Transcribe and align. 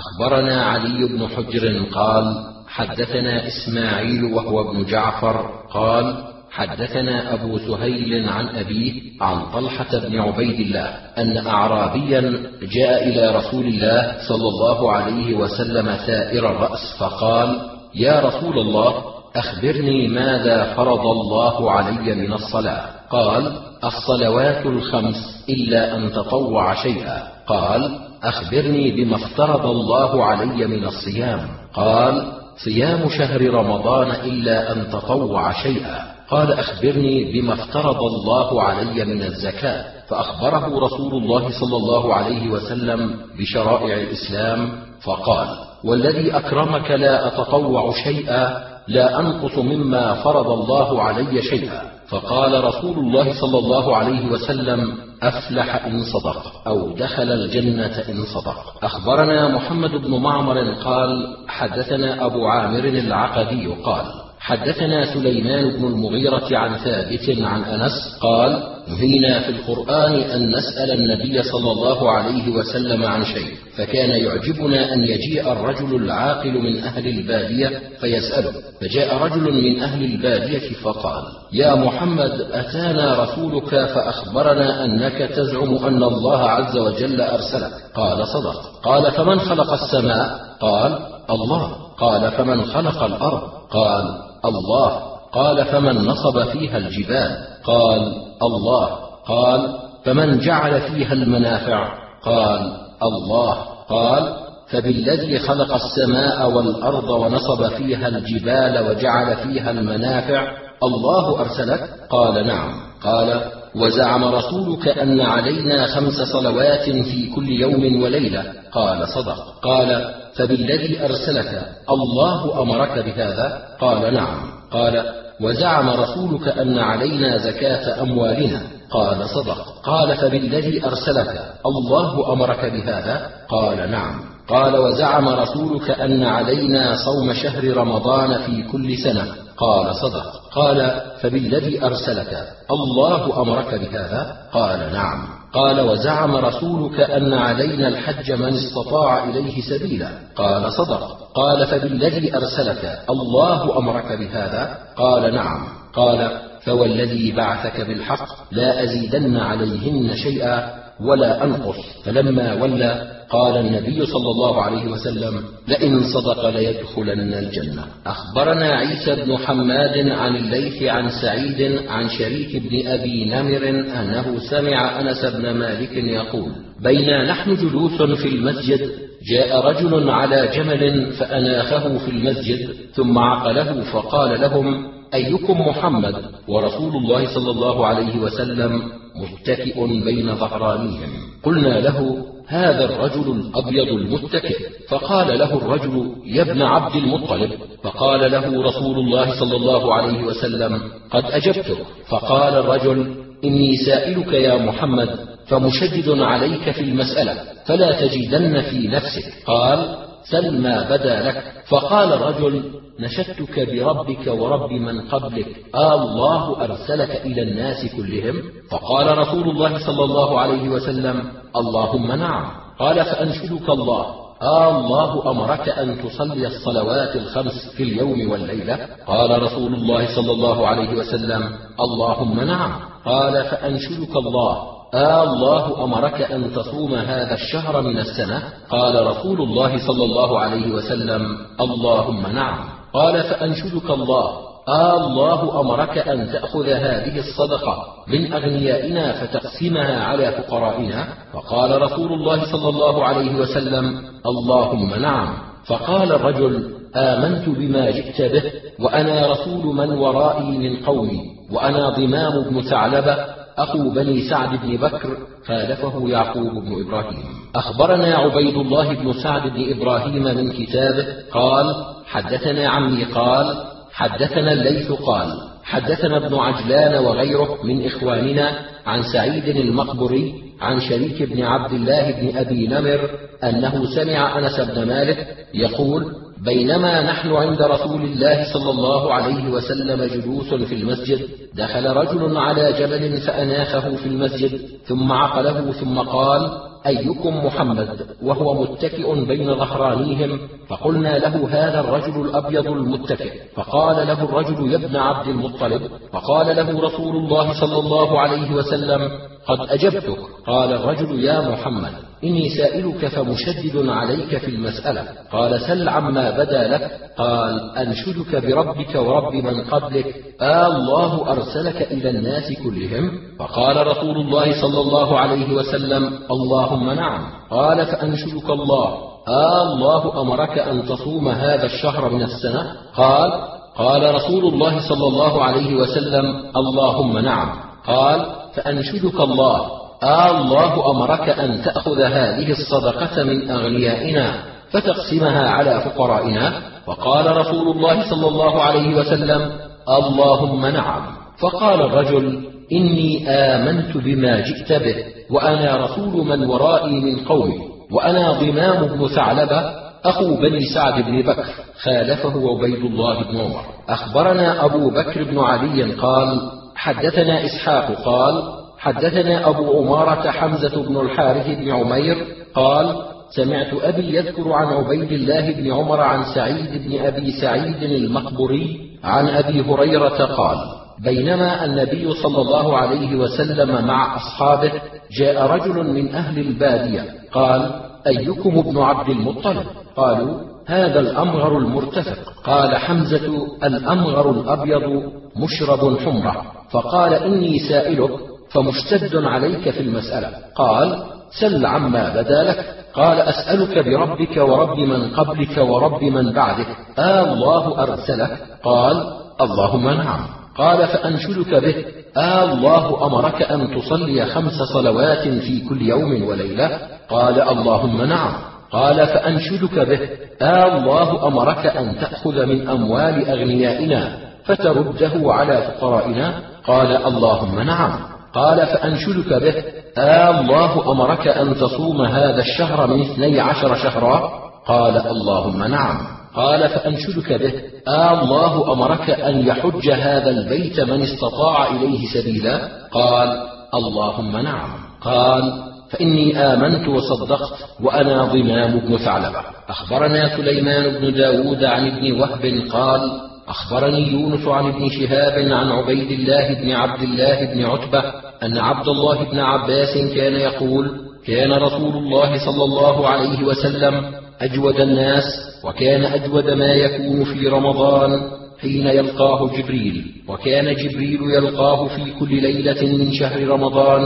أخبرنا 0.00 0.64
علي 0.64 1.08
بن 1.08 1.28
حجر 1.28 1.84
قال 1.92 2.44
حدثنا 2.68 3.46
إسماعيل 3.46 4.24
وهو 4.24 4.70
ابن 4.70 4.84
جعفر 4.84 5.50
قال 5.72 6.24
حدثنا 6.50 7.34
أبو 7.34 7.58
سهيل 7.58 8.28
عن 8.28 8.48
أبيه 8.48 9.02
عن 9.20 9.52
طلحة 9.52 9.98
بن 9.98 10.20
عبيد 10.20 10.60
الله 10.60 10.88
أن 11.18 11.46
اعرابيا 11.46 12.20
جاء 12.62 13.08
إلى 13.08 13.36
رسول 13.36 13.64
الله 13.64 14.16
صلى 14.28 14.48
الله 14.48 14.92
عليه 14.92 15.34
وسلم 15.34 15.96
ثائر 16.06 16.50
الرأس 16.50 16.96
فقال 16.98 17.60
يا 17.94 18.20
رسول 18.20 18.58
الله 18.58 18.94
أخبرني 19.36 20.08
ماذا 20.08 20.74
فرض 20.74 21.06
الله 21.06 21.70
علي 21.70 22.14
من 22.14 22.32
الصلاة؟ 22.32 22.84
قال 23.10 23.52
الصلوات 23.84 24.66
الخمس 24.66 25.44
إلا 25.48 25.96
أن 25.96 26.12
تطوع 26.12 26.74
شيئا. 26.74 27.28
قال 27.46 28.09
أخبرني 28.22 28.90
بما 28.90 29.16
افترض 29.16 29.66
الله 29.66 30.24
علي 30.24 30.66
من 30.66 30.84
الصيام. 30.84 31.40
قال 31.74 32.32
صيام 32.64 33.08
شهر 33.08 33.54
رمضان 33.54 34.10
إلا 34.10 34.72
أن 34.72 34.90
تطوع 34.90 35.52
شيئا. 35.52 35.98
قال 36.30 36.52
أخبرني 36.52 37.32
بما 37.32 37.52
افترض 37.54 38.02
الله 38.02 38.62
علي 38.62 39.04
من 39.04 39.22
الزكاة. 39.22 39.84
فأخبره 40.08 40.78
رسول 40.86 41.14
الله 41.14 41.60
صلى 41.60 41.76
الله 41.76 42.14
عليه 42.14 42.50
وسلم 42.50 43.16
بشرائع 43.38 43.94
الإسلام 43.96 44.70
فقال 45.04 45.48
والذي 45.84 46.36
أكرمك 46.36 46.90
لا 46.90 47.26
أتطوع 47.26 47.92
شيئا 48.04 48.70
لا 48.88 49.20
أنقص 49.20 49.58
مما 49.58 50.14
فرض 50.14 50.50
الله 50.50 51.02
علي 51.02 51.42
شيئا. 51.42 51.82
فقال 52.08 52.64
رسول 52.64 52.98
الله 52.98 53.40
صلى 53.40 53.58
الله 53.58 53.96
عليه 53.96 54.26
وسلم 54.26 55.09
أفلح 55.22 55.84
إن 55.86 56.02
صدق 56.04 56.68
أو 56.68 56.96
دخل 56.96 57.32
الجنة 57.32 58.02
إن 58.08 58.24
صدق. 58.34 58.84
أخبرنا 58.84 59.48
محمد 59.48 59.90
بن 59.90 60.22
معمر 60.22 60.72
قال 60.72 61.36
حدثنا 61.48 62.26
أبو 62.26 62.46
عامر 62.46 62.84
العقدي 62.84 63.66
قال 63.66 64.04
حدثنا 64.40 65.14
سليمان 65.14 65.70
بن 65.70 65.86
المغيرة 65.86 66.58
عن 66.58 66.76
ثابت 66.76 67.38
عن 67.42 67.62
أنس 67.64 68.18
قال 68.20 68.62
نهينا 68.90 69.40
في 69.40 69.48
القرآن 69.48 70.12
أن 70.12 70.56
نسأل 70.56 70.90
النبي 70.90 71.42
صلى 71.42 71.72
الله 71.72 72.10
عليه 72.10 72.48
وسلم 72.48 73.04
عن 73.04 73.24
شيء 73.24 73.54
فكان 73.76 74.10
يعجبنا 74.10 74.92
أن 74.92 75.02
يجيء 75.04 75.52
الرجل 75.52 75.96
العاقل 75.96 76.52
من 76.52 76.82
أهل 76.82 77.08
البادية 77.08 77.80
فيسأله 78.00 78.52
فجاء 78.80 79.16
رجل 79.16 79.62
من 79.64 79.82
أهل 79.82 80.04
البادية 80.04 80.74
فقال 80.82 81.22
يا 81.52 81.74
محمد 81.74 82.46
أتانا 82.52 83.22
رسولك 83.22 83.70
فأخبرنا 83.70 84.84
أنك 84.84 85.18
تزعم 85.36 85.74
أن 85.74 86.02
الله 86.02 86.40
عز 86.40 86.76
وجل 86.76 87.20
أرسلك. 87.20 87.72
قال 87.94 88.28
صدق 88.28 88.80
قال 88.82 89.12
فمن 89.12 89.40
خلق 89.40 89.72
السماء؟ 89.72 90.40
قال 90.60 90.98
الله. 91.30 91.76
قال 91.98 92.30
فمن 92.30 92.64
خلق 92.64 93.02
الأرض؟ 93.02 93.42
قال 93.70 94.04
الله. 94.44 95.09
قال 95.32 95.64
فمن 95.64 95.96
نصب 95.96 96.44
فيها 96.44 96.76
الجبال 96.76 97.38
قال 97.64 98.14
الله 98.42 98.86
قال 99.26 99.78
فمن 100.04 100.38
جعل 100.38 100.80
فيها 100.80 101.12
المنافع 101.12 101.88
قال 102.24 102.72
الله 103.02 103.54
قال 103.88 104.36
فبالذي 104.70 105.38
خلق 105.38 105.74
السماء 105.74 106.50
والأرض 106.50 107.10
ونصب 107.10 107.68
فيها 107.68 108.08
الجبال 108.08 108.88
وجعل 108.88 109.36
فيها 109.36 109.70
المنافع 109.70 110.52
الله 110.82 111.40
أرسلك؟ 111.40 111.90
قال 112.10 112.46
نعم. 112.46 112.72
قال 113.02 113.40
وزعم 113.74 114.24
رسولك 114.24 114.88
أن 114.88 115.20
علينا 115.20 115.86
خمس 115.86 116.14
صلوات 116.14 116.90
في 116.90 117.30
كل 117.34 117.48
يوم 117.48 118.02
وليلة. 118.02 118.52
قال 118.72 119.08
صدق. 119.08 119.60
قال 119.62 120.14
فبالذي 120.34 121.04
أرسلك 121.04 121.62
الله 121.90 122.62
أمرك 122.62 122.98
بهذا؟ 122.98 123.62
قال 123.80 124.14
نعم. 124.14 124.59
قال 124.72 125.04
وزعم 125.40 125.90
رسولك 125.90 126.48
أن 126.48 126.78
علينا 126.78 127.38
زكاة 127.38 128.02
أموالنا. 128.02 128.62
قال 128.90 129.28
صدق. 129.28 129.80
قال 129.82 130.16
فبالذي 130.16 130.86
أرسلك؟ 130.86 131.42
الله 131.66 132.32
أمرك 132.32 132.64
بهذا؟ 132.64 133.30
قال 133.48 133.90
نعم. 133.90 134.20
قال 134.48 134.76
وزعم 134.76 135.28
رسولك 135.28 135.90
أن 135.90 136.24
علينا 136.24 136.96
صوم 136.96 137.32
شهر 137.32 137.76
رمضان 137.76 138.42
في 138.42 138.62
كل 138.62 138.98
سنة. 138.98 139.26
قال 139.56 139.96
صدق. 139.96 140.40
قال 140.54 141.00
فبالذي 141.20 141.84
أرسلك؟ 141.84 142.48
الله 142.70 143.42
أمرك 143.42 143.74
بهذا؟ 143.74 144.36
قال 144.52 144.92
نعم. 144.92 145.39
قال 145.52 145.80
وزعم 145.80 146.36
رسولك 146.36 147.00
أن 147.00 147.32
علينا 147.32 147.88
الحج 147.88 148.32
من 148.32 148.54
استطاع 148.54 149.24
إليه 149.24 149.60
سبيلا. 149.60 150.10
قال 150.36 150.72
صدق. 150.72 151.18
قال 151.34 151.66
فبالذي 151.66 152.36
أرسلك 152.36 152.98
الله 153.10 153.78
أمرك 153.78 154.12
بهذا؟ 154.12 154.78
قال 154.96 155.34
نعم. 155.34 155.68
قال 155.92 156.30
فوالذي 156.60 157.32
بعثك 157.32 157.80
بالحق 157.80 158.28
لا 158.50 158.84
أزيدن 158.84 159.36
عليهن 159.36 160.16
شيئا 160.16 160.79
ولا 161.04 161.44
أنقص. 161.44 161.76
فلما 162.04 162.62
ولى 162.62 163.20
قال 163.30 163.56
النبي 163.56 164.06
صلى 164.06 164.30
الله 164.30 164.62
عليه 164.62 164.86
وسلم 164.86 165.42
لئن 165.68 166.02
صدق 166.02 166.48
ليدخلن 166.48 167.34
الجنة. 167.34 167.84
أخبرنا 168.06 168.66
عيسى 168.66 169.24
بن 169.24 169.36
حماد 169.38 170.08
عن 170.08 170.36
الليث 170.36 170.82
عن 170.82 171.10
سعيد 171.22 171.80
عن 171.88 172.08
شريك 172.08 172.56
بن 172.56 172.86
أبي 172.88 173.24
نمر 173.24 173.68
أنه 174.00 174.38
سمع 174.50 175.00
أنس 175.00 175.24
بن 175.24 175.50
مالك 175.50 175.92
يقول 175.92 176.52
بينا 176.82 177.30
نحن 177.30 177.54
جلوس 177.54 178.02
في 178.02 178.28
المسجد. 178.28 178.90
جاء 179.30 179.66
رجل 179.66 180.10
على 180.10 180.48
جمل 180.56 181.12
فأناخه 181.12 181.98
في 181.98 182.10
المسجد 182.10 182.68
ثم 182.94 183.18
عقله 183.18 183.80
فقال 183.92 184.40
لهم 184.40 184.86
أيكم 185.14 185.60
محمد؟ 185.60 186.14
ورسول 186.48 186.96
الله 186.96 187.34
صلى 187.34 187.50
الله 187.50 187.86
عليه 187.86 188.20
وسلم 188.20 188.82
متكئ 189.16 190.04
بين 190.04 190.34
ظهرانيهم. 190.34 191.10
قلنا 191.42 191.80
له 191.80 192.26
هذا 192.46 192.84
الرجل 192.84 193.30
الأبيض 193.30 193.88
المتكئ. 193.88 194.56
فقال 194.88 195.38
له 195.38 195.54
الرجل 195.54 196.14
يا 196.26 196.42
ابن 196.42 196.62
عبد 196.62 196.96
المطلب. 196.96 197.50
فقال 197.82 198.32
له 198.32 198.62
رسول 198.62 198.98
الله 198.98 199.40
صلى 199.40 199.56
الله 199.56 199.94
عليه 199.94 200.24
وسلم 200.24 200.82
قد 201.10 201.24
أجبتك. 201.24 201.76
فقال 202.08 202.54
الرجل 202.54 203.14
إني 203.44 203.76
سائلك 203.76 204.32
يا 204.32 204.56
محمد 204.56 205.18
فمشدد 205.46 206.08
عليك 206.08 206.70
في 206.70 206.80
المسألة 206.80 207.34
فلا 207.66 208.06
تجدن 208.06 208.60
في 208.60 208.88
نفسك. 208.88 209.24
قال 209.46 210.09
سل 210.24 210.62
ما 210.62 210.90
بدا 210.90 211.28
لك. 211.28 211.42
فقال 211.68 212.12
الرجل 212.12 212.62
نشدتك 213.00 213.68
بربك 213.70 214.26
ورب 214.26 214.72
من 214.72 215.00
قبلك. 215.00 215.64
آه 215.74 216.02
الله 216.02 216.64
أرسلك 216.64 217.26
إلى 217.26 217.42
الناس 217.42 217.96
كلهم؟ 217.96 218.42
فقال 218.70 219.18
رسول 219.18 219.50
الله 219.50 219.86
صلى 219.86 220.04
الله 220.04 220.40
عليه 220.40 220.68
وسلم 220.68 221.22
اللهم 221.56 222.12
نعم. 222.12 222.50
قال 222.78 223.04
فأنشدك 223.04 223.70
الله. 223.70 224.06
آه 224.42 224.80
الله 224.80 225.30
أمرك 225.30 225.68
أن 225.68 225.96
تصلي 226.04 226.46
الصلوات 226.46 227.16
الخمس 227.16 227.74
في 227.76 227.82
اليوم 227.82 228.30
والليلة؟ 228.30 228.78
قال 229.06 229.42
رسول 229.42 229.74
الله 229.74 230.16
صلى 230.16 230.32
الله 230.32 230.66
عليه 230.66 230.90
وسلم 230.90 231.50
اللهم 231.80 232.40
نعم. 232.40 232.72
قال 233.04 233.44
فأنشدك 233.44 234.16
الله. 234.16 234.79
آه 234.94 235.22
الله 235.22 235.84
أمرك 235.84 236.22
أن 236.22 236.54
تصوم 236.54 236.94
هذا 236.94 237.34
الشهر 237.34 237.82
من 237.82 237.98
السنة؟ 237.98 238.42
قال 238.70 239.06
رسول 239.06 239.40
الله 239.40 239.86
صلى 239.86 240.04
الله 240.04 240.38
عليه 240.38 240.72
وسلم 240.72 241.36
اللهم 241.60 242.26
نعم. 242.26 242.68
قال 242.94 243.22
فأنشدك 243.22 243.90
الله. 243.90 244.30
آه 244.68 245.06
الله 245.06 245.60
أمرك 245.60 245.98
أن 245.98 246.32
تأخذ 246.32 246.68
هذه 246.68 247.18
الصدقة 247.18 247.84
من 248.08 248.32
أغنيائنا 248.32 249.12
فتقسمها 249.12 250.04
على 250.04 250.32
فقرائنا. 250.32 251.08
فقال 251.32 251.82
رسول 251.82 252.12
الله 252.12 252.52
صلى 252.52 252.68
الله 252.68 253.04
عليه 253.04 253.34
وسلم 253.34 254.02
اللهم 254.26 254.94
نعم. 254.94 255.34
فقال 255.66 256.12
الرجل 256.12 256.80
آمنت 256.96 257.48
بما 257.48 257.90
جئت 257.90 258.22
به 258.32 258.42
وأنا 258.80 259.26
رسول 259.26 259.76
من 259.76 259.90
ورائي 259.90 260.58
من 260.58 260.76
قومي 260.76 261.20
وأنا 261.52 261.90
ضمام 261.90 262.44
بن 262.50 262.60
ثعلبة 262.62 263.39
أخو 263.58 263.90
بني 263.90 264.28
سعد 264.28 264.60
بن 264.62 264.76
بكر 264.76 265.16
خالفه 265.46 266.08
يعقوب 266.08 266.52
بن 266.52 266.86
إبراهيم. 266.86 267.24
أخبرنا 267.54 268.16
عبيد 268.16 268.56
الله 268.56 268.94
بن 268.94 269.12
سعد 269.12 269.42
بن 269.42 269.72
إبراهيم 269.72 270.22
من 270.24 270.52
كتابه 270.52 271.06
قال 271.32 271.74
حدثنا 272.06 272.68
عمي 272.68 273.04
قال 273.04 273.64
حدثنا 273.92 274.52
الليث 274.52 274.92
قال 274.92 275.28
حدثنا 275.64 276.16
ابن 276.16 276.34
عجلان 276.34 277.04
وغيره 277.04 277.58
من 277.64 277.86
إخواننا 277.86 278.58
عن 278.86 279.02
سعيد 279.02 279.48
المقبري 279.56 280.34
عن 280.60 280.80
شريك 280.80 281.22
بن 281.22 281.42
عبد 281.42 281.72
الله 281.72 282.10
بن 282.10 282.36
أبي 282.36 282.66
نمر 282.66 283.10
أنه 283.44 283.84
سمع 283.94 284.38
أنس 284.38 284.60
بن 284.60 284.88
مالك 284.88 285.36
يقول 285.54 286.12
بينما 286.44 287.02
نحن 287.02 287.32
عند 287.32 287.62
رسول 287.62 288.02
الله 288.02 288.52
صلى 288.52 288.70
الله 288.70 289.14
عليه 289.14 289.50
وسلم 289.50 290.04
جلوس 290.04 290.54
في 290.54 290.74
المسجد 290.74 291.28
دخل 291.54 291.86
رجل 291.86 292.36
على 292.36 292.72
جبل 292.72 293.20
فأناخه 293.20 293.96
في 293.96 294.06
المسجد 294.06 294.60
ثم 294.84 295.12
عقله 295.12 295.72
ثم 295.72 295.98
قال 295.98 296.50
أيكم 296.86 297.46
محمد؟ 297.46 298.06
وهو 298.22 298.62
متكئ 298.62 299.24
بين 299.24 299.54
ظهرانيهم 299.54 300.38
فقلنا 300.68 301.18
له 301.18 301.48
هذا 301.50 301.80
الرجل 301.80 302.20
الأبيض 302.20 302.66
المتكئ. 302.66 303.32
فقال 303.54 304.06
له 304.06 304.24
الرجل 304.24 304.72
يا 304.72 304.76
ابن 304.76 304.96
عبد 304.96 305.28
المطلب. 305.28 305.82
فقال 306.12 306.56
له 306.56 306.80
رسول 306.80 307.16
الله 307.16 307.60
صلى 307.60 307.78
الله 307.78 308.20
عليه 308.20 308.52
وسلم 308.52 309.10
قد 309.46 309.58
أجبتك. 309.60 310.18
قال 310.46 310.72
الرجل 310.72 311.24
يا 311.24 311.40
محمد. 311.40 312.09
إني 312.24 312.48
سائلك 312.48 313.06
فمشدد 313.06 313.88
عليك 313.88 314.38
في 314.38 314.48
المسألة. 314.48 315.04
قال 315.32 315.60
سل 315.60 315.88
عما 315.88 316.30
بدا 316.30 316.68
لك. 316.68 316.90
قال 317.18 317.78
أنشدك 317.78 318.46
بربك 318.46 318.94
ورب 318.94 319.34
من 319.34 319.64
قبلك. 319.64 320.14
آه 320.40 320.66
الله 320.66 321.32
أرسلك 321.32 321.92
إلى 321.92 322.10
الناس 322.10 322.52
كلهم. 322.64 323.10
فقال 323.38 323.86
رسول 323.86 324.16
الله 324.16 324.62
صلى 324.62 324.80
الله 324.80 325.18
عليه 325.18 325.54
وسلم 325.54 326.18
اللهم 326.30 326.90
نعم. 326.90 327.30
قال 327.50 327.86
فأنشدك 327.86 328.50
الله. 328.50 328.98
آه 329.28 329.72
الله 329.72 330.20
أمرك 330.20 330.58
أن 330.58 330.86
تصوم 330.86 331.28
هذا 331.28 331.66
الشهر 331.66 332.10
من 332.10 332.22
السنة؟ 332.22 332.72
قال 332.96 333.32
قال 333.76 334.14
رسول 334.14 334.54
الله 334.54 334.88
صلى 334.88 335.06
الله 335.06 335.44
عليه 335.44 335.74
وسلم 335.74 336.50
اللهم 336.56 337.18
نعم. 337.18 337.56
قال 337.86 338.26
فأنشدك 338.54 339.20
الله. 339.20 339.79
الله 340.04 340.90
أمرك 340.90 341.28
أن 341.28 341.62
تأخذ 341.62 342.00
هذه 342.02 342.50
الصدقة 342.50 343.22
من 343.22 343.50
أغنيائنا 343.50 344.34
فتقسمها 344.70 345.50
على 345.50 345.80
فقرائنا. 345.80 346.70
وقال 346.86 347.36
رسول 347.36 347.76
الله 347.76 348.10
صلى 348.10 348.28
الله 348.28 348.62
عليه 348.62 348.96
وسلم 348.96 349.50
اللهم 349.88 350.66
نعم. 350.66 351.02
فقال 351.38 351.80
الرجل 351.82 352.40
إني 352.72 353.28
آمنت 353.28 353.96
بما 353.96 354.40
جئت 354.40 354.72
به 354.72 354.96
وأنا 355.30 355.76
رسول 355.76 356.26
من 356.26 356.44
ورائي 356.44 357.00
من 357.00 357.24
قومي 357.24 357.58
وأنا 357.92 358.32
ضمام 358.32 358.86
بن 358.86 359.08
ثعلبة 359.08 359.72
أخو 360.04 360.34
بني 360.34 360.60
سعد 360.74 361.04
بن 361.04 361.22
بكر 361.22 361.44
خالفه 361.82 362.34
عبيد 362.50 362.84
الله 362.84 363.22
بن 363.22 363.40
عمر. 363.40 363.64
أخبرنا 363.88 364.64
أبو 364.64 364.90
بكر 364.90 365.24
بن 365.24 365.38
علي 365.38 365.92
قال 365.92 366.40
حدثنا 366.76 367.44
إسحاق 367.44 367.92
قال 368.04 368.42
حدثنا 368.80 369.48
أبو 369.48 369.78
عمارة 369.78 370.30
حمزة 370.30 370.82
بن 370.82 370.96
الحارث 371.00 371.46
بن 371.46 371.70
عمير 371.70 372.16
قال 372.54 372.96
سمعت 373.36 373.74
أبي 373.82 374.16
يذكر 374.16 374.52
عن 374.52 374.66
عبيد 374.66 375.12
الله 375.12 375.52
بن 375.52 375.72
عمر 375.72 376.00
عن 376.00 376.24
سعيد 376.34 376.88
بن 376.88 377.06
أبي 377.06 377.30
سعيد 377.40 377.82
المقبري 377.82 378.80
عن 379.04 379.28
أبي 379.28 379.60
هريرة 379.60 380.24
قال 380.24 380.58
بينما 381.04 381.64
النبي 381.64 382.14
صلى 382.14 382.42
الله 382.42 382.76
عليه 382.76 383.16
وسلم 383.16 383.86
مع 383.86 384.16
أصحابه 384.16 384.72
جاء 385.18 385.46
رجل 385.46 385.92
من 385.94 386.14
أهل 386.14 386.38
البادية 386.38 387.04
قال 387.32 387.70
أيكم 388.06 388.58
ابن 388.58 388.78
عبد 388.78 389.08
المطلب؟ 389.08 389.66
قالوا 389.96 390.40
هذا 390.66 391.00
الأمغر 391.00 391.58
المرتفق. 391.58 392.32
قال 392.44 392.76
حمزة 392.76 393.46
الأمغر 393.64 394.30
الأبيض 394.30 395.12
مشرب 395.36 395.98
حمرة. 395.98 396.42
فقال 396.70 397.14
إني 397.14 397.58
سائلك 397.58 398.29
فمشتد 398.52 399.16
عليك 399.16 399.70
في 399.70 399.80
المسألة. 399.80 400.28
قال 400.54 401.02
سل 401.40 401.66
عما 401.66 402.08
بدا 402.08 402.42
لك. 402.42 402.74
قال 402.94 403.20
أسألك 403.20 403.84
بربك 403.84 404.36
ورب 404.36 404.78
من 404.78 405.10
قبلك 405.10 405.58
ورب 405.58 406.04
من 406.04 406.32
بعدك. 406.32 406.66
آه 406.98 407.32
الله 407.32 407.82
أرسلك 407.82 408.38
قال 408.62 409.04
اللهم 409.40 409.88
نعم 409.90 410.20
قال 410.56 410.88
فأنشدك 410.88 411.54
به. 411.54 411.84
آه 412.16 412.52
الله 412.52 413.06
أمرك 413.06 413.42
أن 413.42 413.76
تصلي 413.76 414.26
خمس 414.26 414.52
صلوات 414.52 415.28
في 415.28 415.68
كل 415.68 415.82
يوم 415.82 416.24
وليلة. 416.28 416.78
قال 417.10 417.40
اللهم 417.40 418.02
نعم 418.02 418.32
قال 418.72 419.06
فأنشدك 419.06 419.78
به. 419.78 420.08
آه 420.42 420.78
الله 420.78 421.26
أمرك 421.26 421.66
أن 421.66 421.98
تأخذ 422.00 422.46
من 422.46 422.68
أموال 422.68 423.28
أغنيائنا 423.28 424.12
فترده 424.44 425.32
على 425.32 425.62
فقرائنا. 425.62 426.34
قال 426.66 426.96
اللهم 427.06 427.60
نعم 427.60 428.10
قال 428.34 428.66
فأنشدك 428.66 429.32
به 429.32 429.54
آه 429.98 430.40
الله 430.40 430.92
أمرك 430.92 431.28
أن 431.28 431.54
تصوم 431.54 432.02
هذا 432.02 432.40
الشهر 432.40 432.86
من 432.86 433.00
اثني 433.00 433.40
عشر 433.40 433.74
شهرا؟ 433.74 434.30
قال 434.66 434.96
اللهم 434.96 435.64
نعم. 435.64 435.98
قال 436.34 436.68
فأنشدك 436.68 437.32
به 437.32 437.52
آه 437.88 438.22
الله 438.22 438.72
أمرك 438.72 439.10
أن 439.10 439.46
يحج 439.46 439.90
هذا 439.90 440.30
البيت 440.30 440.80
من 440.80 441.02
استطاع 441.02 441.66
إليه 441.66 442.06
سبيلا؟ 442.14 442.68
قال 442.92 443.42
اللهم 443.74 444.36
نعم. 444.36 444.68
قال 445.00 445.52
فإني 445.90 446.38
آمنت 446.38 446.88
وصدقت 446.88 447.52
وأنا 447.82 448.24
ضمام 448.24 448.78
بن 448.78 448.96
ثعلبة. 448.96 449.40
أخبرنا 449.68 450.36
سليمان 450.36 451.00
بن 451.00 451.14
داود 451.14 451.64
عن 451.64 451.86
ابن 451.86 452.20
وهب 452.20 452.62
قال 452.72 453.29
أخبرني 453.50 454.08
يونس 454.12 454.48
عن 454.48 454.66
ابن 454.66 454.88
شهاب 454.88 455.52
عن 455.52 455.72
عبيد 455.72 456.10
الله 456.10 456.54
بن 456.54 456.70
عبد 456.70 457.02
الله 457.02 457.54
بن 457.54 457.64
عتبة 457.64 458.02
أن 458.42 458.58
عبد 458.58 458.88
الله 458.88 459.24
بن 459.24 459.38
عباس 459.38 459.98
كان 460.14 460.34
يقول 460.34 460.90
كان 461.26 461.52
رسول 461.52 461.96
الله 461.96 462.38
صلى 462.46 462.64
الله 462.64 463.08
عليه 463.08 463.44
وسلم 463.44 464.04
أجود 464.40 464.80
الناس 464.80 465.24
وكان 465.64 466.04
أجود 466.04 466.50
ما 466.50 466.72
يكون 466.74 467.24
في 467.24 467.48
رمضان 467.48 468.20
حين 468.60 468.86
يلقاه 468.86 469.50
جبريل 469.56 470.04
وكان 470.28 470.74
جبريل 470.74 471.20
يلقاه 471.22 471.88
في 471.88 472.10
كل 472.20 472.42
ليلة 472.42 472.96
من 472.96 473.12
شهر 473.12 473.48
رمضان 473.48 474.00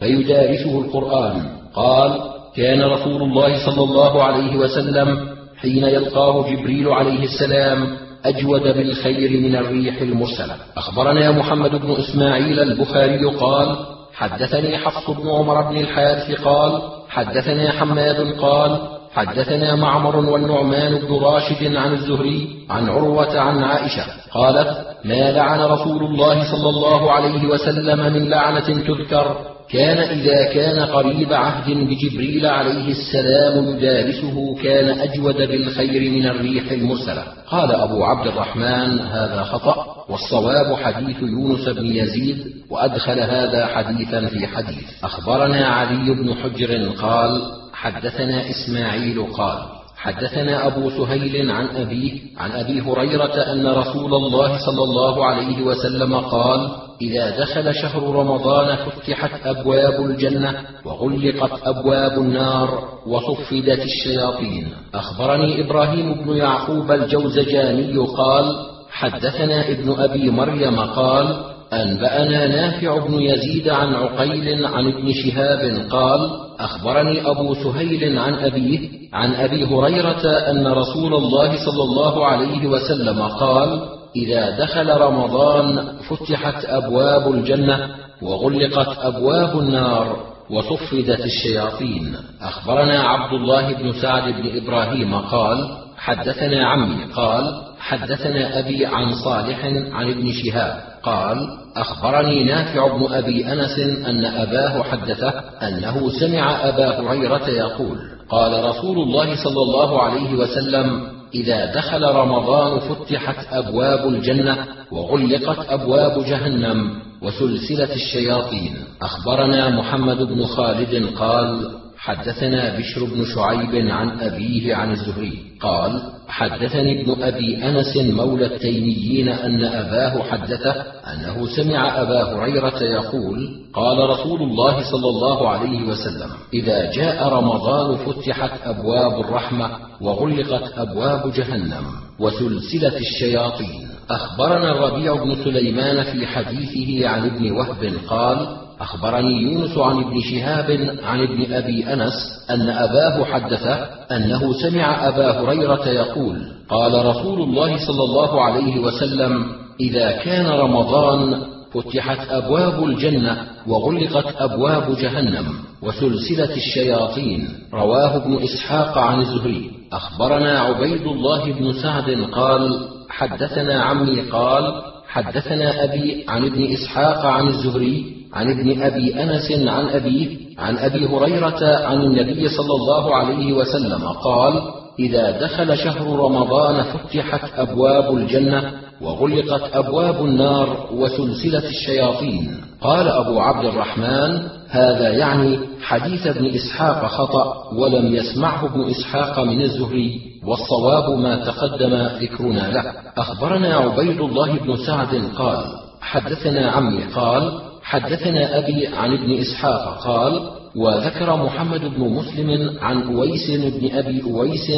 فيدارسه 0.00 0.80
القرآن. 0.80 1.42
قال 1.74 2.20
كان 2.56 2.82
رسول 2.82 3.22
الله 3.22 3.66
صلى 3.66 3.84
الله 3.84 4.22
عليه 4.22 4.56
وسلم 4.56 5.18
حين 5.56 5.84
يلقاه 5.84 6.50
جبريل 6.50 6.88
عليه 6.88 7.24
السلام 7.24 7.96
أجود 8.24 8.62
بالخير 8.62 9.40
من 9.40 9.56
الريح 9.56 10.00
المرسلة. 10.00 10.56
أخبرنا 10.76 11.30
محمد 11.30 11.70
بن 11.70 11.90
إسماعيل 11.90 12.60
البخاري 12.60 13.24
قال 13.24 13.76
حدثني 14.14 14.78
حفص 14.78 15.10
بن 15.10 15.28
عمر 15.28 15.70
بن 15.70 15.76
الحارث 15.76 16.40
قال 16.40 16.82
حدثنا 17.08 17.72
حماد 17.72 18.34
قال 18.40 18.78
حدثنا 19.14 19.76
معمر 19.76 20.16
والنعمان 20.16 20.98
بن 20.98 21.14
راشد 21.14 21.76
عن 21.76 21.92
الزهري 21.92 22.66
عن 22.70 22.88
عروة 22.88 23.38
عن 23.40 23.64
عائشة 23.64 24.04
قالت 24.32 24.86
ما 25.04 25.32
لعن 25.32 25.60
رسول 25.60 26.02
الله 26.04 26.52
صلى 26.52 26.68
الله 26.68 27.12
عليه 27.12 27.46
وسلم 27.46 28.12
من 28.12 28.28
لعنة 28.28 28.84
تذكر؟ 28.86 29.36
كان 29.72 29.98
إذا 29.98 30.44
كان 30.52 30.78
قريب 30.78 31.32
عهد 31.32 31.70
بجبريل 31.70 32.46
عليه 32.46 32.88
السلام 32.88 33.76
يدارسه 33.76 34.54
كان 34.62 35.00
أجود 35.00 35.36
بالخير 35.36 36.10
من 36.10 36.26
الريح 36.26 36.72
المرسلة. 36.72 37.24
قال 37.46 37.72
أبو 37.72 38.04
عبد 38.04 38.26
الرحمن 38.26 39.00
هذا 39.00 39.42
خطأ 39.42 40.04
والصواب 40.08 40.76
حديث 40.76 41.22
يونس 41.22 41.68
بن 41.68 41.86
يزيد 41.86 42.36
وأدخل 42.70 43.20
هذا 43.20 43.66
حديثا 43.66 44.26
في 44.26 44.46
حديث. 44.46 45.04
أخبرنا 45.04 45.66
علي 45.66 46.14
بن 46.14 46.34
حجر 46.34 46.88
قال 46.88 47.42
حدثنا 47.72 48.50
إسماعيل 48.50 49.26
قال 49.32 49.58
حدثنا 49.96 50.66
أبو 50.66 50.90
سهيل 50.90 51.50
عن 51.50 51.66
أبيه 51.66 52.20
عن 52.38 52.50
أبي 52.50 52.80
هريرة 52.80 53.52
أن 53.52 53.66
رسول 53.66 54.14
الله 54.14 54.58
صلى 54.66 54.82
الله 54.84 55.26
عليه 55.26 55.62
وسلم 55.62 56.14
قال 56.14 56.89
إذا 57.02 57.40
دخل 57.40 57.74
شهر 57.74 58.02
رمضان 58.02 58.76
فتحت 58.76 59.46
أبواب 59.46 60.04
الجنة 60.04 60.54
وغلقت 60.84 61.60
أبواب 61.64 62.18
النار 62.18 62.88
وصفدت 63.06 63.82
الشياطين. 63.84 64.68
أخبرني 64.94 65.64
إبراهيم 65.64 66.14
بن 66.14 66.36
يعقوب 66.36 66.90
الجوزجاني 66.92 67.98
قال 67.98 68.44
حدثنا 68.90 69.68
ابن 69.68 69.94
أبي 69.98 70.30
مريم 70.30 70.80
قال 70.80 71.50
أنبأنا 71.72 72.46
نافع 72.46 73.06
بن 73.06 73.14
يزيد 73.14 73.68
عن 73.68 73.94
عقيل 73.94 74.66
عن 74.66 74.86
ابن 74.86 75.12
شهاب 75.12 75.86
قال 75.90 76.30
أخبرني 76.60 77.30
أبو 77.30 77.54
سهيل 77.54 78.18
عن 78.18 78.34
أبيه 78.34 78.88
عن 79.12 79.34
أبي 79.34 79.64
هريرة 79.64 80.26
أن 80.50 80.66
رسول 80.66 81.14
الله 81.14 81.48
صلى 81.48 81.82
الله 81.82 82.26
عليه 82.26 82.66
وسلم 82.66 83.22
قال 83.22 83.99
إذا 84.16 84.58
دخل 84.58 84.90
رمضان 84.90 85.92
فتحت 86.08 86.64
أبواب 86.64 87.32
الجنة 87.32 87.88
وغلقت 88.22 88.98
أبواب 88.98 89.58
النار 89.58 90.16
وصفدت 90.50 91.20
الشياطين. 91.24 92.16
أخبرنا 92.42 93.02
عبد 93.02 93.32
الله 93.32 93.72
بن 93.72 93.92
سعد 93.92 94.32
بن 94.32 94.62
إبراهيم 94.62 95.14
قال 95.14 95.68
حدثنا 95.96 96.66
عمي 96.66 97.04
قال 97.14 97.62
حدثنا 97.78 98.58
أبي 98.58 98.86
عن 98.86 99.14
صالح 99.24 99.64
عن 99.92 100.10
ابن 100.10 100.32
شهاب 100.32 100.80
قال 101.02 101.48
أخبرني 101.76 102.44
نافع 102.44 102.96
بن 102.96 103.12
أبي 103.12 103.52
أنس 103.52 103.78
أن 104.06 104.24
أباه 104.24 104.82
حدثه 104.82 105.28
أنه 105.62 106.10
سمع 106.20 106.68
أبا 106.68 107.00
هريرة 107.00 107.48
يقول 107.48 107.98
قال 108.30 108.64
رسول 108.64 108.98
الله 108.98 109.44
صلى 109.44 109.62
الله 109.62 110.02
عليه 110.02 110.34
وسلم 110.34 111.19
إذا 111.34 111.74
دخل 111.74 112.02
رمضان 112.04 112.80
فتحت 112.80 113.46
أبواب 113.52 114.08
الجنة 114.08 114.66
وغلقت 114.90 115.66
أبواب 115.68 116.24
جهنم 116.24 116.90
وسلسلة 117.22 117.94
الشياطين 117.94 118.74
أخبرنا 119.02 119.68
محمد 119.70 120.22
بن 120.22 120.44
خالد 120.44 121.06
قال 121.16 121.79
حدثنا 122.02 122.78
بشر 122.78 123.04
بن 123.04 123.24
شعيب 123.34 123.88
عن 123.90 124.20
أبيه 124.20 124.74
عن 124.74 124.92
الزهري. 124.92 125.38
قال 125.60 126.02
حدثني 126.28 127.02
ابن 127.02 127.22
أبي 127.22 127.68
أنس 127.68 127.96
مولى 127.96 128.46
التيميين 128.46 129.28
أن 129.28 129.64
أباه 129.64 130.22
حدثه 130.22 130.72
أنه 131.12 131.46
سمع 131.56 132.02
أبا 132.02 132.22
هريرة 132.22 132.82
يقول 132.82 133.48
قال 133.74 134.10
رسول 134.10 134.42
الله 134.42 134.90
صلى 134.90 135.08
الله 135.08 135.48
عليه 135.48 135.82
وسلم 135.82 136.30
إذا 136.54 136.90
جاء 136.90 137.28
رمضان 137.28 137.96
فتحت 137.96 138.50
أبواب 138.64 139.20
الرحمة 139.20 139.70
وغلقت 140.00 140.78
أبواب 140.78 141.32
جهنم 141.32 141.84
وسلسلة 142.20 142.96
الشياطين 142.96 143.88
أخبرنا 144.10 144.72
الربيع 144.72 145.24
بن 145.24 145.44
سليمان 145.44 146.02
في 146.02 146.26
حديثه 146.26 147.08
عن 147.08 147.24
ابن 147.26 147.52
وهب 147.52 147.92
قال 148.08 148.59
أخبرني 148.80 149.42
يونس 149.42 149.78
عن 149.78 149.98
ابن 149.98 150.20
شهاب 150.20 150.96
عن 151.04 151.20
ابن 151.20 151.52
أبي 151.54 151.92
أنس 151.92 152.12
أن 152.50 152.68
أباه 152.70 153.24
حدثه 153.24 153.74
أنه 154.16 154.52
سمع 154.52 155.08
أبا 155.08 155.40
هريرة 155.40 155.88
يقول 155.88 156.36
قال 156.68 157.06
رسول 157.06 157.42
الله 157.42 157.86
صلى 157.86 158.04
الله 158.04 158.42
عليه 158.44 158.80
وسلم 158.80 159.46
إذا 159.80 160.12
كان 160.12 160.46
رمضان 160.46 161.42
فتحت 161.72 162.30
أبواب 162.30 162.84
الجنة 162.84 163.46
وغلقت 163.66 164.34
أبواب 164.38 164.96
جهنم 164.96 165.46
وسلسلة 165.82 166.56
الشياطين. 166.56 167.48
رواه 167.74 168.16
ابن 168.16 168.42
إسحاق 168.42 168.98
عن 168.98 169.20
الزهري. 169.20 169.70
أخبرنا 169.92 170.60
عبيد 170.60 171.06
الله 171.06 171.52
بن 171.52 171.72
سعد 171.72 172.10
قال 172.32 172.88
حدثنا 173.10 173.82
عمي 173.82 174.20
قال 174.20 174.82
حدثنا 175.08 175.84
أبي 175.84 176.24
عن 176.28 176.44
ابن 176.44 176.72
إسحاق 176.72 177.26
عن 177.26 177.48
الزهري 177.48 178.19
عن 178.32 178.50
ابن 178.50 178.82
أبي 178.82 179.22
أنس 179.22 179.52
عن 179.52 179.88
أبيه 179.88 180.36
عن 180.58 180.78
أبي 180.78 181.06
هريرة 181.06 181.86
عن 181.86 182.00
النبي 182.00 182.48
صلى 182.48 182.74
الله 182.74 183.16
عليه 183.16 183.52
وسلم 183.52 184.08
قال 184.08 184.62
إذا 184.98 185.40
دخل 185.40 185.78
شهر 185.78 186.18
رمضان 186.18 186.82
فتحت 186.82 187.58
أبواب 187.58 188.16
الجنة 188.16 188.72
وغلقت 189.00 189.76
أبواب 189.76 190.24
النار 190.24 190.88
وسلسلة 190.92 191.68
الشياطين. 191.68 192.54
قال 192.80 193.08
أبو 193.08 193.40
عبد 193.40 193.64
الرحمن 193.64 194.42
هذا 194.68 195.08
يعني 195.08 195.58
حديث 195.82 196.26
ابن 196.26 196.46
إسحاق 196.46 197.06
خطأ 197.06 197.74
ولم 197.74 198.14
يسمعه 198.14 198.66
ابن 198.66 198.90
إسحاق 198.90 199.40
من 199.40 199.62
الزهري 199.62 200.20
والصواب 200.46 201.18
ما 201.18 201.44
تقدم 201.44 201.94
ذكرنا 202.20 202.70
له. 202.72 202.92
أخبرنا 203.16 203.76
عبيد 203.76 204.20
الله 204.20 204.58
بن 204.58 204.76
سعد 204.86 205.22
قال 205.36 205.64
حدثنا 206.00 206.70
عمي 206.70 207.04
قال 207.14 207.69
حدثنا 207.90 208.58
أبي 208.58 208.86
عن 208.86 209.12
ابن 209.12 209.32
إسحاق 209.38 209.98
قال 210.04 210.40
وذكر 210.76 211.36
محمد 211.36 211.80
بن 211.80 212.00
مسلم 212.08 212.78
عن 212.80 213.02
أويس 213.02 213.50
بن 213.50 213.90
أبي 213.96 214.22
أويس 214.22 214.70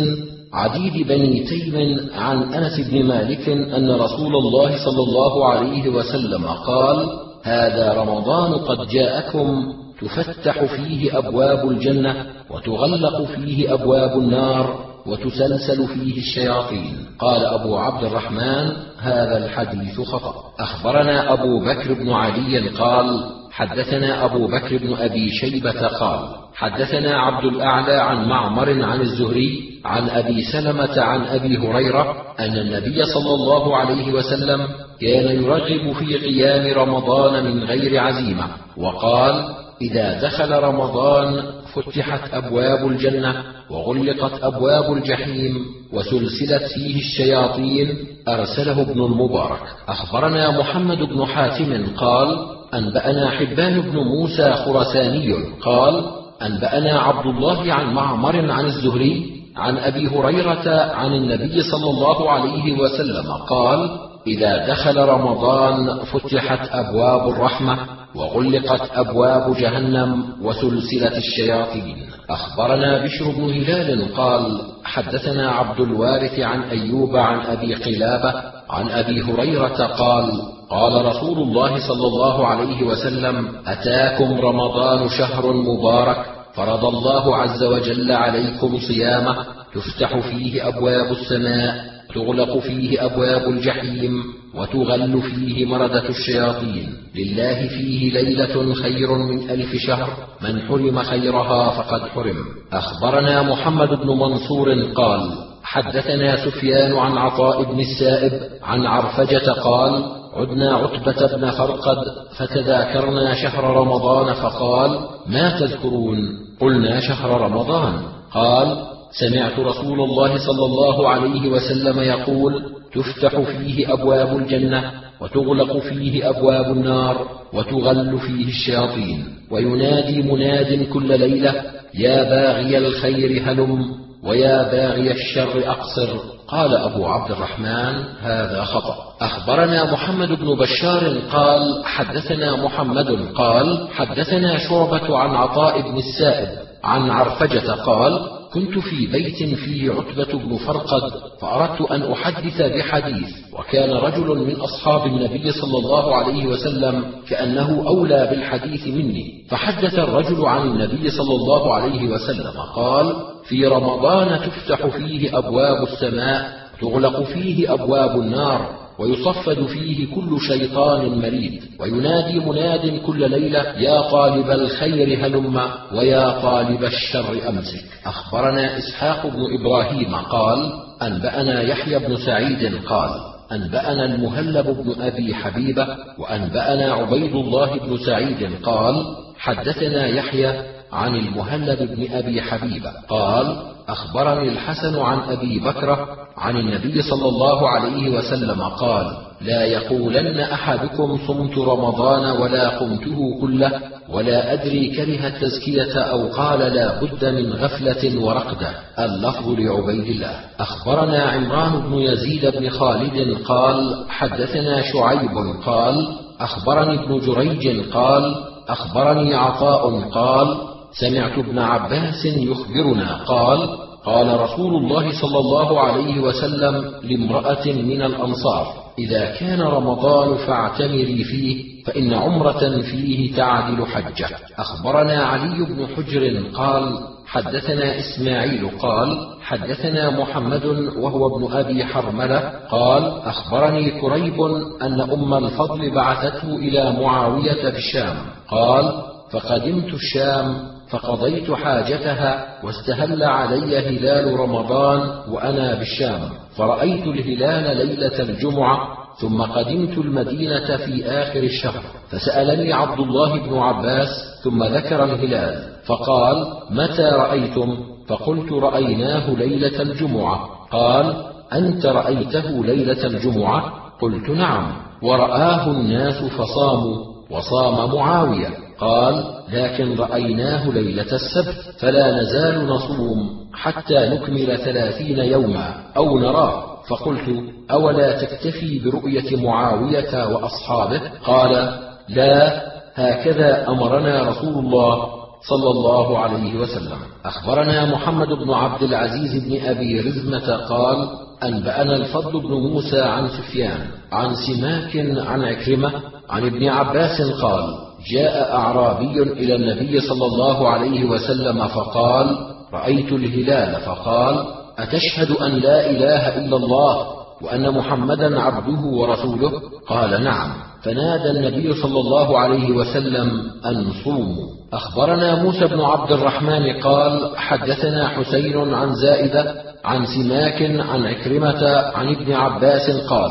عديد 0.53 1.07
بني 1.09 1.45
تيم 1.45 2.01
عن 2.15 2.55
أنس 2.55 2.81
بن 2.91 3.05
مالك 3.05 3.49
أن 3.49 3.91
رسول 3.91 4.37
الله 4.37 4.85
صلى 4.85 5.03
الله 5.03 5.49
عليه 5.49 5.89
وسلم 5.89 6.45
قال 6.47 7.07
هذا 7.43 7.93
رمضان 7.93 8.53
قد 8.55 8.89
جاءكم 8.89 9.73
تفتح 10.01 10.65
فيه 10.65 11.19
أبواب 11.19 11.71
الجنة 11.71 12.27
وتغلق 12.51 13.23
فيه 13.25 13.75
أبواب 13.75 14.19
النار 14.19 14.92
وتسلسل 15.07 15.89
فيه 15.89 16.17
الشياطين. 16.19 17.07
قال 17.19 17.47
أبو 17.47 17.77
عبد 17.79 18.05
الرحمن 18.05 18.73
هذا 18.99 19.45
الحديث 19.45 20.01
خطأ. 20.01 20.35
أخبرنا 20.61 21.33
أبو 21.33 21.61
بكر 21.65 21.95
بن 21.95 22.11
علي 22.11 22.69
قال 22.69 23.33
حدثنا 23.53 24.25
أبو 24.25 24.47
بكر 24.47 24.79
بن 24.79 24.95
أبي 24.95 25.31
شيبة 25.31 25.89
قال 25.89 26.21
حدثنا 26.55 27.19
عبد 27.21 27.45
الأعلى 27.45 27.93
عن 27.93 28.29
معمر 28.29 28.83
عن 28.85 29.01
الزهري 29.01 29.81
عن 29.85 30.09
أبي 30.11 30.43
سلمة 30.43 31.01
عن 31.03 31.25
أبي 31.25 31.59
هريرة 31.59 32.17
أن 32.41 32.57
النبي 32.57 33.05
صلى 33.05 33.35
الله 33.35 33.77
عليه 33.77 34.13
وسلم 34.13 34.67
كان 35.01 35.43
يرغب 35.43 35.93
في 35.93 36.17
قيام 36.17 36.79
رمضان 36.79 37.45
من 37.45 37.65
غير 37.65 38.01
عزيمة 38.01 38.47
وقال 38.77 39.45
إذا 39.83 40.21
دخل 40.23 40.53
رمضان 40.53 41.45
فتحت 41.75 42.35
أبواب 42.35 42.89
الجنة 42.89 43.43
وغلقت 43.71 44.43
أبواب 44.43 44.93
الجحيم 44.93 45.65
وسلسلت 45.93 46.63
فيه 46.75 46.97
الشياطين 46.97 47.97
أرسله 48.29 48.81
ابن 48.83 49.05
المبارك. 49.05 49.63
أخبرنا 49.89 50.59
محمد 50.59 50.99
بن 50.99 51.27
حاتم 51.27 51.87
قال 51.97 52.39
أنبأنا 52.75 53.31
حبان 53.31 53.81
بن 53.81 53.97
موسى 53.99 54.53
خرساني 54.53 55.35
قال 55.61 56.05
أنبأنا 56.43 57.01
عبد 57.01 57.27
الله 57.27 57.73
عن 57.73 57.95
معمر 57.95 58.51
عن 58.51 58.65
الزهري 58.65 59.43
عن 59.57 59.79
أبي 59.79 60.09
هريرة 60.09 60.69
عن 60.93 61.13
النبي 61.13 61.63
صلى 61.63 61.91
الله 61.91 62.31
عليه 62.31 62.73
وسلم. 62.79 63.33
قال 63.49 63.91
إذا 64.27 64.67
دخل 64.67 64.97
رمضان 64.97 65.99
فتحت 65.99 66.69
أبواب 66.73 67.29
الرحمة 67.29 67.79
وغلقت 68.15 68.91
أبواب 68.95 69.57
جهنم 69.57 70.25
وسلسلة 70.43 71.17
الشياطين. 71.17 71.97
أخبرنا 72.31 73.05
بشر 73.05 73.31
بن 73.31 73.51
هلال 73.51 74.15
قال 74.15 74.61
حدثنا 74.85 75.51
عبد 75.51 75.81
الوارث 75.81 76.41
عن 76.41 76.63
أيوب 76.63 77.17
عن 77.17 77.41
أبي 77.41 77.75
قلابة 77.75 78.35
عن 78.71 78.89
أبي 78.89 79.23
هريرة 79.23 79.87
قال 79.87 80.43
قال 80.71 81.05
رسول 81.07 81.39
الله 81.39 81.89
صلى 81.89 82.07
الله 82.07 82.47
عليه 82.47 82.83
وسلم 82.83 83.49
أتاكم 83.67 84.41
رمضان 84.41 85.09
شهر 85.09 85.53
مبارك 85.53 86.17
فرض 86.55 86.85
الله 86.85 87.37
عز 87.37 87.65
وجل 87.65 88.13
عليكم 88.13 88.79
صيامه 88.79 89.37
تفتح 89.75 90.19
فيه 90.19 90.69
أبواب 90.69 91.13
السماء 91.13 91.92
تغلق 92.15 92.59
فيه 92.59 93.05
أبواب 93.05 93.51
الجحيم 93.51 94.25
وتغل 94.55 95.23
فيه 95.23 95.67
مردة 95.67 96.09
الشياطين. 96.09 96.95
لله 97.15 97.69
فيه 97.69 98.13
ليلة 98.13 98.75
خير 98.75 99.15
من 99.19 99.51
ألف 99.51 99.77
شهر. 99.77 100.09
من 100.43 100.61
حرم 100.61 101.03
خيرها 101.03 101.71
فقد 101.71 102.01
حرم. 102.09 102.37
أخبرنا 102.73 103.43
محمد 103.43 103.89
بن 103.89 104.09
منصور 104.09 104.83
قال 104.95 105.53
حدثنا 105.65 106.45
سفيان 106.45 106.93
عن 106.93 107.19
عطاء 107.19 107.63
بن 107.63 107.81
السائب 107.81 108.33
عن 108.63 108.87
عرفجة 108.87 109.53
قال 109.53 110.05
عدنا 110.35 110.77
عتبة 110.77 111.37
بن 111.37 111.51
فرقد 111.51 111.97
فتذاكرنا 112.37 113.35
شهر 113.35 113.65
رمضان 113.65 114.35
فقال 114.35 114.99
ما 115.27 115.61
تذكرون؟ 115.61 116.19
قلنا 116.61 117.01
شهر 117.01 117.41
رمضان. 117.41 118.03
قال 118.33 118.77
سمعت 119.21 119.59
رسول 119.59 120.01
الله 120.01 120.37
صلى 120.39 120.65
الله 120.65 121.09
عليه 121.09 121.49
وسلم 121.49 122.01
يقول 122.01 122.63
تفتح 122.95 123.41
فيه 123.41 123.93
أبواب 123.93 124.37
الجنة 124.37 124.93
وتغلق 125.21 125.79
فيه 125.79 126.31
أبواب 126.31 126.73
النار 126.73 127.29
وتغل 127.53 128.19
فيه 128.19 128.47
الشياطين 128.49 129.25
وينادي 129.51 130.23
مناد 130.23 130.89
كل 130.93 131.19
ليلة 131.21 131.63
يا 131.95 132.23
باغي 132.23 132.79
الخير 132.79 133.43
هلم 133.45 133.85
ويا 134.25 134.63
باغي 134.63 135.13
الشر 135.13 135.71
أقصر 135.71 136.09
قال 136.49 136.75
أبو 136.75 137.07
عبد 137.07 137.31
الرحمن 137.31 138.05
هذا 138.23 138.65
خطأ. 138.65 138.97
أخبرنا 139.21 139.93
محمد 139.93 140.29
بن 140.29 140.55
بشار 140.55 141.19
قال 141.33 141.85
حدثنا 141.85 142.57
محمد 142.65 143.29
قال 143.35 143.89
حدثنا 143.93 144.59
شعبة 144.59 145.19
عن 145.19 145.31
عطاء 145.31 145.81
بن 145.91 145.99
السائب 145.99 146.49
عن 146.85 147.11
عرفجة 147.11 147.73
قال 147.73 148.42
كنت 148.55 148.79
في 148.79 149.07
بيت 149.07 149.55
فيه 149.55 149.93
عتبة 149.93 150.39
بن 150.39 150.57
فرقد 150.57 151.13
فأردت 151.41 151.91
أن 151.91 152.13
أحدث 152.13 152.63
بحديث 152.63 153.29
وكان 153.53 153.91
رجل 153.91 154.39
من 154.39 154.57
أصحاب 154.61 155.07
النبي 155.07 155.53
صلى 155.53 155.79
الله 155.79 156.17
عليه 156.17 156.47
وسلم 156.47 157.05
كأنه 157.29 157.85
أولى 157.87 158.27
بالحديث 158.31 158.87
مني. 158.87 159.45
فحدث 159.49 159.99
الرجل 159.99 160.47
عن 160.47 160.67
النبي 160.69 161.11
صلى 161.11 161.35
الله 161.35 161.75
عليه 161.75 162.09
وسلم 162.09 162.53
قال 162.75 163.17
في 163.49 163.67
رمضان 163.67 164.41
تفتح 164.41 164.87
فيه 164.87 165.39
أبواب 165.39 165.83
السماء 165.83 166.63
تغلق 166.81 167.23
فيه 167.23 167.73
أبواب 167.73 168.21
النار 168.21 168.82
ويصفد 168.99 169.67
فيه 169.67 170.15
كل 170.15 170.41
شيطان 170.41 171.19
مريد 171.19 171.63
وينادي 171.81 172.41
مناد 172.41 173.01
كل 173.07 173.31
ليلة 173.31 173.61
يا 173.61 174.01
طالب 174.11 174.51
الخير 174.51 175.27
هلم 175.27 175.61
ويا 175.93 176.41
طالب 176.43 176.85
الشر 176.85 177.49
أمسك. 177.49 177.85
أخبرنا 178.07 178.79
إسحاق 178.79 179.27
بن 179.27 179.61
إبراهيم 179.61 180.15
قال 180.15 180.73
أنبأنا 181.03 181.63
يحيى 181.63 181.99
بن 181.99 182.17
سعيد 182.17 182.85
قال 182.87 183.11
أنبأنا 183.53 184.05
المهلب 184.05 184.67
بن 184.67 185.03
أبي 185.03 185.35
حبيبة 185.35 185.87
وأنبأنا 186.19 186.93
عبيد 186.93 187.35
الله 187.35 187.79
بن 187.79 187.99
سعيد 188.07 188.51
قال 188.63 189.05
حدثنا 189.39 190.07
يحيى 190.07 190.63
عن 190.93 191.15
المهلب 191.15 191.97
بن 191.97 192.13
أبي 192.13 192.43
حبيبة 192.43 192.91
قال 193.09 193.57
أخبرني 193.89 194.49
الحسن 194.49 194.99
عن 194.99 195.19
أبي 195.19 195.59
بكرة 195.59 196.09
عن 196.37 196.57
النبي 196.57 197.03
صلى 197.03 197.29
الله 197.29 197.69
عليه 197.69 198.11
وسلم 198.11 198.63
قال 198.63 199.17
لا 199.41 199.65
يقولن 199.65 200.41
أحدكم 200.41 201.19
صمت 201.27 201.59
رمضان 201.59 202.41
ولا 202.41 202.69
قمته 202.69 203.41
كله 203.41 203.81
ولا 204.09 204.53
أدري 204.53 204.91
كره 204.97 205.27
التزكية 205.27 205.99
أو 205.99 206.29
قال 206.29 206.59
لا 206.59 207.01
بد 207.01 207.25
من 207.25 207.53
غفلة 207.53 208.25
ورقدة. 208.25 208.71
اللفظ 208.99 209.49
لعبيد 209.49 210.07
الله. 210.07 210.35
أخبرنا 210.61 211.23
عمران 211.23 211.81
بن 211.81 211.95
يزيد 211.95 212.47
بن 212.47 212.71
خالد 212.71 213.39
قال 213.45 214.05
حدثنا 214.09 214.83
شعيب 214.93 215.37
قال 215.67 216.09
أخبرني 216.41 217.05
ابن 217.05 217.21
جريج 217.21 217.91
قال 217.91 218.35
أخبرني 218.69 219.35
عطاء 219.35 220.01
قال 220.01 220.72
سمعت 221.01 221.39
ابن 221.39 221.59
عباس 221.59 222.25
يخبرنا 222.25 223.17
قال 223.25 223.79
قال 224.05 224.41
رسول 224.41 224.75
الله 224.75 225.21
صلى 225.21 225.39
الله 225.39 225.81
عليه 225.81 226.21
وسلم 226.21 226.93
لامرأة 227.03 227.67
من 227.67 228.03
الأنصار 228.03 228.75
إذا 228.99 229.35
كان 229.41 229.61
رمضان 229.61 230.37
فاعتمري 230.47 231.25
فيه 231.25 231.85
فإن 231.85 232.15
عمرة 232.15 232.81
فيه 232.81 233.37
تعدل 233.37 233.87
حجة. 233.87 234.29
أخبرنا 234.59 235.23
علي 235.25 235.65
بن 235.65 235.87
حجر 235.97 236.43
قال 236.55 236.99
حدثنا 237.27 237.99
إسماعيل 237.99 238.71
قال 238.83 239.27
حدثنا 239.43 240.11
محمد 240.21 240.65
وهو 240.97 241.37
ابن 241.37 241.53
أبي 241.53 241.85
حرملة 241.85 242.39
قال 242.71 243.05
أخبرني 243.05 244.01
كريب 244.01 244.41
أن 244.83 245.01
أم 245.01 245.35
الفضل 245.35 245.91
بعثته 245.91 246.57
إلى 246.57 246.97
معاوية 247.01 247.71
بالشام 247.71 248.17
قال 248.49 249.12
فقدمت 249.33 249.95
الشام 249.95 250.55
فقضيت 250.91 251.51
حاجتها 251.51 252.47
واستهل 252.65 253.23
علي 253.23 253.79
هلال 253.79 254.41
رمضان 254.41 255.01
وأنا 255.31 255.75
بالشام. 255.75 256.21
فرأيت 256.57 257.07
الهلال 257.07 257.77
ليلة 257.87 258.21
الجمعة 258.21 258.89
ثم 259.21 259.43
قدمت 259.43 259.99
المدينة 259.99 260.77
في 260.77 261.07
آخر 261.07 261.43
الشهر. 261.43 261.83
فسألني 262.11 262.73
عبد 262.73 263.01
الله 263.01 263.39
بن 263.39 263.59
عباس 263.59 264.09
ثم 264.45 264.65
ذكر 264.65 265.05
الهلال. 265.05 265.73
فقال 265.87 266.47
متى 266.71 267.03
رأيتم؟ 267.03 267.77
فقلت 268.09 268.53
رأيناه 268.53 269.31
ليلة 269.31 269.83
الجمعة. 269.83 270.49
قال 270.71 271.25
أنت 271.53 271.87
رأيته 271.87 272.65
ليلة 272.65 273.07
الجمعة؟ 273.07 273.73
قلت 274.01 274.31
نعم. 274.31 274.73
ورآه 275.03 275.71
الناس 275.71 276.25
فصاموا 276.25 276.97
وصام 277.31 277.95
معاوية. 277.95 278.62
قال 278.83 279.25
لكن 279.53 279.97
رأيناه 279.97 280.71
ليلة 280.71 281.13
السبت 281.13 281.75
فلا 281.79 282.21
نزال 282.23 282.67
نصوم 282.67 283.31
حتى 283.55 284.09
نكمل 284.09 284.59
ثلاثين 284.59 285.19
يوما 285.19 285.75
أو 285.97 286.19
نراه. 286.19 286.73
فقلت 286.89 287.29
أولا 287.71 288.21
تكتفي 288.23 288.79
برؤية 288.79 289.37
معاوية 289.37 290.27
وأصحابه؟ 290.29 291.01
قال 291.25 291.79
لا 292.09 292.63
هكذا 292.95 293.69
أمرنا 293.69 294.29
رسول 294.29 294.65
الله 294.65 295.09
صلى 295.49 295.71
الله 295.71 296.19
عليه 296.19 296.61
وسلم. 296.61 296.99
أخبرنا 297.25 297.85
محمد 297.87 298.29
بن 298.29 298.51
عبد 298.51 298.83
العزيز 298.83 299.45
بن 299.45 299.67
أبي 299.67 300.01
رزمة 300.01 300.57
قال 300.57 301.09
أنبأنا 301.43 301.97
الفضل 301.97 302.41
بن 302.41 302.53
موسى 302.53 303.01
عن 303.01 303.29
سفيان 303.29 303.87
عن 304.13 304.35
سماك 304.35 304.97
عن 305.27 305.43
عكرمة 305.43 305.93
عن 306.31 306.47
ابن 306.47 306.69
عباس 306.69 307.23
قال 307.43 307.92
جاء 308.11 308.55
أعرابي 308.55 309.23
إلى 309.23 309.55
النبي 309.55 310.01
صلى 310.01 310.27
الله 310.27 310.69
عليه 310.69 311.05
وسلم 311.05 311.69
فقال 311.69 312.37
رأيت 312.73 313.13
الهلال. 313.13 313.81
فقال 313.81 314.45
أتشهد 314.79 315.31
أن 315.31 315.51
لا 315.51 315.91
إله 315.91 316.39
إلا 316.39 316.57
الله 316.57 317.07
وأن 317.43 317.71
محمدا 317.71 318.41
عبده 318.41 318.87
ورسوله؟ 318.87 319.53
قال 319.89 320.25
نعم. 320.25 320.53
فنادى 320.83 321.31
النبي 321.31 321.75
صلى 321.83 322.01
الله 322.01 322.39
عليه 322.39 322.71
وسلم 322.71 323.51
أن 323.67 323.93
صوموا. 324.05 324.47
أخبرنا 324.73 325.43
موسى 325.43 325.67
بن 325.67 325.81
عبد 325.81 326.13
الرحمن 326.13 326.81
قال 326.81 327.31
حدثنا 327.37 328.09
حسين 328.09 328.75
عن 328.75 328.95
زائدة 328.95 329.55
عن 329.85 330.07
سماك 330.07 330.63
عن 330.63 331.07
عكرمة 331.07 331.67
عن 331.95 332.09
ابن 332.15 332.33
عباس 332.33 332.91
قال 332.91 333.31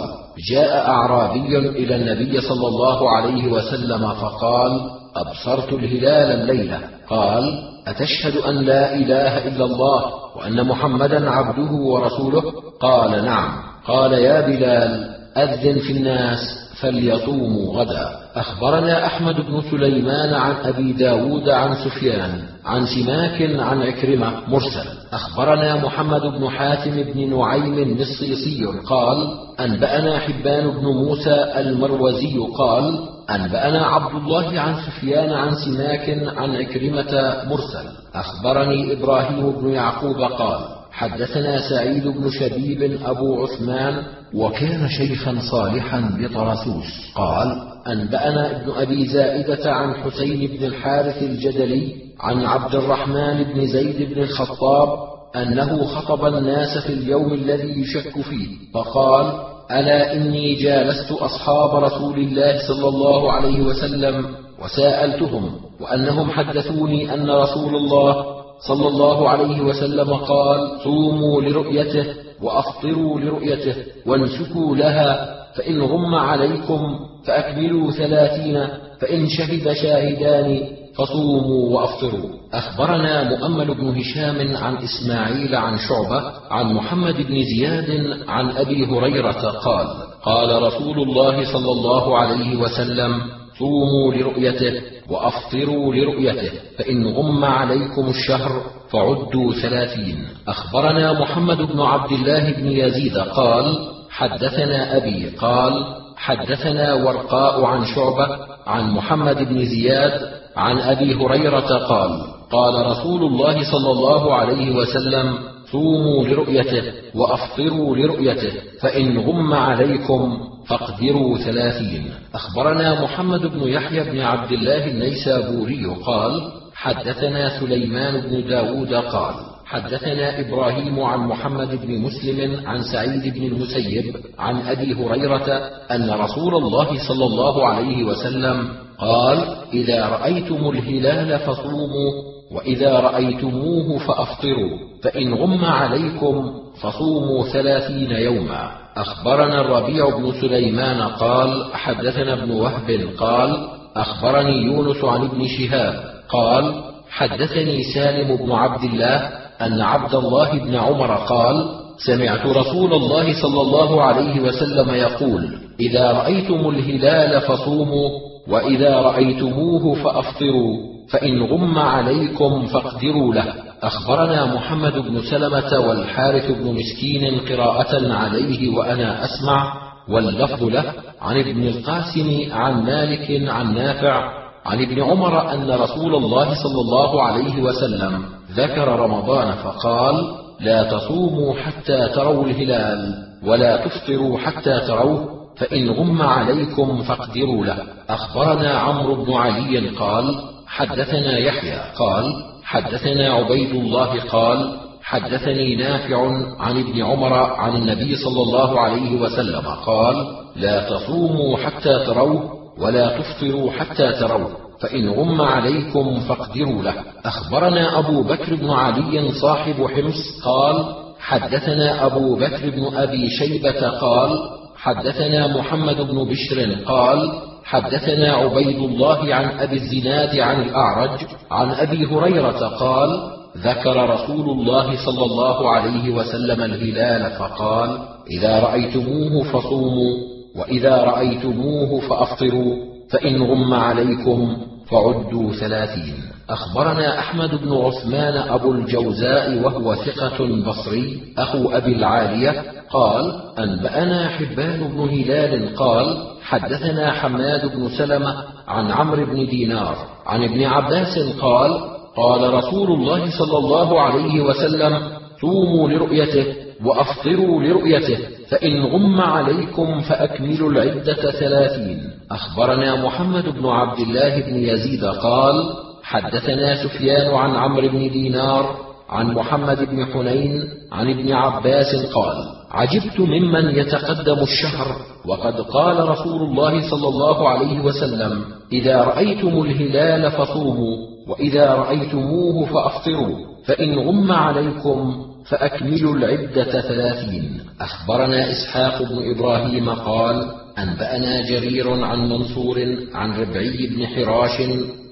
جاء 0.52 0.90
أعرابي 0.90 1.58
إلى 1.58 1.96
النبي 1.96 2.42
صلى 2.42 2.68
الله 2.68 3.10
عليه 3.10 3.52
وسلم 3.52 4.14
فقال 4.14 4.82
أبصرت 5.16 5.74
الهلال 5.74 6.42
الليلة. 6.42 6.80
قال 7.10 7.64
أتشهد 7.88 8.38
أن 8.38 8.56
لا 8.56 8.96
إله 8.96 9.48
إلا 9.48 9.66
الله 9.66 10.04
وأن 10.36 10.68
محمدا 10.68 11.30
عبده 11.30 11.72
ورسوله؟ 11.72 12.44
قال 12.80 13.26
نعم. 13.26 13.50
قال 13.88 14.14
يا 14.14 14.42
بلال 14.42 15.21
أذن 15.38 15.80
في 15.80 15.94
الناس 15.94 16.40
فليصوموا 16.82 17.80
غدا. 17.80 18.10
أخبرنا 18.36 19.06
أحمد 19.06 19.36
بن 19.36 19.62
سليمان 19.72 20.34
عن 20.34 20.56
أبي 20.64 20.94
داود 20.94 21.50
عن 21.50 21.76
سفيان 21.76 22.42
عن 22.66 22.86
سماك 22.86 23.60
عن 23.60 23.82
عكرمة 23.82 24.32
مرسل. 24.48 24.88
أخبرنا 25.14 25.76
محمد 25.76 26.22
بن 26.22 26.50
حاتم 26.50 27.04
بن 27.04 27.40
نعيم 27.40 27.80
النصيصي 27.80 28.66
قال 28.86 29.18
أنبأنا 29.60 30.20
حبان 30.20 30.72
بن 30.72 30.86
موسى 30.86 31.54
المروزي 31.58 32.38
قال 32.58 33.00
أنبأنا 33.30 33.86
عبد 33.86 34.16
الله 34.16 34.60
عن 34.60 34.76
سفيان 34.76 35.34
عن 35.34 35.56
سماك 35.56 36.36
عن 36.38 36.56
عكرمة 36.56 37.44
مرسل. 37.50 37.88
أخبرني 38.16 38.94
إبراهيم 38.94 39.52
بن 39.52 39.70
يعقوب 39.70 40.22
قال 40.22 40.81
حدثنا 41.02 41.70
سعيد 41.70 42.08
بن 42.08 42.30
شبيب 42.30 43.00
أبو 43.06 43.44
عثمان 43.44 44.04
وكان 44.34 44.90
شيخا 44.90 45.38
صالحا 45.52 46.18
بطرسوس 46.20 47.12
قال 47.16 47.58
أنبأنا 47.88 48.62
ابن 48.62 48.72
أبي 48.72 49.06
زائدة 49.06 49.72
عن 49.72 49.94
حسين 49.94 50.48
بن 50.48 50.66
الحارث 50.66 51.24
الجدلي 51.24 51.96
عن 52.20 52.46
عبد 52.46 52.76
الرحمن 52.76 53.44
بن 53.44 53.68
زيد 53.68 54.14
بن 54.14 54.22
الخطاب 54.22 54.90
أنه 55.36 55.86
خطب 55.86 56.26
الناس 56.26 56.78
في 56.78 56.94
اليوم 56.94 57.34
الذي 57.34 57.82
يشك 57.82 58.22
فيه 58.22 58.48
فقال 58.74 59.34
ألا 59.72 60.14
إني 60.14 60.56
جالست 60.56 61.12
أصحاب 61.12 61.84
رسول 61.84 62.20
الله 62.20 62.68
صلى 62.68 62.88
الله 62.88 63.32
عليه 63.32 63.62
وسلم 63.62 64.26
وساءلتهم 64.64 65.56
وأنهم 65.80 66.30
حدثوني 66.30 67.14
أن 67.14 67.30
رسول 67.30 67.76
الله 67.76 68.41
صلى 68.68 68.88
الله 68.88 69.30
عليه 69.30 69.62
وسلم 69.62 70.14
قال 70.14 70.60
صوموا 70.84 71.42
لرؤيته 71.42 72.06
وأفطروا 72.42 73.20
لرؤيته 73.20 73.76
وانسكوا 74.06 74.76
لها 74.76 75.36
فإن 75.56 75.82
غم 75.82 76.16
عليكم 76.16 76.82
فأكملوا 77.26 77.92
ثلاثين 77.92 78.68
فإن 79.02 79.28
شهد 79.30 79.74
شاهدان 79.74 80.68
فصوموا 80.96 81.70
وأفطروا. 81.70 82.30
أخبرنا 82.54 83.30
مؤمل 83.30 83.74
بن 83.74 83.98
هشام 83.98 84.58
عن 84.58 84.78
إسماعيل 84.78 85.56
عن 85.56 85.78
شعبة 85.78 86.22
عن 86.52 86.74
محمد 86.74 87.16
بن 87.16 87.44
زياد 87.44 88.18
عن 88.28 88.50
أبي 88.50 88.86
هريرة 88.86 89.42
قال 89.66 89.88
قال 90.24 90.64
رسول 90.64 91.00
الله 91.00 91.54
صلى 91.54 91.72
الله 91.72 92.18
عليه 92.18 92.56
وسلم 92.56 93.22
صوموا 93.60 94.14
لرؤيته 94.14 94.82
وأفطروا 95.12 95.96
لرؤيته 95.96 96.52
فإن 96.78 97.08
غم 97.08 97.46
عليكم 97.46 98.10
الشهر 98.10 98.62
فعدوا 98.92 99.54
ثلاثين. 99.54 100.26
أخبرنا 100.48 101.20
محمد 101.20 101.58
بن 101.58 101.82
عبد 101.82 102.12
الله 102.12 102.52
بن 102.52 102.68
يزيد 102.68 103.18
قال 103.18 103.66
حدثنا 104.10 104.98
أبي 104.98 105.30
قال 105.30 105.74
حدثنا 106.18 106.94
ورقاء 106.94 107.64
عن 107.64 107.86
شعبة 107.86 108.28
عن 108.68 108.92
محمد 108.92 109.38
بن 109.50 109.66
زياد 109.66 110.22
عن 110.56 110.80
أبي 110.80 111.16
هريرة 111.16 111.78
قال 111.88 112.12
قال 112.52 112.86
رسول 112.86 113.24
الله 113.24 113.72
صلى 113.72 113.92
الله 113.92 114.36
عليه 114.36 114.76
وسلم 114.76 115.51
صوموا 115.72 116.24
لرؤيته 116.28 116.84
وأفطروا 117.16 117.96
لرؤيته 117.96 118.52
فإن 118.82 119.18
غم 119.18 119.54
عليكم 119.54 120.38
فاقدروا 120.68 121.38
ثلاثين. 121.38 122.12
أخبرنا 122.34 123.04
محمد 123.04 123.42
بن 123.46 123.68
يحيى 123.68 124.04
بن 124.04 124.20
عبد 124.20 124.52
الله 124.52 124.88
النيسابوري 124.88 125.86
قال 126.06 126.52
حدثنا 126.76 127.60
سليمان 127.60 128.22
بن 128.22 128.48
داود 128.50 128.94
قال 128.94 129.34
حدثنا 129.66 130.40
إبراهيم 130.40 131.00
عن 131.00 131.20
محمد 131.20 131.86
بن 131.86 132.00
مسلم 132.02 132.68
عن 132.68 132.82
سعيد 132.94 133.34
بن 133.34 133.44
المسيب 133.46 134.16
عن 134.40 134.62
أبي 134.62 134.94
هريرة 134.94 135.48
أن 135.92 136.10
رسول 136.10 136.56
الله 136.56 137.08
صلى 137.08 137.26
الله 137.26 137.68
عليه 137.68 138.04
وسلم 138.04 138.70
قال 139.00 139.56
إذا 139.74 140.06
رأيتم 140.06 140.70
الهلال 140.70 141.40
فصوموا 141.40 142.31
وإذا 142.56 143.00
رأيتموه 143.00 143.98
فأفطروا 143.98 144.78
فإن 145.04 145.34
غم 145.34 145.66
عليكم 145.66 146.52
فصوموا 146.82 147.44
ثلاثين 147.44 148.12
يوما. 148.12 148.72
أخبرنا 148.98 149.62
الربيع 149.62 150.18
بن 150.18 150.32
سليمان 150.42 151.02
قال 151.02 151.66
حدثنا 151.74 152.34
ابن 152.34 152.52
وهب 152.52 153.10
قال 153.18 153.68
أخبرني 153.96 154.64
يونس 154.66 155.04
عن 155.04 155.22
ابن 155.26 155.48
شهاب 155.48 156.04
قال 156.30 156.84
حدثني 157.10 157.84
سالم 157.84 158.36
بن 158.36 158.52
عبد 158.52 158.84
الله 158.84 159.16
أن 159.62 159.82
عبد 159.82 160.16
الله 160.16 160.60
بن 160.60 160.76
عمر 160.76 161.16
قال 161.16 161.66
سمعت 161.98 162.46
رسول 162.46 162.94
الله 162.94 163.42
صلى 163.42 163.62
الله 163.62 164.04
عليه 164.04 164.42
وسلم 164.42 164.90
يقول 164.90 165.50
إذا 165.80 166.12
رأيتم 166.12 166.70
الهلال 166.70 167.42
فصوموا 167.42 168.10
وإذا 168.48 168.96
رأيتموه 168.96 169.94
فأفطروا. 170.04 170.91
فإن 171.12 171.42
غم 171.42 171.78
عليكم 171.80 172.66
فاقدروا 172.66 173.34
له. 173.34 173.54
أخبرنا 173.84 174.56
محمد 174.56 174.94
بن 174.94 175.22
سلمة 175.22 175.80
والحارث 175.88 176.52
بن 176.52 176.76
مسكين 176.76 177.40
قراءة 177.40 178.14
عليه 178.14 178.78
وأنا 178.78 179.26
أسمع 179.26 179.74
واللفظ 180.10 180.64
له 180.64 180.94
عن 181.22 181.40
ابن 181.40 181.68
القاسم 181.68 182.52
عن 182.52 182.84
مالك 182.84 183.50
عن 183.50 183.76
نافع 183.76 184.42
عن 184.66 184.82
ابن 184.82 185.02
عمر 185.02 185.54
أن 185.54 185.72
رسول 185.72 186.16
الله 186.16 186.64
صلى 186.64 186.82
الله 186.82 187.24
عليه 187.24 187.62
وسلم 187.62 188.26
ذكر 188.52 188.88
رمضان 188.88 189.52
فقال 189.52 190.36
لا 190.60 190.84
تصوموا 190.84 191.54
حتى 191.54 192.08
تروا 192.08 192.46
الهلال 192.46 193.14
ولا 193.46 193.86
تفطروا 193.86 194.38
حتى 194.38 194.80
تروه 194.80 195.30
فإن 195.58 195.90
غم 195.90 196.22
عليكم 196.22 197.04
فاقدروا 197.04 197.66
له. 197.66 197.78
أخبرنا 198.10 198.72
عمرو 198.72 199.16
بن 199.16 199.34
علي 199.34 199.90
قال 199.90 200.51
حدثنا 200.72 201.38
يحيى 201.38 201.82
قال 201.96 202.34
حدثنا 202.64 203.34
عبيد 203.34 203.72
الله 203.76 204.20
قال 204.20 204.78
حدثني 205.04 205.76
نافع 205.76 206.18
عن 206.60 206.80
ابن 206.80 207.02
عمر 207.02 207.34
عن 207.34 207.76
النبي 207.76 208.16
صلى 208.16 208.42
الله 208.42 208.80
عليه 208.80 209.22
وسلم 209.22 209.68
قال 209.86 210.28
لا 210.56 210.90
تصوموا 210.90 211.58
حتى 211.58 212.06
تروه 212.06 212.52
ولا 212.80 213.18
تفطروا 213.18 213.72
حتى 213.72 214.12
تروه 214.12 214.50
فإن 214.82 215.10
غم 215.10 215.42
عليكم 215.42 216.20
فاقدروا 216.20 216.84
له. 216.84 216.94
أخبرنا 217.26 218.00
أبو 218.00 218.24
بكر 218.24 218.56
بن 218.56 218.70
علي 218.70 219.32
صاحب 219.32 219.88
حمص 219.88 220.42
قال 220.46 220.86
حدثنا 221.20 222.06
أبو 222.06 222.36
بكر 222.36 222.70
بن 222.70 222.96
أبي 222.96 223.30
شيبة 223.30 223.90
قال 223.90 224.30
حدثنا 224.76 225.58
محمد 225.58 225.98
بن 226.02 226.24
بشر 226.24 226.84
قال 226.86 227.32
حدثنا 227.64 228.34
عبيد 228.34 228.78
الله 228.80 229.36
عن 229.36 229.60
أبي 229.60 229.76
الزناد 229.76 230.40
عن 230.40 230.62
الأعرج 230.62 231.20
عن 231.52 231.72
أبي 231.72 232.06
هريرة 232.06 232.68
قال 232.68 233.32
ذكر 233.58 234.10
رسول 234.10 234.50
الله 234.50 235.06
صلى 235.06 235.26
الله 235.26 235.70
عليه 235.70 236.10
وسلم 236.14 236.62
الهلال 236.62 237.32
فقال 237.32 238.00
إذا 238.32 238.60
رأيتموه 238.60 239.44
فصوموا 239.44 240.18
وإذا 240.56 241.04
رأيتموه 241.04 242.00
فأفطروا 242.00 242.76
فإن 243.12 243.42
غم 243.42 243.74
عليكم 243.74 244.58
فعدوا 244.90 245.52
ثلاثين. 245.54 246.16
أخبرنا 246.50 247.20
أحمد 247.20 247.50
بن 247.64 247.74
عثمان 247.74 248.38
أبو 248.38 248.72
الجوزاء 248.72 249.64
وهو 249.64 249.96
ثقة 249.96 250.46
بصري 250.68 251.22
أخو 251.38 251.70
أبي 251.70 251.96
العالية 251.96 252.64
قال 252.90 253.42
أنبأنا 253.60 254.30
حبان 254.30 254.80
بن 254.80 255.00
هلال 255.00 255.76
قال 255.76 256.18
حدثنا 256.44 257.12
حماد 257.12 257.76
بن 257.76 257.90
سلمة 257.98 258.36
عن 258.68 258.92
عمرو 258.92 259.26
بن 259.26 259.46
دينار 259.46 259.96
عن 260.26 260.44
ابن 260.44 260.64
عباس 260.64 261.20
قال 261.42 261.72
قال 262.16 262.54
رسول 262.54 262.92
الله 262.92 263.30
صلى 263.40 263.58
الله 263.58 264.02
عليه 264.02 264.42
وسلم 264.42 265.02
صوموا 265.42 265.90
لرؤيته 265.90 266.46
وأفطروا 266.86 267.64
لرؤيته 267.64 268.18
فإن 268.50 268.84
غم 268.84 269.22
عليكم 269.22 270.00
فأكملوا 270.00 270.72
العدة 270.72 271.32
ثلاثين. 271.32 272.00
أخبرنا 272.32 273.06
محمد 273.06 273.50
بن 273.50 273.66
عبد 273.66 274.00
الله 274.00 274.42
بن 274.42 274.56
يزيد 274.56 275.06
قال 275.06 275.56
حدثنا 276.04 276.84
سفيان 276.84 277.36
عن 277.36 277.56
عمرو 277.56 277.88
بن 277.88 278.10
دينار 278.10 278.76
عن 279.10 279.34
محمد 279.34 279.90
بن 279.90 280.06
حنين 280.06 280.64
عن 280.92 281.10
ابن 281.10 281.34
عباس 281.34 282.06
قال 282.14 282.36
عجبت 282.72 283.20
ممن 283.20 283.76
يتقدم 283.76 284.40
الشهر 284.40 284.96
وقد 285.28 285.62
قال 285.62 286.10
رسول 286.10 286.42
الله 286.42 286.90
صلى 286.90 287.08
الله 287.08 287.50
عليه 287.50 287.80
وسلم 287.80 288.44
إذا 288.72 289.04
رأيتم 289.04 289.62
الهلال 289.62 290.32
فصوموا 290.32 290.98
وإذا 291.28 291.74
رأيتموه 291.74 292.66
فأفطروا 292.66 293.38
فإن 293.66 294.00
غم 294.00 294.32
عليكم 294.32 295.26
فأكملوا 295.50 296.16
العدة 296.16 296.82
ثلاثين. 296.82 297.60
أخبرنا 297.82 298.52
إسحاق 298.52 299.02
بن 299.04 299.36
إبراهيم 299.36 299.90
قال 299.90 300.46
أنبأنا 300.78 301.42
جرير 301.50 302.04
عن 302.04 302.30
منصور 302.30 302.98
عن 303.14 303.32
ربعي 303.42 303.88
بن 303.88 304.08
حراش 304.08 304.62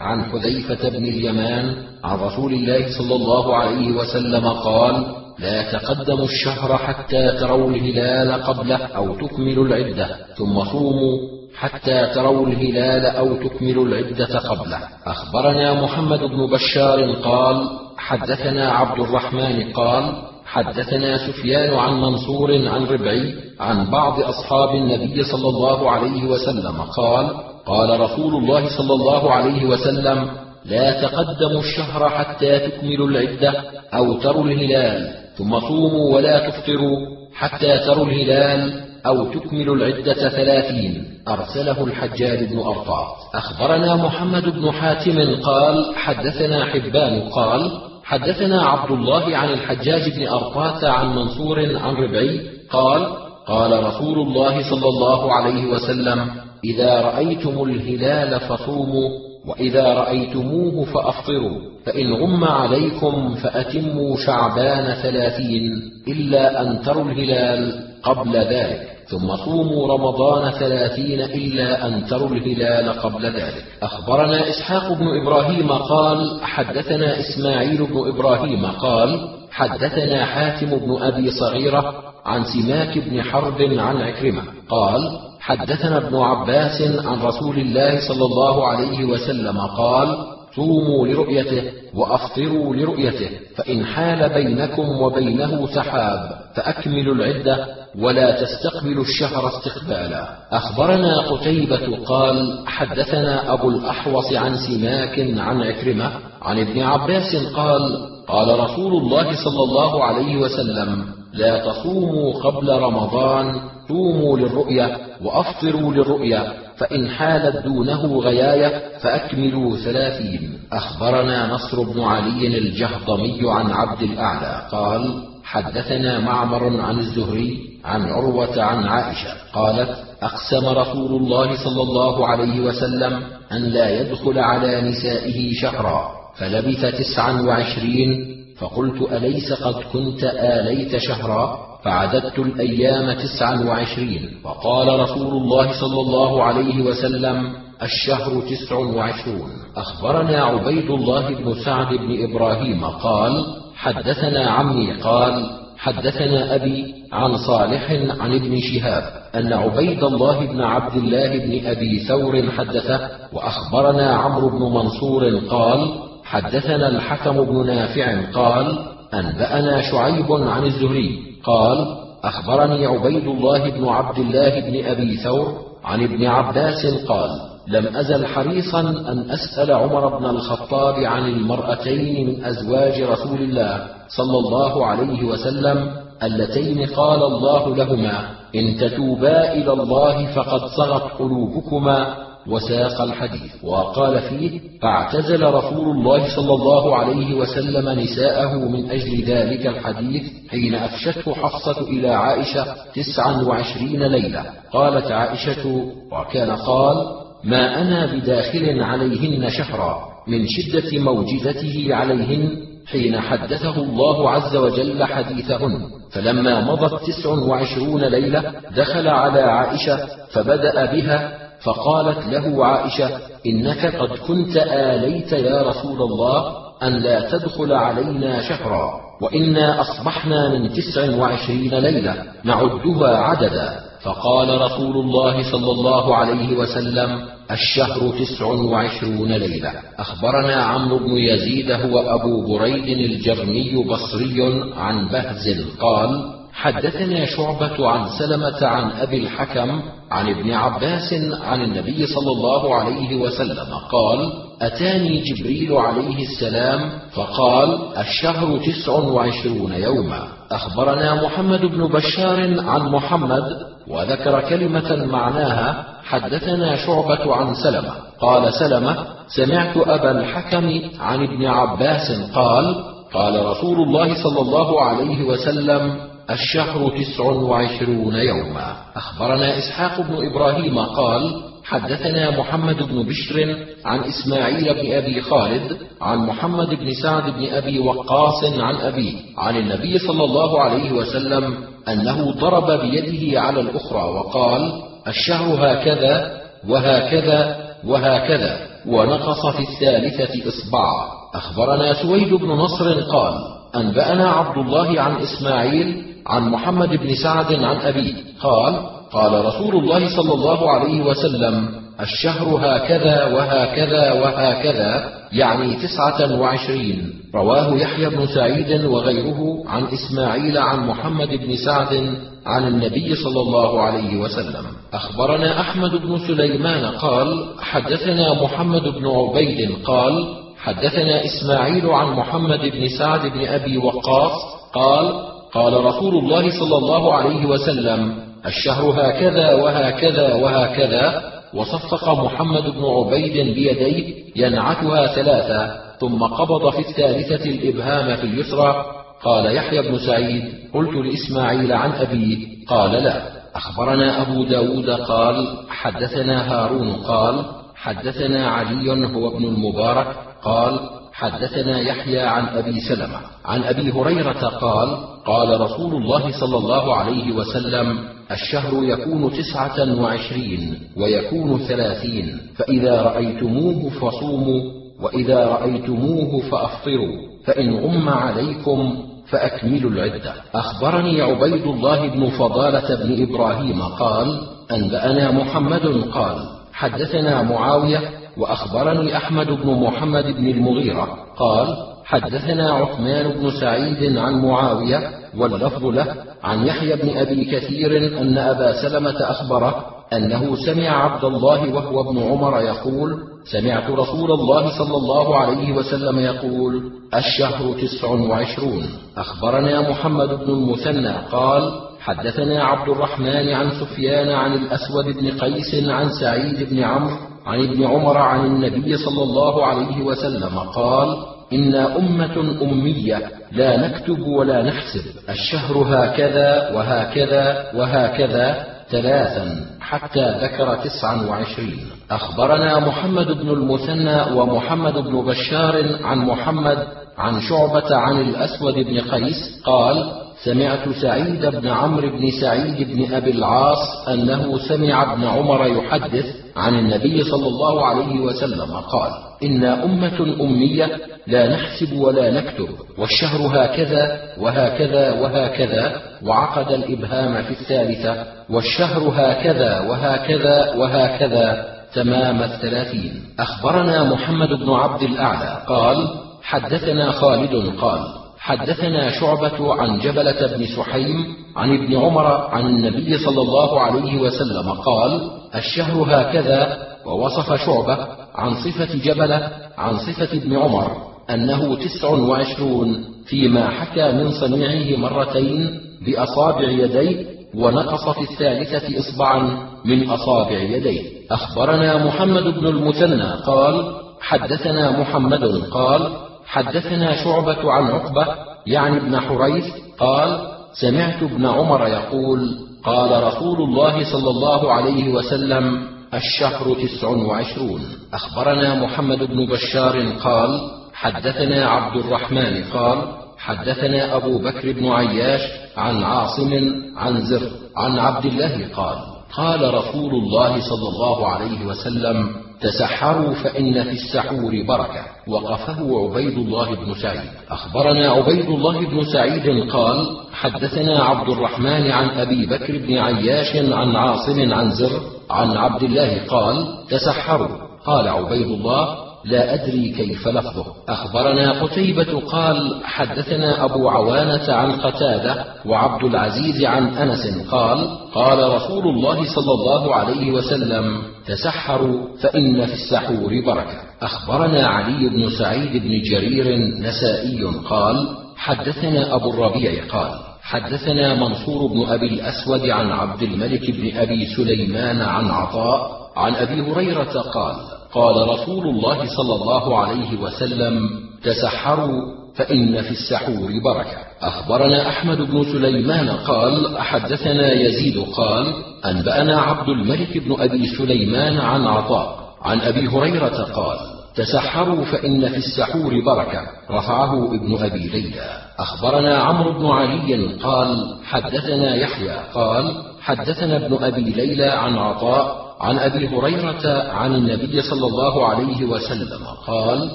عن 0.00 0.24
حذيفة 0.24 0.88
بن 0.88 1.04
اليمان 1.04 1.76
عن 2.04 2.18
رسول 2.18 2.52
الله 2.52 2.98
صلى 2.98 3.14
الله 3.14 3.56
عليه 3.56 3.92
وسلم 3.92 4.46
قال 4.48 5.06
لا 5.38 5.72
تقدموا 5.72 6.24
الشهر 6.24 6.76
حتى 6.76 7.32
تروا 7.40 7.70
الهلال 7.70 8.42
قبله 8.42 8.76
أو 8.76 9.14
تكملوا 9.14 9.64
العدة 9.66 10.08
ثم 10.36 10.64
صوموا 10.64 11.18
حتى 11.56 12.06
تروا 12.14 12.46
الهلال 12.46 13.06
أو 13.06 13.36
تكملوا 13.36 13.86
العدة 13.86 14.38
قبله. 14.38 14.78
أخبرنا 15.06 15.82
محمد 15.82 16.20
بن 16.20 16.46
بشار 16.46 17.12
قال 17.12 17.68
حدثنا 17.98 18.72
عبد 18.72 19.00
الرحمن 19.00 19.72
قال 19.72 20.12
حدثنا 20.46 21.26
سفيان 21.26 21.74
عن 21.74 22.00
منصور 22.00 22.68
عن 22.68 22.84
ربعي 22.84 23.34
عن 23.60 23.90
بعض 23.90 24.20
أصحاب 24.20 24.74
النبي 24.74 25.22
صلى 25.22 25.48
الله 25.48 25.90
عليه 25.90 26.24
وسلم 26.24 26.82
قال 26.96 27.26
قال 27.66 28.00
رسول 28.00 28.34
الله 28.34 28.78
صلى 28.78 28.94
الله 28.94 29.32
عليه 29.32 29.64
وسلم 29.64 30.28
لا 30.64 31.02
تقدموا 31.02 31.60
الشهر 31.60 32.08
حتى 32.08 32.58
تكملوا 32.58 33.08
العدة 33.08 33.52
أو 33.94 34.12
تروا 34.12 34.44
الهلال. 34.44 35.27
ثم 35.38 35.60
صوموا 35.60 36.14
ولا 36.14 36.50
تفطروا 36.50 36.96
حتى 37.34 37.78
تروا 37.78 38.06
الهلال 38.06 38.80
أو 39.06 39.24
تكملوا 39.24 39.76
العدة 39.76 40.28
ثلاثين. 40.28 41.04
أرسله 41.28 41.84
الحجاج 41.84 42.44
بن 42.44 42.58
أرطاط. 42.58 43.16
أخبرنا 43.34 43.96
محمد 43.96 44.48
بن 44.48 44.72
حاتم 44.72 45.42
قال 45.42 45.94
حدثنا 45.96 46.64
حبان 46.64 47.20
قال 47.20 47.70
حدثنا 48.04 48.62
عبد 48.62 48.90
الله 48.90 49.36
عن 49.36 49.48
الحجاج 49.48 50.16
بن 50.16 50.26
أرطاط 50.26 50.84
عن 50.84 51.16
منصور 51.16 51.58
عن 51.76 51.94
ربعي 51.94 52.40
قال 52.70 53.06
قال 53.46 53.84
رسول 53.84 54.18
الله 54.18 54.70
صلى 54.70 54.88
الله 54.88 55.32
عليه 55.32 55.66
وسلم 55.66 56.30
إذا 56.64 57.00
رأيتم 57.00 57.62
الهلال 57.62 58.40
فصوموا 58.40 59.27
وإذا 59.46 59.94
رأيتموه 59.94 60.84
فأفطروا 60.84 61.60
فإن 61.86 62.12
غم 62.12 62.44
عليكم 62.44 63.34
فأتموا 63.34 64.16
شعبان 64.16 64.94
ثلاثين 64.94 65.62
إلا 66.08 66.62
أن 66.62 66.82
تروا 66.82 67.04
الهلال 67.04 67.84
قبل 68.02 68.36
ذلك 68.36 68.98
ثم 69.08 69.36
صوموا 69.36 69.94
رمضان 69.94 70.50
ثلاثين 70.50 71.20
إلا 71.20 71.86
أن 71.86 72.06
تروا 72.06 72.28
الهلال 72.28 72.92
قبل 72.92 73.26
ذلك. 73.26 73.64
أخبرنا 73.82 74.48
إسحاق 74.48 74.92
بن 74.92 75.06
إبراهيم 75.22 75.72
قال 75.72 76.40
حدثنا 76.42 77.20
إسماعيل 77.20 77.86
بن 77.86 78.08
إبراهيم 78.08 78.66
قال 78.66 79.28
حدثنا 79.50 80.24
حاتم 80.24 80.78
بن 80.78 81.02
أبي 81.02 81.30
صغيرة 81.30 81.94
عن 82.26 82.44
سماك 82.44 82.98
بن 82.98 83.22
حرب 83.22 83.62
عن 83.62 83.96
عكرمة 83.96 84.42
قال 84.68 85.18
حدثنا 85.40 85.96
ابن 85.96 86.16
عباس 86.16 86.82
عن 86.82 87.22
رسول 87.22 87.58
الله 87.58 88.08
صلى 88.08 88.24
الله 88.24 88.66
عليه 88.66 89.04
وسلم 89.04 89.58
قال 89.60 90.16
صوموا 90.56 91.06
لرؤيته 91.06 91.62
وأفطروا 91.94 92.76
لرؤيته 92.76 93.30
فإن 93.56 93.84
حال 93.84 94.28
بينكم 94.28 94.88
وبينه 94.88 95.66
سحاب 95.66 96.30
فأكملوا 96.54 97.14
العدة 97.14 97.66
ولا 97.98 98.42
تستقبلوا 98.42 99.04
الشهر 99.04 99.48
استقبالا. 99.48 100.28
أخبرنا 100.52 101.18
قتيبة 101.20 102.04
قال 102.04 102.64
حدثنا 102.66 103.52
أبو 103.52 103.70
الأحوص 103.70 104.32
عن 104.32 104.56
سماك 104.56 105.18
عن 105.38 105.62
عكرمة 105.62 106.10
عن 106.42 106.58
ابن 106.58 106.80
عباس 106.80 107.36
قال 107.54 107.82
قال 108.28 108.60
رسول 108.60 108.92
الله 108.92 109.44
صلى 109.44 109.62
الله 109.62 110.04
عليه 110.04 110.36
وسلم 110.36 111.04
لا 111.32 111.58
تصوموا 111.66 112.42
قبل 112.42 112.68
رمضان 112.70 113.60
صوموا 113.88 114.38
للرؤيا 114.38 114.96
وأفطروا 115.22 115.92
للرؤيا 115.94 116.52
فإن 116.76 117.08
حالت 117.08 117.64
دونه 117.64 118.18
غياية 118.18 118.82
فأكملوا 118.98 119.76
ثلاثين. 119.76 120.58
أخبرنا 120.72 121.46
نصر 121.46 121.82
بن 121.82 122.00
علي 122.00 122.58
الجهضمي 122.58 123.40
عن 123.44 123.70
عبد 123.70 124.02
الأعلى 124.02 124.68
قال 124.72 125.22
حدثنا 125.44 126.20
معمر 126.20 126.80
عن 126.80 126.98
الزهري 126.98 127.58
عن 127.84 128.02
عروة 128.02 128.62
عن 128.62 128.84
عائشة 128.84 129.30
قالت 129.52 129.96
أقسم 130.22 130.68
رسول 130.68 131.22
الله 131.22 131.64
صلى 131.64 131.82
الله 131.82 132.26
عليه 132.26 132.60
وسلم 132.60 133.22
أن 133.52 133.62
لا 133.62 134.00
يدخل 134.00 134.38
على 134.38 134.80
نسائه 134.80 135.52
شهرا 135.52 136.10
فلبث 136.36 136.80
تسعا 136.98 137.42
وعشرين 137.42 138.36
فقلت 138.58 139.12
أليس 139.12 139.52
قد 139.52 139.74
كنت 139.92 140.24
آليت 140.24 140.96
شهرا؟ 140.96 141.67
فعددت 141.84 142.38
الأيام 142.38 143.12
تسعا 143.12 143.64
وعشرين. 143.64 144.30
فقال 144.44 145.00
رسول 145.00 145.42
الله 145.42 145.80
صلى 145.80 146.00
الله 146.00 146.42
عليه 146.42 146.82
وسلم 146.82 147.52
الشهر 147.82 148.40
تسع 148.40 148.76
وعشرون. 148.76 149.50
أخبرنا 149.76 150.44
عبيد 150.44 150.90
الله 150.90 151.28
بن 151.28 151.54
سعد 151.64 151.94
بن 151.94 152.24
إبراهيم 152.24 152.84
قال 152.84 153.46
حدثنا 153.76 154.50
عمي 154.50 154.92
قال 154.92 155.50
حدثنا 155.78 156.54
أبي 156.54 156.94
عن 157.12 157.36
صالح 157.36 157.90
عن 158.20 158.34
ابن 158.34 158.60
شهاب 158.60 159.02
أن 159.34 159.52
عبيد 159.52 160.04
الله 160.04 160.46
بن 160.46 160.60
عبد 160.60 160.96
الله 160.96 161.38
بن 161.38 161.66
أبي 161.66 161.98
ثور 161.98 162.50
حدثه 162.50 163.08
وأخبرنا 163.32 164.14
عمرو 164.14 164.48
بن 164.48 164.74
منصور 164.74 165.36
قال 165.50 165.94
حدثنا 166.24 166.88
الحكم 166.88 167.44
بن 167.44 167.66
نافع 167.66 168.30
قال 168.30 168.78
أنبأنا 169.14 169.90
شعيب 169.90 170.32
عن 170.32 170.64
الزهري 170.64 171.27
قال 171.48 171.78
أخبرني 172.24 172.86
عبيد 172.86 173.26
الله 173.26 173.70
بن 173.70 173.88
عبد 173.88 174.18
الله 174.18 174.60
بن 174.60 174.84
أبي 174.84 175.16
ثور 175.16 175.46
عن 175.84 176.02
ابن 176.02 176.26
عباس 176.26 176.86
قال 177.08 177.30
لم 177.68 177.96
أزل 177.96 178.26
حريصا 178.26 178.80
أن 178.80 179.30
أسأل 179.30 179.72
عمر 179.72 180.18
بن 180.18 180.26
الخطاب 180.26 180.94
عن 180.94 181.24
المرأتين 181.28 182.26
من 182.26 182.44
أزواج 182.44 183.02
رسول 183.02 183.40
الله 183.40 183.86
صلى 184.08 184.38
الله 184.38 184.86
عليه 184.86 185.24
وسلم 185.24 185.90
اللتين 186.22 186.86
قال 186.86 187.22
الله 187.22 187.76
لهما 187.76 188.18
إن 188.54 188.76
تتوبا 188.76 189.52
إلى 189.52 189.72
الله 189.72 190.26
فقد 190.26 190.60
صغت 190.66 191.02
قلوبكما 191.18 192.27
وساق 192.48 193.00
الحديث 193.00 193.64
وقال 193.64 194.20
فيه 194.20 194.60
فاعتزل 194.82 195.42
رسول 195.42 195.96
الله 195.96 196.36
صلى 196.36 196.54
الله 196.54 196.96
عليه 196.96 197.34
وسلم 197.34 198.00
نساءه 198.00 198.54
من 198.54 198.90
أجل 198.90 199.24
ذلك 199.24 199.66
الحديث 199.66 200.22
حين 200.50 200.74
أفشته 200.74 201.34
حفصة 201.34 201.80
إلى 201.80 202.08
عائشة 202.08 202.66
تسعا 202.94 203.42
وعشرين 203.42 204.02
ليلة. 204.02 204.44
قالت 204.72 205.10
عائشة 205.10 205.92
وكان 206.12 206.50
قال 206.50 206.96
ما 207.44 207.82
أنا 207.82 208.06
بداخل 208.06 208.80
عليهن 208.82 209.50
شهرا 209.50 210.08
من 210.28 210.46
شدة 210.48 210.98
موجدته 210.98 211.86
عليهن 211.90 212.50
حين 212.86 213.20
حدثه 213.20 213.82
الله 213.82 214.30
عز 214.30 214.56
وجل 214.56 215.04
حديثهن. 215.04 215.80
فلما 216.12 216.60
مضت 216.60 217.06
تسع 217.06 217.30
وعشرون 217.30 218.04
ليلة 218.04 218.52
دخل 218.76 219.08
على 219.08 219.40
عائشة 219.40 219.98
فبدأ 220.32 220.92
بها 220.92 221.47
فقالت 221.62 222.26
له 222.26 222.66
عائشة 222.66 223.10
إنك 223.46 223.96
قد 223.96 224.18
كنت 224.28 224.56
آليت 224.56 225.32
يا 225.32 225.62
رسول 225.62 226.02
الله 226.02 226.54
أن 226.82 226.92
لا 226.92 227.30
تدخل 227.30 227.72
علينا 227.72 228.42
شهرا 228.42 229.00
وإنا 229.22 229.80
أصبحنا 229.80 230.48
من 230.48 230.72
تسع 230.72 231.16
وعشرين 231.16 231.74
ليلة 231.74 232.14
نعدها 232.44 233.16
عددا. 233.16 233.80
فقال 234.02 234.60
رسول 234.60 234.96
الله 234.96 235.52
صلى 235.52 235.72
الله 235.72 236.16
عليه 236.16 236.56
وسلم 236.56 237.24
الشهر 237.50 238.12
تسع 238.20 238.46
وعشرون 238.46 239.32
ليلة. 239.32 239.72
أخبرنا 239.98 240.54
عمرو 240.54 240.98
بن 240.98 241.16
يزيد 241.16 241.70
هو 241.70 241.98
أبو 241.98 242.46
بريد 242.46 242.88
الجرمي 242.98 243.84
بصري 243.84 244.62
عن 244.76 245.08
بهز 245.08 245.66
قال 245.80 246.37
حدثنا 246.58 247.24
شعبة 247.24 247.88
عن 247.88 248.08
سلمة 248.18 248.66
عن 248.66 248.90
أبي 248.90 249.16
الحكم 249.16 249.82
عن 250.10 250.28
ابن 250.28 250.52
عباس 250.52 251.14
عن 251.42 251.62
النبي 251.62 252.06
صلى 252.06 252.32
الله 252.32 252.74
عليه 252.74 253.16
وسلم 253.16 253.74
قال 253.92 254.32
أتاني 254.62 255.22
جبريل 255.22 255.72
عليه 255.72 256.22
السلام 256.22 256.90
فقال 257.12 257.78
الشهر 257.98 258.58
تسع 258.58 258.92
وعشرون 258.92 259.72
يوما. 259.72 260.28
أخبرنا 260.50 261.24
محمد 261.24 261.60
بن 261.60 261.86
بشار 261.86 262.60
عن 262.60 262.80
محمد 262.80 263.44
وذكر 263.88 264.40
كلمة 264.48 265.06
معناها 265.06 265.84
حدثنا 266.04 266.76
شعبة 266.76 267.34
عن 267.34 267.54
سلمة. 267.54 267.92
قال 268.20 268.52
سلمة 268.52 268.96
سمعت 269.36 269.76
أبا 269.76 270.10
الحكم 270.10 270.80
عن 271.00 271.22
ابن 271.22 271.46
عباس 271.46 272.10
قال 272.34 272.84
قال 273.14 273.46
رسول 273.46 273.76
الله 273.76 274.22
صلى 274.22 274.40
الله 274.40 274.82
عليه 274.82 275.24
وسلم 275.24 276.07
الشهر 276.30 276.90
تسع 276.98 277.24
وعشرون 277.24 278.14
يوما. 278.14 278.76
أخبرنا 278.96 279.58
إسحاق 279.58 280.00
بن 280.00 280.26
إبراهيم 280.26 280.78
قال 280.78 281.42
حدثنا 281.64 282.38
محمد 282.38 282.76
بن 282.82 283.02
بشر 283.02 283.56
عن 283.84 284.00
إسماعيل 284.00 284.74
بن 284.74 284.92
أبي 284.92 285.20
خالد 285.20 285.76
عن 286.00 286.18
محمد 286.18 286.68
بن 286.68 286.92
سعد 287.02 287.30
بن 287.30 287.46
أبي 287.52 287.78
وقاص 287.78 288.44
عن 288.44 288.74
أبيه 288.74 289.12
عن 289.38 289.56
النبي 289.56 289.98
صلى 289.98 290.24
الله 290.24 290.60
عليه 290.60 290.92
وسلم 290.92 291.54
أنه 291.88 292.30
ضرب 292.32 292.80
بيده 292.80 293.40
على 293.40 293.60
الأخرى 293.60 294.02
وقال 294.02 294.72
الشهر 295.08 295.72
هكذا 295.72 296.40
وهكذا 296.68 297.56
وهكذا 297.86 298.60
ونقص 298.86 299.46
في 299.46 299.62
الثالثة 299.62 300.48
إصبع. 300.48 301.04
أخبرنا 301.34 302.02
سويد 302.02 302.34
بن 302.34 302.48
نصر 302.48 303.00
قال 303.00 303.34
أنبأنا 303.76 304.30
عبد 304.30 304.58
الله 304.58 305.00
عن 305.00 305.16
إسماعيل 305.16 306.04
عن 306.26 306.48
محمد 306.48 306.88
بن 306.88 307.14
سعد 307.14 307.52
عن 307.52 307.76
أبيه 307.76 308.14
قال 308.42 308.74
قال 309.12 309.44
رسول 309.44 309.76
الله 309.76 310.16
صلى 310.16 310.34
الله 310.34 310.70
عليه 310.70 311.02
وسلم 311.02 311.68
الشهر 312.00 312.56
هكذا 312.62 313.24
وهكذا 313.24 314.12
وهكذا 314.12 315.12
يعني 315.32 315.76
تسعة 315.76 316.40
وعشرين. 316.40 317.14
رواه 317.34 317.74
يحيى 317.74 318.08
بن 318.08 318.26
سعيد 318.26 318.84
وغيره 318.84 319.64
عن 319.66 319.84
إسماعيل 319.84 320.58
عن 320.58 320.86
محمد 320.86 321.28
بن 321.28 321.56
سعد 321.56 322.14
عن 322.46 322.68
النبي 322.68 323.14
صلى 323.14 323.40
الله 323.40 323.82
عليه 323.82 324.16
وسلم. 324.16 324.64
أخبرنا 324.92 325.60
أحمد 325.60 325.90
بن 325.90 326.18
سليمان 326.26 326.84
قال 326.84 327.44
حدثنا 327.60 328.42
محمد 328.42 328.82
بن 328.82 329.06
عبيد 329.06 329.70
قال 329.84 330.34
حدثنا 330.58 331.24
إسماعيل 331.24 331.90
عن 331.90 332.06
محمد 332.06 332.60
بن 332.60 332.88
سعد 332.98 333.26
بن 333.26 333.46
أبي 333.46 333.78
وقاص 333.78 334.32
قال 334.74 335.12
قال 335.52 335.84
رسول 335.84 336.14
الله 336.18 336.50
صلى 336.60 336.76
الله 336.76 337.14
عليه 337.14 337.46
وسلم 337.46 338.14
الشهر 338.46 338.90
هكذا 338.90 339.54
وهكذا 339.54 340.34
وهكذا 340.34 341.22
وصفق 341.54 342.24
محمد 342.24 342.62
بن 342.62 342.84
عبيد 342.84 343.54
بيديه 343.54 344.14
ينعتها 344.36 345.06
ثلاثة 345.06 345.88
ثم 346.00 346.22
قبض 346.22 346.70
في 346.70 346.78
الثالثة 346.78 347.44
الإبهام 347.50 348.16
في 348.16 348.24
اليسرى. 348.24 348.84
قال 349.24 349.56
يحيى 349.56 349.82
بن 349.82 349.98
سعيد 349.98 350.44
قلت 350.74 350.94
لإسماعيل 350.94 351.72
عن 351.72 351.92
أبيه 351.92 352.46
قال 352.68 352.92
لا. 352.92 353.22
أخبرنا 353.54 354.22
أبو 354.22 354.44
داود 354.44 354.90
قال 354.90 355.56
حدثنا 355.68 356.52
هارون 356.52 356.92
قال 356.92 357.44
حدثنا 357.74 358.48
علي 358.48 358.90
هو 358.90 359.36
ابن 359.36 359.44
المبارك 359.44 360.06
قال 360.42 360.80
حدثنا 361.18 361.80
يحيى 361.80 362.20
عن 362.20 362.48
أبي 362.48 362.80
سلمة 362.80 363.20
عن 363.44 363.62
أبي 363.62 363.92
هريرة 363.92 364.48
قال 364.48 364.96
قال 365.26 365.60
رسول 365.60 365.94
الله 365.94 366.40
صلى 366.40 366.56
الله 366.58 366.94
عليه 366.96 367.32
وسلم 367.32 367.98
الشهر 368.30 368.84
يكون 368.84 369.32
تسعة 369.32 370.02
وعشرين 370.02 370.78
ويكون 370.96 371.58
ثلاثين 371.58 372.40
فإذا 372.56 373.02
رأيتموه 373.02 373.90
فصوموا 373.90 374.62
وإذا 375.00 375.46
رأيتموه 375.46 376.40
فأفطروا 376.40 377.28
فإن 377.44 377.76
غم 377.76 378.08
عليكم 378.08 379.04
فأكملوا 379.26 379.90
العدة. 379.90 380.34
أخبرني 380.54 381.22
عبيد 381.22 381.66
الله 381.66 382.08
بن 382.08 382.30
فضالة 382.30 382.94
بن 382.94 383.22
إبراهيم 383.22 383.82
قال 383.82 384.40
أنبأنا 384.70 385.30
محمد 385.30 385.86
قال 386.12 386.36
حدثنا 386.72 387.42
معاوية 387.42 388.00
وأخبرني 388.38 389.16
أحمد 389.16 389.46
بن 389.46 389.80
محمد 389.80 390.24
بن 390.24 390.48
المغيرة 390.48 391.08
قال 391.36 391.76
حدثنا 392.04 392.72
عثمان 392.72 393.32
بن 393.32 393.50
سعيد 393.50 394.16
عن 394.16 394.42
معاوية 394.42 395.10
واللفظ 395.38 395.84
له 395.84 396.14
عن 396.44 396.66
يحيى 396.66 396.96
بن 396.96 397.16
أبي 397.16 397.44
كثير 397.44 398.20
أن 398.20 398.38
أبا 398.38 398.82
سلمة 398.82 399.20
أخبره 399.20 399.84
أنه 400.12 400.56
سمع 400.56 400.88
عبد 400.88 401.24
الله 401.24 401.74
وهو 401.74 402.10
ابن 402.10 402.22
عمر 402.22 402.60
يقول 402.60 403.16
سمعت 403.52 403.90
رسول 403.90 404.32
الله 404.32 404.78
صلى 404.78 404.96
الله 404.96 405.36
عليه 405.36 405.72
وسلم 405.72 406.18
يقول 406.18 406.92
الشهر 407.14 407.72
تسع 407.72 408.08
وعشرون. 408.08 408.86
أخبرنا 409.16 409.90
محمد 409.90 410.28
بن 410.28 410.50
المثنى 410.50 411.14
قال 411.32 411.72
حدثنا 412.00 412.64
عبد 412.64 412.88
الرحمن 412.88 413.48
عن 413.48 413.70
سفيان 413.70 414.30
عن 414.30 414.54
الأسود 414.54 415.04
بن 415.04 415.30
قيس 415.30 415.88
عن 415.88 416.08
سعيد 416.20 416.70
بن 416.70 416.84
عمرو 416.84 417.16
عن 417.46 417.58
ابن 417.64 417.84
عمر 417.84 418.18
عن 418.18 418.46
النبي 418.46 418.96
صلى 418.96 419.22
الله 419.22 419.66
عليه 419.66 420.02
وسلم 420.02 420.58
قال 420.58 421.16
إنا 421.52 421.96
أمة 421.96 422.56
أمية 422.62 423.30
لا 423.52 423.88
نكتب 423.88 424.18
ولا 424.22 424.62
نحسب 424.62 425.00
الشهر 425.28 425.84
هكذا 425.88 426.70
وهكذا 426.74 427.70
وهكذا 427.74 428.66
ثلاثا 428.90 429.66
حتى 429.80 430.38
ذكر 430.42 430.76
تسعا 430.76 431.26
وعشرين. 431.28 431.78
أخبرنا 432.10 432.78
محمد 432.78 433.26
بن 433.26 433.48
المثنى 433.50 434.22
ومحمد 434.36 434.94
بن 434.94 435.24
بشار 435.24 435.96
عن 436.04 436.18
محمد 436.18 436.78
عن 437.18 437.40
شعبة 437.40 437.96
عن 437.96 438.20
الأسود 438.20 438.74
بن 438.74 439.00
قيس 439.00 439.62
قال 439.64 440.27
سمعت 440.44 440.88
سعيد 441.02 441.46
بن 441.46 441.68
عمرو 441.68 442.10
بن 442.10 442.30
سعيد 442.40 442.92
بن 442.92 443.14
أبي 443.14 443.30
العاص 443.30 444.08
أنه 444.08 444.58
سمع 444.58 445.12
ابن 445.12 445.24
عمر 445.24 445.66
يحدث 445.66 446.26
عن 446.56 446.74
النبي 446.74 447.24
صلى 447.24 447.46
الله 447.46 447.86
عليه 447.86 448.20
وسلم 448.20 448.74
قال 448.74 449.10
أنا 449.42 449.84
أمة 449.84 450.36
أمية 450.40 450.98
لا 451.26 451.54
نحسب 451.54 451.92
ولا 451.92 452.30
نكتب 452.30 452.68
والشهر 452.98 453.40
هكذا 453.52 454.20
وهكذا 454.40 455.20
وهكذا 455.20 456.00
وعقد 456.26 456.72
الإبهام 456.72 457.42
في 457.42 457.50
الثالثة 457.50 458.24
والشهر 458.50 459.12
هكذا 459.16 459.80
وهكذا 459.80 460.74
وهكذا 460.76 461.64
تمام 461.94 462.42
الثلاثين. 462.42 463.12
أخبرنا 463.38 464.04
محمد 464.04 464.48
بن 464.48 464.70
عبد 464.70 465.02
الأعلى 465.02 465.62
قال 465.66 466.08
حدثنا 466.42 467.10
خالد 467.12 467.72
قال 467.80 468.00
حدثنا 468.48 469.10
شعبة 469.10 469.74
عن 469.74 469.98
جبلة 469.98 470.56
بن 470.56 470.66
سحيم 470.76 471.36
عن 471.56 471.74
ابن 471.74 471.96
عمر 471.96 472.26
عن 472.26 472.66
النبي 472.66 473.18
صلى 473.18 473.42
الله 473.42 473.80
عليه 473.80 474.20
وسلم 474.20 474.70
قال: 474.70 475.30
الشهر 475.54 476.06
هكذا 476.10 476.78
ووصف 477.06 477.54
شعبة 477.66 477.98
عن 478.34 478.54
صفة 478.54 478.98
جبلة 479.04 479.50
عن 479.78 479.98
صفة 479.98 480.38
ابن 480.38 480.56
عمر 480.56 480.96
أنه 481.30 481.74
تسع 481.76 482.08
وعشرون 482.08 483.04
فيما 483.26 483.70
حكى 483.70 484.12
من 484.12 484.30
صنيعه 484.30 484.98
مرتين 484.98 485.80
بأصابع 486.06 486.68
يديه 486.70 487.26
ونقص 487.54 488.08
في 488.08 488.20
الثالثة 488.20 488.98
إصبعا 488.98 489.68
من 489.84 490.10
أصابع 490.10 490.58
يديه. 490.58 491.02
أخبرنا 491.30 492.04
محمد 492.06 492.44
بن 492.44 492.66
المثنى 492.66 493.30
قال 493.46 493.94
حدثنا 494.20 495.00
محمد 495.00 495.44
قال 495.70 496.27
حدثنا 496.48 497.24
شعبة 497.24 497.72
عن 497.72 497.84
عقبة 497.90 498.26
يعني 498.66 498.96
ابن 498.96 499.20
حريث 499.20 499.64
قال 499.98 500.40
سمعت 500.72 501.22
ابن 501.22 501.46
عمر 501.46 501.86
يقول 501.86 502.58
قال 502.84 503.22
رسول 503.22 503.62
الله 503.62 504.12
صلى 504.12 504.30
الله 504.30 504.72
عليه 504.72 505.08
وسلم 505.08 505.88
الشهر 506.14 506.74
تسع 506.74 507.08
وعشرون. 507.08 507.82
أخبرنا 508.14 508.74
محمد 508.74 509.18
بن 509.18 509.46
بشار 509.46 510.12
قال 510.24 510.60
حدثنا 510.94 511.66
عبد 511.66 511.96
الرحمن 511.96 512.64
قال 512.72 512.98
حدثنا 513.38 514.16
أبو 514.16 514.38
بكر 514.38 514.72
بن 514.72 514.88
عياش 514.88 515.40
عن 515.76 516.02
عاصم 516.02 516.52
عن 516.96 517.20
زر 517.20 517.50
عن 517.76 517.98
عبد 517.98 518.24
الله 518.26 518.68
قال 518.76 518.96
قال 519.36 519.74
رسول 519.74 520.14
الله 520.14 520.60
صلى 520.60 520.88
الله 520.88 521.28
عليه 521.28 521.66
وسلم 521.66 522.47
تسحروا 522.60 523.34
فإن 523.34 523.82
في 523.82 523.90
السحور 523.90 524.64
بركة. 524.68 525.02
وقفه 525.26 526.04
عبيد 526.04 526.38
الله 526.38 526.74
بن 526.74 526.94
سعيد. 526.94 527.30
أخبرنا 527.50 528.10
عبيد 528.10 528.48
الله 528.48 528.80
بن 528.80 529.04
سعيد 529.12 529.70
قال 529.70 530.16
حدثنا 530.32 531.04
عبد 531.04 531.28
الرحمن 531.28 531.90
عن 531.90 532.08
أبي 532.08 532.46
بكر 532.46 532.78
بن 532.78 532.98
عياش 532.98 533.56
عن 533.56 533.96
عاصم 533.96 534.54
عن 534.54 534.70
زر 534.70 535.00
عن 535.30 535.56
عبد 535.56 535.82
الله 535.82 536.20
قال 536.28 536.84
تسحروا. 536.90 537.68
قال 537.86 538.08
عبيد 538.08 538.46
الله 538.46 539.07
لا 539.24 539.54
أدري 539.54 539.88
كيف 539.88 540.28
لفظه. 540.28 540.66
أخبرنا 540.88 541.62
قتيبة 541.62 542.20
قال 542.20 542.80
حدثنا 542.84 543.64
أبو 543.64 543.88
عوانة 543.88 544.52
عن 544.52 544.72
قتادة 544.72 545.44
وعبد 545.66 546.04
العزيز 546.04 546.64
عن 546.64 546.88
أنس 546.88 547.48
قال 547.50 547.98
قال 548.14 548.54
رسول 548.54 548.88
الله 548.88 549.34
صلى 549.34 549.52
الله 549.52 549.94
عليه 549.94 550.32
وسلم 550.32 551.02
تسحروا 551.26 552.16
فإن 552.22 552.66
في 552.66 552.72
السحور 552.72 553.42
بركة. 553.46 553.78
أخبرنا 554.02 554.66
علي 554.66 555.08
بن 555.08 555.30
سعيد 555.38 555.82
بن 555.82 556.02
جرير 556.02 556.58
نسائي 556.80 557.44
قال 557.44 558.08
حدثنا 558.36 559.14
أبو 559.14 559.30
الربيع 559.30 559.84
قال 559.88 560.10
حدثنا 560.42 561.14
منصور 561.14 561.66
بن 561.66 561.92
أبي 561.92 562.06
الأسود 562.06 562.68
عن 562.70 562.90
عبد 562.90 563.22
الملك 563.22 563.70
بن 563.70 563.96
أبي 563.96 564.26
سليمان 564.26 565.00
عن 565.00 565.30
عطاء 565.30 565.90
عن 566.16 566.34
أبي 566.34 566.60
هريرة 566.60 567.20
قال 567.20 567.54
قال 567.92 568.28
رسول 568.28 568.68
الله 568.68 569.06
صلى 569.16 569.34
الله 569.34 569.78
عليه 569.78 570.20
وسلم 570.20 570.90
تسحروا 571.24 572.02
فإن 572.36 572.82
في 572.82 572.90
السحور 572.90 573.50
بركة. 573.64 573.96
أخبرنا 574.22 574.88
أحمد 574.88 575.16
بن 575.16 575.44
سليمان 575.44 576.08
قال 576.10 576.78
حدثنا 576.78 577.52
يزيد 577.52 578.04
قال 578.16 578.54
أنبأنا 578.86 579.40
عبد 579.40 579.68
الملك 579.68 580.18
بن 580.18 580.36
أبي 580.40 580.66
سليمان 580.66 581.38
عن 581.38 581.66
عطاء 581.66 582.18
عن 582.42 582.60
أبي 582.60 582.88
هريرة 582.88 583.42
قال 583.42 583.78
تسحروا 584.14 584.84
فإن 584.84 585.28
في 585.28 585.36
السحور 585.36 586.04
بركة. 586.06 586.40
رفعه 586.70 587.34
ابن 587.34 587.64
أبي 587.64 587.88
ليلى. 587.88 588.30
أخبرنا 588.58 589.16
عمرو 589.18 589.52
بن 589.52 589.66
علي 589.66 590.34
قال 590.42 590.96
حدثنا 591.04 591.74
يحيى 591.74 592.16
قال 592.34 592.82
حدثنا 593.00 593.66
ابن 593.66 593.84
أبي 593.84 594.10
ليلى 594.10 594.46
عن 594.46 594.76
عطاء 594.76 595.47
عن 595.60 595.78
أبي 595.78 596.08
هريرة 596.08 596.82
عن 596.92 597.14
النبي 597.14 597.62
صلى 597.62 597.86
الله 597.86 598.28
عليه 598.28 598.64
وسلم 598.64 599.22
قال 599.46 599.90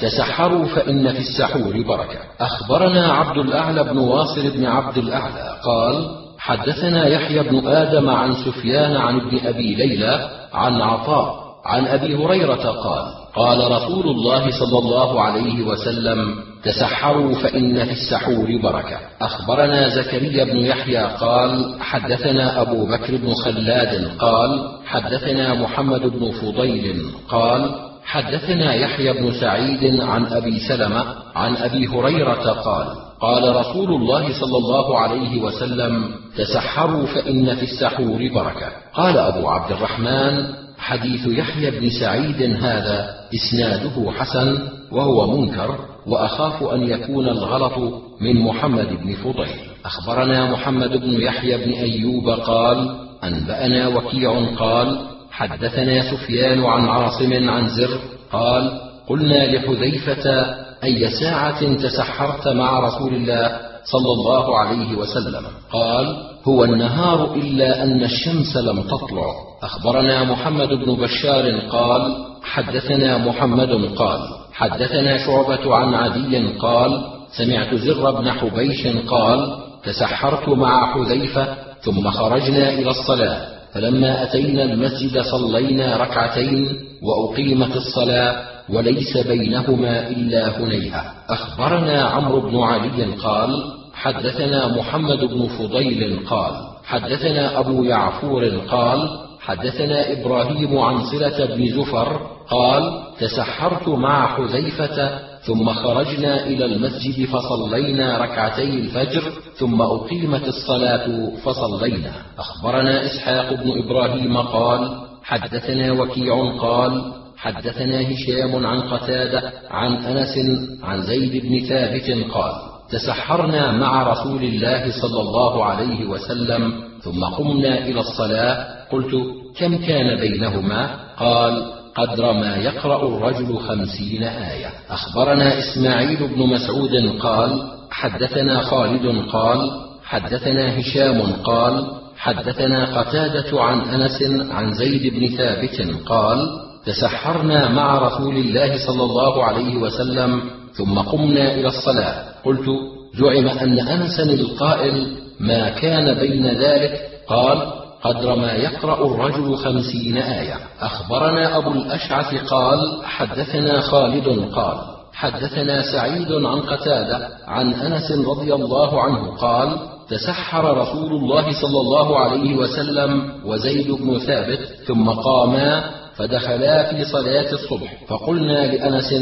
تسحروا 0.00 0.64
فإن 0.64 1.12
في 1.12 1.18
السحور 1.18 1.82
بركة. 1.82 2.18
أخبرنا 2.40 3.12
عبد 3.12 3.38
الأعلى 3.38 3.84
بن 3.84 3.98
واصل 3.98 4.50
بن 4.50 4.66
عبد 4.66 4.98
الأعلى 4.98 5.56
قال 5.64 6.08
حدثنا 6.38 7.06
يحيى 7.06 7.42
بن 7.42 7.66
آدم 7.66 8.10
عن 8.10 8.34
سفيان 8.34 8.96
عن 8.96 9.20
ابن 9.20 9.46
أبي 9.46 9.74
ليلى 9.74 10.30
عن 10.52 10.80
عطاء 10.80 11.46
عن 11.64 11.86
أبي 11.86 12.16
هريرة 12.24 12.70
قال 12.70 13.06
قال 13.34 13.72
رسول 13.72 14.06
الله 14.06 14.50
صلى 14.50 14.78
الله 14.78 15.20
عليه 15.20 15.66
وسلم 15.66 16.34
تسحروا 16.62 17.34
فإن 17.34 17.84
في 17.84 17.92
السحور 17.92 18.58
بركة. 18.62 18.98
أخبرنا 19.20 19.88
زكريا 19.88 20.44
بن 20.44 20.56
يحيى 20.56 20.98
قال 20.98 21.76
حدثنا 21.80 22.62
أبو 22.62 22.86
بكر 22.86 23.16
بن 23.16 23.34
خلاد 23.34 24.10
قال 24.18 24.78
حدثنا 24.86 25.54
محمد 25.54 26.00
بن 26.00 26.30
فضيل 26.30 27.04
قال 27.28 27.74
حدثنا 28.04 28.74
يحيى 28.74 29.12
بن 29.12 29.32
سعيد 29.40 30.00
عن 30.00 30.26
أبي 30.26 30.60
سلمة 30.68 31.04
عن 31.34 31.56
أبي 31.56 31.86
هريرة 31.86 32.50
قال 32.52 32.86
قال 33.20 33.56
رسول 33.56 33.94
الله 33.94 34.40
صلى 34.40 34.56
الله 34.56 34.98
عليه 34.98 35.40
وسلم 35.42 36.10
تسحروا 36.36 37.06
فإن 37.06 37.56
في 37.56 37.62
السحور 37.62 38.28
بركة. 38.34 38.68
قال 38.94 39.18
أبو 39.18 39.48
عبد 39.48 39.72
الرحمن 39.72 40.46
حديث 40.78 41.26
يحيى 41.26 41.70
بن 41.70 41.90
سعيد 42.00 42.42
هذا 42.64 43.14
إسناده 43.34 44.12
حسن 44.12 44.68
وهو 44.92 45.36
منكر. 45.36 45.95
وأخاف 46.06 46.62
أن 46.62 46.82
يكون 46.82 47.28
الغلط 47.28 48.02
من 48.20 48.40
محمد 48.40 48.88
بن 48.88 49.14
فضيل. 49.14 49.56
أخبرنا 49.84 50.50
محمد 50.52 50.90
بن 50.96 51.20
يحيى 51.20 51.56
بن 51.56 51.72
أيوب 51.72 52.30
قال 52.30 52.96
أنبأنا 53.24 53.88
وكيع 53.88 54.54
قال 54.58 54.98
حدثنا 55.30 56.10
سفيان 56.10 56.64
عن 56.64 56.88
عاصم 56.88 57.50
عن 57.50 57.68
زر 57.68 57.98
قال 58.32 58.80
قلنا 59.08 59.56
لحذيفة 59.56 60.56
أي 60.84 61.10
ساعة 61.10 61.74
تسحرت 61.74 62.48
مع 62.48 62.80
رسول 62.80 63.14
الله 63.14 63.60
صلى 63.84 64.12
الله 64.12 64.58
عليه 64.58 64.96
وسلم؟ 64.98 65.42
قال 65.72 66.16
هو 66.44 66.64
النهار 66.64 67.34
إلا 67.34 67.82
أن 67.82 68.02
الشمس 68.02 68.56
لم 68.56 68.82
تطلع. 68.82 69.34
أخبرنا 69.62 70.24
محمد 70.24 70.68
بن 70.68 70.94
بشار 70.94 71.58
قال 71.58 72.16
حدثنا 72.42 73.18
محمد 73.18 73.70
قال 73.96 74.20
حدثنا 74.56 75.18
شعبة 75.18 75.74
عن 75.74 75.94
عدي 75.94 76.46
قال 76.58 77.00
سمعت 77.38 77.74
زر 77.74 78.10
بن 78.10 78.30
حبيش 78.30 78.86
قال 78.86 79.56
تسحرت 79.84 80.48
مع 80.48 80.94
حذيفة 80.94 81.46
ثم 81.80 82.10
خرجنا 82.10 82.68
إلى 82.70 82.90
الصلاة 82.90 83.40
فلما 83.72 84.22
أتينا 84.22 84.62
المسجد 84.62 85.22
صلينا 85.22 85.96
ركعتين 85.96 86.68
وأقيمت 87.02 87.76
الصلاة 87.76 88.42
وليس 88.68 89.16
بينهما 89.16 90.08
إلا 90.08 90.58
هنيهة 90.58 91.04
أخبرنا 91.28 92.02
عمرو 92.02 92.40
بن 92.40 92.60
علي 92.60 93.04
قال 93.22 93.64
حدثنا 93.94 94.68
محمد 94.68 95.24
بن 95.24 95.48
فضيل 95.58 96.20
قال 96.30 96.52
حدثنا 96.84 97.58
أبو 97.58 97.84
يعفور 97.84 98.48
قال 98.70 99.08
حدثنا 99.40 100.12
إبراهيم 100.12 100.78
عن 100.78 101.04
صلة 101.04 101.44
بن 101.44 101.66
زفر 101.66 102.35
قال 102.50 103.02
تسحرت 103.20 103.88
مع 103.88 104.26
حذيفة 104.36 105.18
ثم 105.40 105.72
خرجنا 105.72 106.46
إلى 106.46 106.64
المسجد 106.64 107.26
فصلينا 107.26 108.18
ركعتي 108.18 108.62
الفجر 108.62 109.22
ثم 109.58 109.82
أقيمت 109.82 110.48
الصلاة 110.48 111.30
فصلينا. 111.44 112.12
أخبرنا 112.38 113.06
إسحاق 113.06 113.52
بن 113.52 113.72
إبراهيم 113.84 114.36
قال 114.36 115.06
حدثنا 115.24 115.92
وكيع 115.92 116.56
قال 116.58 117.12
حدثنا 117.36 118.00
هشام 118.12 118.66
عن 118.66 118.80
قتادة 118.80 119.52
عن 119.70 119.92
أنس 119.92 120.34
عن 120.82 121.02
زيد 121.02 121.46
بن 121.46 121.66
ثابت 121.68 122.32
قال 122.32 122.52
تسحرنا 122.90 123.72
مع 123.72 124.12
رسول 124.12 124.42
الله 124.42 124.90
صلى 125.02 125.20
الله 125.20 125.64
عليه 125.64 126.06
وسلم 126.06 126.72
ثم 127.02 127.24
قمنا 127.24 127.78
إلى 127.78 128.00
الصلاة 128.00 128.66
قلت 128.92 129.14
كم 129.58 129.76
كان 129.76 130.20
بينهما؟ 130.20 130.90
قال 131.18 131.75
قدر 131.96 132.32
ما 132.32 132.56
يقرأ 132.56 133.08
الرجل 133.08 133.58
خمسين 133.58 134.22
آية. 134.22 134.70
أخبرنا 134.90 135.58
إسماعيل 135.58 136.28
بن 136.28 136.42
مسعود 136.42 137.20
قال 137.20 137.62
حدثنا 137.90 138.60
خالد 138.60 139.24
قال 139.32 139.70
حدثنا 140.04 140.80
هشام 140.80 141.22
قال 141.44 141.86
حدثنا 142.16 143.00
قتادة 143.00 143.62
عن 143.62 143.80
أنس 143.80 144.22
عن 144.50 144.72
زيد 144.72 145.14
بن 145.14 145.36
ثابت 145.36 146.06
قال 146.06 146.38
تسحرنا 146.86 147.68
مع 147.68 147.98
رسول 147.98 148.36
الله 148.36 148.86
صلى 148.86 149.02
الله 149.02 149.44
عليه 149.44 149.76
وسلم 149.76 150.40
ثم 150.72 150.98
قمنا 150.98 151.54
إلى 151.54 151.68
الصلاة. 151.68 152.24
قلت 152.44 152.66
زعم 153.14 153.48
أن 153.48 153.78
أنسا 153.78 154.22
القائل 154.22 155.06
ما 155.40 155.68
كان 155.68 156.14
بين 156.14 156.46
ذلك؟ 156.46 157.00
قال 157.28 157.85
قدر 158.06 158.34
ما 158.36 158.52
يقرأ 158.52 159.06
الرجل 159.06 159.56
خمسين 159.56 160.16
آية. 160.16 160.54
أخبرنا 160.80 161.56
أبو 161.56 161.70
الأشعث 161.70 162.34
قال 162.50 163.04
حدثنا 163.04 163.80
خالد 163.80 164.28
قال 164.54 164.78
حدثنا 165.14 165.82
سعيد 165.92 166.32
عن 166.32 166.60
قتادة 166.60 167.28
عن 167.46 167.74
أنس 167.74 168.12
رضي 168.12 168.54
الله 168.54 169.02
عنه 169.02 169.36
قال 169.36 169.78
تسحر 170.08 170.78
رسول 170.78 171.12
الله 171.12 171.52
صلى 171.62 171.80
الله 171.80 172.18
عليه 172.18 172.56
وسلم 172.56 173.32
وزيد 173.44 173.90
بن 173.90 174.18
ثابت 174.18 174.60
ثم 174.86 175.10
قاما 175.10 175.84
فدخلا 176.16 176.92
في 176.92 177.04
صلاة 177.04 177.52
الصبح. 177.52 178.04
فقلنا 178.08 178.66
لأنس 178.66 179.14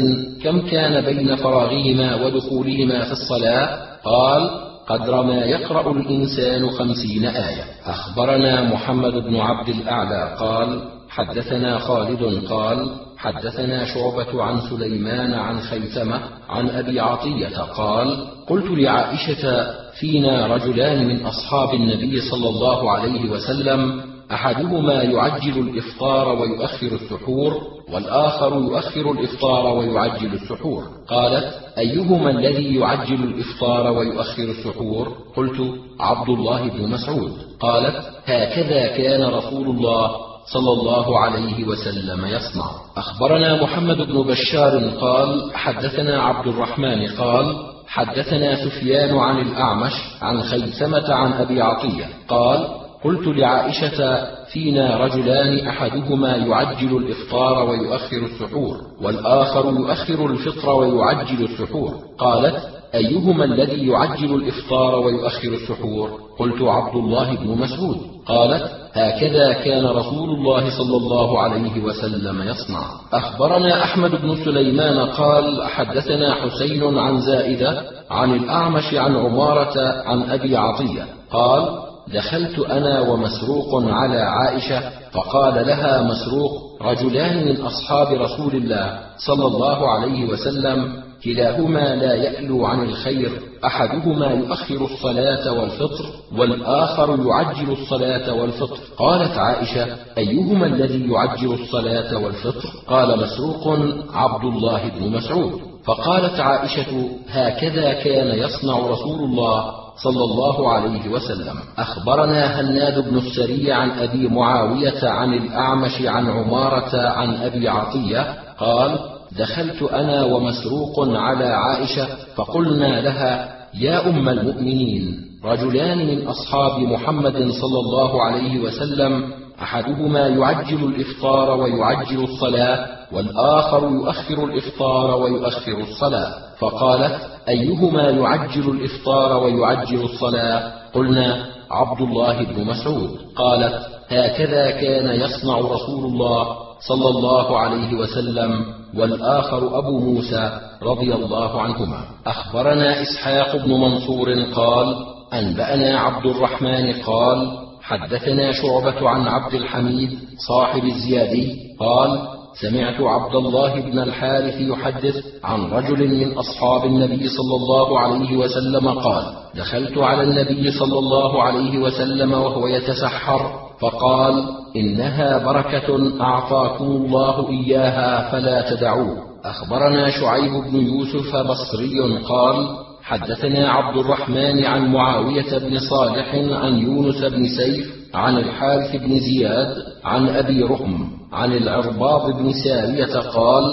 كم 0.43 0.67
كان 0.67 1.05
بين 1.05 1.35
فراغهما 1.35 2.15
ودخولهما 2.15 3.05
في 3.05 3.11
الصلاة؟ 3.11 3.79
قال 4.05 4.64
قدر 4.87 5.23
ما 5.23 5.45
يقرأ 5.45 5.91
الإنسان 5.91 6.69
خمسين 6.69 7.25
آية. 7.25 7.63
أخبرنا 7.85 8.73
محمد 8.73 9.13
بن 9.13 9.35
عبد 9.35 9.69
الأعلى 9.69 10.35
قال 10.39 10.81
حدثنا 11.09 11.79
خالد 11.79 12.45
قال 12.49 12.89
حدثنا 13.17 13.85
شعبة 13.85 14.43
عن 14.43 14.61
سليمان 14.61 15.33
عن 15.33 15.59
خيثمة 15.59 16.19
عن 16.49 16.69
أبي 16.69 16.99
عطية 16.99 17.57
قال 17.57 18.27
قلت 18.47 18.65
لعائشة 18.65 19.73
فينا 19.99 20.47
رجلان 20.47 21.07
من 21.07 21.25
أصحاب 21.25 21.73
النبي 21.73 22.21
صلى 22.21 22.49
الله 22.49 22.91
عليه 22.91 23.29
وسلم 23.29 24.01
أحدهما 24.31 25.03
يعجل 25.03 25.59
الإفطار 25.59 26.29
ويؤخر 26.29 26.87
السحور 26.87 27.61
والآخر 27.93 28.53
يؤخر 28.53 29.11
الإفطار 29.11 29.77
ويعجل 29.77 30.33
السحور. 30.33 30.83
قالت 31.07 31.53
أيهما 31.77 32.29
الذي 32.29 32.75
يعجل 32.75 33.23
الإفطار 33.23 33.91
ويؤخر 33.97 34.43
السحور؟ 34.43 35.15
قلت 35.35 35.61
عبد 35.99 36.29
الله 36.29 36.69
بن 36.69 36.89
مسعود. 36.89 37.33
قالت 37.59 37.95
هكذا 38.25 38.87
كان 38.87 39.23
رسول 39.23 39.67
الله 39.67 40.11
صلى 40.53 40.71
الله 40.71 41.19
عليه 41.19 41.63
وسلم 41.67 42.25
يصنع. 42.25 42.71
أخبرنا 42.97 43.63
محمد 43.63 43.97
بن 43.97 44.21
بشار 44.21 44.89
قال 45.01 45.51
حدثنا 45.53 46.21
عبد 46.21 46.47
الرحمن 46.47 47.07
قال 47.07 47.55
حدثنا 47.87 48.65
سفيان 48.65 49.17
عن 49.17 49.37
الأعمش 49.39 49.93
عن 50.21 50.41
خيثمة 50.41 51.13
عن 51.13 51.33
أبي 51.33 51.61
عطية 51.61 52.09
قال 52.27 52.67
قلت 53.05 53.27
لعائشة 53.27 54.27
فينا 54.53 54.97
رجلان 54.97 55.67
أحدهما 55.67 56.35
يعجل 56.35 56.97
الإفطار 56.97 57.69
ويؤخر 57.69 58.17
السحور 58.17 58.77
والآخر 59.01 59.65
يؤخر 59.65 60.25
الفطر 60.25 60.69
ويعجل 60.69 61.43
السحور. 61.43 61.93
قالت 62.17 62.55
أيهما 62.95 63.43
الذي 63.43 63.87
يعجل 63.87 64.35
الإفطار 64.35 64.99
ويؤخر 64.99 65.47
السحور؟ 65.47 66.09
قلت 66.39 66.61
عبد 66.61 66.95
الله 66.95 67.35
بن 67.35 67.47
مسعود. 67.47 67.97
قالت 68.25 68.71
هكذا 68.93 69.53
كان 69.53 69.85
رسول 69.85 70.29
الله 70.29 70.77
صلى 70.77 70.97
الله 70.97 71.39
عليه 71.39 71.83
وسلم 71.83 72.41
يصنع. 72.41 72.83
أخبرنا 73.13 73.83
أحمد 73.83 74.11
بن 74.11 74.35
سليمان 74.45 75.09
قال 75.09 75.63
حدثنا 75.63 76.33
حسين 76.33 76.97
عن 76.97 77.21
زائدة 77.21 77.81
عن 78.09 78.35
الأعمش 78.35 78.93
عن 78.93 79.15
عمارة 79.15 80.03
عن 80.05 80.23
أبي 80.23 80.57
عطية. 80.57 81.05
قال 81.31 81.84
دخلت 82.13 82.59
أنا 82.59 82.99
ومسروق 82.99 83.83
على 83.83 84.19
عائشة 84.19 84.81
فقال 85.11 85.67
لها 85.67 86.01
مسروق 86.01 86.51
رجلان 86.81 87.47
من 87.47 87.61
أصحاب 87.61 88.07
رسول 88.13 88.55
الله 88.55 88.99
صلى 89.17 89.47
الله 89.47 89.89
عليه 89.91 90.25
وسلم 90.25 91.03
كلاهما 91.23 91.95
لا 91.95 92.13
يألو 92.13 92.65
عن 92.65 92.83
الخير 92.83 93.31
أحدهما 93.65 94.27
يؤخر 94.27 94.85
الصلاة 94.85 95.51
والفطر 95.51 96.05
والآخر 96.37 97.19
يعجل 97.27 97.71
الصلاة 97.71 98.33
والفطر. 98.33 98.77
قالت 98.97 99.37
عائشة 99.37 99.87
أيهما 100.17 100.65
الذي 100.65 101.11
يعجل 101.11 101.53
الصلاة 101.53 102.17
والفطر؟ 102.17 102.69
قال 102.87 103.19
مسروق 103.19 103.79
عبد 104.13 104.43
الله 104.43 104.91
بن 104.99 105.11
مسعود. 105.11 105.74
فقالت 105.85 106.39
عائشة 106.39 107.09
هكذا 107.29 107.93
كان 107.93 108.39
يصنع 108.39 108.79
رسول 108.79 109.19
الله 109.19 109.71
صلى 110.03 110.23
الله 110.23 110.69
عليه 110.73 111.09
وسلم. 111.09 111.55
أخبرنا 111.77 112.59
هناد 112.61 113.09
بن 113.09 113.17
السري 113.17 113.71
عن 113.71 113.89
أبي 113.91 114.27
معاوية 114.27 115.09
عن 115.09 115.33
الأعمش 115.33 116.01
عن 116.01 116.29
عمارة 116.29 116.97
عن 117.09 117.33
أبي 117.35 117.69
عطية 117.69 118.33
قال 118.59 118.99
دخلت 119.37 119.83
أنا 119.83 120.23
ومسروق 120.23 120.99
على 120.99 121.45
عائشة 121.45 122.07
فقلنا 122.35 123.01
لها 123.01 123.55
يا 123.73 124.09
أم 124.09 124.29
المؤمنين 124.29 125.21
رجلان 125.45 125.97
من 126.07 126.27
أصحاب 126.27 126.79
محمد 126.79 127.33
صلى 127.51 127.79
الله 127.79 128.23
عليه 128.23 128.59
وسلم 128.59 129.33
أحدهما 129.61 130.27
يعجل 130.27 130.83
الإفطار 130.83 131.59
ويعجل 131.59 132.23
الصلاة 132.23 132.87
والآخر 133.11 133.83
يؤخر 133.83 134.45
الإفطار 134.45 135.21
ويؤخر 135.21 135.77
الصلاة. 135.77 136.33
فقالت 136.59 137.21
أيهما 137.49 138.09
يعجل 138.09 138.69
الإفطار 138.69 139.43
ويعجل 139.43 140.01
الصلاة؟ 140.01 140.71
قلنا 140.93 141.45
عبد 141.71 142.01
الله 142.01 142.43
بن 142.43 142.65
مسعود. 142.65 143.19
قالت 143.35 143.87
هكذا 144.09 144.71
كان 144.71 145.19
يصنع 145.21 145.57
رسول 145.57 146.05
الله 146.05 146.47
صلى 146.79 147.09
الله 147.09 147.59
عليه 147.59 147.93
وسلم 147.97 148.65
والآخر 148.97 149.77
أبو 149.77 149.99
موسى 149.99 150.59
رضي 150.83 151.13
الله 151.15 151.61
عنهما. 151.61 151.99
أخبرنا 152.27 153.01
إسحاق 153.01 153.55
بن 153.55 153.71
منصور 153.71 154.33
قال 154.55 154.95
أنبأنا 155.33 155.99
عبد 155.99 156.25
الرحمن 156.25 156.93
قال 156.93 157.64
حدثنا 157.87 158.51
شعبة 158.51 159.09
عن 159.09 159.27
عبد 159.27 159.53
الحميد 159.53 160.19
صاحب 160.47 160.83
الزيادي 160.83 161.55
قال 161.79 162.19
سمعت 162.61 163.01
عبد 163.01 163.35
الله 163.35 163.81
بن 163.81 163.99
الحارث 163.99 164.61
يحدث 164.61 165.15
عن 165.43 165.65
رجل 165.71 166.07
من 166.07 166.37
أصحاب 166.37 166.85
النبي 166.85 167.27
صلى 167.27 167.55
الله 167.55 167.99
عليه 167.99 168.37
وسلم 168.37 168.89
قال 168.89 169.23
دخلت 169.55 169.97
على 169.97 170.23
النبي 170.23 170.71
صلى 170.71 170.99
الله 170.99 171.43
عليه 171.43 171.77
وسلم 171.77 172.33
وهو 172.33 172.67
يتسحر 172.67 173.51
فقال 173.79 174.45
إنها 174.75 175.37
بركة 175.37 176.21
أعطاكم 176.21 176.85
الله 176.85 177.49
إياها 177.49 178.31
فلا 178.31 178.75
تدعوه. 178.75 179.17
أخبرنا 179.45 180.09
شعيب 180.09 180.51
بن 180.51 180.75
يوسف 180.75 181.35
بصري 181.35 182.23
قال 182.29 182.84
حدثنا 183.05 183.69
عبد 183.71 183.97
الرحمن 183.97 184.65
عن 184.65 184.91
معاوية 184.91 185.57
بن 185.57 185.79
صالح 185.79 186.35
عن 186.35 186.77
يونس 186.77 187.23
بن 187.23 187.45
سيف 187.57 187.95
عن 188.13 188.37
الحارث 188.37 188.95
بن 188.95 189.19
زياد 189.19 189.75
عن 190.03 190.29
أبي 190.29 190.61
رهم 190.63 191.09
عن 191.33 191.53
العرباض 191.53 192.31
بن 192.31 192.51
سارية 192.53 193.19
قال 193.19 193.63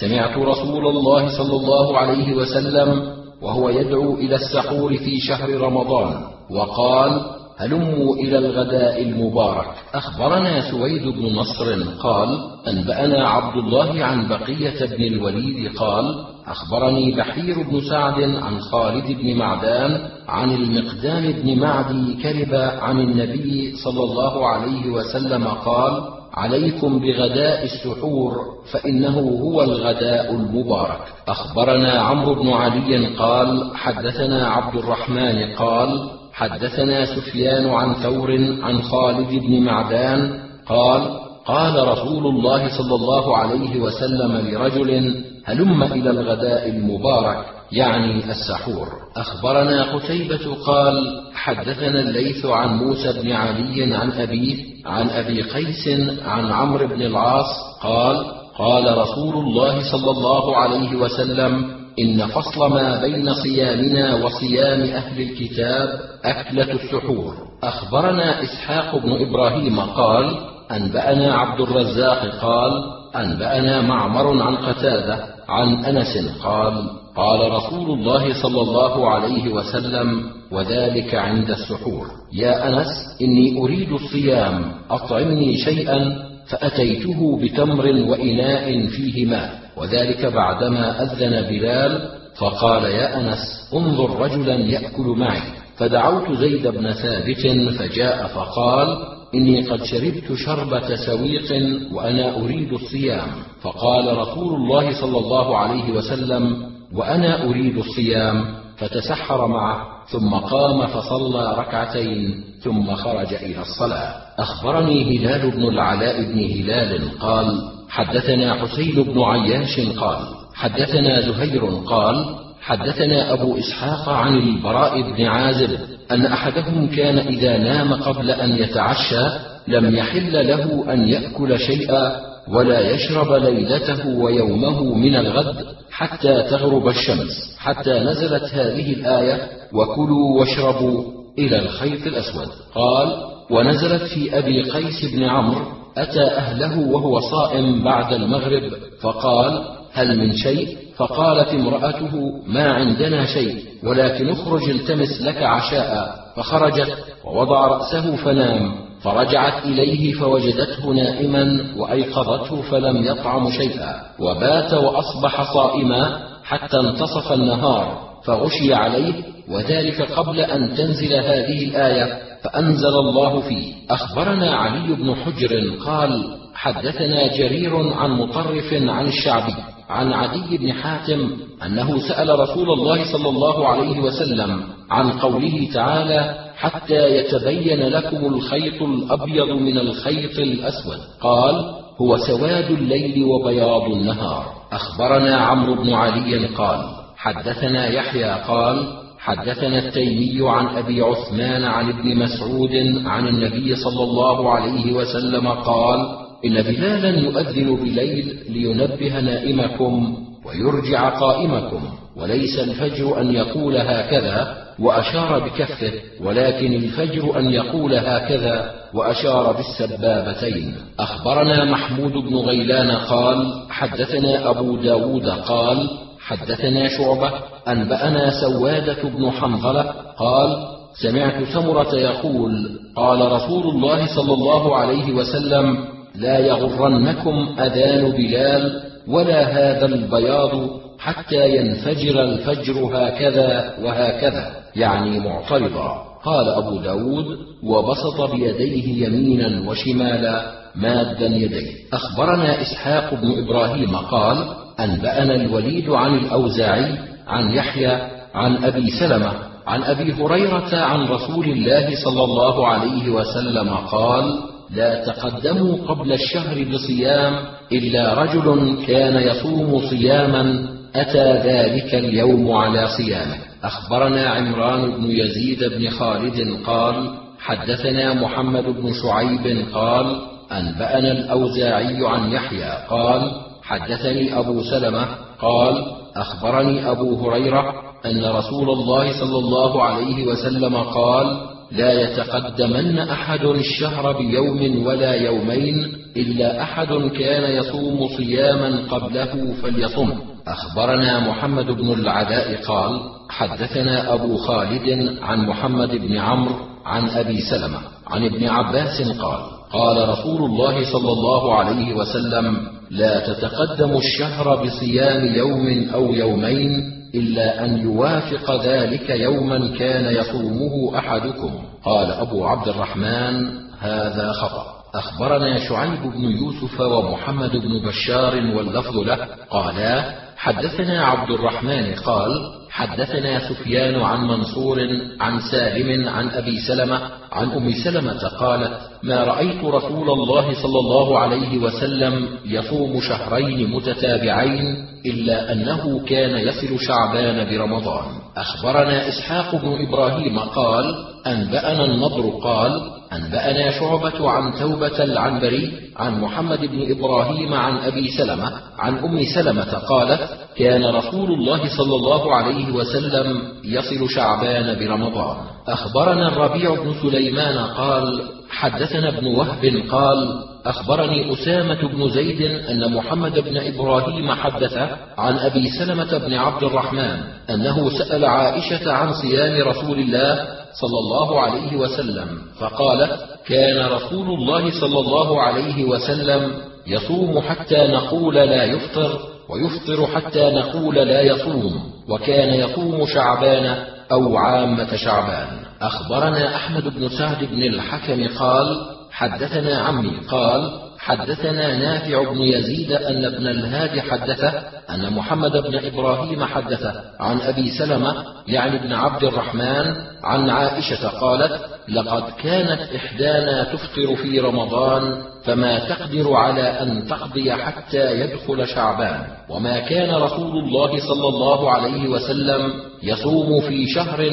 سمعت 0.00 0.38
رسول 0.38 0.86
الله 0.86 1.28
صلى 1.38 1.56
الله 1.56 1.98
عليه 1.98 2.36
وسلم 2.36 3.02
وهو 3.42 3.68
يدعو 3.70 4.14
إلى 4.14 4.34
السحور 4.34 4.96
في 4.96 5.20
شهر 5.20 5.50
رمضان 5.60 6.14
وقال 6.50 7.20
هلموا 7.58 8.16
إلى 8.16 8.38
الغداء 8.38 9.02
المبارك. 9.02 9.74
أخبرنا 9.94 10.70
سويد 10.70 11.02
بن 11.02 11.26
نصر 11.26 11.82
قال 12.02 12.38
أنبأنا 12.68 13.28
عبد 13.28 13.56
الله 13.56 14.04
عن 14.04 14.28
بقية 14.28 14.86
بن 14.96 15.04
الوليد 15.04 15.76
قال 15.76 16.24
أخبرني 16.46 17.14
بحير 17.14 17.62
بن 17.62 17.80
سعد 17.80 18.20
عن 18.22 18.60
خالد 18.60 19.06
بن 19.06 19.36
معدان 19.36 20.08
عن 20.28 20.50
المقدام 20.50 21.32
بن 21.32 21.60
معدي 21.60 22.14
كرب 22.22 22.54
عن 22.54 23.00
النبي 23.00 23.76
صلى 23.84 24.04
الله 24.04 24.46
عليه 24.48 24.90
وسلم 24.90 25.44
قال 25.44 26.02
عليكم 26.34 26.98
بغداء 26.98 27.64
السحور 27.64 28.36
فإنه 28.72 29.18
هو 29.18 29.62
الغداء 29.62 30.30
المبارك. 30.34 31.00
أخبرنا 31.28 31.92
عمرو 31.92 32.34
بن 32.34 32.48
علي 32.48 33.06
قال 33.06 33.76
حدثنا 33.76 34.48
عبد 34.48 34.76
الرحمن 34.76 35.54
قال 35.56 36.10
حدثنا 36.32 37.04
سفيان 37.04 37.68
عن 37.68 37.94
ثور 37.94 38.30
عن 38.62 38.82
خالد 38.82 39.28
بن 39.28 39.62
معدان 39.64 40.40
قال 40.66 41.22
قال 41.46 41.88
رسول 41.88 42.26
الله 42.26 42.68
صلى 42.78 42.94
الله 42.94 43.36
عليه 43.36 43.80
وسلم 43.80 44.48
لرجل 44.48 45.14
هلم 45.44 45.82
إلى 45.82 46.10
الغداء 46.10 46.68
المبارك 46.68 47.44
يعني 47.72 48.30
السحور. 48.30 48.88
أخبرنا 49.16 49.94
قتيبة 49.96 50.54
قال 50.66 51.22
حدثنا 51.34 52.00
الليث 52.00 52.46
عن 52.46 52.76
موسى 52.76 53.22
بن 53.22 53.32
علي 53.32 53.94
عن 53.94 54.12
ابيه 54.12 54.56
عن 54.86 55.10
أبي 55.10 55.42
قيس 55.42 55.88
عن 56.24 56.52
عمرو 56.52 56.86
بن 56.86 57.02
العاص 57.02 57.46
قال 57.82 58.26
قال 58.58 58.98
رسول 58.98 59.34
الله 59.34 59.92
صلى 59.92 60.10
الله 60.10 60.56
عليه 60.56 60.96
وسلم 60.96 61.70
إن 61.98 62.26
فصل 62.26 62.70
ما 62.70 63.00
بين 63.00 63.34
صيامنا 63.34 64.24
وصيام 64.24 64.80
أهل 64.82 65.22
الكتاب 65.22 65.88
أكلة 66.24 66.72
السحور. 66.72 67.34
أخبرنا 67.62 68.42
إسحاق 68.42 68.96
بن 68.96 69.12
إبراهيم 69.12 69.80
قال 69.80 70.36
أنبأنا 70.70 71.34
عبد 71.34 71.60
الرزاق 71.60 72.26
قال 72.40 72.72
أنبأنا 73.16 73.80
معمر 73.80 74.42
عن 74.42 74.56
قتادة 74.56 75.24
عن 75.48 75.84
أنس 75.84 76.30
قال 76.42 76.90
قال 77.16 77.52
رسول 77.52 77.98
الله 77.98 78.42
صلى 78.42 78.60
الله 78.60 79.10
عليه 79.10 79.52
وسلم 79.52 80.22
وذلك 80.52 81.14
عند 81.14 81.50
السحور. 81.50 82.06
يا 82.32 82.68
أنس 82.68 82.88
إني 83.22 83.58
أريد 83.58 83.92
الصيام 83.92 84.72
أطعمني 84.90 85.56
شيئا 85.56 86.32
فأتيته 86.50 87.40
بتمر 87.42 87.86
وإناء 87.86 88.86
فيه 88.86 89.26
ماء 89.26 89.61
وذلك 89.76 90.26
بعدما 90.26 91.02
أذن 91.02 91.48
بلال 91.48 92.08
فقال 92.38 92.84
يا 92.84 93.20
أنس 93.20 93.70
انظر 93.74 94.20
رجلا 94.20 94.54
يأكل 94.54 95.06
معي. 95.16 95.42
فدعوت 95.76 96.32
زيد 96.32 96.66
بن 96.66 96.92
ثابت 96.92 97.46
فجاء 97.78 98.26
فقال 98.26 98.96
إني 99.34 99.60
قد 99.60 99.84
شربت 99.84 100.32
شربة 100.34 100.96
سويق 100.96 101.52
وأنا 101.92 102.36
أريد 102.36 102.72
الصيام. 102.72 103.28
فقال 103.62 104.18
رسول 104.18 104.54
الله 104.54 105.00
صلى 105.00 105.18
الله 105.18 105.58
عليه 105.58 105.92
وسلم 105.92 106.70
وأنا 106.94 107.44
أريد 107.44 107.78
الصيام. 107.78 108.62
فتسحر 108.76 109.46
معه 109.46 109.86
ثم 110.06 110.34
قام 110.34 110.86
فصلى 110.86 111.54
ركعتين 111.58 112.44
ثم 112.62 112.94
خرج 112.94 113.34
إلى 113.34 113.60
الصلاة. 113.60 114.14
أخبرني 114.38 115.18
هلال 115.18 115.50
بن 115.50 115.64
العلاء 115.64 116.22
بن 116.22 116.38
هلال 116.38 117.18
قال 117.18 117.60
حدثنا 117.92 118.54
حسين 118.54 119.02
بن 119.02 119.20
عياش 119.20 119.80
قال 119.80 120.18
حدثنا 120.54 121.20
زهير 121.20 121.64
قال 121.86 122.24
حدثنا 122.60 123.32
أبو 123.32 123.58
إسحاق 123.58 124.08
عن 124.08 124.34
البراء 124.38 125.02
بن 125.02 125.24
عازب 125.24 125.78
أن 126.10 126.26
أحدهم 126.26 126.86
كان 126.86 127.18
إذا 127.18 127.58
نام 127.58 127.94
قبل 127.94 128.30
أن 128.30 128.56
يتعشى 128.56 129.24
لم 129.68 129.96
يحل 129.96 130.48
له 130.48 130.92
أن 130.92 131.08
يأكل 131.08 131.58
شيئا 131.58 132.16
ولا 132.48 132.90
يشرب 132.90 133.32
ليلته 133.32 134.08
ويومه 134.08 134.94
من 134.94 135.16
الغد 135.16 135.56
حتى 135.90 136.42
تغرب 136.42 136.88
الشمس 136.88 137.56
حتى 137.58 137.98
نزلت 137.98 138.44
هذه 138.54 138.92
الآية 138.92 139.48
وكلوا 139.72 140.40
واشربوا 140.40 141.04
إلى 141.38 141.58
الخيط 141.58 142.06
الأسود 142.06 142.48
قال 142.74 143.31
ونزلت 143.52 144.02
في 144.02 144.38
أبي 144.38 144.62
قيس 144.62 145.14
بن 145.14 145.24
عمرو 145.24 145.64
أتى 145.96 146.22
أهله 146.22 146.88
وهو 146.88 147.20
صائم 147.20 147.84
بعد 147.84 148.12
المغرب 148.12 148.62
فقال 149.00 149.64
هل 149.92 150.18
من 150.18 150.32
شيء؟ 150.36 150.76
فقالت 150.96 151.48
امرأته 151.48 152.10
ما 152.46 152.72
عندنا 152.72 153.26
شيء 153.26 153.64
ولكن 153.84 154.28
اخرج 154.30 154.70
التمس 154.70 155.22
لك 155.22 155.42
عشاء. 155.42 156.22
فخرجت 156.36 156.96
ووضع 157.24 157.66
رأسه 157.66 158.16
فنام 158.16 158.72
فرجعت 159.02 159.64
إليه 159.64 160.12
فوجدته 160.12 160.90
نائما 160.92 161.64
وأيقظته 161.76 162.62
فلم 162.62 163.06
يطعم 163.06 163.50
شيئا 163.50 164.02
وبات 164.20 164.74
وأصبح 164.74 165.54
صائما 165.54 166.18
حتى 166.44 166.80
انتصف 166.80 167.32
النهار 167.32 167.98
فغشي 168.24 168.74
عليه 168.74 169.14
وذلك 169.50 170.02
قبل 170.02 170.40
أن 170.40 170.74
تنزل 170.76 171.12
هذه 171.12 171.64
الآية. 171.64 172.31
فأنزل 172.44 172.94
الله 172.98 173.40
فيه. 173.40 173.74
أخبرنا 173.90 174.50
علي 174.56 174.94
بن 174.94 175.14
حجر 175.14 175.76
قال 175.86 176.24
حدثنا 176.54 177.36
جرير 177.36 177.92
عن 177.92 178.10
مطرف 178.10 178.72
عن 178.72 179.06
الشعبي 179.06 179.54
عن 179.90 180.12
عدي 180.12 180.58
بن 180.58 180.72
حاتم 180.72 181.30
أنه 181.66 181.98
سأل 182.08 182.38
رسول 182.38 182.70
الله 182.70 183.12
صلى 183.12 183.28
الله 183.28 183.68
عليه 183.68 184.00
وسلم 184.00 184.62
عن 184.90 185.10
قوله 185.10 185.68
تعالى 185.74 186.34
حتى 186.56 187.16
يتبين 187.16 187.80
لكم 187.80 188.34
الخيط 188.34 188.82
الأبيض 188.82 189.48
من 189.48 189.78
الخيط 189.78 190.38
الأسود. 190.38 190.98
قال 191.20 191.54
هو 192.00 192.16
سواد 192.16 192.70
الليل 192.70 193.24
وبياض 193.24 193.82
النهار. 193.82 194.44
أخبرنا 194.72 195.36
عمرو 195.36 195.74
بن 195.74 195.92
علي 195.92 196.46
قال 196.46 196.84
حدثنا 197.16 197.88
يحيى 197.88 198.34
قال 198.48 199.01
حدثنا 199.22 199.78
التيمي 199.78 200.50
عن 200.50 200.66
أبي 200.66 201.02
عثمان 201.02 201.64
عن 201.64 201.88
ابن 201.88 202.16
مسعود 202.16 203.02
عن 203.06 203.28
النبي 203.28 203.76
صلى 203.76 204.02
الله 204.02 204.50
عليه 204.50 204.92
وسلم 204.92 205.48
قال 205.48 206.00
إن 206.44 206.62
بلالا 206.62 207.20
يؤذن 207.20 207.76
بليل 207.76 208.38
لينبه 208.48 209.20
نائمكم 209.20 210.16
ويرجع 210.46 211.08
قائمكم 211.08 211.82
وليس 212.16 212.58
الفجر 212.58 213.20
أن 213.20 213.34
يقول 213.34 213.76
هكذا 213.76 214.56
وأشار 214.78 215.38
بكفه 215.38 215.92
ولكن 216.20 216.72
الفجر 216.72 217.38
أن 217.38 217.50
يقول 217.50 217.94
هكذا 217.94 218.74
وأشار 218.94 219.52
بالسبابتين. 219.52 220.74
أخبرنا 220.98 221.64
محمود 221.64 222.12
بن 222.12 222.36
غيلان 222.36 222.90
قال 222.90 223.52
حدثنا 223.70 224.50
أبو 224.50 224.76
داود 224.76 225.28
قال 225.28 225.88
حدثنا 226.36 226.88
شعبة 226.88 227.30
أنبأنا 227.68 228.30
سوادة 228.40 229.02
بن 229.02 229.30
حنظلة 229.30 229.82
قال 230.18 230.56
سمعت 231.02 231.44
سمرة 231.54 231.94
يقول 231.94 232.78
قال 232.96 233.32
رسول 233.32 233.66
الله 233.66 234.06
صلى 234.16 234.34
الله 234.34 234.76
عليه 234.76 235.12
وسلم 235.12 235.84
لا 236.14 236.38
يغرنكم 236.38 237.54
أذان 237.60 238.12
بلال 238.12 238.82
ولا 239.08 239.42
هذا 239.42 239.86
البياض 239.86 240.50
حتى 240.98 241.56
ينفجر 241.56 242.22
الفجر 242.22 242.90
هكذا 242.92 243.74
وهكذا 243.82 244.52
يعني 244.76 245.18
معترضا. 245.18 246.02
قال 246.24 246.48
أبو 246.48 246.76
داود 246.76 247.26
وبسط 247.64 248.30
بيديه 248.32 249.06
يمينا 249.06 249.70
وشمالا 249.70 250.52
مادا 250.74 251.26
يديه. 251.26 251.72
أخبرنا 251.92 252.62
إسحاق 252.62 253.14
بن 253.14 253.44
إبراهيم 253.44 253.96
قال 253.96 254.61
أنبأنا 254.80 255.34
الوليد 255.34 255.90
عن 255.90 256.14
الأوزاعي 256.14 256.98
عن 257.28 257.50
يحيى 257.54 257.98
عن 258.34 258.64
أبي 258.64 258.90
سلمة 258.90 259.32
عن 259.66 259.82
أبي 259.82 260.12
هريرة 260.12 260.76
عن 260.76 261.06
رسول 261.06 261.44
الله 261.44 262.04
صلى 262.04 262.24
الله 262.24 262.68
عليه 262.68 263.10
وسلم 263.10 263.68
قال 263.68 264.38
لا 264.74 265.04
تقدموا 265.04 265.76
قبل 265.86 266.12
الشهر 266.12 266.64
بصيام 266.72 267.34
إلا 267.72 268.14
رجل 268.14 268.76
كان 268.86 269.22
يصوم 269.22 269.80
صياما 269.90 270.68
أتى 270.94 271.32
ذلك 271.32 271.94
اليوم 271.94 272.52
على 272.52 272.88
صيامه. 272.96 273.36
أخبرنا 273.64 274.26
عمران 274.28 274.90
بن 274.90 275.10
يزيد 275.10 275.64
بن 275.64 275.90
خالد 275.90 276.58
قال 276.66 277.10
حدثنا 277.40 278.14
محمد 278.14 278.64
بن 278.64 278.92
شعيب 279.02 279.66
قال 279.74 280.20
أنبأنا 280.52 281.12
الأوزاعي 281.12 282.06
عن 282.06 282.32
يحيى 282.32 282.72
قال 282.90 283.30
حدثني 283.72 284.38
أبو 284.38 284.62
سلمة 284.62 285.06
قال 285.40 285.84
أخبرني 286.16 286.90
أبو 286.90 287.30
هريرة 287.30 287.74
أن 288.06 288.24
رسول 288.24 288.70
الله 288.70 289.20
صلى 289.20 289.38
الله 289.38 289.82
عليه 289.82 290.26
وسلم 290.26 290.76
قال 290.76 291.26
لا 291.72 291.92
يتقدمن 292.02 292.98
أحد 292.98 293.44
الشهر 293.44 294.18
بيوم 294.18 294.86
ولا 294.86 295.14
يومين 295.14 295.92
إلا 296.16 296.62
أحد 296.62 296.88
كان 296.92 297.56
يصوم 297.56 298.08
صياما 298.16 298.82
قبله 298.90 299.54
فليصم. 299.62 300.12
أخبرنا 300.46 301.28
محمد 301.28 301.66
بن 301.66 301.92
العلاء 301.92 302.62
قال 302.66 303.00
حدثنا 303.30 304.14
أبو 304.14 304.36
خالد 304.36 305.18
عن 305.22 305.46
محمد 305.46 305.90
بن 305.96 306.16
عمرو 306.16 306.54
عن 306.86 307.08
أبي 307.08 307.40
سلمة 307.40 307.78
عن 308.06 308.24
ابن 308.24 308.48
عباس 308.48 309.18
قال 309.18 309.40
قال 309.72 310.08
رسول 310.08 310.44
الله 310.44 310.92
صلى 310.92 311.12
الله 311.12 311.54
عليه 311.54 311.94
وسلم 311.94 312.56
لا 312.90 313.32
تتقدم 313.32 313.96
الشهر 313.96 314.64
بصيام 314.64 315.26
يوم 315.26 315.90
أو 315.94 316.14
يومين 316.14 316.70
إلا 317.14 317.64
أن 317.64 317.78
يوافق 317.78 318.64
ذلك 318.64 319.10
يوما 319.10 319.78
كان 319.78 320.14
يصومه 320.14 320.98
أحدكم. 320.98 321.50
قال 321.84 322.12
أبو 322.12 322.46
عبد 322.46 322.68
الرحمن 322.68 323.48
هذا 323.80 324.32
خطأ. 324.32 324.66
أخبرنا 324.94 325.68
شعيب 325.68 326.02
بن 326.02 326.24
يوسف 326.24 326.80
ومحمد 326.80 327.50
بن 327.50 327.88
بشار 327.88 328.34
واللفظ 328.56 328.96
له 328.96 329.18
قالا 329.50 330.14
حدثنا 330.42 331.04
عبد 331.04 331.30
الرحمن 331.30 331.94
قال 331.94 332.30
حدثنا 332.70 333.48
سفيان 333.48 334.00
عن 334.00 334.26
منصور 334.26 334.78
عن 335.20 335.40
سالم 335.40 336.08
عن 336.08 336.28
أبي 336.28 336.60
سلمة 336.60 337.00
عن 337.32 337.50
أم 337.50 337.72
سلمة 337.84 338.28
قالت 338.28 338.72
ما 339.02 339.24
رأيت 339.24 339.64
رسول 339.64 340.10
الله 340.10 340.54
صلى 340.62 340.78
الله 340.78 341.18
عليه 341.18 341.58
وسلم 341.58 342.28
يصوم 342.44 343.00
شهرين 343.00 343.70
متتابعين 343.70 344.86
إلا 345.06 345.52
أنه 345.52 346.04
كان 346.06 346.38
يصل 346.38 346.80
شعبان 346.80 347.50
برمضان. 347.50 348.04
أخبرنا 348.36 349.08
إسحاق 349.08 349.56
بن 349.56 349.86
إبراهيم 349.88 350.38
قال 350.38 350.94
أنبأنا 351.26 351.84
النضر 351.84 352.30
قال 352.42 352.91
أنبأنا 353.16 353.70
شعبة 353.70 354.30
عن 354.30 354.54
توبة 354.60 355.04
العنبري 355.04 355.72
عن 355.96 356.20
محمد 356.20 356.60
بن 356.60 356.90
إبراهيم 356.90 357.54
عن 357.54 357.76
أبي 357.76 358.08
سلمة 358.08 358.52
عن 358.78 358.98
أم 358.98 359.24
سلمة 359.34 359.72
قالت 359.78 360.28
كان 360.56 360.84
رسول 360.84 361.32
الله 361.32 361.68
صلى 361.76 361.96
الله 361.96 362.34
عليه 362.36 362.72
وسلم 362.72 363.42
يصل 363.64 364.10
شعبان 364.10 364.78
برمضان. 364.78 365.36
أخبرنا 365.68 366.28
الربيع 366.28 366.74
بن 366.74 366.94
سليمان 367.02 367.58
قال 367.58 368.22
حدثنا 368.52 369.08
ابن 369.08 369.26
وهب 369.26 369.82
قال 369.90 370.44
أخبرني 370.66 371.32
أسامة 371.32 371.88
بن 371.88 372.10
زيد 372.10 372.42
أن 372.42 372.94
محمد 372.94 373.38
بن 373.38 373.56
إبراهيم 373.56 374.32
حدث 374.32 374.76
عن 375.18 375.38
أبي 375.38 375.70
سلمة 375.78 376.18
بن 376.18 376.34
عبد 376.34 376.62
الرحمن 376.62 377.16
أنه 377.50 377.90
سأل 377.98 378.24
عائشة 378.24 378.92
عن 378.92 379.12
صيام 379.12 379.68
رسول 379.68 379.98
الله 379.98 380.34
صلى 380.80 380.98
الله 380.98 381.40
عليه 381.40 381.76
وسلم 381.76 382.28
فقالت 382.58 383.12
كان 383.46 383.86
رسول 383.86 384.26
الله 384.38 384.80
صلى 384.80 384.98
الله 384.98 385.42
عليه 385.42 385.84
وسلم 385.84 386.52
يصوم 386.86 387.40
حتى 387.40 387.88
نقول 387.88 388.34
لا 388.34 388.64
يفطر 388.64 389.18
ويفطر 389.48 390.06
حتى 390.06 390.50
نقول 390.50 390.94
لا 390.94 391.20
يصوم 391.20 391.92
وكان 392.08 392.54
يصوم 392.54 393.06
شعبان 393.06 393.76
أو 394.12 394.36
عامة 394.36 394.96
شعبان. 394.96 395.48
أخبرنا 395.82 396.56
أحمد 396.56 396.88
بن 396.98 397.08
سعد 397.08 397.44
بن 397.44 397.62
الحكم 397.62 398.38
قال 398.38 398.86
حدثنا 399.10 399.78
عمي 399.78 400.16
قال 400.28 400.70
حدثنا 400.98 401.76
نافع 401.76 402.32
بن 402.32 402.40
يزيد 402.40 402.92
أن 402.92 403.24
ابن 403.24 403.46
الهادي 403.46 404.02
حدثه 404.02 404.62
أن 404.90 405.12
محمد 405.12 405.52
بن 405.52 405.86
إبراهيم 405.86 406.44
حدثه 406.44 406.94
عن 407.20 407.40
أبي 407.40 407.70
سلمة 407.70 408.14
يعني 408.48 408.76
ابن 408.76 408.92
عبد 408.92 409.24
الرحمن 409.24 409.94
عن 410.24 410.50
عائشة 410.50 411.08
قالت 411.08 411.60
لقد 411.88 412.22
كانت 412.42 412.80
إحدانا 412.96 413.64
تفطر 413.64 414.16
في 414.16 414.40
رمضان 414.40 415.22
فما 415.44 415.78
تقدر 415.78 416.32
على 416.34 416.62
أن 416.62 417.06
تقضي 417.08 417.52
حتى 417.52 418.20
يدخل 418.20 418.66
شعبان. 418.68 419.26
وما 419.48 419.80
كان 419.80 420.14
رسول 420.14 420.58
الله 420.64 421.08
صلى 421.08 421.28
الله 421.28 421.70
عليه 421.70 422.08
وسلم 422.08 422.91
يصوم 423.02 423.60
في 423.60 423.86
شهر 423.86 424.30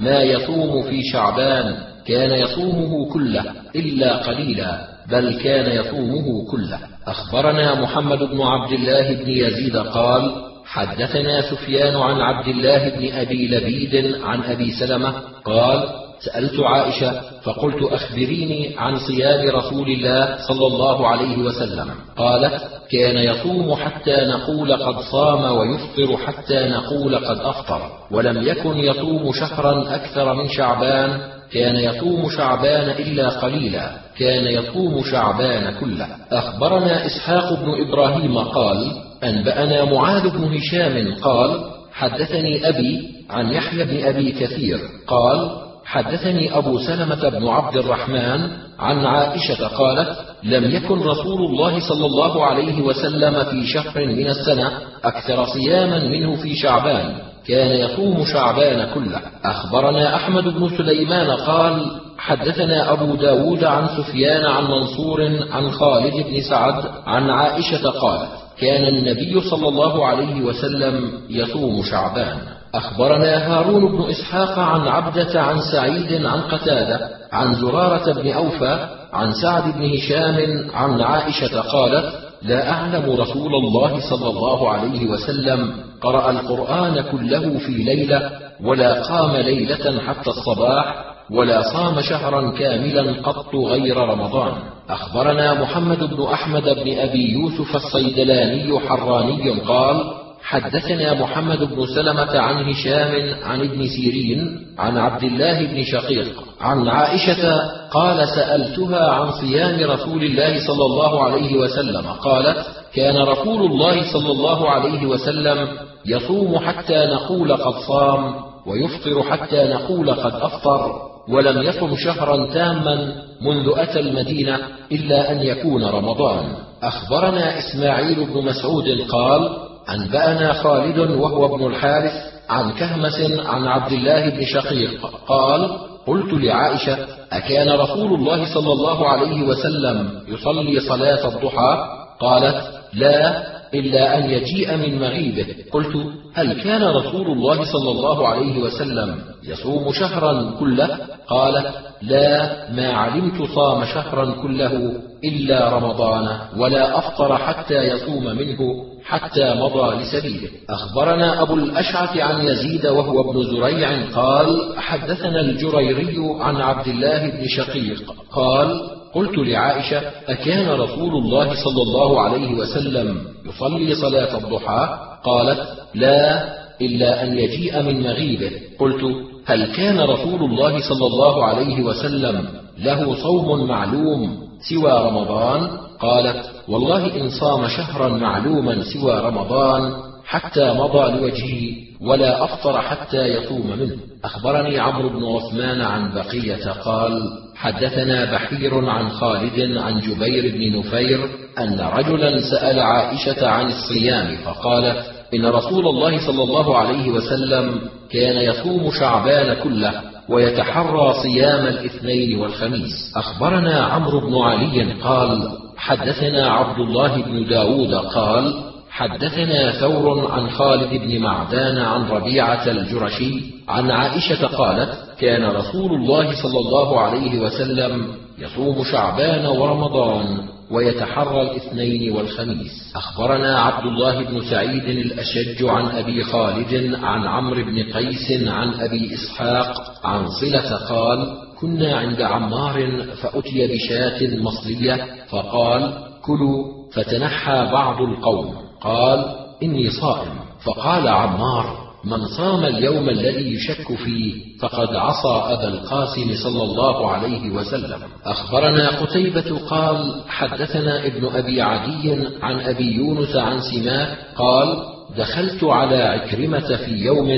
ما 0.00 0.22
يصوم 0.22 0.82
في 0.82 1.00
شعبان 1.12 1.74
كان 2.06 2.30
يصومه 2.40 3.12
كله 3.12 3.44
إلا 3.76 4.16
قليلا 4.16 4.88
بل 5.10 5.34
كان 5.34 5.76
يصومه 5.76 6.50
كله. 6.50 6.78
أخبرنا 7.06 7.80
محمد 7.80 8.18
بن 8.18 8.40
عبد 8.40 8.72
الله 8.72 9.12
بن 9.12 9.30
يزيد 9.30 9.76
قال 9.76 10.32
حدثنا 10.66 11.40
سفيان 11.40 11.96
عن 11.96 12.20
عبد 12.20 12.48
الله 12.48 12.88
بن 12.88 13.12
أبي 13.12 13.48
لبيد 13.48 14.14
عن 14.22 14.42
أبي 14.42 14.70
سلمة 14.70 15.12
قال 15.44 16.01
سألت 16.24 16.60
عائشة 16.60 17.20
فقلت 17.42 17.82
أخبريني 17.82 18.74
عن 18.78 18.96
صيام 18.96 19.56
رسول 19.56 19.88
الله 19.90 20.36
صلى 20.48 20.66
الله 20.66 21.08
عليه 21.08 21.38
وسلم. 21.38 21.90
قالت 22.16 22.62
كان 22.90 23.16
يصوم 23.16 23.74
حتى 23.74 24.16
نقول 24.16 24.72
قد 24.72 25.00
صام 25.00 25.56
ويفطر 25.58 26.16
حتى 26.16 26.68
نقول 26.68 27.16
قد 27.16 27.38
أفطر 27.38 27.80
ولم 28.10 28.46
يكن 28.48 28.76
يصوم 28.78 29.32
شهرا 29.32 29.94
أكثر 29.94 30.34
من 30.34 30.48
شعبان. 30.48 31.20
كان 31.52 31.76
يصوم 31.76 32.30
شعبان 32.30 32.90
إلا 32.90 33.28
قليلا 33.28 33.90
كان 34.18 34.46
يصوم 34.46 35.02
شعبان 35.04 35.74
كله. 35.80 36.06
أخبرنا 36.32 37.06
إسحاق 37.06 37.52
بن 37.52 37.88
إبراهيم 37.88 38.38
قال 38.38 38.92
أنبأنا 39.24 39.84
معاذ 39.84 40.28
بن 40.30 40.56
هشام 40.56 41.14
قال 41.14 41.60
حدثني 41.92 42.68
أبي 42.68 43.08
عن 43.30 43.52
يحيى 43.52 43.84
بن 43.84 44.04
أبي 44.04 44.32
كثير 44.32 44.78
قال 45.06 45.61
حدثني 45.84 46.58
أبو 46.58 46.78
سلمة 46.78 47.28
بن 47.28 47.48
عبد 47.48 47.76
الرحمن 47.76 48.48
عن 48.78 49.06
عائشة 49.06 49.66
قالت 49.66 50.18
لم 50.42 50.70
يكن 50.70 51.00
رسول 51.00 51.44
الله 51.44 51.80
صلى 51.88 52.06
الله 52.06 52.44
عليه 52.44 52.82
وسلم 52.82 53.44
في 53.44 53.66
شهر 53.66 54.06
من 54.06 54.26
السنة 54.26 54.72
أكثر 55.04 55.46
صياما 55.46 55.98
منه 55.98 56.36
في 56.36 56.54
شعبان. 56.54 57.16
كان 57.46 57.70
يصوم 57.70 58.24
شعبان 58.24 58.94
كله. 58.94 59.20
أخبرنا 59.44 60.16
أحمد 60.16 60.44
بن 60.44 60.76
سليمان 60.78 61.30
قال 61.30 61.90
حدثنا 62.18 62.92
أبو 62.92 63.14
داود 63.14 63.64
عن 63.64 63.88
سفيان 63.96 64.44
عن 64.44 64.64
منصور 64.64 65.22
عن 65.50 65.70
خالد 65.70 66.14
بن 66.14 66.40
سعد 66.50 66.84
عن 67.06 67.30
عائشة 67.30 67.90
قالت 67.90 68.30
كان 68.58 68.84
النبي 68.84 69.40
صلى 69.40 69.68
الله 69.68 70.06
عليه 70.06 70.42
وسلم 70.42 71.12
يصوم 71.30 71.82
شعبان. 71.82 72.38
أخبرنا 72.74 73.46
هارون 73.46 73.92
بن 73.92 74.10
إسحاق 74.10 74.58
عن 74.58 74.80
عبدة 74.88 75.42
عن 75.42 75.60
سعيد 75.72 76.26
عن 76.26 76.40
قتادة 76.40 77.08
عن 77.32 77.54
زرارة 77.54 78.12
بن 78.12 78.32
أوفى 78.32 78.88
عن 79.12 79.32
سعد 79.32 79.62
بن 79.74 79.94
هشام 79.94 80.70
عن 80.74 81.00
عائشة 81.00 81.60
قالت 81.60 82.14
لا 82.42 82.70
أعلم 82.70 83.20
رسول 83.20 83.54
الله 83.54 84.00
صلى 84.10 84.28
الله 84.30 84.70
عليه 84.70 85.06
وسلم 85.10 85.74
قرأ 86.00 86.30
القرآن 86.30 87.00
كله 87.12 87.58
في 87.58 87.72
ليلة 87.72 88.30
ولا 88.64 89.02
قام 89.02 89.36
ليلة 89.36 90.00
حتى 90.00 90.30
الصباح 90.30 91.04
ولا 91.30 91.62
صام 91.62 92.00
شهرا 92.00 92.50
كاملا 92.50 93.12
قط 93.22 93.54
غير 93.54 93.96
رمضان. 93.96 94.52
أخبرنا 94.88 95.62
محمد 95.62 95.98
بن 95.98 96.22
أحمد 96.22 96.62
بن 96.62 96.98
أبي 96.98 97.32
يوسف 97.32 97.76
الصيدلاني 97.76 98.80
حراني 98.80 99.50
قال 99.60 100.21
حدثنا 100.42 101.14
محمد 101.14 101.58
بن 101.58 101.86
سلمة 101.86 102.38
عن 102.38 102.70
هشام 102.70 103.34
عن 103.42 103.60
ابن 103.60 103.86
سيرين 103.86 104.66
عن 104.78 104.98
عبد 104.98 105.22
الله 105.22 105.66
بن 105.66 105.84
شقيق 105.84 106.44
عن 106.60 106.88
عائشة 106.88 107.58
قال 107.90 108.28
سألتها 108.28 109.10
عن 109.10 109.30
صيام 109.30 109.90
رسول 109.90 110.24
الله 110.24 110.66
صلى 110.66 110.84
الله 110.84 111.24
عليه 111.24 111.56
وسلم 111.56 112.06
قالت 112.06 112.66
كان 112.94 113.16
رسول 113.16 113.70
الله 113.70 114.12
صلى 114.12 114.32
الله 114.32 114.70
عليه 114.70 115.06
وسلم 115.06 115.68
يصوم 116.06 116.58
حتى 116.58 117.06
نقول 117.06 117.56
قد 117.56 117.74
صام 117.88 118.34
ويفطر 118.66 119.22
حتى 119.22 119.64
نقول 119.64 120.10
قد 120.10 120.34
أفطر 120.34 120.92
ولم 121.28 121.62
يصم 121.62 121.96
شهرا 121.96 122.46
تاما 122.46 123.22
منذ 123.42 123.72
أتى 123.76 124.00
المدينة 124.00 124.58
إلا 124.92 125.32
أن 125.32 125.40
يكون 125.42 125.84
رمضان. 125.84 126.44
أخبرنا 126.82 127.58
إسماعيل 127.58 128.26
بن 128.26 128.44
مسعود 128.44 128.84
قال 129.08 129.71
أنبأنا 129.90 130.52
خالد 130.52 130.98
وهو 130.98 131.54
ابن 131.54 131.66
الحارث 131.66 132.12
عن 132.48 132.72
كهمس 132.72 133.20
عن 133.46 133.66
عبد 133.66 133.92
الله 133.92 134.28
بن 134.28 134.44
شقيق. 134.44 135.06
قال 135.26 135.70
قلت 136.06 136.32
لعائشة 136.32 136.96
أكان 137.32 137.68
رسول 137.80 138.14
الله 138.14 138.54
صلى 138.54 138.72
الله 138.72 139.08
عليه 139.08 139.42
وسلم 139.42 140.10
يصلي 140.28 140.80
صلاة 140.80 141.28
الضحى؟ 141.28 141.88
قالت 142.20 142.62
لا 142.94 143.52
إلا 143.74 144.18
أن 144.18 144.30
يجيء 144.30 144.76
من 144.76 145.00
مغيبه. 145.00 145.46
قلت 145.72 145.96
هل 146.34 146.62
كان 146.62 146.82
رسول 146.82 147.26
الله 147.26 147.72
صلى 147.72 147.90
الله 147.90 148.28
عليه 148.28 148.62
وسلم 148.62 149.18
يصوم 149.44 149.92
شهرا 149.92 150.54
كله؟ 150.60 150.98
قالت 151.28 151.66
لا 152.02 152.50
ما 152.72 152.92
علمت 152.92 153.42
صام 153.54 153.84
شهرا 153.84 154.30
كله. 154.42 154.92
إلا 155.24 155.68
رمضان 155.68 156.38
ولا 156.56 156.98
أفطر 156.98 157.38
حتى 157.38 157.74
يصوم 157.74 158.24
منه 158.24 158.58
حتى 159.04 159.54
مضى 159.54 160.02
لسبيله. 160.02 160.48
أخبرنا 160.70 161.42
أبو 161.42 161.54
الأشعث 161.54 162.16
عن 162.16 162.46
يزيد 162.46 162.86
وهو 162.86 163.30
ابن 163.30 163.42
زريع 163.42 164.10
قال 164.14 164.74
حدثنا 164.76 165.40
الجريري 165.40 166.18
عن 166.40 166.56
عبد 166.56 166.88
الله 166.88 167.30
بن 167.30 167.48
شقيق 167.48 168.14
قال 168.32 168.80
قلت 169.14 169.38
لعائشة 169.38 170.02
أكان 170.28 170.68
رسول 170.68 171.14
الله 171.14 171.54
صلى 171.64 171.82
الله 171.82 172.20
عليه 172.20 172.54
وسلم 172.54 173.18
يصلي 173.46 173.94
صلاة 173.94 174.36
الضحى؟ 174.36 174.98
قالت 175.24 175.60
لا 175.94 176.44
إلا 176.80 177.24
أن 177.24 177.38
يجيء 177.38 177.82
من 177.82 178.02
مغيبه. 178.02 178.50
قلت 178.78 179.02
هل 179.46 179.72
كان 179.72 180.00
رسول 180.00 180.44
الله 180.44 180.78
صلى 180.88 181.06
الله 181.06 181.44
عليه 181.44 181.82
وسلم 181.82 182.48
له 182.78 183.14
صوم 183.22 183.68
معلوم؟ 183.68 184.51
سوى 184.68 184.92
رمضان 184.92 185.68
قالت 186.00 186.50
والله 186.68 187.16
إن 187.16 187.30
صام 187.30 187.68
شهرا 187.68 188.08
معلوما 188.08 188.82
سوى 188.82 189.20
رمضان 189.20 189.92
حتى 190.26 190.72
مضى 190.72 191.12
لوجهه 191.12 191.76
ولا 192.00 192.44
أفطر 192.44 192.78
حتى 192.82 193.26
يصوم 193.26 193.66
منه. 193.80 193.96
أخبرني 194.24 194.78
عمرو 194.78 195.08
بن 195.08 195.24
عثمان 195.24 195.80
عن 195.80 196.14
بقية 196.14 196.70
قال 196.70 197.22
حدثنا 197.56 198.32
بحير 198.32 198.88
عن 198.88 199.08
خالد 199.08 199.76
عن 199.76 200.00
جبير 200.00 200.54
بن 200.54 200.78
نفير 200.78 201.28
أن 201.58 201.80
رجلا 201.80 202.38
سأل 202.50 202.80
عائشة 202.80 203.48
عن 203.48 203.66
الصيام 203.66 204.36
فقالت 204.44 205.04
إن 205.34 205.46
رسول 205.46 205.88
الله 205.88 206.26
صلى 206.26 206.42
الله 206.42 206.78
عليه 206.78 207.10
وسلم 207.10 207.80
كان 208.10 208.36
يصوم 208.36 208.90
شعبان 208.90 209.56
كله 209.62 210.11
ويتحرى 210.32 211.14
صيام 211.22 211.66
الاثنين 211.66 212.38
والخميس. 212.38 213.12
أخبرنا 213.16 213.84
عمرو 213.84 214.20
بن 214.20 214.38
علي 214.38 214.92
قال 214.92 215.48
حدثنا 215.76 216.50
عبد 216.50 216.78
الله 216.78 217.22
بن 217.22 217.46
داود 217.48 217.94
قال 217.94 218.54
حدثنا 218.90 219.72
ثور 219.72 220.32
عن 220.32 220.50
خالد 220.50 220.90
بن 220.94 221.18
معدان 221.18 221.78
عن 221.78 222.08
ربيعة 222.08 222.66
الجرشي 222.70 223.40
عن 223.68 223.90
عائشة 223.90 224.46
قالت 224.46 224.90
كان 225.20 225.44
رسول 225.44 225.94
الله 225.94 226.42
صلى 226.42 226.58
الله 226.58 227.00
عليه 227.00 227.40
وسلم 227.40 228.06
يصوم 228.38 228.84
شعبان 228.84 229.46
ورمضان 229.46 230.48
ويتحرى 230.70 231.42
الاثنين 231.42 232.12
والخميس. 232.12 232.92
أخبرنا 232.96 233.60
عبد 233.60 233.86
الله 233.86 234.24
بن 234.24 234.40
سعيد 234.50 234.84
الأشج 234.84 235.64
عن 235.64 235.86
أبي 235.86 236.24
خالد 236.24 236.94
عن 236.94 237.26
عمرو 237.26 237.64
بن 237.64 237.82
قيس 237.82 238.48
عن 238.48 238.74
أبي 238.80 239.14
إسحاق 239.14 239.82
عن 240.04 240.26
صلة 240.28 240.76
قال 240.88 241.38
كنا 241.60 241.96
عند 241.96 242.22
عمار 242.22 243.02
فأتي 243.22 243.66
بشاة 243.66 244.36
مصلية 244.42 245.06
فقال 245.28 245.94
كلوا 246.22 246.72
فتنحى 246.92 247.68
بعض 247.72 248.00
القوم 248.02 248.54
قال 248.80 249.24
إني 249.62 249.90
صائم 249.90 250.32
فقال 250.64 251.08
عمار 251.08 251.81
من 252.04 252.26
صام 252.26 252.64
اليوم 252.64 253.08
الذي 253.08 253.54
يشك 253.54 253.94
فيه 253.94 254.58
فقد 254.60 254.96
عصى 254.96 255.42
أبا 255.54 255.68
القاسم 255.68 256.34
صلى 256.44 256.62
الله 256.62 257.10
عليه 257.10 257.50
وسلم. 257.50 257.98
أخبرنا 258.24 259.00
قتيبة 259.00 259.58
قال 259.68 260.14
حدثنا 260.28 261.06
ابن 261.06 261.26
أبي 261.34 261.60
عدي 261.60 262.12
عن 262.42 262.60
أبي 262.60 262.92
يونس 262.94 263.36
عن 263.36 263.60
سماك 263.60 264.18
قال 264.36 264.76
دخلت 265.16 265.64
على 265.64 265.96
عكرمة 265.96 266.76
في 266.76 266.92
يوم 266.92 267.28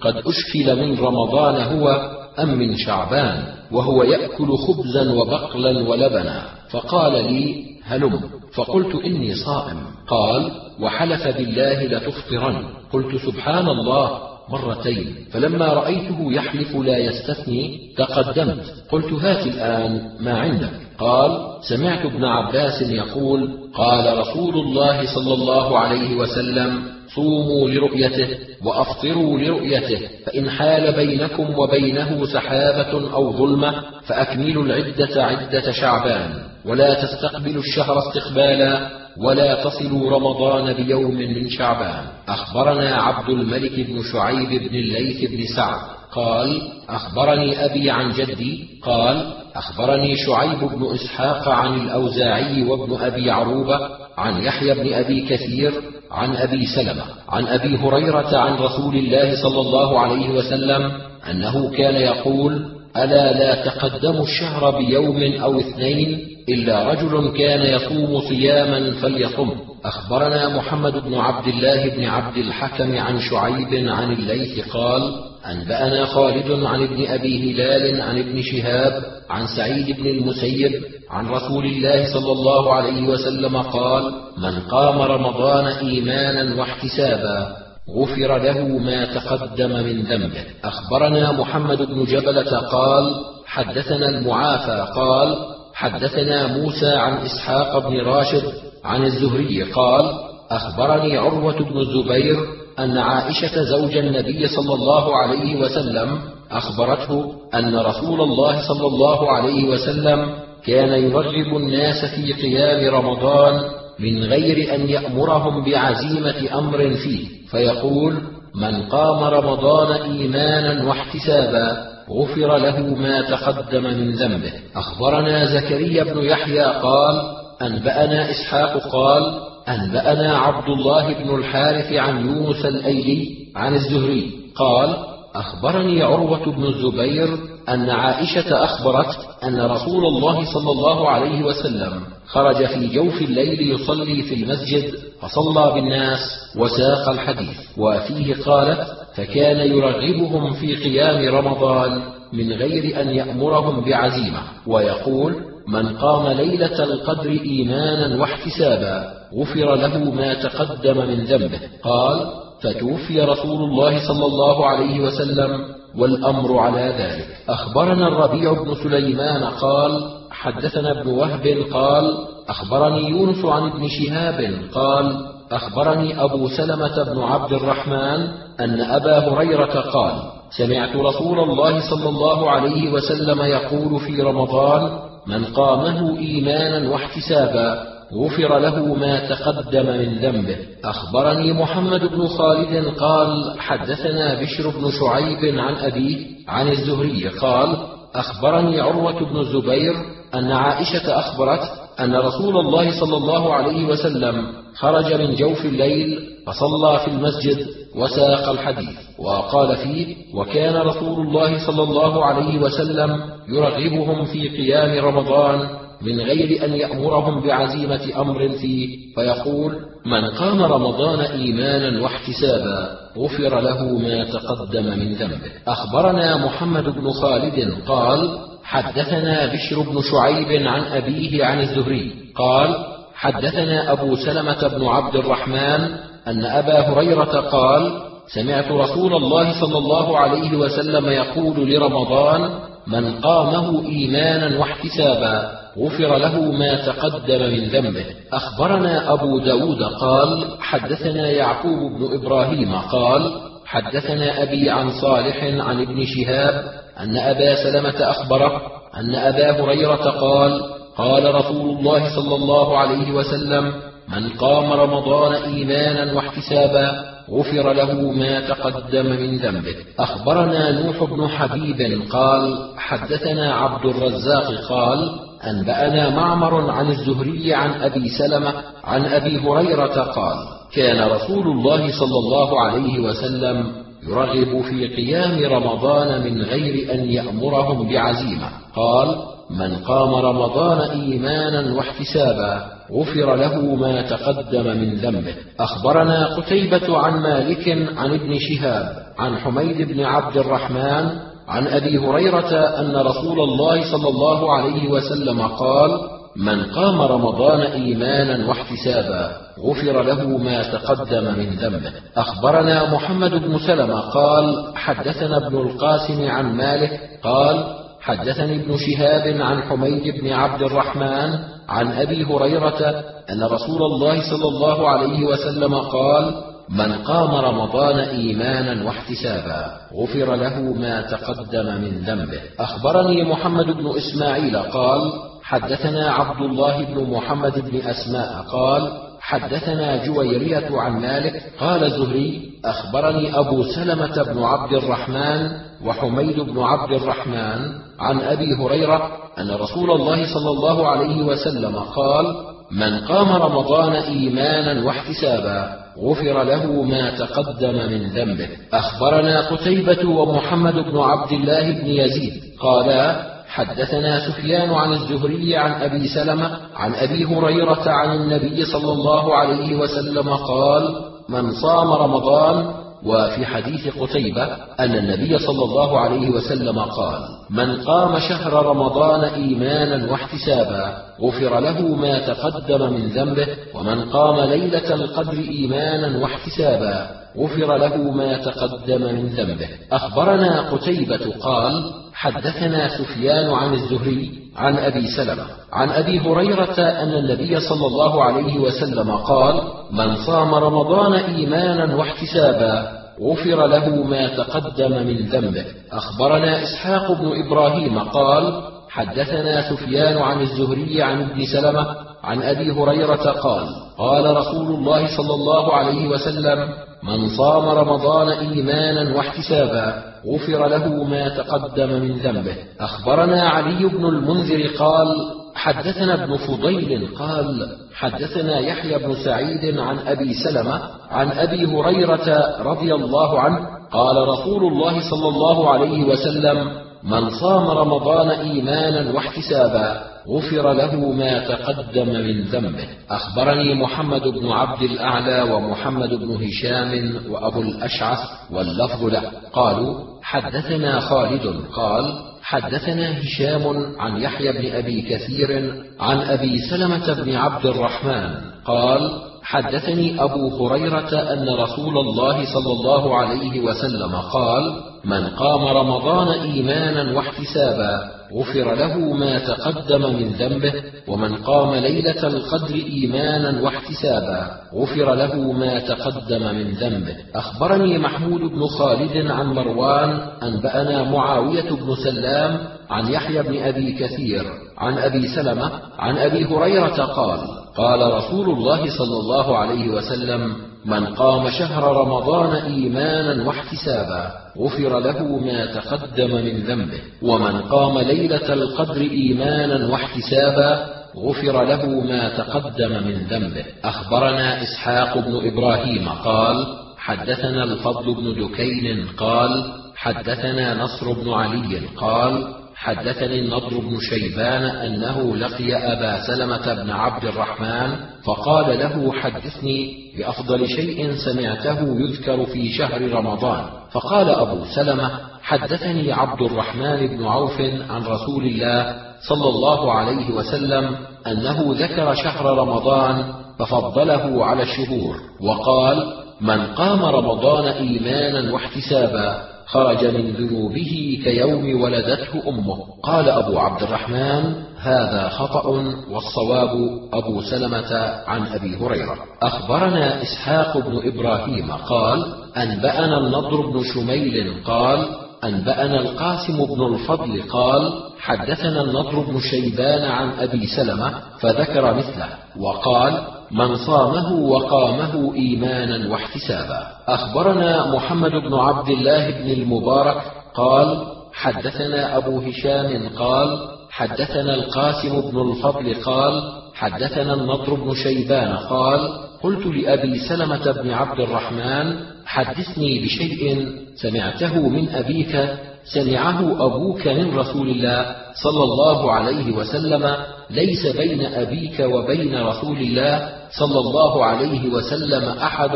قد 0.00 0.14
أشكل 0.26 0.76
من 0.76 0.98
رمضان 0.98 1.78
هو 1.78 2.10
أم 2.38 2.58
من 2.58 2.76
شعبان 2.76 3.44
وهو 3.72 4.02
يأكل 4.02 4.56
خبزا 4.56 5.12
وبقلا 5.12 5.88
ولبنا. 5.88 6.42
فقال 6.70 7.32
لي 7.32 7.64
هلم. 7.88 8.20
فقلت 8.52 8.94
إني 9.04 9.34
صائم. 9.34 9.80
قال 10.08 10.50
وحلف 10.80 11.28
بالله 11.28 11.84
لتفطرن. 11.84 12.62
قلت 12.92 13.16
سبحان 13.16 13.68
الله 13.68 14.20
مرتين. 14.48 15.14
فلما 15.32 15.66
رأيته 15.66 16.32
يحلف 16.32 16.76
لا 16.76 16.98
يستثني 16.98 17.78
تقدمت. 17.96 18.84
قلت 18.92 19.12
هات 19.12 19.46
الآن 19.46 20.10
ما 20.20 20.38
عندك. 20.38 20.87
قال 20.98 21.38
سمعت 21.68 22.06
ابن 22.06 22.24
عباس 22.24 22.82
يقول 22.82 23.70
قال 23.74 24.18
رسول 24.18 24.54
الله 24.54 25.14
صلى 25.14 25.34
الله 25.34 25.78
عليه 25.78 26.16
وسلم 26.16 26.82
صوموا 27.14 27.68
لرؤيته 27.70 28.28
وأفطروا 28.64 29.38
لرؤيته 29.38 30.08
فإن 30.26 30.50
حال 30.50 30.92
بينكم 30.92 31.58
وبينه 31.58 32.26
سحابة 32.26 33.14
أو 33.14 33.32
ظلمة 33.32 33.74
فأكملوا 34.06 34.64
العدة 34.64 35.24
عدة 35.24 35.72
شعبان 35.72 36.30
ولا 36.64 36.94
تستقبلوا 36.94 37.62
الشهر 37.62 37.98
استقبالا 37.98 38.90
ولا 39.20 39.64
تصلوا 39.64 40.10
رمضان 40.10 40.72
بيوم 40.72 41.14
من 41.14 41.48
شعبان. 41.48 42.04
أخبرنا 42.28 42.96
عبد 42.96 43.28
الملك 43.28 43.80
بن 43.80 44.02
شعيب 44.12 44.48
بن 44.48 44.76
الليث 44.76 45.30
بن 45.30 45.44
سعد 45.56 45.80
قال 46.12 46.62
أخبرني 46.88 47.64
أبي 47.64 47.90
عن 47.90 48.12
جدي 48.12 48.68
قال 48.82 49.32
أخبرني 49.58 50.16
شعيب 50.16 50.58
بن 50.58 50.94
إسحاق 50.94 51.48
عن 51.48 51.80
الأوزاعي 51.80 52.62
وابن 52.62 52.96
أبي 53.04 53.30
عروبة 53.30 53.78
عن 54.18 54.42
يحيى 54.42 54.74
بن 54.74 54.94
أبي 54.94 55.26
كثير 55.28 55.72
عن 56.10 56.36
أبي 56.36 56.66
سلمة 56.66 57.02
عن 57.28 57.46
أبي 57.46 57.76
هريرة 57.76 58.36
عن 58.36 58.54
رسول 58.54 58.96
الله 58.96 59.42
صلى 59.42 59.60
الله 59.60 60.00
عليه 60.00 60.30
وسلم 60.30 60.92
أنه 61.30 61.70
كان 61.70 61.94
يقول 61.94 62.64
ألا 62.96 63.32
لا 63.32 63.64
تقدموا 63.64 64.24
الشهر 64.24 64.78
بيوم 64.78 65.42
أو 65.42 65.60
اثنين 65.60 66.26
إلا 66.48 66.92
رجل 66.92 67.32
كان 67.38 67.60
يصوم 67.60 68.20
صياما 68.20 68.92
فليصم. 69.02 69.50
أخبرنا 69.84 70.56
محمد 70.56 71.04
بن 71.04 71.14
عبد 71.14 71.48
الله 71.48 71.88
بن 71.88 72.04
عبد 72.04 72.36
الحكم 72.36 72.98
عن 72.98 73.20
شعيب 73.20 73.88
عن 73.88 74.12
الليث 74.12 74.68
قال 74.68 75.27
أنبأنا 75.46 76.04
خالد 76.04 76.64
عن 76.64 76.82
ابن 76.82 77.06
أبي 77.06 77.52
هلال 77.52 78.00
عن 78.02 78.18
ابن 78.18 78.42
شهاب 78.42 79.02
عن 79.30 79.46
سعيد 79.56 79.96
بن 80.00 80.06
المسيب 80.06 80.84
عن 81.10 81.28
رسول 81.28 81.64
الله 81.64 82.12
صلى 82.12 82.32
الله 82.32 82.74
عليه 82.74 83.08
وسلم 83.08 83.56
قال 83.56 84.12
من 84.38 84.60
قام 84.60 85.02
رمضان 85.02 85.66
إيمانا 85.66 86.60
واحتسابا 86.60 87.56
غفر 87.96 88.38
له 88.38 88.78
ما 88.78 89.14
تقدم 89.14 89.70
من 89.70 90.02
ذنبه. 90.02 90.44
أخبرنا 90.64 91.32
محمد 91.32 91.82
بن 91.82 92.04
جبلة 92.04 92.58
قال 92.58 93.14
حدثنا 93.46 94.08
المعافى 94.08 94.92
قال 94.94 95.36
حدثنا 95.74 96.46
موسى 96.46 96.90
عن 96.90 97.16
إسحاق 97.16 97.88
بن 97.88 98.00
راشد 98.00 98.52
عن 98.84 99.04
الزهري 99.04 99.62
قال 99.62 100.12
أخبرني 100.50 101.16
عروة 101.16 101.58
بن 101.58 101.78
الزبير 101.80 102.36
أن 102.78 102.98
عائشة 102.98 103.62
زوج 103.62 103.96
النبي 103.96 104.48
صلى 104.48 104.74
الله 104.74 105.16
عليه 105.16 105.56
وسلم 105.56 106.18
أخبرته 106.50 107.32
أن 107.54 107.76
رسول 107.76 108.20
الله 108.20 108.68
صلى 108.68 108.86
الله 108.86 109.32
عليه 109.32 109.68
وسلم 109.68 110.34
كان 110.66 110.88
يرغب 111.04 111.56
الناس 111.56 112.04
في 112.04 112.32
قيام 112.32 112.94
رمضان 112.94 113.60
من 113.98 114.24
غير 114.24 114.74
أن 114.74 114.88
يأمرهم 114.88 115.64
بعزيمة 115.64 116.58
أمر 116.58 116.94
فيه 116.94 117.28
فيقول 117.50 118.14
من 118.54 118.82
قام 118.82 119.24
رمضان 119.24 119.92
إيمانا 119.92 120.84
واحتسابا 120.88 121.88
غفر 122.10 122.56
له 122.56 122.80
ما 122.80 123.22
تقدم 123.22 123.84
من 123.84 124.10
ذنبه. 124.14 124.52
أخبرنا 124.76 125.44
زكريا 125.44 126.04
بن 126.04 126.22
يحيى 126.22 126.64
قال 126.64 127.22
أنبأنا 127.62 128.30
إسحاق 128.30 128.76
قال 128.92 129.22
أنبأنا 129.68 130.38
عبد 130.38 130.68
الله 130.68 131.12
بن 131.12 131.34
الحارث 131.34 131.92
عن 131.92 132.26
يونس 132.26 132.64
الأيلي 132.64 133.28
عن 133.56 133.74
الزهري 133.74 134.30
قال 134.54 134.96
أخبرني 135.34 136.02
عروة 136.02 136.44
بن 136.52 136.64
الزبير 136.64 137.28
أن 137.68 137.90
عائشة 137.90 138.64
أخبرت 138.64 139.16
أن 139.44 139.60
رسول 139.60 140.06
الله 140.06 140.44
صلى 140.54 140.70
الله 140.70 141.08
عليه 141.10 141.42
وسلم 141.44 142.00
خرج 142.26 142.66
في 142.66 142.86
جوف 142.86 143.22
الليل 143.22 143.70
يصلي 143.74 144.22
في 144.22 144.34
المسجد 144.34 144.94
فصلى 145.20 145.72
بالناس 145.74 146.20
وساق 146.56 147.08
الحديث 147.08 147.58
وفيه 147.78 148.34
قالت 148.34 148.86
فكان 149.14 149.60
يرغبهم 149.70 150.52
في 150.52 150.76
قيام 150.76 151.34
رمضان 151.34 152.02
من 152.32 152.52
غير 152.52 153.00
أن 153.00 153.08
يأمرهم 153.10 153.84
بعزيمة 153.84 154.40
ويقول 154.66 155.34
من 155.68 155.88
قام 155.96 156.28
ليلة 156.36 156.84
القدر 156.84 157.30
إيمانا 157.30 158.20
واحتسابا. 158.20 159.17
غفر 159.34 159.74
له 159.74 160.10
ما 160.10 160.34
تقدم 160.34 160.96
من 160.96 161.24
ذنبه. 161.24 161.60
قال 161.82 162.26
فتوفي 162.62 163.20
رسول 163.20 163.60
الله 163.64 164.08
صلى 164.08 164.26
الله 164.26 164.66
عليه 164.66 165.00
وسلم 165.00 165.50
والأمر 165.98 166.58
على 166.58 166.94
ذلك. 166.98 167.26
أخبرنا 167.48 168.08
الربيع 168.08 168.52
بن 168.52 168.74
سليمان 168.74 169.44
قال 169.44 170.18
حدثنا 170.30 171.00
ابن 171.00 171.10
وهب 171.10 171.66
قال 171.72 172.14
أخبرني 172.48 173.08
يونس 173.08 173.44
عن 173.44 173.70
ابن 173.70 173.88
شهاب 173.88 174.52
قال 174.74 175.26
أخبرني 175.52 176.24
أبو 176.24 176.48
سلمة 176.48 177.02
بن 177.02 177.22
عبد 177.22 177.52
الرحمن 177.52 178.28
أن 178.60 178.80
أبا 178.80 179.18
هريرة 179.18 179.80
قال 179.80 180.12
سمعت 180.58 180.96
رسول 180.96 181.40
الله 181.40 181.90
صلى 181.90 182.08
الله 182.08 182.50
عليه 182.50 182.92
وسلم 182.92 183.42
يقول 183.42 184.00
في 184.00 184.22
رمضان 184.22 184.98
من 185.26 185.44
قامه 185.44 186.18
إيمانا 186.18 186.90
واحتسابا 186.90 187.97
غفر 188.14 188.58
له 188.58 188.94
ما 188.94 189.28
تقدم 189.28 189.86
من 189.86 190.18
ذنبه. 190.18 190.56
أخبرني 190.84 191.52
محمد 191.52 192.00
بن 192.00 192.26
خالد 192.26 192.88
قال 192.88 193.60
حدثنا 193.60 194.40
بشر 194.42 194.68
بن 194.68 194.90
شعيب 194.90 195.58
عن 195.58 195.74
أبيه 195.74 196.26
عن 196.48 196.68
الزهري 196.68 197.28
قال 197.28 197.76
أخبرني 198.14 198.80
عروة 198.80 199.30
بن 199.30 199.40
الزبير 199.40 199.94
أن 200.34 200.52
عائشة 200.52 201.18
أخبرت 201.18 201.77
أن 202.00 202.14
رسول 202.14 202.56
الله 202.56 203.00
صلى 203.00 203.16
الله 203.16 203.54
عليه 203.54 203.86
وسلم 203.86 204.46
خرج 204.74 205.12
من 205.14 205.34
جوف 205.34 205.64
الليل 205.64 206.20
فصلى 206.46 206.98
في 207.04 207.10
المسجد 207.10 207.66
وساق 207.96 208.48
الحديث 208.48 208.96
وقال 209.18 209.76
فيه 209.76 210.16
وكان 210.34 210.76
رسول 210.76 211.26
الله 211.26 211.66
صلى 211.66 211.82
الله 211.82 212.24
عليه 212.24 212.58
وسلم 212.58 213.20
يرغبهم 213.48 214.24
في 214.24 214.48
قيام 214.48 215.04
رمضان 215.04 215.68
من 216.02 216.20
غير 216.20 216.64
أن 216.64 216.74
يأمرهم 216.74 217.42
بعزيمة 217.46 218.20
أمر 218.20 218.48
فيه 218.48 219.14
فيقول 219.14 219.72
من 220.06 220.24
قام 220.24 220.62
رمضان 220.62 221.20
إيمانا 221.20 222.02
واحتسابا 222.02 222.98
غفر 223.18 223.60
له 223.60 223.98
ما 223.98 224.24
تقدم 224.24 224.84
من 224.84 225.14
ذنبه. 225.14 225.50
أخبرنا 225.66 226.36
محمد 226.46 226.84
بن 226.84 227.10
خالد 227.10 227.74
قال 227.88 228.47
حدثنا 228.68 229.46
بشر 229.46 229.80
بن 229.80 230.00
شعيب 230.02 230.66
عن 230.66 230.82
أبيه 230.84 231.44
عن 231.44 231.60
الزهري. 231.60 232.12
قال 232.34 232.76
حدثنا 233.14 233.92
أبو 233.92 234.16
سلمة 234.16 234.68
بن 234.68 234.86
عبد 234.86 235.16
الرحمن 235.16 235.80
أن 236.26 236.44
أبا 236.44 236.80
هريرة 236.80 237.40
قال 237.40 237.92
سمعت 238.34 238.70
رسول 238.70 239.14
الله 239.14 239.60
صلى 239.60 239.78
الله 239.78 240.18
عليه 240.18 240.56
وسلم 240.56 241.08
يقول 241.08 241.70
لرمضان 241.70 242.50
من 242.86 243.12
قامه 243.12 243.84
إيمانا 243.86 244.58
واحتسابا 244.58 245.58
غفر 245.78 246.16
له 246.16 246.52
ما 246.52 246.86
تقدم 246.86 247.40
من 247.40 247.68
ذنبه. 247.68 248.04
أخبرنا 248.32 249.12
أبو 249.12 249.38
داود 249.38 249.82
قال 249.82 250.44
حدثنا 250.60 251.30
يعقوب 251.30 251.92
بن 251.92 252.14
إبراهيم 252.14 252.74
قال 252.74 253.32
حدثنا 253.66 254.42
أبي 254.42 254.70
عن 254.70 254.90
صالح 254.90 255.44
عن 255.44 255.80
ابن 255.80 256.04
شهاب 256.04 256.64
أن 257.00 257.16
أبا 257.16 257.54
سلمة 257.54 258.10
أخبره 258.10 258.62
أن 258.96 259.14
أبا 259.14 259.62
هريرة 259.62 260.10
قال 260.10 260.60
قال 260.96 261.34
رسول 261.34 261.78
الله 261.78 262.16
صلى 262.16 262.34
الله 262.34 262.78
عليه 262.78 263.12
وسلم 263.12 263.72
من 264.08 264.28
قام 264.28 264.72
رمضان 264.72 265.32
إيمانا 265.34 266.12
واحتسابا 266.12 266.90
غفر 267.30 267.72
له 267.72 267.92
ما 268.12 268.40
تقدم 268.40 269.06
من 269.06 269.36
ذنبه. 269.38 269.76
أخبرنا 269.98 270.70
نوح 270.70 271.04
بن 271.04 271.28
حبيب 271.28 272.02
قال 272.10 272.58
حدثنا 272.76 273.54
عبد 273.54 273.86
الرزاق 273.86 274.54
قال 274.68 275.10
أنبأنا 275.44 276.10
معمر 276.10 276.70
عن 276.70 276.90
الزهري 276.90 277.54
عن 277.54 277.82
أبي 277.82 278.08
سلمة 278.08 278.52
عن 278.84 279.04
أبي 279.04 279.38
هريرة 279.38 280.02
قال 280.02 280.36
كان 280.74 281.10
رسول 281.10 281.46
الله 281.46 281.98
صلى 282.00 282.18
الله 282.18 282.60
عليه 282.60 282.98
وسلم 282.98 283.72
يرغب 284.08 284.62
في 284.62 284.86
قيام 284.86 285.52
رمضان 285.52 286.24
من 286.24 286.42
غير 286.42 286.94
أن 286.94 287.10
يأمرهم 287.10 287.88
بعزيمة. 287.88 288.48
قال 288.76 289.16
من 289.50 289.76
قام 289.76 290.14
رمضان 290.14 290.80
إيمانا 290.80 291.74
واحتسابا 291.74 292.64
غفر 292.92 293.36
له 293.36 293.74
ما 293.74 294.02
تقدم 294.02 294.66
من 294.66 294.94
ذنبه. 294.94 295.34
أخبرنا 295.60 296.36
قتيبة 296.36 296.98
عن 296.98 297.20
مالك 297.22 297.68
عن 297.96 298.14
ابن 298.14 298.38
شهاب 298.38 298.96
عن 299.18 299.36
حميد 299.36 299.88
بن 299.92 300.04
عبد 300.04 300.36
الرحمن 300.36 301.28
عن 301.48 301.66
أبي 301.66 301.98
هريرة 301.98 302.50
أن 302.80 302.96
رسول 302.96 303.40
الله 303.40 303.92
صلى 303.92 304.08
الله 304.08 304.52
عليه 304.52 304.88
وسلم 304.90 305.42
قال 305.42 306.17
من 306.38 306.64
قام 306.64 307.00
رمضان 307.00 307.60
إيمانا 307.60 308.48
واحتسابا 308.48 309.30
غفر 309.60 310.02
له 310.02 310.38
ما 310.38 310.62
تقدم 310.62 311.24
من 311.24 311.50
ذنبه. 311.50 311.92
أخبرنا 312.16 312.94
محمد 312.94 313.30
بن 313.30 313.58
سلمة 313.58 314.00
قال 314.00 314.72
حدثنا 314.76 315.46
ابن 315.46 315.56
القاسم 315.56 316.30
عن 316.30 316.56
مالك 316.56 317.00
قال 317.22 317.64
حدثني 318.00 318.56
ابن 318.56 318.76
شهاب 318.76 319.40
عن 319.40 319.62
حميد 319.62 320.20
بن 320.20 320.32
عبد 320.32 320.62
الرحمن 320.62 321.38
عن 321.68 321.92
أبي 321.92 322.24
هريرة 322.24 323.04
أن 323.30 323.42
رسول 323.42 323.82
الله 323.82 324.30
صلى 324.30 324.48
الله 324.48 324.88
عليه 324.88 325.26
وسلم 325.26 325.74
قال 325.74 326.34
من 326.70 326.92
قام 326.92 327.34
رمضان 327.34 327.98
إيمانا 327.98 328.84
واحتسابا 328.84 329.66
غفر 329.94 330.34
له 330.34 330.60
ما 330.60 331.00
تقدم 331.00 331.66
من 331.66 332.02
ذنبه. 332.06 332.40
أخبرني 332.60 333.24
محمد 333.24 333.66
بن 333.66 333.92
إسماعيل 333.96 334.56
قال 334.56 335.27
حدثنا 335.48 336.10
عبد 336.10 336.40
الله 336.40 336.84
بن 336.84 337.10
محمد 337.10 337.70
بن 337.70 337.80
أسماء 337.80 338.44
قال 338.52 338.92
حدثنا 339.20 340.06
جويرية 340.06 340.68
عن 340.72 341.00
مالك 341.00 341.42
قال 341.60 341.90
زهري 341.90 342.52
أخبرني 342.64 343.38
أبو 343.38 343.62
سلمة 343.62 344.22
بن 344.22 344.42
عبد 344.42 344.72
الرحمن 344.72 345.50
وحميد 345.84 346.40
بن 346.40 346.60
عبد 346.60 346.92
الرحمن 346.92 347.60
عن 348.00 348.20
أبي 348.20 348.54
هريرة 348.60 349.10
أن 349.38 349.50
رسول 349.50 349.90
الله 349.90 350.34
صلى 350.34 350.50
الله 350.50 350.88
عليه 350.88 351.22
وسلم 351.22 351.76
قال 351.76 352.36
من 352.72 353.00
قام 353.00 353.42
رمضان 353.42 353.92
إيمانا 353.92 354.86
واحتسابا 354.86 355.78
غفر 355.98 356.42
له 356.42 356.82
ما 356.82 357.18
تقدم 357.18 357.74
من 357.74 358.08
ذنبه. 358.08 358.48
أخبرنا 358.72 359.40
قتيبة 359.40 360.08
ومحمد 360.08 360.74
بن 360.74 360.98
عبد 360.98 361.32
الله 361.32 361.70
بن 361.70 361.86
يزيد 361.86 362.32
قالا 362.60 363.37
حدثنا 363.48 364.28
سفيان 364.28 364.70
عن 364.70 364.92
الزهري 364.92 365.56
عن 365.56 365.82
أبي 365.82 366.08
سلمة 366.08 366.58
عن 366.74 366.94
أبي 366.94 367.24
هريرة 367.24 367.90
عن 367.90 368.16
النبي 368.16 368.64
صلى 368.64 368.92
الله 368.92 369.34
عليه 369.34 369.76
وسلم 369.76 370.28
قال 370.28 370.94
من 371.28 371.52
صام 371.52 371.92
رمضان 371.92 372.74
وفي 373.04 373.46
حديث 373.46 373.98
قتيبة 373.98 374.44
أن 374.80 374.94
النبي 374.94 375.38
صلى 375.38 375.64
الله 375.64 376.00
عليه 376.00 376.30
وسلم 376.30 376.78
قال: 376.78 377.20
من 377.50 377.82
قام 377.82 378.18
شهر 378.18 378.66
رمضان 378.66 379.24
إيمانا 379.24 380.12
واحتسابا 380.12 380.96
غفر 381.22 381.60
له 381.60 381.80
ما 381.80 382.18
تقدم 382.18 382.92
من 382.92 383.08
ذنبه، 383.08 383.46
ومن 383.74 384.10
قام 384.10 384.40
ليلة 384.40 384.94
القدر 384.94 385.38
إيمانا 385.38 386.18
واحتسابا. 386.18 387.06
غفر 387.36 387.76
له 387.76 387.96
ما 387.96 388.36
تقدم 388.36 389.02
من 389.02 389.26
ذنبه. 389.26 389.68
أخبرنا 389.92 390.70
قتيبة 390.70 391.32
قال: 391.40 391.92
حدثنا 392.14 392.88
سفيان 392.98 393.50
عن 393.50 393.74
الزهري 393.74 394.48
عن 394.56 394.76
أبي 394.76 395.06
سلمة 395.16 395.44
عن 395.72 395.90
أبي 395.90 396.20
هريرة 396.20 396.80
أن 396.80 397.08
النبي 397.08 397.60
صلى 397.60 397.86
الله 397.86 398.24
عليه 398.24 398.58
وسلم 398.58 399.10
قال 399.10 399.62
من 399.92 400.16
صام 400.16 400.54
رمضان 400.54 401.12
إيمانا 401.12 401.96
واحتسابا 401.96 402.98
غفر 403.22 403.66
له 403.66 403.88
ما 403.88 404.28
تقدم 404.28 405.06
من 405.06 405.16
ذنبه 405.16 405.64
أخبرنا 405.92 406.62
إسحاق 406.62 407.12
بن 407.12 407.46
إبراهيم 407.46 407.98
قال 407.98 408.62
حدثنا 408.90 409.70
سفيان 409.70 410.18
عن 410.18 410.40
الزهري 410.40 411.02
عن 411.02 411.22
ابن 411.22 411.44
سلمة 411.46 412.07
عن 412.24 412.42
أبي 412.42 412.72
هريرة 412.72 413.32
قال 413.32 413.66
قال 413.98 414.36
رسول 414.36 414.74
الله 414.74 415.16
صلى 415.16 415.34
الله 415.34 415.74
عليه 415.74 416.08
وسلم 416.08 416.68
من 417.02 417.28
صام 417.36 417.68
رمضان 417.68 418.28
إيمانا 418.28 419.16
واحتسابا 419.16 420.02
غفر 420.26 420.66
له 420.66 421.04
ما 421.04 421.28
تقدم 421.28 421.88
من 421.88 422.18
ذنبه. 422.18 422.56
أخبرنا 422.80 423.48
علي 423.48 423.88
بن 423.88 424.04
المنذر 424.04 424.66
قال 424.78 425.08
حدثنا 425.54 426.14
ابن 426.14 426.36
فضيل 426.36 427.08
قال 427.18 427.68
حدثنا 427.94 428.58
يحيى 428.58 428.98
بن 428.98 429.14
سعيد 429.24 429.78
عن 429.78 429.98
أبي 429.98 430.34
سلمة 430.34 430.80
عن 431.10 431.30
أبي 431.30 431.66
هريرة 431.66 432.56
رضي 432.62 432.94
الله 432.94 433.40
عنه 433.40 433.58
قال 433.92 434.28
رسول 434.28 434.72
الله 434.72 435.10
صلى 435.10 435.28
الله 435.28 435.70
عليه 435.70 436.04
وسلم 436.04 436.68
من 437.02 437.30
صام 437.30 437.68
رمضان 437.68 438.30
إيمانا 438.30 439.12
واحتسابا 439.12 440.07
غفر 440.28 440.72
له 440.72 441.12
ما 441.12 441.38
تقدم 441.38 442.08
من 442.08 442.42
ذنبه. 442.42 442.88
أخبرني 443.10 443.74
محمد 443.74 444.22
بن 444.22 444.50
عبد 444.50 444.82
الأعلى 444.82 445.42
ومحمد 445.42 446.14
بن 446.14 446.44
هشام 446.44 447.14
وأبو 447.30 447.62
الأشعث 447.62 448.18
واللفظ 448.50 449.04
له. 449.04 449.22
قالوا 449.52 449.94
حدثنا 450.22 451.00
خالد 451.00 451.46
قال 451.74 452.28
حدثنا 452.42 453.18
هشام 453.20 453.94
عن 453.98 454.20
يحيى 454.20 454.52
بن 454.52 454.76
أبي 454.76 455.02
كثير 455.02 455.74
عن 456.00 456.20
أبي 456.20 456.58
سلمة 456.58 457.22
بن 457.22 457.36
عبد 457.36 457.66
الرحمن 457.66 458.34
قال 458.64 459.22
حدثني 459.42 460.22
أبو 460.22 460.66
هريرة 460.66 461.32
أن 461.32 461.48
رسول 461.48 461.98
الله 461.98 462.44
صلى 462.54 462.72
الله 462.72 463.16
عليه 463.18 463.60
وسلم 463.60 464.16
قال 464.16 464.82
من 465.04 465.26
قام 465.26 465.64
رمضان 465.76 466.28
إيمانا 466.28 467.16
واحتسابا 467.16 468.17
غفر 468.34 468.74
له 468.74 468.98
ما 468.98 469.38
تقدم 469.38 470.00
من 470.00 470.28
ذنبه 470.28 470.72
ومن 471.08 471.34
قام 471.34 471.74
ليلة 471.74 472.26
القدر 472.26 472.74
إيمانا 472.74 473.62
واحتسابا 473.62 474.50
غفر 474.74 475.14
له 475.14 475.52
ما 475.52 475.78
تقدم 475.78 476.54
من 476.54 476.70
ذنبه. 476.70 477.16
أخبرني 477.34 477.98
محمود 477.98 478.40
بن 478.40 478.66
خالد 478.66 479.30
عن 479.30 479.46
مروان 479.46 480.10
أنبأنا 480.42 481.02
معاوية 481.02 481.70
بن 481.70 481.94
سلام 482.04 482.58
عن 482.90 483.12
يحيى 483.12 483.42
بن 483.42 483.62
أبي 483.62 483.92
كثير 483.92 484.44
عن 484.78 484.98
أبي 484.98 485.28
سلمة 485.28 485.70
عن 485.98 486.18
أبي 486.18 486.44
هريرة 486.44 487.02
قال 487.04 487.40
قال 487.76 488.14
رسول 488.14 488.50
الله 488.50 488.98
صلى 488.98 489.20
الله 489.20 489.58
عليه 489.58 489.88
وسلم 489.88 490.67
من 490.84 491.06
قام 491.06 491.50
شهر 491.50 491.96
رمضان 491.96 492.54
إيمانا 492.54 493.46
واحتسابا 493.46 494.32
غفر 494.58 494.98
له 494.98 495.38
ما 495.38 495.66
تقدم 495.66 496.30
من 496.30 496.62
ذنبه. 496.62 497.00
ومن 497.22 497.60
قام 497.60 497.98
ليلة 497.98 498.52
القدر 498.52 499.00
إيمانا 499.00 499.88
واحتسابا 499.88 500.86
غفر 501.16 501.64
له 501.64 501.86
ما 501.86 502.28
تقدم 502.28 502.92
من 502.92 503.26
ذنبه. 503.30 503.64
أخبرنا 503.84 504.62
إسحاق 504.62 505.18
بن 505.18 505.46
إبراهيم 505.46 506.08
قال 506.08 506.66
حدثنا 506.98 507.64
الفضل 507.64 508.14
بن 508.14 508.46
دكين 508.46 509.06
قال 509.16 509.72
حدثنا 509.96 510.74
نصر 510.74 511.12
بن 511.12 511.32
علي 511.32 511.80
قال 511.96 512.54
حدثني 512.80 513.38
النضر 513.38 513.78
بن 513.78 513.98
شيبان 514.00 514.62
أنه 514.62 515.36
لقي 515.36 515.76
أبا 515.92 516.26
سلمة 516.26 516.74
بن 516.74 516.90
عبد 516.90 517.24
الرحمن 517.24 517.96
فقال 518.24 518.78
له 518.78 519.12
حدثني 519.12 519.94
بأفضل 520.18 520.68
شيء 520.68 521.14
سمعته 521.14 522.00
يذكر 522.00 522.46
في 522.46 522.72
شهر 522.72 523.12
رمضان. 523.12 523.64
فقال 523.92 524.30
أبو 524.30 524.64
سلمة 524.74 525.10
حدثني 525.42 526.12
عبد 526.12 526.42
الرحمن 526.42 527.06
بن 527.06 527.24
عوف 527.24 527.60
عن 527.90 528.02
رسول 528.06 528.44
الله 528.44 528.96
صلى 529.28 529.48
الله 529.48 529.92
عليه 529.92 530.30
وسلم 530.30 530.96
أنه 531.26 531.64
ذكر 531.68 532.14
شهر 532.14 532.58
رمضان 532.58 533.32
ففضله 533.58 534.44
على 534.44 534.62
الشهور 534.62 535.16
وقال 535.40 536.14
من 536.40 536.66
قام 536.66 537.04
رمضان 537.04 537.64
إيمانا 537.64 538.52
واحتسابا 538.52 539.57
خرج 539.70 540.06
من 540.06 540.32
ذنوبه 540.32 541.20
كيوم 541.24 541.82
ولدته 541.82 542.48
أمه. 542.48 542.78
قال 543.02 543.28
أبو 543.28 543.58
عبد 543.58 543.82
الرحمن 543.82 544.54
هذا 544.78 545.28
خطأ 545.28 545.66
والصواب 546.10 546.70
أبو 547.12 547.42
سلمة 547.42 547.96
عن 548.26 548.46
أبي 548.46 548.76
هريرة. 548.76 549.16
أخبرنا 549.42 550.22
إسحاق 550.22 550.78
بن 550.78 551.00
إبراهيم 551.08 551.72
قال 551.72 552.34
أنبأنا 552.56 553.18
النضر 553.18 553.70
بن 553.70 553.82
شميل 553.94 554.54
قال 554.64 555.08
أنبأنا 555.44 556.00
القاسم 556.00 556.64
بن 556.64 556.94
الفضل 556.94 557.42
قال 557.42 557.92
حدثنا 558.18 558.82
النضر 558.82 559.20
بن 559.20 559.40
شيبان 559.40 560.10
عن 560.10 560.30
أبي 560.38 560.66
سلمة 560.66 561.14
فذكر 561.40 561.94
مثله 561.94 562.28
وقال 562.56 563.37
من 563.50 563.76
صامه 563.76 564.32
وقامه 564.32 565.34
إيمانا 565.34 566.10
واحتسابا. 566.12 566.86
أخبرنا 567.08 567.94
محمد 567.94 568.30
بن 568.30 568.54
عبد 568.54 568.88
الله 568.88 569.30
بن 569.30 569.50
المبارك 569.50 570.22
قال 570.54 571.06
حدثنا 571.32 572.16
أبو 572.16 572.40
هشام 572.40 573.08
قال 573.18 573.58
حدثنا 573.90 574.54
القاسم 574.54 575.20
بن 575.30 575.50
الفضل 575.50 575.94
قال 575.94 576.42
حدثنا 576.74 577.34
النضر 577.34 577.74
بن 577.74 577.94
شيبان 577.94 578.56
قال 578.56 579.00
قلت 579.42 579.66
لأبي 579.66 580.18
سلمة 580.18 580.72
بن 580.82 580.90
عبد 580.90 581.20
الرحمن 581.20 581.96
حدثني 582.26 583.04
بشيء 583.04 583.68
سمعته 583.96 584.68
من 584.68 584.88
أبيك 584.88 585.58
سمعه 585.84 586.66
أبوك 586.66 587.06
من 587.06 587.38
رسول 587.38 587.68
الله 587.68 588.16
صلى 588.34 588.64
الله 588.64 589.12
عليه 589.12 589.52
وسلم 589.52 590.16
ليس 590.50 590.86
بين 590.96 591.26
أبيك 591.26 591.80
وبين 591.80 592.42
رسول 592.42 592.76
الله 592.76 593.28
صلى 593.58 593.80
الله 593.80 594.24
عليه 594.24 594.68
وسلم 594.68 595.24
أحد 595.28 595.70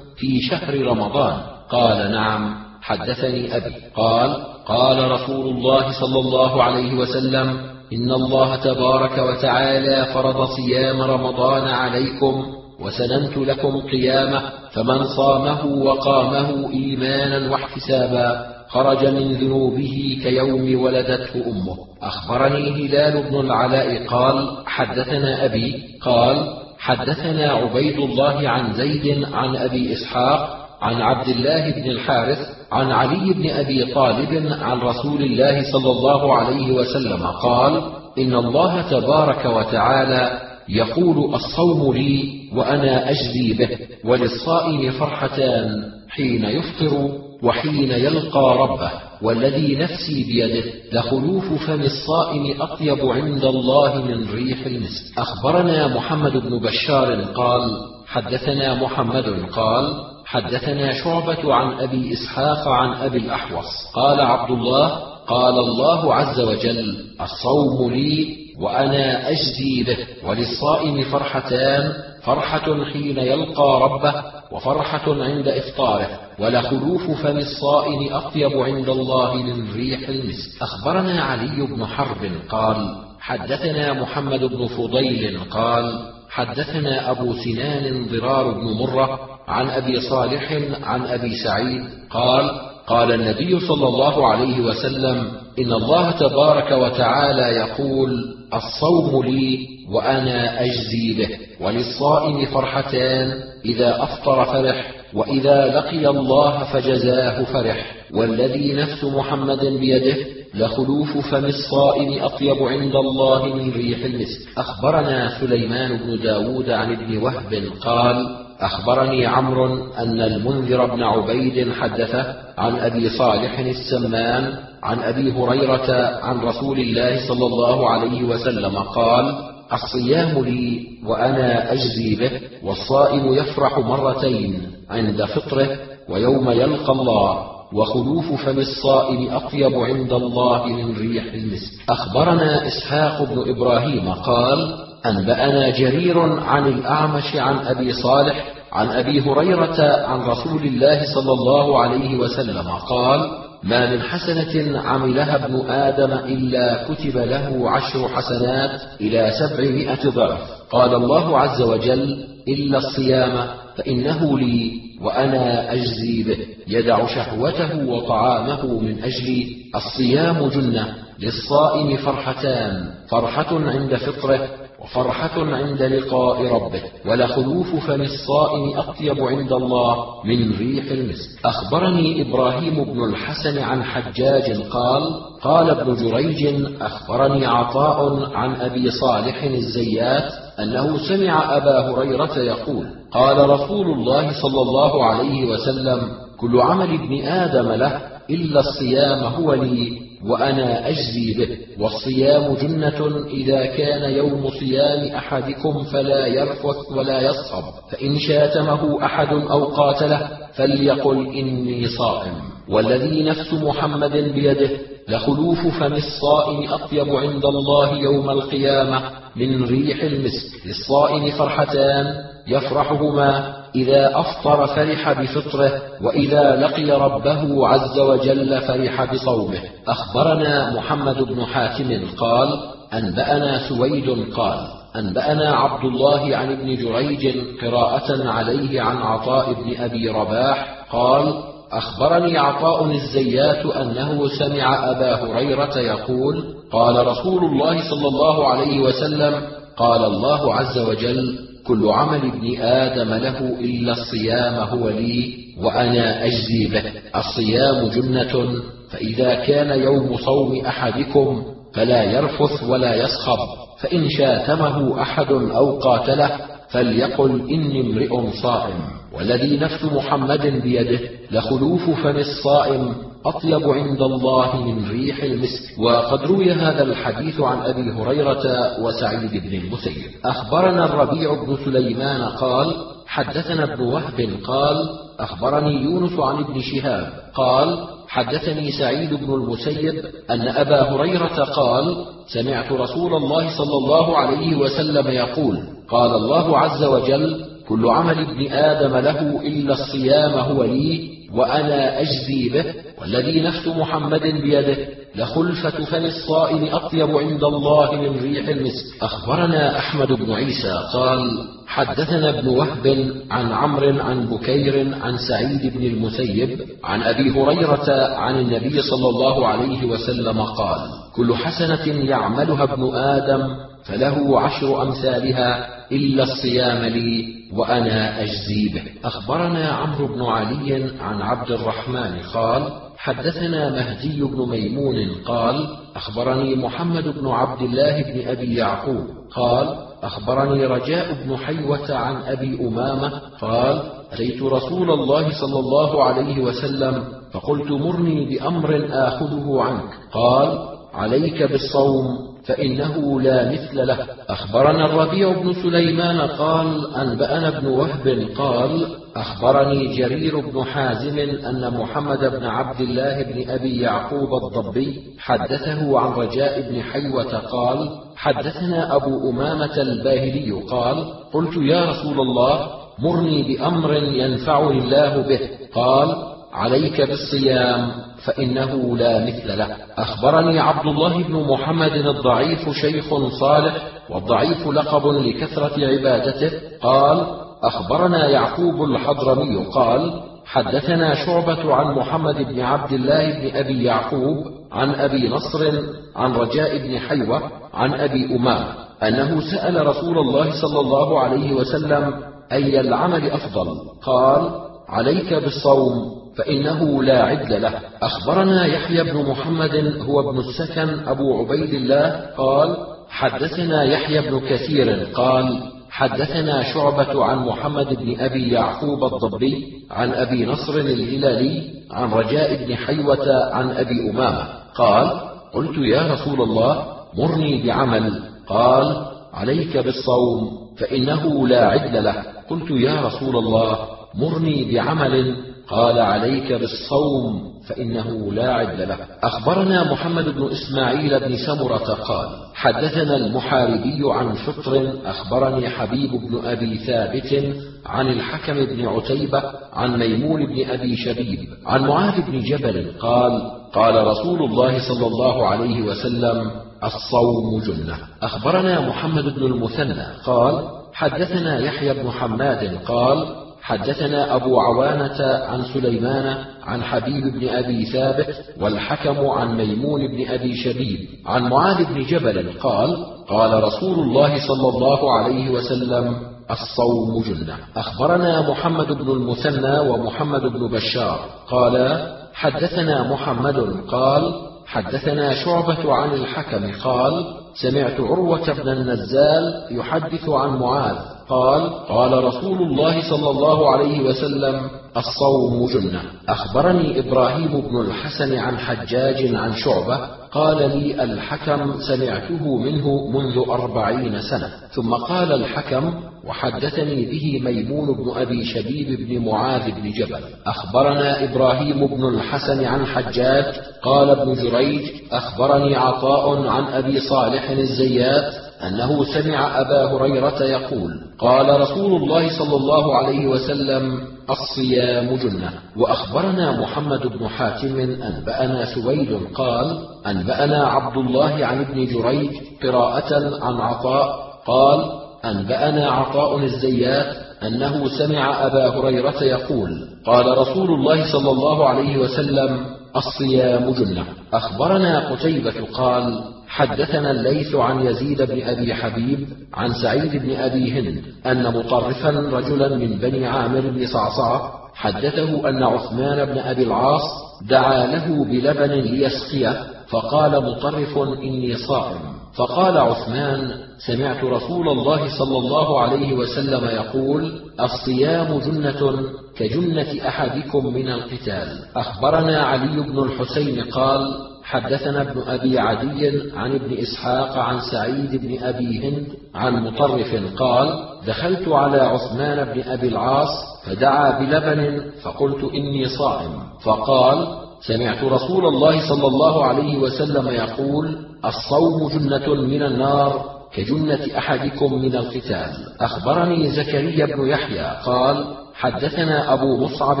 في 0.16 0.40
شهر 0.40 0.86
رمضان. 0.86 1.36
قال 1.70 2.12
نعم 2.12 2.54
حدثني 2.82 3.56
أبي. 3.56 3.74
قال 3.96 4.36
قال 4.66 5.10
رسول 5.10 5.46
الله 5.46 5.92
صلى 6.00 6.18
الله 6.20 6.62
عليه 6.62 6.94
وسلم 6.94 7.60
إن 7.92 8.12
الله 8.12 8.56
تبارك 8.56 9.18
وتعالى 9.18 10.06
فرض 10.14 10.48
صيام 10.50 11.02
رمضان 11.02 11.68
عليكم 11.68 12.46
وسننت 12.80 13.36
لكم 13.36 13.80
قيامه 13.80 14.42
فمن 14.72 15.04
صامه 15.04 15.66
وقامه 15.66 16.70
إيمانا 16.72 17.50
واحتسابا. 17.50 18.53
خرج 18.68 19.06
من 19.06 19.32
ذنوبه 19.32 20.18
كيوم 20.22 20.82
ولدته 20.82 21.34
أمه. 21.46 21.76
أخبرني 22.02 22.70
هلال 22.70 23.30
بن 23.30 23.40
العلاء 23.40 24.06
قال 24.06 24.56
حدثنا 24.66 25.44
أبي 25.44 25.84
قال 26.02 26.64
حدثنا 26.78 27.52
عبيد 27.52 27.98
الله 27.98 28.48
عن 28.48 28.72
زيد 28.72 29.24
عن 29.32 29.56
أبي 29.56 29.92
إسحاق 29.92 30.68
عن 30.80 31.02
عبد 31.02 31.28
الله 31.28 31.70
بن 31.70 31.90
الحارث 31.90 32.38
عن 32.72 32.90
علي 32.92 33.32
بن 33.32 33.50
أبي 33.50 33.92
طالب 33.94 34.52
عن 34.60 34.78
رسول 34.78 35.22
الله 35.22 35.72
صلى 35.72 35.90
الله 35.90 36.34
عليه 36.34 36.72
وسلم 36.72 37.26
قال 37.26 37.82
إن 38.18 38.34
الله 38.34 38.82
تبارك 38.82 39.44
وتعالى 39.44 40.40
يقول 40.68 41.34
الصوم 41.34 41.92
لي 41.94 42.48
وأنا 42.54 43.10
أجزي 43.10 43.52
به 43.52 43.78
وللصائم 44.04 44.90
فرحتان 44.90 45.84
حين 46.08 46.44
يفطر 46.44 47.23
وحين 47.44 47.90
يلقى 47.90 48.56
ربه 48.58 48.90
والذي 49.22 49.76
نفسي 49.76 50.24
بيده 50.24 50.64
لخلوف 50.92 51.52
فم 51.66 51.80
الصائم 51.82 52.62
أطيب 52.62 53.06
عند 53.06 53.44
الله 53.44 54.02
من 54.02 54.30
ريح 54.34 54.66
المسك. 54.66 55.18
أخبرنا 55.18 55.86
محمد 55.96 56.32
بن 56.36 56.58
بشار 56.58 57.22
قال 57.22 57.70
حدثنا 58.06 58.74
محمد 58.74 59.46
قال 59.52 59.94
حدثنا 60.26 60.92
شعبة 60.92 61.54
عن 61.54 61.80
أبي 61.80 62.12
إسحاق 62.12 62.68
عن 62.68 63.02
أبي 63.02 63.18
الأحوص. 63.18 63.92
قال 63.94 64.20
عبد 64.20 64.50
الله 64.50 64.88
قال 65.26 65.58
الله 65.58 66.14
عز 66.14 66.40
وجل 66.40 66.96
الصوم 67.20 67.90
لي 67.92 68.36
وأنا 68.60 69.30
أجزي 69.30 69.82
به 69.82 70.28
وللصائم 70.28 71.02
فرحتان 71.02 71.92
فرحة 72.22 72.84
حين 72.92 73.18
يلقى 73.18 73.80
ربه 73.82 74.33
وفرحة 74.52 75.24
عند 75.24 75.48
إفطاره 75.48 76.08
ولخلوف 76.38 77.10
فم 77.10 77.36
الصائم 77.38 78.14
أطيب 78.14 78.58
عند 78.58 78.88
الله 78.88 79.34
من 79.34 79.72
ريح 79.74 80.08
المسك. 80.08 80.62
أخبرنا 80.62 81.22
علي 81.22 81.66
بن 81.66 81.86
حرب 81.86 82.30
قال 82.48 82.96
حدثنا 83.20 83.92
محمد 83.92 84.44
بن 84.44 84.66
فضيل 84.66 85.40
قال 85.50 86.14
حدثنا 86.30 87.10
أبو 87.10 87.32
سنان 87.32 88.06
ضرار 88.06 88.50
بن 88.50 88.64
مرة 88.64 89.20
عن 89.48 89.68
أبي 89.68 90.00
صالح 90.00 90.52
عن 90.82 91.06
أبي 91.06 91.34
سعيد 91.44 91.84
قال 92.10 92.73
قال 92.86 93.12
النبي 93.12 93.60
صلى 93.60 93.88
الله 93.88 94.28
عليه 94.28 94.60
وسلم 94.60 95.32
إن 95.58 95.72
الله 95.72 96.10
تبارك 96.10 96.72
وتعالى 96.72 97.56
يقول 97.56 98.10
الصوم 98.54 99.24
لي 99.24 99.58
وأنا 99.90 100.62
أجزي 100.64 101.14
به 101.14 101.28
وللصائم 101.60 102.46
فرحتان 102.46 103.32
إذا 103.64 104.02
أفطر 104.02 104.44
فرح 104.44 104.90
وإذا 105.14 105.66
لقي 105.66 106.08
الله 106.08 106.64
فجزاه 106.64 107.44
فرح 107.44 107.94
والذي 108.14 108.72
نفس 108.72 109.04
محمد 109.04 109.64
بيده 109.66 110.16
لخلوف 110.54 111.18
فم 111.30 111.44
الصائم 111.44 112.22
أطيب 112.22 112.62
عند 112.62 112.94
الله 112.94 113.54
من 113.54 113.72
ريح 113.72 114.04
المسك. 114.04 114.58
أخبرنا 114.58 115.40
سليمان 115.40 115.96
بن 115.96 116.22
داود 116.22 116.70
عن 116.70 116.92
ابن 116.92 117.16
وهب 117.16 117.64
قال 117.80 118.43
أخبرني 118.60 119.26
عمرو 119.26 119.66
أن 119.98 120.20
المنذر 120.20 120.86
بن 120.86 121.02
عبيد 121.02 121.72
حدثه 121.72 122.34
عن 122.58 122.76
أبي 122.76 123.08
صالح 123.08 123.58
السمان 123.58 124.54
عن 124.82 124.98
أبي 124.98 125.32
هريرة 125.32 126.18
عن 126.22 126.40
رسول 126.40 126.78
الله 126.80 127.28
صلى 127.28 127.46
الله 127.46 127.90
عليه 127.90 128.22
وسلم 128.22 128.76
قال 128.78 129.34
الصيام 129.72 130.44
لي 130.44 130.86
وأنا 131.06 131.72
أجزي 131.72 132.16
به 132.16 132.30
والصائم 132.62 133.34
يفرح 133.34 133.78
مرتين 133.78 134.62
عند 134.90 135.24
فطره 135.24 135.68
ويوم 136.08 136.50
يلقى 136.50 136.92
الله 136.92 137.54
وخلوف 137.72 138.32
فم 138.32 138.58
الصائم 138.58 139.30
أطيب 139.34 139.74
عند 139.74 140.12
الله 140.12 140.66
من 140.66 140.96
ريح 140.96 141.24
المسك. 141.34 141.72
أخبرنا 141.90 142.66
إسحاق 142.66 143.22
بن 143.22 143.50
إبراهيم 143.50 144.12
قال 144.12 144.83
أنبأنا 145.06 145.70
جرير 145.70 146.18
عن 146.40 146.66
الأعمش 146.68 147.36
عن 147.36 147.66
أبي 147.66 147.92
صالح 147.92 148.54
عن 148.72 148.88
أبي 148.88 149.20
هريرة 149.20 150.06
عن 150.06 150.20
رسول 150.20 150.62
الله 150.62 151.14
صلى 151.14 151.32
الله 151.32 151.80
عليه 151.82 152.18
وسلم 152.18 152.68
قال 152.68 153.30
ما 153.62 153.90
من 153.90 154.02
حسنة 154.02 154.80
عملها 154.80 155.44
ابن 155.44 155.70
آدم 155.70 156.12
إلا 156.12 156.84
كتب 156.88 157.16
له 157.16 157.70
عشر 157.70 158.08
حسنات 158.08 158.80
إلى 159.00 159.32
سبعمائة 159.40 160.08
ضعف. 160.10 160.40
قال 160.70 160.94
الله 160.94 161.38
عز 161.38 161.62
وجل 161.62 162.24
إلا 162.48 162.78
الصيام 162.78 163.46
فإنه 163.76 164.38
لي 164.38 164.72
وأنا 165.02 165.72
أجزي 165.72 166.22
به. 166.22 166.38
يدع 166.68 167.06
شهوته 167.06 167.86
وطعامه 167.86 168.80
من 168.80 169.04
أجلي. 169.04 169.56
الصيام 169.74 170.48
جنة 170.48 170.94
للصائم 171.20 171.96
فرحتان 171.96 172.90
فرحة 173.08 173.46
عند 173.50 173.96
فطره 173.96 174.48
وفرحة 174.82 175.40
عند 175.54 175.82
لقاء 175.82 176.42
ربه 176.54 176.82
ولخلوف 177.06 177.76
فم 177.86 178.00
الصائم 178.02 178.78
أطيب 178.78 179.24
عند 179.24 179.52
الله 179.52 179.96
من 180.24 180.58
ريح 180.58 180.90
المسك. 180.90 181.30
أخبرني 181.44 182.22
إبراهيم 182.22 182.84
بن 182.84 183.04
الحسن 183.04 183.58
عن 183.58 183.84
حجاج 183.84 184.60
قال 184.70 185.02
قال 185.42 185.70
ابن 185.70 185.94
جريج 185.94 186.64
أخبرني 186.80 187.46
عطاء 187.46 188.30
عن 188.34 188.54
أبي 188.54 188.90
صالح 188.90 189.42
الزيات 189.42 190.32
أنه 190.60 190.98
سمع 191.08 191.56
أبا 191.56 191.90
هريرة 191.90 192.38
يقول 192.38 192.86
قال 193.12 193.50
رسول 193.50 193.86
الله 193.86 194.32
صلى 194.42 194.62
الله 194.62 195.04
عليه 195.04 195.44
وسلم 195.44 196.00
كل 196.40 196.60
عمل 196.60 196.94
ابن 196.94 197.22
آدم 197.26 197.72
له 197.72 198.00
إلا 198.30 198.60
الصيام 198.60 199.18
هو 199.24 199.54
لي 199.54 200.03
وأنا 200.28 200.88
أجزي 200.88 201.34
به. 201.34 201.82
والصيام 201.82 202.54
جنة 202.54 203.26
إذا 203.26 203.66
كان 203.66 204.10
يوم 204.10 204.50
صيام 204.50 205.14
أحدكم 205.16 205.82
فلا 205.82 206.26
يرفث 206.26 206.92
ولا 206.96 207.20
يصخب 207.20 207.62
فإن 207.90 208.18
شاتمه 208.18 209.04
أحد 209.04 209.32
أو 209.32 209.64
قاتله 209.64 210.28
فليقل 210.54 211.26
إني 211.26 211.86
صائم. 211.86 212.34
والذي 212.68 213.22
نفس 213.22 213.52
محمد 213.52 214.12
بيده 214.12 214.70
لخلوف 215.08 215.58
فم 215.66 215.92
الصائم 215.92 216.72
أطيب 216.72 217.16
عند 217.16 217.44
الله 217.44 217.98
يوم 217.98 218.30
القيامة 218.30 219.02
من 219.36 219.64
ريح 219.64 220.02
المسك. 220.02 220.66
للصائم 220.66 221.30
فرحتان 221.30 222.14
يفرحهما 222.48 223.63
إذا 223.74 224.20
أفطر 224.20 224.66
فرح 224.66 225.12
بفطره 225.12 225.72
وإذا 226.02 226.56
لقي 226.56 226.90
ربه 226.90 227.68
عز 227.68 227.98
وجل 227.98 228.60
فرح 228.60 229.12
بصومه. 229.12 229.60
أخبرنا 229.88 230.70
محمد 230.76 231.22
بن 231.22 231.44
حاتم 231.44 232.00
قال 232.18 232.48
أنبأنا 232.92 233.68
سويد 233.68 234.34
قال 234.36 234.58
أنبأنا 234.96 235.54
عبد 235.56 235.84
الله 235.84 236.36
عن 236.36 236.52
ابن 236.52 236.76
جريج 236.76 237.36
قراءة 237.62 238.28
عليه 238.28 238.82
عن 238.82 238.96
عطاء 238.96 239.52
بن 239.52 239.82
أبي 239.82 240.08
رباح 240.08 240.86
قال 240.92 241.34
أخبرني 241.72 242.38
عطاء 242.38 242.84
الزيات 242.84 243.66
أنه 243.66 244.28
سمع 244.28 244.90
أبا 244.90 245.14
هريرة 245.14 245.78
يقول 245.78 246.44
قال 246.72 247.06
رسول 247.06 247.44
الله 247.44 247.90
صلى 247.90 248.08
الله 248.08 248.48
عليه 248.48 248.80
وسلم 248.80 249.42
قال 249.76 250.04
الله 250.04 250.54
عز 250.54 250.78
وجل 250.78 251.38
كل 251.66 251.88
عمل 251.88 252.20
ابن 252.32 252.62
آدم 252.62 253.14
له 253.14 253.38
إلا 253.60 253.92
الصيام 253.92 254.54
هو 254.54 254.88
لي 254.88 255.34
وأنا 255.62 256.24
أجزي 256.24 256.66
به. 256.72 256.82
الصيام 257.16 257.88
جنة 257.88 258.46
فإذا 258.90 259.34
كان 259.34 259.80
يوم 259.80 260.16
صوم 260.16 260.64
أحدكم 260.66 261.42
فلا 261.74 262.02
يرفث 262.02 262.62
ولا 262.68 262.94
يسخب 262.94 263.38
فإن 263.80 264.08
شاتمه 264.08 265.02
أحد 265.02 265.32
أو 265.32 265.78
قاتله 265.78 266.30
فليقل 266.70 267.50
إني 267.50 267.80
امرئ 267.80 268.30
صائم 268.42 268.80
والذي 269.12 269.56
نفس 269.56 269.84
محمد 269.84 270.46
بيده 270.46 271.00
لخلوف 271.30 271.90
فم 271.90 272.16
الصائم 272.16 272.94
أطيب 273.26 273.70
عند 273.70 274.02
الله 274.02 274.56
من 274.56 274.90
ريح 274.90 275.22
المسك. 275.22 275.78
وقد 275.78 276.22
روي 276.22 276.52
هذا 276.52 276.82
الحديث 276.82 277.40
عن 277.40 277.58
أبي 277.58 277.90
هريرة 277.92 278.44
وسعيد 278.80 279.30
بن 279.30 279.58
المسيب. 279.58 280.10
أخبرنا 280.24 280.84
الربيع 280.84 281.34
بن 281.44 281.56
سليمان 281.64 282.22
قال 282.22 282.74
حدثنا 283.06 283.64
ابن 283.64 283.82
وهب 283.82 284.28
قال 284.46 284.76
أخبرني 285.20 285.82
يونس 285.82 286.20
عن 286.20 286.44
ابن 286.44 286.60
شهاب 286.60 287.12
قال 287.34 287.78
حدثني 288.08 288.72
سعيد 288.72 289.14
بن 289.14 289.34
المسيب 289.34 290.04
أن 290.30 290.48
أبا 290.48 290.82
هريرة 290.82 291.44
قال 291.44 292.06
سمعت 292.26 292.72
رسول 292.72 293.14
الله 293.14 293.58
صلى 293.58 293.76
الله 293.76 294.18
عليه 294.18 294.56
وسلم 294.56 295.08
يقول 295.08 295.58
قال 295.88 296.14
الله 296.14 296.58
عز 296.58 296.84
وجل 296.84 297.44
كل 297.68 297.88
عمل 297.88 298.18
ابن 298.18 298.52
آدم 298.52 298.96
له 298.96 299.40
إلا 299.42 299.72
الصيام 299.72 300.30
هو 300.30 300.64
لي 300.64 301.10
وأنا 301.34 302.00
أجزي 302.00 302.48
به 302.48 302.64
والذي 303.00 303.40
نفس 303.40 303.66
محمد 303.66 304.20
بيده 304.22 304.76
لخلفة 305.16 305.84
فم 305.84 306.04
الصائم 306.04 306.64
أطيب 306.74 307.16
عند 307.16 307.44
الله 307.44 307.92
من 307.92 308.20
ريح 308.22 308.48
المسك. 308.48 309.02
أخبرنا 309.02 309.78
أحمد 309.78 310.12
بن 310.12 310.32
عيسى 310.32 310.74
قال 310.92 311.48
حدثنا 311.66 312.28
ابن 312.38 312.48
وهب 312.48 312.86
عن 313.30 313.52
عمرو 313.52 314.00
عن 314.00 314.26
بكير 314.26 314.94
عن 315.02 315.16
سعيد 315.28 315.76
بن 315.76 315.86
المسيب 315.86 316.60
عن 316.84 317.02
أبي 317.02 317.30
هريرة 317.30 318.14
عن 318.16 318.34
النبي 318.40 318.82
صلى 318.82 319.08
الله 319.08 319.46
عليه 319.48 319.84
وسلم 319.84 320.42
قال 320.42 320.80
كل 321.16 321.34
حسنة 321.34 321.86
يعملها 322.10 322.62
ابن 322.62 322.94
آدم 322.94 323.48
فله 323.84 324.40
عشر 324.40 324.82
أمثالها 324.82 325.73
إلا 325.92 326.22
الصيام 326.22 326.84
لي 326.84 327.34
وأنا 327.52 328.22
أجزي 328.22 328.68
به. 328.74 328.82
أخبرنا 329.04 329.68
عمرو 329.68 330.06
بن 330.06 330.22
علي 330.22 330.90
عن 331.00 331.22
عبد 331.22 331.50
الرحمن 331.50 332.18
قال 332.34 332.72
حدثنا 332.98 333.70
مهدي 333.70 334.22
بن 334.22 334.48
ميمون 334.48 335.10
قال 335.26 335.66
أخبرني 335.96 336.56
محمد 336.56 337.04
بن 337.08 337.26
عبد 337.28 337.62
الله 337.62 338.02
بن 338.02 338.28
أبي 338.28 338.54
يعقوب 338.54 339.06
قال 339.34 339.76
أخبرني 340.02 340.66
رجاء 340.66 341.24
بن 341.24 341.36
حيوة 341.36 341.94
عن 341.96 342.22
أبي 342.22 342.58
أمامة 342.68 343.08
قال 343.40 343.82
أتيت 344.12 344.42
رسول 344.42 344.90
الله 344.90 345.30
صلى 345.40 345.58
الله 345.58 346.04
عليه 346.04 346.42
وسلم 346.42 347.04
فقلت 347.32 347.70
مرني 347.70 348.24
بأمر 348.24 348.86
آخذه 348.90 349.62
عنك. 349.62 349.90
قال 350.12 350.68
عليك 350.94 351.42
بالصوم 351.42 352.33
فإنه 352.46 353.20
لا 353.20 353.52
مثل 353.52 353.86
له. 353.86 353.98
أخبرنا 354.28 354.86
الربيع 354.86 355.42
بن 355.42 355.52
سليمان 355.52 356.20
قال 356.20 356.94
أنبأنا 356.96 357.48
ابن 357.48 357.66
وهب 357.66 358.28
قال 358.38 358.86
أخبرني 359.16 359.96
جرير 359.96 360.40
بن 360.40 360.64
حازم 360.64 361.18
أن 361.18 361.74
محمد 361.80 362.18
بن 362.18 362.46
عبد 362.46 362.80
الله 362.80 363.22
بن 363.22 363.50
أبي 363.50 363.80
يعقوب 363.80 364.28
الضبي 364.34 365.00
حدثه 365.18 365.98
عن 365.98 366.12
رجاء 366.12 366.60
بن 366.70 366.82
حيوة 366.82 367.38
قال 367.38 367.90
حدثنا 368.16 368.96
أبو 368.96 369.30
أمامة 369.30 369.76
الباهلي 369.76 370.52
قال 370.70 371.04
قلت 371.32 371.56
يا 371.56 371.90
رسول 371.90 372.20
الله 372.20 372.68
مرني 372.98 373.42
بأمر 373.42 373.94
ينفعني 373.94 374.78
الله 374.78 375.16
به. 375.16 375.40
قال 375.74 376.16
عليك 376.52 377.00
بالصيام. 377.00 377.90
فإنه 378.24 378.96
لا 378.96 379.26
مثل 379.26 379.58
له. 379.58 379.76
أخبرني 379.98 380.60
عبد 380.60 380.86
الله 380.86 381.22
بن 381.22 381.46
محمد 381.52 381.92
الضعيف 381.92 382.68
شيخ 382.68 383.14
صالح 383.40 383.76
والضعيف 384.10 384.68
لقب 384.68 385.06
لكثرة 385.06 385.86
عبادته. 385.86 386.50
قال 386.82 387.26
أخبرنا 387.62 388.28
يعقوب 388.28 388.84
الحضرمي 388.84 389.66
قال 389.74 390.20
حدثنا 390.46 391.14
شعبة 391.14 391.74
عن 391.74 391.94
محمد 391.94 392.34
بن 392.34 392.60
عبد 392.60 392.92
الله 392.92 393.30
بن 393.30 393.56
أبي 393.56 393.84
يعقوب 393.84 394.36
عن 394.72 394.94
أبي 394.94 395.28
نصر 395.28 395.82
عن 396.16 396.32
رجاء 396.32 396.78
بن 396.78 396.98
حيوة 396.98 397.42
عن 397.74 397.94
أبي 397.94 398.36
أمام 398.36 398.64
أنه 399.02 399.40
سأل 399.40 399.86
رسول 399.86 400.18
الله 400.18 400.62
صلى 400.62 400.80
الله 400.80 401.20
عليه 401.20 401.52
وسلم 401.52 402.14
أي 402.52 402.80
العمل 402.80 403.30
أفضل؟ 403.30 403.66
قال 404.02 404.50
عليك 404.88 405.34
بالصوم. 405.34 406.23
فإنه 406.36 407.02
لا 407.02 407.22
عدل 407.22 407.62
له. 407.62 407.80
أخبرنا 408.02 408.66
يحيى 408.66 409.02
بن 409.02 409.30
محمد 409.30 409.74
هو 410.08 410.30
ابن 410.30 410.38
السكن 410.38 411.08
أبو 411.08 411.38
عبيد 411.38 411.74
الله 411.74 412.30
قال 412.36 412.76
حدثنا 413.08 413.82
يحيى 413.82 414.30
بن 414.30 414.40
كثير 414.40 415.06
قال 415.14 415.62
حدثنا 415.90 416.62
شعبة 416.74 417.24
عن 417.24 417.38
محمد 417.38 417.94
بن 417.94 418.20
أبي 418.20 418.48
يعقوب 418.48 419.04
الضبي 419.04 419.72
عن 419.90 420.12
أبي 420.12 420.46
نصر 420.46 420.74
الهلالي 420.74 421.70
عن 421.90 422.10
رجاء 422.10 422.64
بن 422.64 422.76
حيوة 422.76 423.54
عن 423.54 423.70
أبي 423.70 424.10
أمامة 424.10 424.48
قال 424.74 425.20
قلت 425.54 425.78
يا 425.78 426.12
رسول 426.12 426.40
الله 426.40 426.86
مرني 427.14 427.62
بعمل. 427.66 428.22
قال 428.48 429.06
عليك 429.34 429.76
بالصوم 429.76 430.50
فإنه 430.78 431.48
لا 431.48 431.66
عدل 431.66 432.04
له. 432.04 432.22
قلت 432.50 432.70
يا 432.70 433.00
رسول 433.00 433.36
الله 433.36 433.78
مرني 434.14 434.74
بعمل. 434.74 435.36
قال 435.68 435.98
عليك 435.98 436.52
بالصوم 436.52 437.54
فإنه 437.68 438.32
لا 438.32 438.54
عدل 438.54 438.88
له. 438.88 438.98
أخبرنا 439.22 439.92
محمد 439.92 440.24
بن 440.24 440.50
إسماعيل 440.50 441.20
بن 441.20 441.36
سمرة 441.36 441.94
قال 441.94 442.28
حدثنا 442.54 443.16
المحاربي 443.16 444.00
عن 444.04 444.34
فطر 444.34 444.92
أخبرني 445.04 445.68
حبيب 445.68 446.10
بن 446.10 446.40
أبي 446.44 446.78
ثابت 446.78 447.56
عن 447.86 448.06
الحكم 448.08 448.54
بن 448.54 448.86
عتيبة 448.86 449.42
عن 449.72 449.98
ميمون 449.98 450.46
بن 450.46 450.70
أبي 450.70 450.96
شبيب 450.96 451.48
عن 451.66 451.86
معاذ 451.86 452.22
بن 452.30 452.40
جبل 452.40 452.92
قال 453.00 453.52
قال 453.72 454.06
رسول 454.06 454.42
الله 454.42 454.88
صلى 454.88 455.06
الله 455.06 455.46
عليه 455.46 455.82
وسلم 455.82 456.50
الصوم 456.84 457.60
جنة. 457.60 457.98
أخبرنا 458.22 458.88
محمد 458.88 459.24
بن 459.24 459.46
المثنى 459.46 460.06
قال 460.24 460.68
حدثنا 460.92 461.58
يحيى 461.58 461.94
بن 461.94 462.10
حماد 462.10 462.78
قال 462.86 463.43
حدثنا 463.64 464.36
أبو 464.36 464.60
عوانة 464.60 465.24
عن 465.24 465.62
سليمان 465.62 466.44
عن 466.62 466.82
حبيب 466.82 467.24
بن 467.24 467.48
أبي 467.48 467.84
ثابت 467.84 468.34
والحكم 468.60 469.26
عن 469.26 469.56
ميمون 469.56 470.00
بن 470.08 470.28
أبي 470.28 470.56
شبيب 470.56 470.98
عن 471.26 471.42
معاذ 471.42 471.84
بن 471.84 472.02
جبل 472.02 472.60
قال 472.60 472.96
قال 473.28 473.64
رسول 473.64 473.98
الله 473.98 474.48
صلى 474.48 474.68
الله 474.68 475.18
عليه 475.18 475.50
وسلم 475.50 476.16
الصوم 476.50 477.22
جنة. 477.22 477.56
أخبرنا 477.76 478.50
محمد 478.50 478.92
بن 478.92 479.10
المثنى 479.10 479.78
ومحمد 479.78 480.40
بن 480.40 480.68
بشار. 480.68 481.18
قال 481.48 482.06
حدثنا 482.34 483.12
محمد 483.12 483.56
قال 483.88 484.53
حدثنا 484.74 485.34
شعبة 485.44 485.94
عن 485.94 486.12
الحكم 486.12 486.72
قال 486.84 487.24
سمعت 487.54 488.00
عروة 488.00 488.52
بن 488.52 488.68
النزال 488.68 489.66
يحدث 489.70 490.28
عن 490.28 490.58
معاذ 490.58 490.96
قال 491.28 491.70
قال 491.88 492.24
رسول 492.24 492.62
الله 492.62 493.10
صلى 493.10 493.30
الله 493.30 493.70
عليه 493.72 494.00
وسلم 494.00 494.60
الصوم 494.96 495.66
جنة 495.66 496.02
أخبرني 496.28 496.98
إبراهيم 496.98 497.60
بن 497.60 497.80
الحسن 497.80 498.38
عن 498.38 498.58
حجاج 498.58 499.34
عن 499.34 499.52
شعبة 499.56 499.98
قال 500.32 500.56
لي 500.78 501.02
الحكم 501.04 501.74
سمعته 501.80 502.56
منه 502.56 503.10
منذ 503.10 503.38
أربعين 503.48 504.20
سنة. 504.20 504.50
ثم 504.72 504.94
قال 504.94 505.32
الحكم 505.32 505.94
وحدثني 506.24 507.04
به 507.04 507.40
ميمون 507.44 507.86
بن 507.86 508.10
أبي 508.16 508.44
شبيب 508.44 509.08
بن 509.08 509.24
معاذ 509.24 509.70
بن 509.70 509.90
جبل. 509.90 510.20
أخبرنا 510.46 511.24
إبراهيم 511.24 511.86
بن 511.86 512.08
الحسن 512.08 512.64
عن 512.64 512.86
حجاج 512.86 513.44
قال 513.82 514.10
ابن 514.10 514.34
جريج 514.34 514.90
أخبرني 515.12 515.76
عطاء 515.76 516.46
عن 516.46 516.64
أبي 516.64 517.00
صالح 517.00 517.50
الزيات 517.50 518.43
أنه 518.62 519.04
سمع 519.04 519.60
أبا 519.60 519.84
هريرة 519.84 520.42
يقول 520.42 521.00
قال 521.18 521.60
رسول 521.60 522.02
الله 522.02 522.38
صلى 522.38 522.56
الله 522.56 522.96
عليه 522.96 523.26
وسلم 523.26 524.00
الصيام 524.30 525.16
جنة. 525.16 525.50
وأخبرنا 525.76 526.60
محمد 526.60 527.06
بن 527.06 527.28
حاتم 527.28 527.80
أنبأنا 527.80 528.74
سويد 528.74 529.18
قال 529.34 529.78
أنبأنا 530.06 530.66
عبد 530.66 530.96
الله 530.96 531.46
عن 531.46 531.60
ابن 531.60 531.86
جريج 531.86 532.30
قراءة 532.62 533.44
عن 533.44 533.54
عطاء 533.60 534.24
قال 534.46 534.84
أنبأنا 535.24 535.90
عطاء 535.90 536.38
الزيات 536.38 537.16
أنه 537.42 537.88
سمع 537.88 538.46
أبا 538.46 538.68
هريرة 538.68 539.22
يقول 539.22 539.88
قال 540.06 540.38
رسول 540.38 540.70
الله 540.70 541.12
صلى 541.12 541.30
الله 541.30 541.68
عليه 541.68 541.98
وسلم 541.98 542.66
الصيام 542.96 543.70
جنة. 543.70 544.04
أخبرنا 544.32 545.12
قتيبة 545.12 545.54
قال 545.72 546.33
حدثنا 546.48 547.10
الليث 547.10 547.54
عن 547.54 547.86
يزيد 547.86 548.22
بن 548.22 548.42
أبي 548.42 548.74
حبيب 548.74 549.28
عن 549.54 549.72
سعيد 549.82 550.22
بن 550.22 550.36
أبي 550.36 550.72
هند 550.72 551.02
أن 551.26 551.42
مطرفا 551.42 552.10
رجلا 552.10 552.76
من 552.76 552.98
بني 552.98 553.26
عامر 553.26 553.60
بن 553.60 553.86
صعصعة 553.86 554.52
حدثه 554.74 555.48
أن 555.48 555.62
عثمان 555.62 556.24
بن 556.24 556.38
أبي 556.38 556.62
العاص 556.62 557.02
دعا 557.48 557.86
له 557.86 558.24
بلبن 558.24 558.72
ليسقيه 558.72 559.66
فقال 559.88 560.44
مطرف 560.44 560.98
إني 560.98 561.56
صائم. 561.56 562.14
فقال 562.36 562.78
عثمان 562.78 563.54
سمعت 563.86 564.24
رسول 564.24 564.68
الله 564.68 565.18
صلى 565.18 565.38
الله 565.38 565.80
عليه 565.80 566.14
وسلم 566.14 566.64
يقول 566.64 567.32
الصيام 567.60 568.38
جنة 568.38 569.02
كجنة 569.36 570.08
أحدكم 570.08 570.74
من 570.74 570.88
القتال 570.88 571.58
أخبرنا 571.76 572.38
علي 572.38 572.80
بن 572.80 572.98
الحسين 572.98 573.60
قال 573.60 574.00
حدثنا 574.44 575.02
ابن 575.02 575.22
أبي 575.26 575.58
عدي 575.58 576.32
عن 576.36 576.54
ابن 576.54 576.78
إسحاق 576.78 577.38
عن 577.38 577.60
سعيد 577.72 578.16
بن 578.16 578.44
أبي 578.44 578.88
هند 578.88 579.06
عن 579.34 579.64
مطرف 579.64 580.38
قال 580.38 580.68
دخلت 581.06 581.48
على 581.48 581.80
عثمان 581.80 582.44
بن 582.44 582.62
أبي 582.70 582.88
العاص 582.88 583.30
فدعا 583.66 584.18
بلبن 584.20 584.90
فقلت 585.02 585.44
إني 585.54 585.88
صائم. 585.88 586.30
فقال 586.64 587.44
سمعت 587.66 588.04
رسول 588.04 588.46
الله 588.46 588.88
صلى 588.88 589.06
الله 589.06 589.44
عليه 589.44 589.78
وسلم 589.78 590.28
يقول 590.28 590.98
الصوم 591.24 591.88
جنة 591.88 592.34
من 592.34 592.62
النار 592.62 593.33
كجنة 593.56 594.18
أحدكم 594.18 594.74
من 594.74 594.94
القتال. 594.96 595.50
أخبرني 595.80 596.50
زكريا 596.50 597.06
بن 597.06 597.28
يحيى 597.28 597.76
قال 597.84 598.36
حدثنا 598.54 599.32
أبو 599.32 599.64
مصعب 599.64 600.00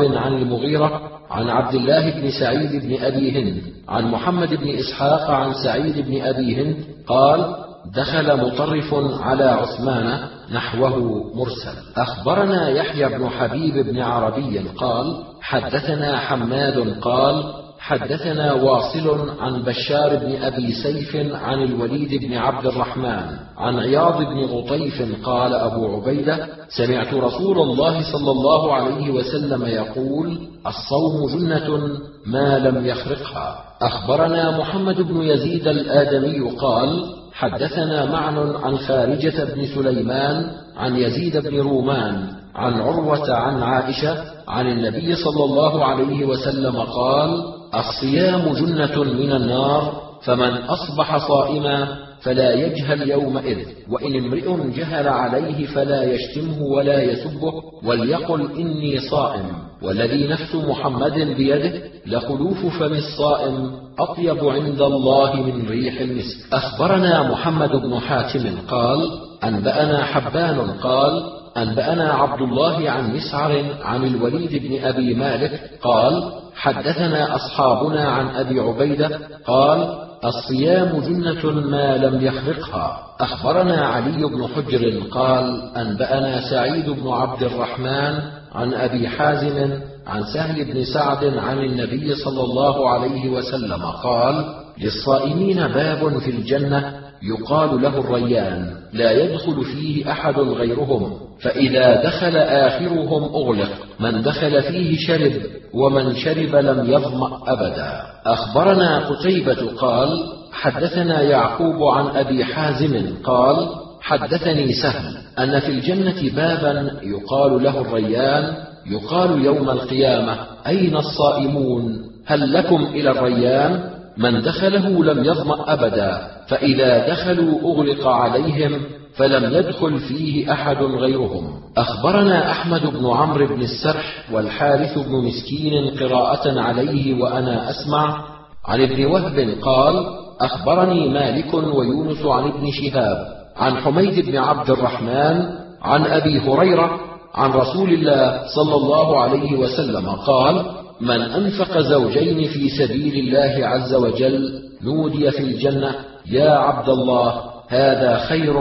عن 0.00 0.32
المغيرة 0.32 1.10
عن 1.30 1.48
عبد 1.48 1.74
الله 1.74 2.10
بن 2.10 2.30
سعيد 2.30 2.82
بن 2.82 3.04
أبي 3.04 3.30
هند 3.30 3.62
عن 3.88 4.10
محمد 4.10 4.54
بن 4.54 4.68
إسحاق 4.68 5.30
عن 5.30 5.52
سعيد 5.64 5.98
بن 5.98 6.22
أبي 6.22 6.62
هند 6.62 6.76
قال 7.06 7.56
دخل 7.94 8.36
مطرف 8.46 8.94
على 9.20 9.44
عثمان 9.44 10.28
نحوه 10.52 10.98
مرسل. 11.34 11.76
أخبرنا 11.96 12.68
يحيى 12.68 13.08
بن 13.08 13.28
حبيب 13.28 13.86
بن 13.86 14.00
عربي 14.00 14.58
قال 14.58 15.24
حدثنا 15.40 16.18
حماد 16.18 16.98
قال 17.00 17.63
حدثنا 17.86 18.52
واصل 18.52 19.30
عن 19.40 19.62
بشار 19.62 20.16
بن 20.16 20.42
أبي 20.42 20.72
سيف 20.72 21.16
عن 21.16 21.62
الوليد 21.62 22.24
بن 22.24 22.34
عبد 22.34 22.66
الرحمن 22.66 23.26
عن 23.56 23.78
عياض 23.78 24.18
بن 24.18 24.44
غطيف 24.44 25.24
قال 25.24 25.54
أبو 25.54 25.96
عبيدة 25.96 26.48
سمعت 26.68 27.14
رسول 27.14 27.58
الله 27.58 28.12
صلى 28.12 28.30
الله 28.30 28.74
عليه 28.74 29.10
وسلم 29.10 29.66
يقول 29.66 30.38
الصوم 30.66 31.28
جنة 31.38 31.98
ما 32.26 32.58
لم 32.58 32.86
يخرقها. 32.86 33.64
أخبرنا 33.82 34.58
محمد 34.58 35.00
بن 35.02 35.22
يزيد 35.22 35.68
الآدمي 35.68 36.50
قال 36.50 37.04
حدثنا 37.32 38.04
معن 38.04 38.56
عن 38.62 38.78
خارجة 38.78 39.44
بن 39.54 39.66
سليمان 39.74 40.50
عن 40.76 40.96
يزيد 40.96 41.36
بن 41.36 41.60
رومان 41.60 42.28
عن 42.54 42.80
عروة 42.80 43.34
عن 43.34 43.62
عائشة 43.62 44.24
عن 44.48 44.66
النبي 44.66 45.14
صلى 45.14 45.44
الله 45.44 45.84
عليه 45.84 46.24
وسلم 46.24 46.76
قال: 46.76 47.53
الصيام 47.80 48.52
جنة 48.52 49.02
من 49.04 49.32
النار 49.32 50.02
فمن 50.22 50.50
أصبح 50.50 51.28
صائما 51.28 51.96
فلا 52.22 52.52
يجهل 52.54 53.10
يومئذ 53.10 53.58
وإن 53.90 54.16
امرئ 54.24 54.70
جهل 54.76 55.08
عليه 55.08 55.66
فلا 55.66 56.02
يشتمه 56.02 56.62
ولا 56.62 57.02
يسبه 57.02 57.52
وليقل 57.84 58.48
إني 58.56 59.00
صائم 59.00 59.46
والذي 59.82 60.28
نفس 60.28 60.54
محمد 60.54 61.12
بيده 61.12 61.72
لخلوف 62.06 62.66
فم 62.78 62.92
الصائم 62.92 63.70
أطيب 63.98 64.48
عند 64.48 64.80
الله 64.82 65.36
من 65.36 65.68
ريح 65.68 66.00
المسك. 66.00 66.52
أخبرنا 66.52 67.30
محمد 67.30 67.70
بن 67.70 67.98
حاتم 67.98 68.44
قال 68.68 69.10
أنبأنا 69.44 70.04
حبان 70.04 70.70
قال 70.82 71.22
أنبأنا 71.56 72.12
عبد 72.12 72.40
الله 72.40 72.90
عن 72.90 73.14
مسعر 73.16 73.64
عن 73.82 74.04
الوليد 74.04 74.62
بن 74.62 74.84
أبي 74.84 75.14
مالك 75.14 75.70
قال 75.82 76.32
حدثنا 76.54 77.34
أصحابنا 77.36 78.08
عن 78.08 78.28
أبي 78.28 78.60
عبيدة 78.60 79.18
قال 79.46 80.04
الصيام 80.24 81.00
جنة 81.00 81.52
ما 81.52 81.96
لم 81.96 82.26
يخرقها 82.26 82.98
أخبرنا 83.20 83.86
علي 83.86 84.28
بن 84.28 84.46
حجر 84.46 85.00
قال 85.10 85.62
أنبأنا 85.76 86.50
سعيد 86.50 86.90
بن 86.90 87.08
عبد 87.08 87.42
الرحمن 87.42 88.18
عن 88.54 88.74
أبي 88.74 89.08
حازم 89.08 89.78
عن 90.06 90.22
سهل 90.34 90.64
بن 90.64 90.84
سعد 90.84 91.24
عن 91.24 91.58
النبي 91.58 92.14
صلى 92.14 92.42
الله 92.42 92.90
عليه 92.90 93.28
وسلم 93.28 93.82
قال 93.82 94.44
للصائمين 94.78 95.56
باب 95.68 96.18
في 96.18 96.30
الجنة 96.30 97.03
يقال 97.24 97.82
له 97.82 97.98
الريان 97.98 98.74
لا 98.92 99.10
يدخل 99.10 99.64
فيه 99.64 100.12
أحد 100.12 100.38
غيرهم 100.38 101.12
فإذا 101.42 102.04
دخل 102.04 102.36
آخرهم 102.36 103.22
أغلق 103.22 103.70
من 104.00 104.22
دخل 104.22 104.62
فيه 104.62 104.96
شرب 104.98 105.32
ومن 105.74 106.14
شرب 106.14 106.54
لم 106.54 106.90
يظمأ 106.92 107.40
أبدا. 107.46 108.02
أخبرنا 108.26 108.98
قتيبة 108.98 109.76
قال 109.78 110.08
حدثنا 110.52 111.22
يعقوب 111.22 111.82
عن 111.82 112.06
أبي 112.16 112.44
حازم 112.44 113.14
قال 113.24 113.68
حدثني 114.00 114.72
سهل 114.72 115.16
أن 115.38 115.60
في 115.60 115.68
الجنة 115.68 116.34
بابا 116.36 116.90
يقال 117.02 117.62
له 117.62 117.80
الريان 117.80 118.54
يقال 118.90 119.44
يوم 119.44 119.70
القيامة 119.70 120.36
أين 120.66 120.96
الصائمون؟ 120.96 121.98
هل 122.26 122.52
لكم 122.52 122.82
إلى 122.84 123.10
الريان؟ 123.10 123.93
من 124.16 124.42
دخله 124.42 125.04
لم 125.04 125.24
يظمأ 125.24 125.72
أبدا 125.72 126.28
فإذا 126.48 127.08
دخلوا 127.08 127.60
أغلق 127.60 128.06
عليهم 128.06 128.80
فلم 129.16 129.54
يدخل 129.54 129.98
فيه 129.98 130.52
أحد 130.52 130.76
غيرهم. 130.76 131.60
أخبرنا 131.76 132.50
أحمد 132.50 132.86
بن 132.86 133.06
عمرو 133.06 133.46
بن 133.46 133.62
السرح 133.62 134.24
والحارث 134.32 134.98
بن 134.98 135.12
مسكين 135.12 135.90
قراءة 136.00 136.60
عليه 136.60 137.22
وأنا 137.22 137.70
أسمع. 137.70 138.24
عن 138.66 138.80
ابن 138.80 139.06
وهب 139.06 139.58
قال 139.62 140.06
أخبرني 140.40 141.08
مالك 141.08 141.54
ويونس 141.54 142.26
عن 142.26 142.44
ابن 142.48 142.70
شهاب 142.70 143.26
عن 143.56 143.76
حميد 143.76 144.26
بن 144.26 144.36
عبد 144.36 144.70
الرحمن 144.70 145.48
عن 145.82 146.06
أبي 146.06 146.40
هريرة 146.40 147.00
عن 147.34 147.50
رسول 147.50 147.92
الله 147.92 148.42
صلى 148.54 148.74
الله 148.74 149.20
عليه 149.20 149.58
وسلم 149.58 150.08
قال 150.08 150.64
من 151.00 151.20
أنفق 151.20 151.78
زوجين 151.78 152.48
في 152.48 152.68
سبيل 152.68 153.14
الله 153.14 153.66
عز 153.66 153.94
وجل 153.94 154.62
نودي 154.82 155.30
في 155.30 155.40
الجنة 155.40 155.94
يا 156.26 156.50
عبد 156.50 156.88
الله 156.88 157.42
هذا 157.68 158.16
خير 158.16 158.54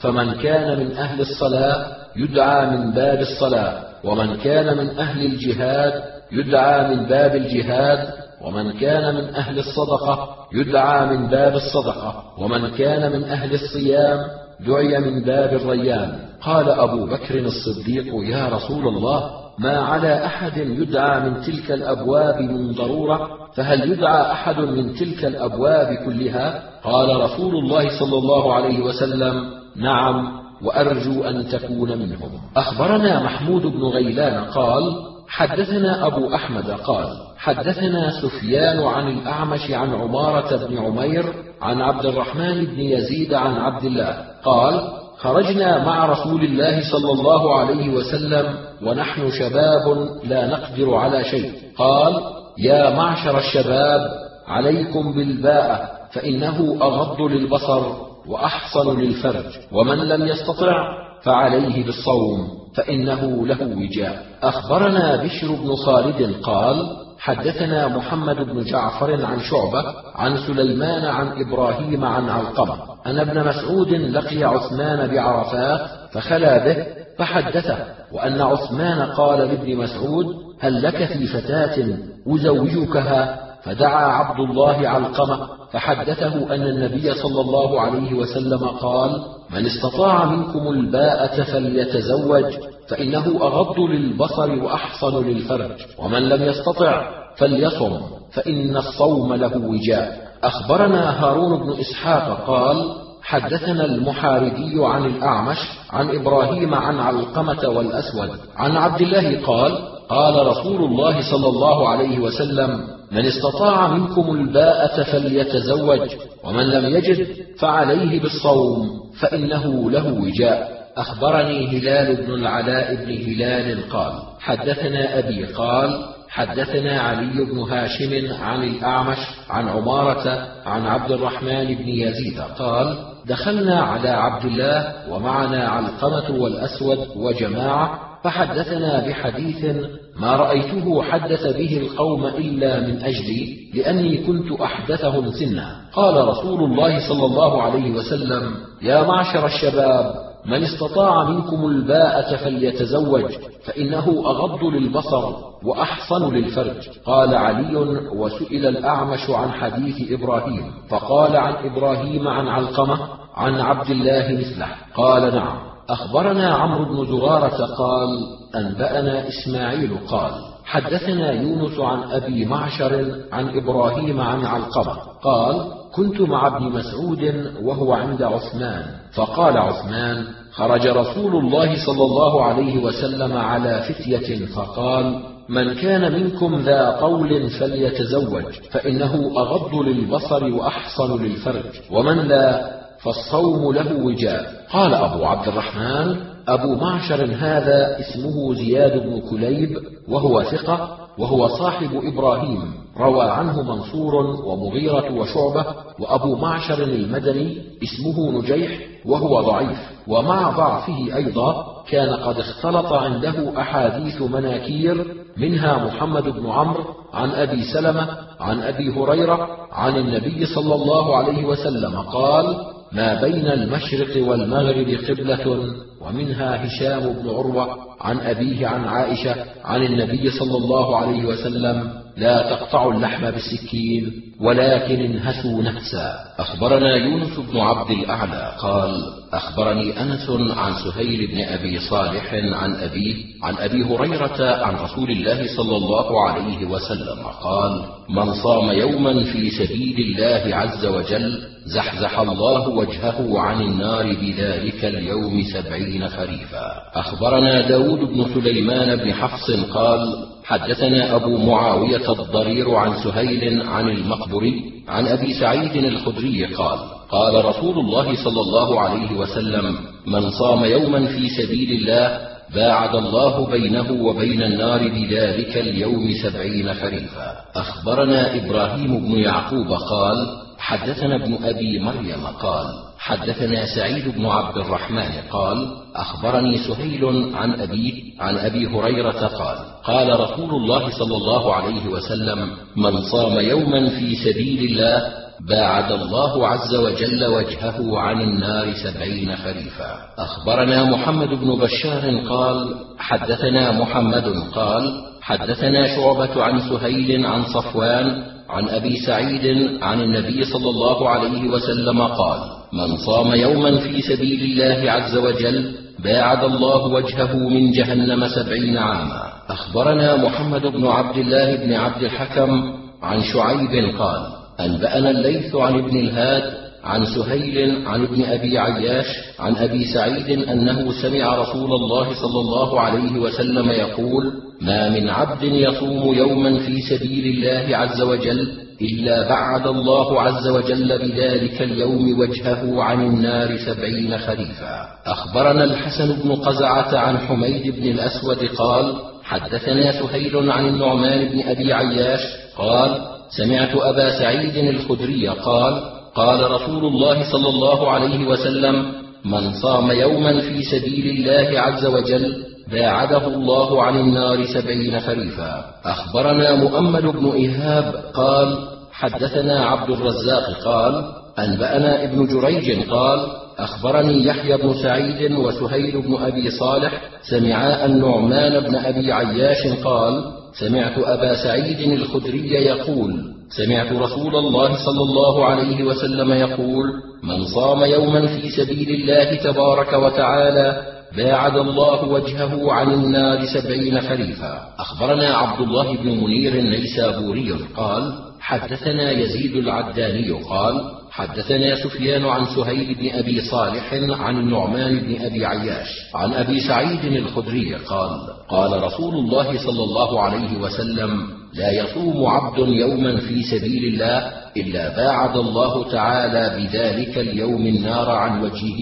فمن 0.00 0.32
كان 0.32 0.78
من 0.78 0.92
أهل 0.92 1.20
الصلاة 1.20 1.86
يدعى 2.16 2.66
من 2.66 2.90
باب 2.90 3.20
الصلاة 3.20 3.82
ومن 4.04 4.36
كان 4.36 4.76
من 4.76 4.98
أهل 4.98 5.26
الجهاد 5.26 6.02
يدعى 6.32 6.94
من 6.94 7.04
باب 7.06 7.36
الجهاد 7.36 8.08
ومن 8.42 8.72
كان 8.72 9.14
من 9.14 9.34
أهل 9.34 9.58
الصدقة 9.58 10.28
يدعى 10.54 11.06
من 11.06 11.26
باب 11.26 11.54
الصدقة 11.54 12.24
ومن 12.38 12.70
كان 12.70 13.12
من 13.12 13.24
أهل 13.24 13.54
الصيام 13.54 14.18
دعي 14.66 14.98
من 14.98 15.22
باب 15.22 15.54
الريان. 15.54 16.18
قال 16.40 16.70
أبو 16.70 17.06
بكر 17.06 17.38
الصديق 17.38 18.06
يا 18.24 18.48
رسول 18.48 18.88
الله 18.88 19.47
ما 19.58 19.78
على 19.78 20.26
أحد 20.26 20.56
يدعى 20.56 21.30
من 21.30 21.40
تلك 21.40 21.70
الأبواب 21.70 22.40
من 22.40 22.72
ضرورة 22.72 23.28
فهل 23.54 23.92
يدعى 23.92 24.32
أحد 24.32 24.60
من 24.60 24.94
تلك 24.94 25.24
الأبواب 25.24 25.94
كلها؟ 26.04 26.62
قال 26.84 27.20
رسول 27.20 27.54
الله 27.56 27.98
صلى 28.00 28.18
الله 28.18 28.54
عليه 28.54 28.80
وسلم 28.80 29.50
نعم 29.76 30.38
وأرجو 30.62 31.24
أن 31.24 31.48
تكون 31.48 31.98
منهم. 31.98 32.30
أخبرنا 32.56 33.22
محمود 33.22 33.62
بن 33.62 33.82
غيلان 33.82 34.44
قال 34.44 34.82
حدثنا 35.28 36.06
أبو 36.06 36.34
أحمد 36.34 36.70
قال 36.70 37.06
حدثنا 37.38 38.10
سفيان 38.22 38.78
عن 38.82 39.08
الأعمش 39.08 39.70
عن 39.70 39.94
عمارة 39.94 40.66
بن 40.66 40.78
عمير 40.78 41.24
عن 41.62 41.80
عبد 41.80 42.06
الرحمن 42.06 42.64
بن 42.64 42.80
يزيد 42.80 43.34
عن 43.34 43.54
عبد 43.54 43.84
الله 43.84 44.24
قال 44.44 44.80
خرجنا 45.18 45.84
مع 45.84 46.06
رسول 46.06 46.44
الله 46.44 46.80
صلى 46.92 47.12
الله 47.12 47.58
عليه 47.58 47.94
وسلم 47.94 48.54
ونحن 48.82 49.30
شباب 49.30 50.08
لا 50.24 50.46
نقدر 50.46 50.94
على 50.94 51.24
شيء. 51.24 51.52
قال 51.78 52.20
يا 52.58 52.96
معشر 52.96 53.38
الشباب 53.38 54.00
عليكم 54.48 55.12
بالباءة 55.12 55.90
فإنه 56.12 56.76
أغض 56.82 57.20
للبصر 57.20 57.82
وأحصن 58.28 59.00
للفرج 59.00 59.44
ومن 59.72 59.98
لم 59.98 60.26
يستطع 60.26 60.74
فعليه 61.22 61.84
بالصوم 61.84 62.48
فإنه 62.74 63.46
له 63.46 63.76
وجاء. 63.76 64.26
أخبرنا 64.42 65.16
بشر 65.16 65.46
بن 65.46 65.74
خالد 65.76 66.34
قال 66.42 66.86
حدثنا 67.18 67.88
محمد 67.88 68.36
بن 68.36 68.64
جعفر 68.64 69.24
عن 69.24 69.40
شعبة 69.40 69.84
عن 70.14 70.36
سليمان 70.36 71.04
عن 71.04 71.46
إبراهيم 71.46 72.04
عن 72.04 72.28
علقمة 72.28 72.74
أن 73.06 73.18
ابن 73.18 73.48
مسعود 73.48 73.88
لقي 73.88 74.44
عثمان 74.44 75.06
بعرفات 75.06 75.80
فخلا 76.12 76.64
به 76.64 76.86
فحدثه 77.18 77.76
وأن 78.12 78.40
عثمان 78.40 79.02
قال 79.02 79.38
لابن 79.38 79.76
مسعود 79.76 80.26
هل 80.60 80.82
لك 80.82 81.04
في 81.04 81.26
فتاة 81.26 81.98
أزوجكها؟ 82.26 83.48
فدعا 83.62 84.06
عبد 84.06 84.40
الله 84.40 84.88
علقمة 84.88 85.48
فحدثه 85.72 86.54
أن 86.54 86.62
النبي 86.62 87.14
صلى 87.14 87.40
الله 87.40 87.80
عليه 87.80 88.14
وسلم 88.14 88.64
قال 88.66 89.10
من 89.50 89.66
استطاع 89.66 90.24
منكم 90.24 90.68
الباءة 90.68 91.42
فليتزوج. 91.42 92.44
فإنه 92.88 93.26
أغض 93.42 93.80
للبصر 93.80 94.50
وأحصن 94.64 95.26
للفرج 95.26 95.70
ومن 95.98 96.22
لم 96.28 96.42
يستطع 96.42 97.08
فليصم 97.36 98.00
فإن 98.32 98.76
الصوم 98.76 99.34
له 99.34 99.56
وجاء. 99.56 100.28
أخبرنا 100.44 101.24
هارون 101.24 101.58
بن 101.60 101.80
إسحاق 101.80 102.46
قال 102.46 102.76
حدثنا 103.22 103.84
المحاربي 103.84 104.84
عن 104.84 105.04
الأعمش 105.04 105.58
عن 105.90 106.16
إبراهيم 106.16 106.74
عن 106.74 106.98
علقمة 106.98 107.68
والأسود 107.68 108.30
عن 108.56 108.76
عبد 108.76 109.00
الله 109.00 109.46
قال 109.46 109.78
قال 110.08 110.46
رسول 110.46 110.84
الله 110.84 111.30
صلى 111.30 111.48
الله 111.48 111.88
عليه 111.88 112.18
وسلم 112.18 112.80
من 113.12 113.24
استطاع 113.26 113.88
منكم 113.88 114.34
الباءة 114.34 115.02
فليتزوج 115.02 116.00
ومن 116.44 116.64
لم 116.64 116.96
يجد 116.96 117.26
فعليه 117.58 118.20
بالصوم 118.20 118.88
فإنه 119.20 119.90
له 119.90 120.12
وجاء. 120.12 120.77
أخبرني 120.96 121.66
هلال 121.66 122.16
بن 122.16 122.34
العلاء 122.34 122.94
بن 122.94 123.10
هلال 123.10 123.88
قال 123.90 124.12
حدثنا 124.40 125.18
أبي 125.18 125.44
قال 125.44 126.04
حدثنا 126.28 127.00
علي 127.00 127.44
بن 127.44 127.58
هاشم 127.58 128.32
عن 128.42 128.62
الأعمش 128.62 129.18
عن 129.50 129.68
عمارة 129.68 130.48
عن 130.66 130.86
عبد 130.86 131.10
الرحمن 131.10 131.64
بن 131.64 131.88
يزيد 131.88 132.40
قال 132.58 132.98
دخلنا 133.26 133.80
على 133.80 134.08
عبد 134.08 134.44
الله 134.44 134.94
ومعنا 135.10 135.68
علقمة 135.68 136.42
والأسود 136.42 136.98
وجماعة 137.16 138.08
فحدثنا 138.24 139.06
بحديث 139.06 139.76
ما 140.16 140.36
رأيته 140.36 141.02
حدث 141.02 141.56
به 141.56 141.78
القوم 141.78 142.26
إلا 142.26 142.80
من 142.80 143.02
أجلي 143.02 143.56
لأني 143.74 144.16
كنت 144.16 144.60
أحدثهم 144.60 145.30
سنا. 145.32 145.80
قال 145.92 146.28
رسول 146.28 146.64
الله 146.64 147.08
صلى 147.08 147.26
الله 147.26 147.62
عليه 147.62 147.90
وسلم 147.90 148.54
يا 148.82 149.02
معشر 149.02 149.46
الشباب 149.46 150.27
من 150.46 150.62
استطاع 150.62 151.24
منكم 151.24 151.66
الباءة 151.66 152.36
فليتزوج 152.36 153.32
فإنه 153.64 154.22
أغض 154.26 154.64
للبصر 154.64 155.32
وأحصن 155.62 156.34
للفرج. 156.34 156.88
قال 157.06 157.34
علي 157.34 157.76
وسئل 158.12 158.66
الأعمش 158.66 159.30
عن 159.30 159.50
حديث 159.50 160.12
إبراهيم 160.12 160.72
فقال 160.88 161.36
عن 161.36 161.54
إبراهيم 161.64 162.28
عن 162.28 162.48
علقمة 162.48 162.98
عن 163.34 163.60
عبد 163.60 163.90
الله 163.90 164.38
مثله. 164.40 164.68
قال 164.94 165.34
نعم. 165.34 165.68
أخبرنا 165.90 166.54
عمرو 166.54 166.84
بن 166.84 167.06
زرارة 167.06 167.66
قال 167.66 168.08
أنبأنا 168.56 169.28
إسماعيل 169.28 169.98
قال 170.10 170.32
حدثنا 170.64 171.32
يونس 171.32 171.80
عن 171.80 172.02
أبي 172.02 172.44
معشر 172.44 173.14
عن 173.32 173.48
إبراهيم 173.48 174.20
عن 174.20 174.44
علقمة 174.44 174.96
قال 175.22 175.77
كنت 175.94 176.20
مع 176.20 176.56
ابن 176.56 176.64
مسعود 176.64 177.52
وهو 177.62 177.92
عند 177.92 178.22
عثمان. 178.22 178.84
فقال 179.14 179.58
عثمان 179.58 180.24
خرج 180.52 180.86
رسول 180.86 181.36
الله 181.36 181.86
صلى 181.86 182.04
الله 182.04 182.44
عليه 182.44 182.78
وسلم 182.84 183.32
على 183.36 183.82
فتية 183.82 184.46
فقال 184.46 185.22
من 185.48 185.74
كان 185.74 186.12
منكم 186.12 186.60
ذا 186.60 186.90
قول 186.90 187.50
فليتزوج 187.50 188.52
فإنه 188.70 189.14
أغض 189.36 189.74
للبصر 189.74 190.44
وأحصن 190.44 191.22
للفرج 191.22 191.72
ومن 191.90 192.18
لا 192.18 192.78
فالصوم 192.98 193.72
له 193.72 194.04
وجاء. 194.04 194.64
قال 194.72 194.94
أبو 194.94 195.24
عبد 195.24 195.48
الرحمن 195.48 196.16
أبو 196.48 196.74
معشر 196.74 197.24
هذا 197.24 198.00
اسمه 198.00 198.54
زياد 198.54 199.02
بن 199.02 199.20
كليب 199.30 199.78
وهو 200.08 200.42
ثقة 200.42 201.07
وهو 201.18 201.48
صاحب 201.48 201.90
إبراهيم. 202.04 202.72
روى 202.98 203.24
عنه 203.24 203.62
منصور 203.62 204.14
ومغيرة 204.44 205.12
وشعبة 205.14 205.64
وأبو 206.00 206.36
معشر 206.36 206.82
المدني 206.82 207.58
اسمه 207.82 208.32
نجيح 208.32 208.78
وهو 209.06 209.40
ضعيف. 209.40 209.78
ومع 210.08 210.50
ضعفه 210.50 211.16
أيضا 211.16 211.64
كان 211.90 212.14
قد 212.14 212.38
اختلط 212.38 212.92
عنده 212.92 213.60
أحاديث 213.60 214.22
مناكير 214.22 215.14
منها 215.36 215.84
محمد 215.84 216.24
بن 216.24 216.46
عمرو 216.50 216.84
عن 217.12 217.30
أبي 217.30 217.62
سلمة 217.72 218.08
عن 218.40 218.60
أبي 218.60 218.90
هريرة 218.90 219.48
عن 219.72 219.96
النبي 219.96 220.46
صلى 220.46 220.74
الله 220.74 221.16
عليه 221.16 221.44
وسلم 221.44 221.98
قال 221.98 222.56
ما 222.92 223.20
بين 223.20 223.46
المشرق 223.46 224.28
والمغرب 224.28 224.98
قبلة 225.08 225.64
ومنها 226.00 226.66
هشام 226.66 227.12
بن 227.12 227.28
عروة 227.28 227.76
عن 228.00 228.20
أبيه 228.20 228.66
عن 228.66 228.84
عائشة 228.84 229.34
عن 229.64 229.82
النبي 229.82 230.30
صلى 230.30 230.56
الله 230.56 230.96
عليه 230.96 231.24
وسلم 231.24 231.90
لا 232.16 232.50
تقطعوا 232.50 232.92
اللحم 232.94 233.30
بالسكين 233.30 234.12
ولكن 234.40 235.00
انهسوا 235.00 235.62
نهسا 235.62 236.14
أخبرنا 236.38 236.96
يونس 236.96 237.38
بن 237.38 237.60
عبد 237.60 237.90
الأعلى 237.90 238.52
قال 238.58 239.02
أخبرني 239.32 240.02
أنس 240.02 240.30
عن 240.56 240.72
سهيل 240.84 241.26
بن 241.26 241.44
أبي 241.44 241.78
صالح 241.78 242.34
عن 242.34 242.74
أبيه 242.74 243.14
عن 243.42 243.54
أبي 243.58 243.84
هريرة 243.84 244.64
عن 244.64 244.74
رسول 244.74 245.10
الله 245.10 245.56
صلى 245.56 245.76
الله 245.76 246.28
عليه 246.30 246.66
وسلم 246.66 247.22
قال 247.42 247.82
من 248.10 248.34
صام 248.34 248.70
يوما 248.70 249.24
في 249.24 249.50
سبيل 249.50 249.96
الله 249.98 250.56
عز 250.56 250.86
وجل 250.86 251.42
زحزح 251.74 252.18
الله 252.18 252.68
وجهه 252.68 253.38
عن 253.38 253.60
النار 253.60 254.04
بذلك 254.04 254.84
اليوم 254.84 255.42
سبعين 255.54 256.08
خريفا. 256.08 256.66
أخبرنا 256.94 257.68
داود 257.68 257.98
بن 257.98 258.24
سليمان 258.34 258.96
بن 258.96 259.12
حفص 259.14 259.50
قال 259.50 260.26
حدثنا 260.44 261.16
أبو 261.16 261.36
معاوية 261.36 262.12
الضرير 262.12 262.74
عن 262.74 262.92
سهيل 263.04 263.62
عن 263.62 263.88
المقبري 263.88 264.62
عن 264.88 265.06
أبي 265.06 265.34
سعيد 265.34 265.84
الخدري 265.84 266.44
قال 266.54 266.78
قال 267.10 267.44
رسول 267.44 267.78
الله 267.78 268.24
صلى 268.24 268.40
الله 268.40 268.80
عليه 268.80 269.12
وسلم 269.16 269.76
من 270.06 270.30
صام 270.30 270.64
يوما 270.64 271.06
في 271.06 271.28
سبيل 271.28 271.70
الله 271.70 272.18
باعد 272.54 272.94
الله 272.94 273.46
بينه 273.46 273.92
وبين 273.92 274.42
النار 274.42 274.88
بذلك 274.88 275.56
اليوم 275.56 276.12
سبعين 276.22 276.74
خريفا. 276.74 277.36
أخبرنا 277.54 278.36
إبراهيم 278.36 278.98
بن 278.98 279.18
يعقوب 279.18 279.72
قال 279.90 280.47
حدثنا 280.58 281.16
ابن 281.16 281.44
أبي 281.44 281.78
مريم 281.78 282.26
قال 282.26 282.87
حدثنا 282.98 283.66
سعيد 283.66 284.08
بن 284.08 284.26
عبد 284.26 284.56
الرحمن 284.56 285.12
قال 285.30 285.66
أخبرني 285.96 286.58
سهيل 286.58 287.30
عن 287.34 287.60
ابيه 287.60 287.92
عن 288.20 288.38
أبي 288.38 288.66
هريرة 288.66 289.26
قال 289.26 289.58
قال 289.84 290.20
رسول 290.20 290.50
الله 290.50 290.90
صلى 290.90 291.16
الله 291.16 291.54
عليه 291.54 291.86
وسلم 291.86 292.50
من 292.76 293.00
صام 293.00 293.38
يوما 293.40 293.88
في 293.88 294.14
سبيل 294.16 294.70
الله 294.70 295.02
باعد 295.48 295.92
الله 295.92 296.48
عز 296.48 296.74
وجل 296.74 297.26
وجهه 297.26 297.98
عن 297.98 298.20
النار 298.20 298.72
سبعين 298.72 299.36
خريفا. 299.36 299.98
أخبرنا 300.18 300.84
محمد 300.84 301.28
بن 301.28 301.58
بشار 301.58 302.18
قال 302.28 302.74
حدثنا 302.98 303.72
محمد 303.72 304.24
قال 304.54 305.04
حدثنا 305.22 305.96
شعبة 305.96 306.42
عن 306.42 306.60
سهيل 306.60 307.26
عن 307.26 307.44
صفوان 307.44 308.22
عن 308.50 308.68
أبي 308.68 308.96
سعيد 308.96 309.78
عن 309.82 310.00
النبي 310.00 310.44
صلى 310.44 310.70
الله 310.70 311.08
عليه 311.08 311.48
وسلم 311.48 312.02
قال 312.02 312.57
من 312.72 312.96
صام 312.96 313.34
يوما 313.34 313.76
في 313.76 314.02
سبيل 314.02 314.40
الله 314.42 314.90
عز 314.92 315.16
وجل 315.16 315.74
باعد 316.04 316.44
الله 316.44 316.86
وجهه 316.86 317.36
من 317.36 317.70
جهنم 317.70 318.28
سبعين 318.28 318.76
عاما. 318.76 319.22
أخبرنا 319.48 320.16
محمد 320.16 320.62
بن 320.66 320.86
عبد 320.86 321.16
الله 321.18 321.56
بن 321.56 321.72
عبد 321.74 322.02
الحكم 322.02 322.72
عن 323.02 323.22
شعيب 323.22 323.96
قال 323.98 324.22
أنبأنا 324.60 325.10
الليث 325.10 325.54
عن 325.54 325.74
ابن 325.78 325.96
الهاد 325.96 326.68
عن 326.84 327.04
سهيل 327.04 327.86
عن 327.86 328.02
ابن 328.04 328.24
أبي 328.24 328.58
عياش 328.58 329.06
عن 329.38 329.56
أبي 329.56 329.84
سعيد 329.84 330.48
أنه 330.48 330.92
سمع 331.02 331.36
رسول 331.36 331.72
الله 331.72 332.14
صلى 332.14 332.40
الله 332.40 332.80
عليه 332.80 333.18
وسلم 333.18 333.70
يقول 333.70 334.32
ما 334.60 334.88
من 334.90 335.08
عبد 335.08 335.42
يصوم 335.42 336.14
يوما 336.14 336.58
في 336.58 336.80
سبيل 336.80 337.36
الله 337.36 337.76
عز 337.76 338.00
وجل 338.02 338.67
إلا 338.82 339.28
بعد 339.28 339.66
الله 339.66 340.22
عز 340.22 340.48
وجل 340.48 340.98
بذلك 340.98 341.62
اليوم 341.62 342.20
وجهه 342.20 342.82
عن 342.82 343.06
النار 343.06 343.56
سبعين 343.56 344.18
خريفا 344.18 344.88
أخبرنا 345.06 345.64
الحسن 345.64 346.22
بن 346.22 346.34
قزعة 346.34 346.98
عن 346.98 347.18
حميد 347.18 347.74
بن 347.76 347.88
الأسود 347.88 348.44
قال 348.44 348.94
حدثنا 349.22 349.92
سهيل 349.92 350.50
عن 350.50 350.66
النعمان 350.66 351.28
بن 351.28 351.48
أبي 351.48 351.72
عياش 351.72 352.20
قال 352.56 353.00
سمعت 353.36 353.74
أبا 353.74 354.18
سعيد 354.18 354.56
الخدري 354.56 355.28
قال 355.28 355.82
قال 356.14 356.50
رسول 356.50 356.84
الله 356.84 357.32
صلى 357.32 357.48
الله 357.48 357.90
عليه 357.90 358.26
وسلم 358.26 358.92
من 359.24 359.52
صام 359.52 359.90
يوما 359.90 360.40
في 360.40 360.62
سبيل 360.62 361.06
الله 361.16 361.60
عز 361.60 361.86
وجل 361.86 362.47
باعده 362.70 363.26
الله 363.26 363.82
عن 363.82 363.96
النار 364.00 364.44
سبعين 364.44 365.00
خريفا. 365.00 365.64
أخبرنا 365.84 366.54
مؤمل 366.54 367.12
بن 367.12 367.30
إيهاب 367.30 367.94
قال 368.14 368.58
حدثنا 368.92 369.66
عبد 369.66 369.90
الرزاق 369.90 370.50
قال 370.64 371.04
أنبأنا 371.38 372.04
ابن 372.04 372.26
جريج 372.26 372.90
قال 372.90 373.26
أخبرني 373.58 374.24
يحيى 374.26 374.56
بن 374.56 374.74
سعيد 374.82 375.32
وسهيل 375.32 376.02
بن 376.02 376.14
أبي 376.14 376.50
صالح 376.50 376.92
سمعا 377.30 377.86
النعمان 377.86 378.60
بن 378.60 378.76
أبي 378.76 379.12
عياش 379.12 379.66
قال 379.84 380.24
سمعت 380.60 380.98
أبا 380.98 381.34
سعيد 381.34 381.92
الخدري 381.92 382.52
يقول 382.52 383.12
سمعت 383.56 383.92
رسول 383.92 384.36
الله 384.36 384.68
صلى 384.86 385.02
الله 385.02 385.44
عليه 385.46 385.84
وسلم 385.84 386.32
يقول 386.32 386.86
من 387.22 387.44
صام 387.44 387.84
يوما 387.84 388.26
في 388.26 388.48
سبيل 388.50 388.90
الله 388.90 389.34
تبارك 389.34 389.92
وتعالى 389.92 390.82
باعد 391.16 391.56
الله 391.56 392.04
وجهه 392.04 392.72
عن 392.72 392.92
النار 392.92 393.44
سبعين 393.44 394.00
خريفا 394.00 394.68
أخبرنا 394.78 395.36
عبد 395.36 395.60
الله 395.60 395.96
بن 395.96 396.08
منير 396.08 396.54
النيسابوري 396.54 397.52
قال 397.76 398.12
حدثنا 398.40 399.10
يزيد 399.10 399.56
العداني 399.56 400.30
قال 400.30 400.98
حدثنا 401.10 401.74
سفيان 401.74 402.24
عن 402.24 402.44
سهيل 402.44 402.94
بن 402.94 403.18
أبي 403.18 403.40
صالح 403.40 403.94
عن 403.94 404.40
النعمان 404.40 404.98
بن 404.98 405.24
أبي 405.24 405.46
عياش 405.46 405.88
عن 406.14 406.32
أبي 406.32 406.60
سعيد 406.60 407.04
الخدري 407.04 407.74
قال 407.74 408.10
قال 408.48 408.82
رسول 408.82 409.14
الله 409.14 409.58
صلى 409.58 409.84
الله 409.84 410.20
عليه 410.22 410.58
وسلم 410.58 411.37
لا 411.54 411.70
يصوم 411.72 412.26
عبد 412.26 412.58
يوما 412.58 413.16
في 413.16 413.42
سبيل 413.42 413.84
الله 413.84 414.32
إلا 414.56 414.96
باعد 414.96 415.36
الله 415.36 415.90
تعالى 415.92 416.56
بذلك 416.56 417.18
اليوم 417.18 417.66
النار 417.66 418.10
عن 418.10 418.42
وجهه 418.42 418.80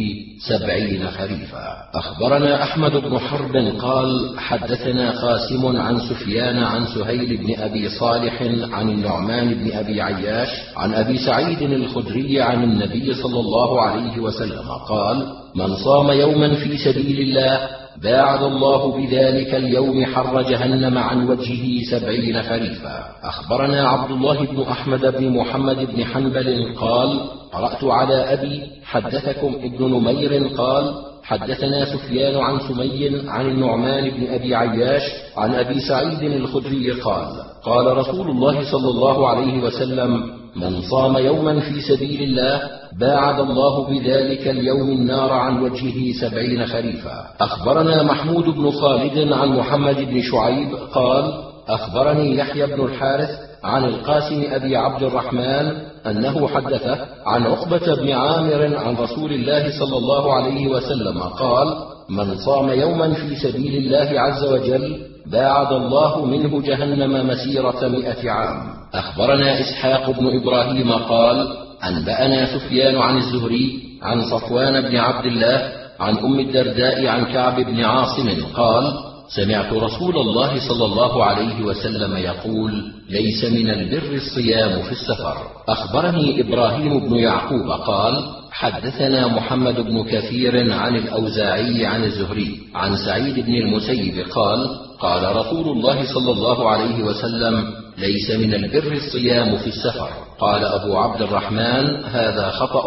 سبعين 0.48 1.10
خريفا. 1.10 1.76
أخبرنا 1.94 2.62
أحمد 2.62 2.92
بن 2.92 3.18
حرب 3.18 3.56
قال 3.80 4.38
حدثنا 4.38 5.10
قاسم 5.10 5.76
عن 5.76 5.98
سفيان 5.98 6.58
عن 6.58 6.86
سهيل 6.86 7.36
بن 7.36 7.60
أبي 7.62 7.88
صالح 7.88 8.42
عن 8.72 8.90
النعمان 8.90 9.54
بن 9.54 9.72
أبي 9.72 10.00
عياش 10.02 10.48
عن 10.76 10.94
أبي 10.94 11.18
سعيد 11.18 11.62
الخدري 11.62 12.42
عن 12.42 12.64
النبي 12.64 13.14
صلى 13.14 13.40
الله 13.40 13.82
عليه 13.82 14.18
وسلم 14.18 14.68
قال 14.88 15.26
من 15.54 15.76
صام 15.76 16.10
يوما 16.10 16.54
في 16.54 16.76
سبيل 16.78 17.20
الله 17.20 17.85
باعد 18.02 18.42
الله 18.42 18.96
بذلك 18.96 19.54
اليوم 19.54 20.04
حر 20.04 20.42
جهنم 20.42 20.98
عن 20.98 21.28
وجهه 21.28 21.80
سبعين 21.90 22.42
خريفا 22.42 23.04
أخبرنا 23.22 23.88
عبد 23.88 24.10
الله 24.10 24.46
بن 24.46 24.62
أحمد 24.62 25.06
بن 25.18 25.28
محمد 25.30 25.76
بن 25.94 26.04
حنبل 26.04 26.74
قال 26.80 27.20
قرأت 27.52 27.84
على 27.84 28.14
أبي 28.32 28.62
حدثكم 28.84 29.54
ابن 29.62 29.84
نمير 29.84 30.46
قال 30.58 30.94
حدثنا 31.22 31.84
سفيان 31.84 32.36
عن 32.42 32.58
سمي 32.58 33.22
عن 33.28 33.46
النعمان 33.46 34.10
بن 34.10 34.34
أبي 34.34 34.54
عياش 34.54 35.02
عن 35.36 35.54
أبي 35.54 35.80
سعيد 35.80 36.22
الخدري 36.22 36.90
قال 36.90 37.28
قال 37.64 37.96
رسول 37.96 38.30
الله 38.30 38.72
صلى 38.72 38.90
الله 38.90 39.28
عليه 39.28 39.62
وسلم 39.62 40.35
من 40.56 40.80
صام 40.82 41.16
يوما 41.16 41.60
في 41.60 41.80
سبيل 41.80 42.22
الله 42.22 42.60
باعد 43.00 43.40
الله 43.40 43.86
بذلك 43.88 44.48
اليوم 44.48 44.88
النار 44.88 45.32
عن 45.32 45.62
وجهه 45.62 46.12
سبعين 46.20 46.66
خريفا. 46.66 47.26
أخبرنا 47.40 48.02
محمود 48.02 48.44
بن 48.44 48.70
خالد 48.70 49.32
عن 49.32 49.48
محمد 49.48 49.96
بن 49.96 50.22
شعيب 50.22 50.68
قال 50.92 51.32
أخبرني 51.68 52.36
يحيى 52.36 52.66
بن 52.66 52.84
الحارث 52.84 53.30
عن 53.64 53.84
القاسم 53.84 54.44
أبي 54.50 54.76
عبد 54.76 55.02
الرحمن 55.02 55.72
أنه 56.06 56.48
حدثه 56.48 56.98
عن 57.26 57.42
عقبة 57.42 57.94
بن 57.94 58.12
عامر 58.12 58.76
عن 58.76 58.96
رسول 58.96 59.32
الله 59.32 59.78
صلى 59.78 59.96
الله 59.96 60.34
عليه 60.34 60.66
وسلم 60.68 61.18
قال 61.18 61.68
من 62.10 62.36
صام 62.38 62.68
يوما 62.70 63.12
في 63.12 63.36
سبيل 63.36 63.74
الله 63.76 64.20
عز 64.20 64.44
وجل 64.44 65.15
باعد 65.32 65.72
الله 65.72 66.24
منه 66.24 66.62
جهنم 66.62 67.26
مسيرة 67.26 67.88
مئة 67.88 68.30
عام. 68.30 68.58
أخبرنا 68.94 69.60
إسحاق 69.60 70.10
بن 70.10 70.40
إبراهيم 70.40 70.92
قال 70.92 71.48
أنبأنا 71.84 72.46
سفيان 72.58 72.96
عن 72.96 73.16
الزهري 73.16 73.82
عن 74.02 74.22
صفوان 74.30 74.80
بن 74.80 74.96
عبد 74.96 75.26
الله 75.26 75.72
عن 76.00 76.18
أم 76.18 76.40
الدرداء 76.40 77.06
عن 77.06 77.24
كعب 77.24 77.60
بن 77.60 77.84
عاصم 77.84 78.28
قال 78.54 78.92
سمعت 79.28 79.72
رسول 79.72 80.16
الله 80.18 80.68
صلى 80.68 80.84
الله 80.84 81.24
عليه 81.24 81.64
وسلم 81.64 82.16
يقول 82.16 82.92
ليس 83.10 83.44
من 83.44 83.70
البر 83.70 84.14
الصيام 84.14 84.82
في 84.82 84.92
السفر. 84.92 85.36
أخبرني 85.68 86.40
إبراهيم 86.40 87.08
بن 87.08 87.16
يعقوب 87.16 87.70
قال 87.70 88.24
حدثنا 88.50 89.26
محمد 89.26 89.80
بن 89.80 90.04
كثير 90.04 90.72
عن 90.72 90.96
الأوزاعي 90.96 91.86
عن 91.86 92.04
الزهري 92.04 92.58
عن 92.74 92.96
سعيد 92.96 93.46
بن 93.46 93.54
المسيب 93.54 94.26
قال 94.30 94.68
قال 95.00 95.36
رسول 95.36 95.68
الله 95.68 96.14
صلى 96.14 96.32
الله 96.32 96.70
عليه 96.70 97.02
وسلم 97.02 97.64
ليس 97.98 98.30
من 98.30 98.54
البر 98.54 98.92
الصيام 98.92 99.56
في 99.56 99.66
السفر. 99.66 100.08
قال 100.38 100.64
أبو 100.64 100.96
عبد 100.96 101.22
الرحمن 101.22 102.04
هذا 102.04 102.50
خطأ 102.50 102.86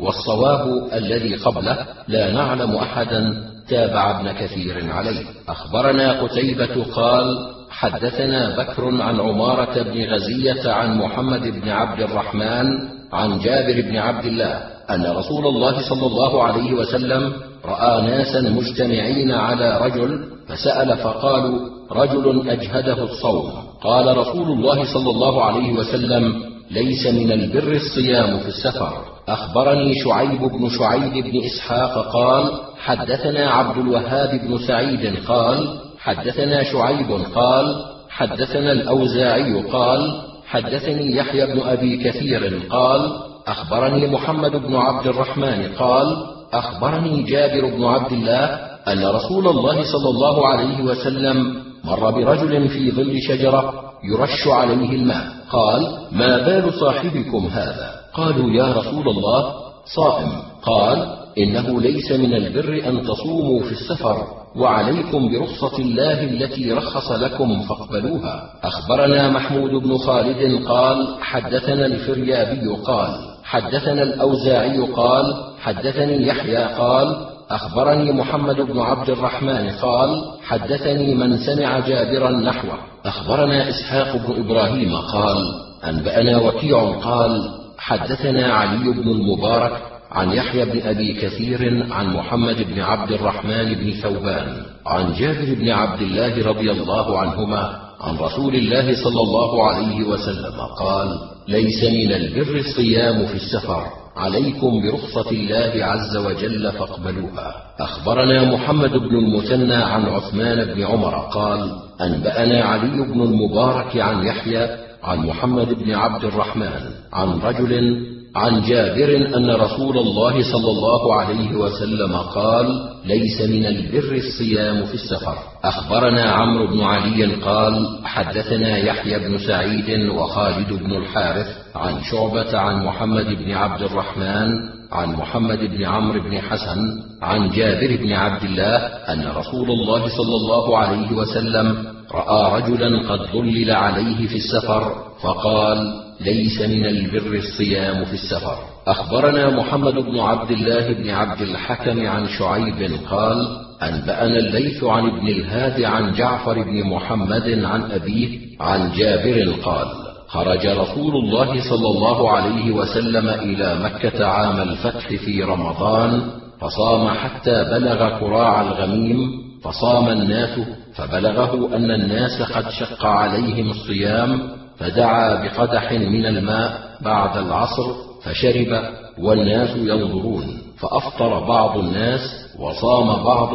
والصواب 0.00 0.88
الذي 0.92 1.34
قبله 1.34 1.86
لا 2.08 2.32
نعلم 2.32 2.74
أحدا. 2.74 3.48
تابع 3.70 4.20
ابن 4.20 4.32
كثير 4.32 4.92
عليه. 4.92 5.24
أخبرنا 5.48 6.22
قتيبة 6.22 6.84
قال 6.92 7.38
حدثنا 7.70 8.56
بكر 8.56 9.02
عن 9.02 9.20
عمارة 9.20 9.82
بن 9.82 10.04
غزية 10.04 10.70
عن 10.72 10.98
محمد 10.98 11.60
بن 11.60 11.68
عبد 11.68 12.00
الرحمن 12.00 12.66
عن 13.12 13.38
جابر 13.38 13.80
بن 13.80 13.96
عبد 13.96 14.24
الله 14.24 14.62
أن 14.90 15.06
رسول 15.06 15.46
الله 15.46 15.88
صلى 15.88 16.06
الله 16.06 16.42
عليه 16.42 16.72
وسلم 16.72 17.32
رأى 17.64 18.02
ناسا 18.02 18.40
مجتمعين 18.40 19.32
على 19.32 19.78
رجل 19.78 20.24
فسأل 20.48 20.96
فقالوا 20.96 21.68
رجل 21.92 22.48
أجهده 22.50 23.04
الصوم. 23.04 23.52
قال 23.82 24.16
رسول 24.16 24.48
الله 24.48 24.94
صلى 24.94 25.10
الله 25.10 25.44
عليه 25.44 25.72
وسلم 25.72 26.42
ليس 26.70 27.06
من 27.06 27.32
البر 27.32 27.72
الصيام 27.72 28.38
في 28.38 28.48
السفر. 28.48 29.17
أخبرني 29.28 29.94
شعيب 30.04 30.40
بن 30.40 30.68
شعيب 30.78 31.24
بن 31.24 31.44
إسحاق 31.44 32.12
قال 32.12 32.52
حدثنا 32.78 33.50
عبد 33.50 33.78
الوهاب 33.78 34.40
بن 34.44 34.58
سعيد 34.58 35.16
قال 35.28 35.78
حدثنا 35.98 36.62
شعيب 36.62 37.10
قال 37.34 37.84
حدثنا 38.08 38.72
الأوزاعي 38.72 39.62
قال 39.62 40.22
حدثني 40.46 41.16
يحيى 41.16 41.46
بن 41.46 41.60
أبي 41.60 41.96
كثير 41.96 42.62
قال 42.70 43.12
أخبرني 43.46 44.06
محمد 44.06 44.56
بن 44.56 44.76
عبد 44.76 45.06
الرحمن 45.06 45.72
قال 45.78 46.16
أخبرني 46.52 47.22
جابر 47.22 47.76
بن 47.76 47.84
عبد 47.84 48.12
الله 48.12 48.44
أن 48.88 49.06
رسول 49.06 49.48
الله 49.48 49.82
صلى 49.82 50.10
الله 50.10 50.48
عليه 50.48 50.82
وسلم 50.84 51.62
مر 51.84 52.10
برجل 52.10 52.68
في 52.68 52.90
ظل 52.90 53.16
شجرة 53.28 53.74
يرش 54.04 54.48
عليه 54.48 54.90
الماء 54.92 55.26
قال 55.50 55.98
ما 56.12 56.38
بال 56.38 56.74
صاحبكم 56.74 57.46
هذا؟ 57.46 57.97
قالوا 58.18 58.50
يا 58.50 58.72
رسول 58.72 59.08
الله 59.08 59.52
صائم. 59.96 60.32
قال 60.62 60.98
إنه 61.38 61.80
ليس 61.80 62.12
من 62.12 62.34
البر 62.34 62.88
أن 62.88 63.02
تصوموا 63.02 63.60
في 63.62 63.72
السفر 63.72 64.16
وعليكم 64.56 65.28
برخصة 65.28 65.78
الله 65.78 66.22
التي 66.24 66.72
رخص 66.72 67.12
لكم 67.12 67.60
فاقبلوها. 67.60 68.50
أخبرنا 68.64 69.30
محمود 69.30 69.70
بن 69.70 69.98
خالد 69.98 70.66
قال 70.66 71.16
حدثنا 71.20 71.86
الفريابي 71.86 72.68
قال 72.84 73.10
حدثنا 73.44 74.02
الأوزاعي 74.02 74.78
قال 74.78 75.24
حدثني 75.60 76.26
يحيى 76.26 76.64
قال 76.78 77.16
أخبرني 77.50 78.12
محمد 78.12 78.56
بن 78.56 78.78
عبد 78.78 79.10
الرحمن 79.10 79.70
قال 79.70 80.10
حدثني 80.42 81.14
من 81.14 81.38
سمع 81.38 81.78
جابرا 81.78 82.30
نحوه. 82.30 82.78
أخبرنا 83.06 83.68
إسحاق 83.68 84.16
بن 84.16 84.44
إبراهيم 84.44 84.96
قال 84.96 85.38
أنبأنا 85.84 86.38
وكيع 86.38 86.80
قال 87.00 87.50
حدثنا 87.78 88.52
علي 88.52 88.92
بن 88.92 89.08
المبارك 89.10 89.82
عن 90.12 90.32
يحيى 90.32 90.64
بن 90.64 90.88
أبي 90.88 91.12
كثير 91.12 91.86
عن 91.92 92.06
محمد 92.06 92.56
بن 92.62 92.80
عبد 92.80 93.12
الرحمن 93.12 93.74
بن 93.74 93.92
ثوبان 93.92 94.62
عن 94.86 95.12
جابر 95.12 95.54
بن 95.54 95.70
عبد 95.70 96.02
الله 96.02 96.46
رضي 96.46 96.70
الله 96.70 97.18
عنهما 97.18 97.78
عن 98.00 98.16
رسول 98.16 98.54
الله 98.54 99.04
صلى 99.04 99.20
الله 99.20 99.70
عليه 99.70 100.04
وسلم 100.04 100.60
قال 100.78 101.08
ليس 101.48 101.84
من 101.84 102.12
البر 102.12 102.56
الصيام 102.56 103.26
في 103.26 103.34
السفر 103.34 103.82
عليكم 104.16 104.82
برخصة 104.82 105.30
الله 105.30 105.84
عز 105.84 106.16
وجل 106.16 106.72
فاقبلوها. 106.72 107.54
أخبرنا 107.80 108.54
محمد 108.54 108.90
بن 108.90 109.16
المثنى 109.16 109.74
عن 109.74 110.04
عثمان 110.06 110.74
بن 110.74 110.82
عمر 110.82 111.18
قال 111.18 111.72
أنبأنا 112.00 112.64
علي 112.64 113.02
بن 113.12 113.22
المبارك 113.22 113.96
عن 113.96 114.26
يحيى 114.26 114.87
عن 115.02 115.18
محمد 115.18 115.68
بن 115.74 115.90
عبد 115.94 116.24
الرحمن 116.24 116.80
عن 117.12 117.38
رجل 117.38 118.02
عن 118.36 118.62
جابر 118.62 119.36
أن 119.36 119.50
رسول 119.50 119.98
الله 119.98 120.32
صلى 120.52 120.70
الله 120.70 121.14
عليه 121.14 121.56
وسلم 121.56 122.16
قال 122.16 122.66
ليس 123.04 123.40
من 123.40 123.66
البر 123.66 124.14
الصيام 124.14 124.84
في 124.86 124.94
السفر. 124.94 125.38
أخبرنا 125.64 126.22
عمرو 126.22 126.66
بن 126.66 126.80
علي 126.80 127.24
قال 127.34 127.98
حدثنا 128.04 128.78
يحيى 128.78 129.18
بن 129.18 129.38
سعيد 129.38 130.08
وخالد 130.10 130.72
بن 130.72 130.96
الحارث 130.96 131.46
عن 131.74 132.02
شعبة 132.02 132.58
عن 132.58 132.84
محمد 132.84 133.26
بن 133.26 133.50
عبد 133.52 133.82
الرحمن 133.82 134.48
عن 134.92 135.12
محمد 135.12 135.58
بن 135.58 135.84
عمرو 135.84 136.20
بن 136.22 136.40
حسن 136.40 136.78
عن 137.22 137.50
جابر 137.50 137.96
بن 137.96 138.12
عبد 138.12 138.44
الله 138.44 138.76
أن 139.12 139.26
رسول 139.36 139.70
الله 139.70 140.08
صلى 140.08 140.34
الله 140.36 140.78
عليه 140.78 141.12
وسلم 141.12 141.97
رأى 142.14 142.60
رجلا 142.62 143.08
قد 143.08 143.20
ظلل 143.32 143.70
عليه 143.70 144.26
في 144.26 144.36
السفر 144.36 144.92
فقال 145.22 145.78
ليس 146.20 146.60
من 146.60 146.86
البر 146.86 147.34
الصيام 147.34 148.04
في 148.04 148.12
السفر. 148.12 148.58
أخبرنا 148.86 149.50
محمد 149.50 149.94
بن 149.94 150.18
عبد 150.18 150.50
الله 150.50 150.92
بن 150.92 151.10
عبد 151.10 151.40
الحكم 151.42 152.06
عن 152.06 152.28
شعيب 152.28 152.92
قال 153.10 153.46
أنبأنا 153.82 154.38
الليث 154.38 154.84
عن 154.84 155.06
ابن 155.06 155.28
الهاد 155.28 155.82
عن 155.84 156.12
جعفر 156.12 156.62
بن 156.62 156.84
محمد 156.84 157.64
عن 157.64 157.82
أبيه 157.92 158.38
عن 158.60 158.90
جابر 158.96 159.52
قال 159.64 159.86
خرج 160.28 160.66
رسول 160.66 161.16
الله 161.16 161.60
صلى 161.70 161.88
الله 161.88 162.30
عليه 162.30 162.72
وسلم 162.72 163.28
إلى 163.28 163.78
مكة 163.84 164.26
عام 164.26 164.60
الفتح 164.68 165.08
في 165.08 165.42
رمضان 165.42 166.22
فصام 166.60 167.08
حتى 167.08 167.64
بلغ 167.64 168.18
كراع 168.20 168.60
الغميم 168.62 169.18
فصام 169.62 170.08
الناس 170.08 170.58
فبلغه 170.98 171.76
أن 171.76 171.90
الناس 171.90 172.42
قد 172.42 172.70
شق 172.70 173.06
عليهم 173.06 173.70
الصيام 173.70 174.40
فدعا 174.78 175.42
بقدح 175.44 175.92
من 175.92 176.26
الماء 176.26 176.78
بعد 177.00 177.36
العصر 177.36 177.92
فشرب 178.24 178.82
والناس 179.18 179.76
ينظرون 179.76 180.44
فأفطر 180.78 181.40
بعض 181.48 181.78
الناس 181.78 182.20
وصام 182.58 183.24
بعض 183.24 183.50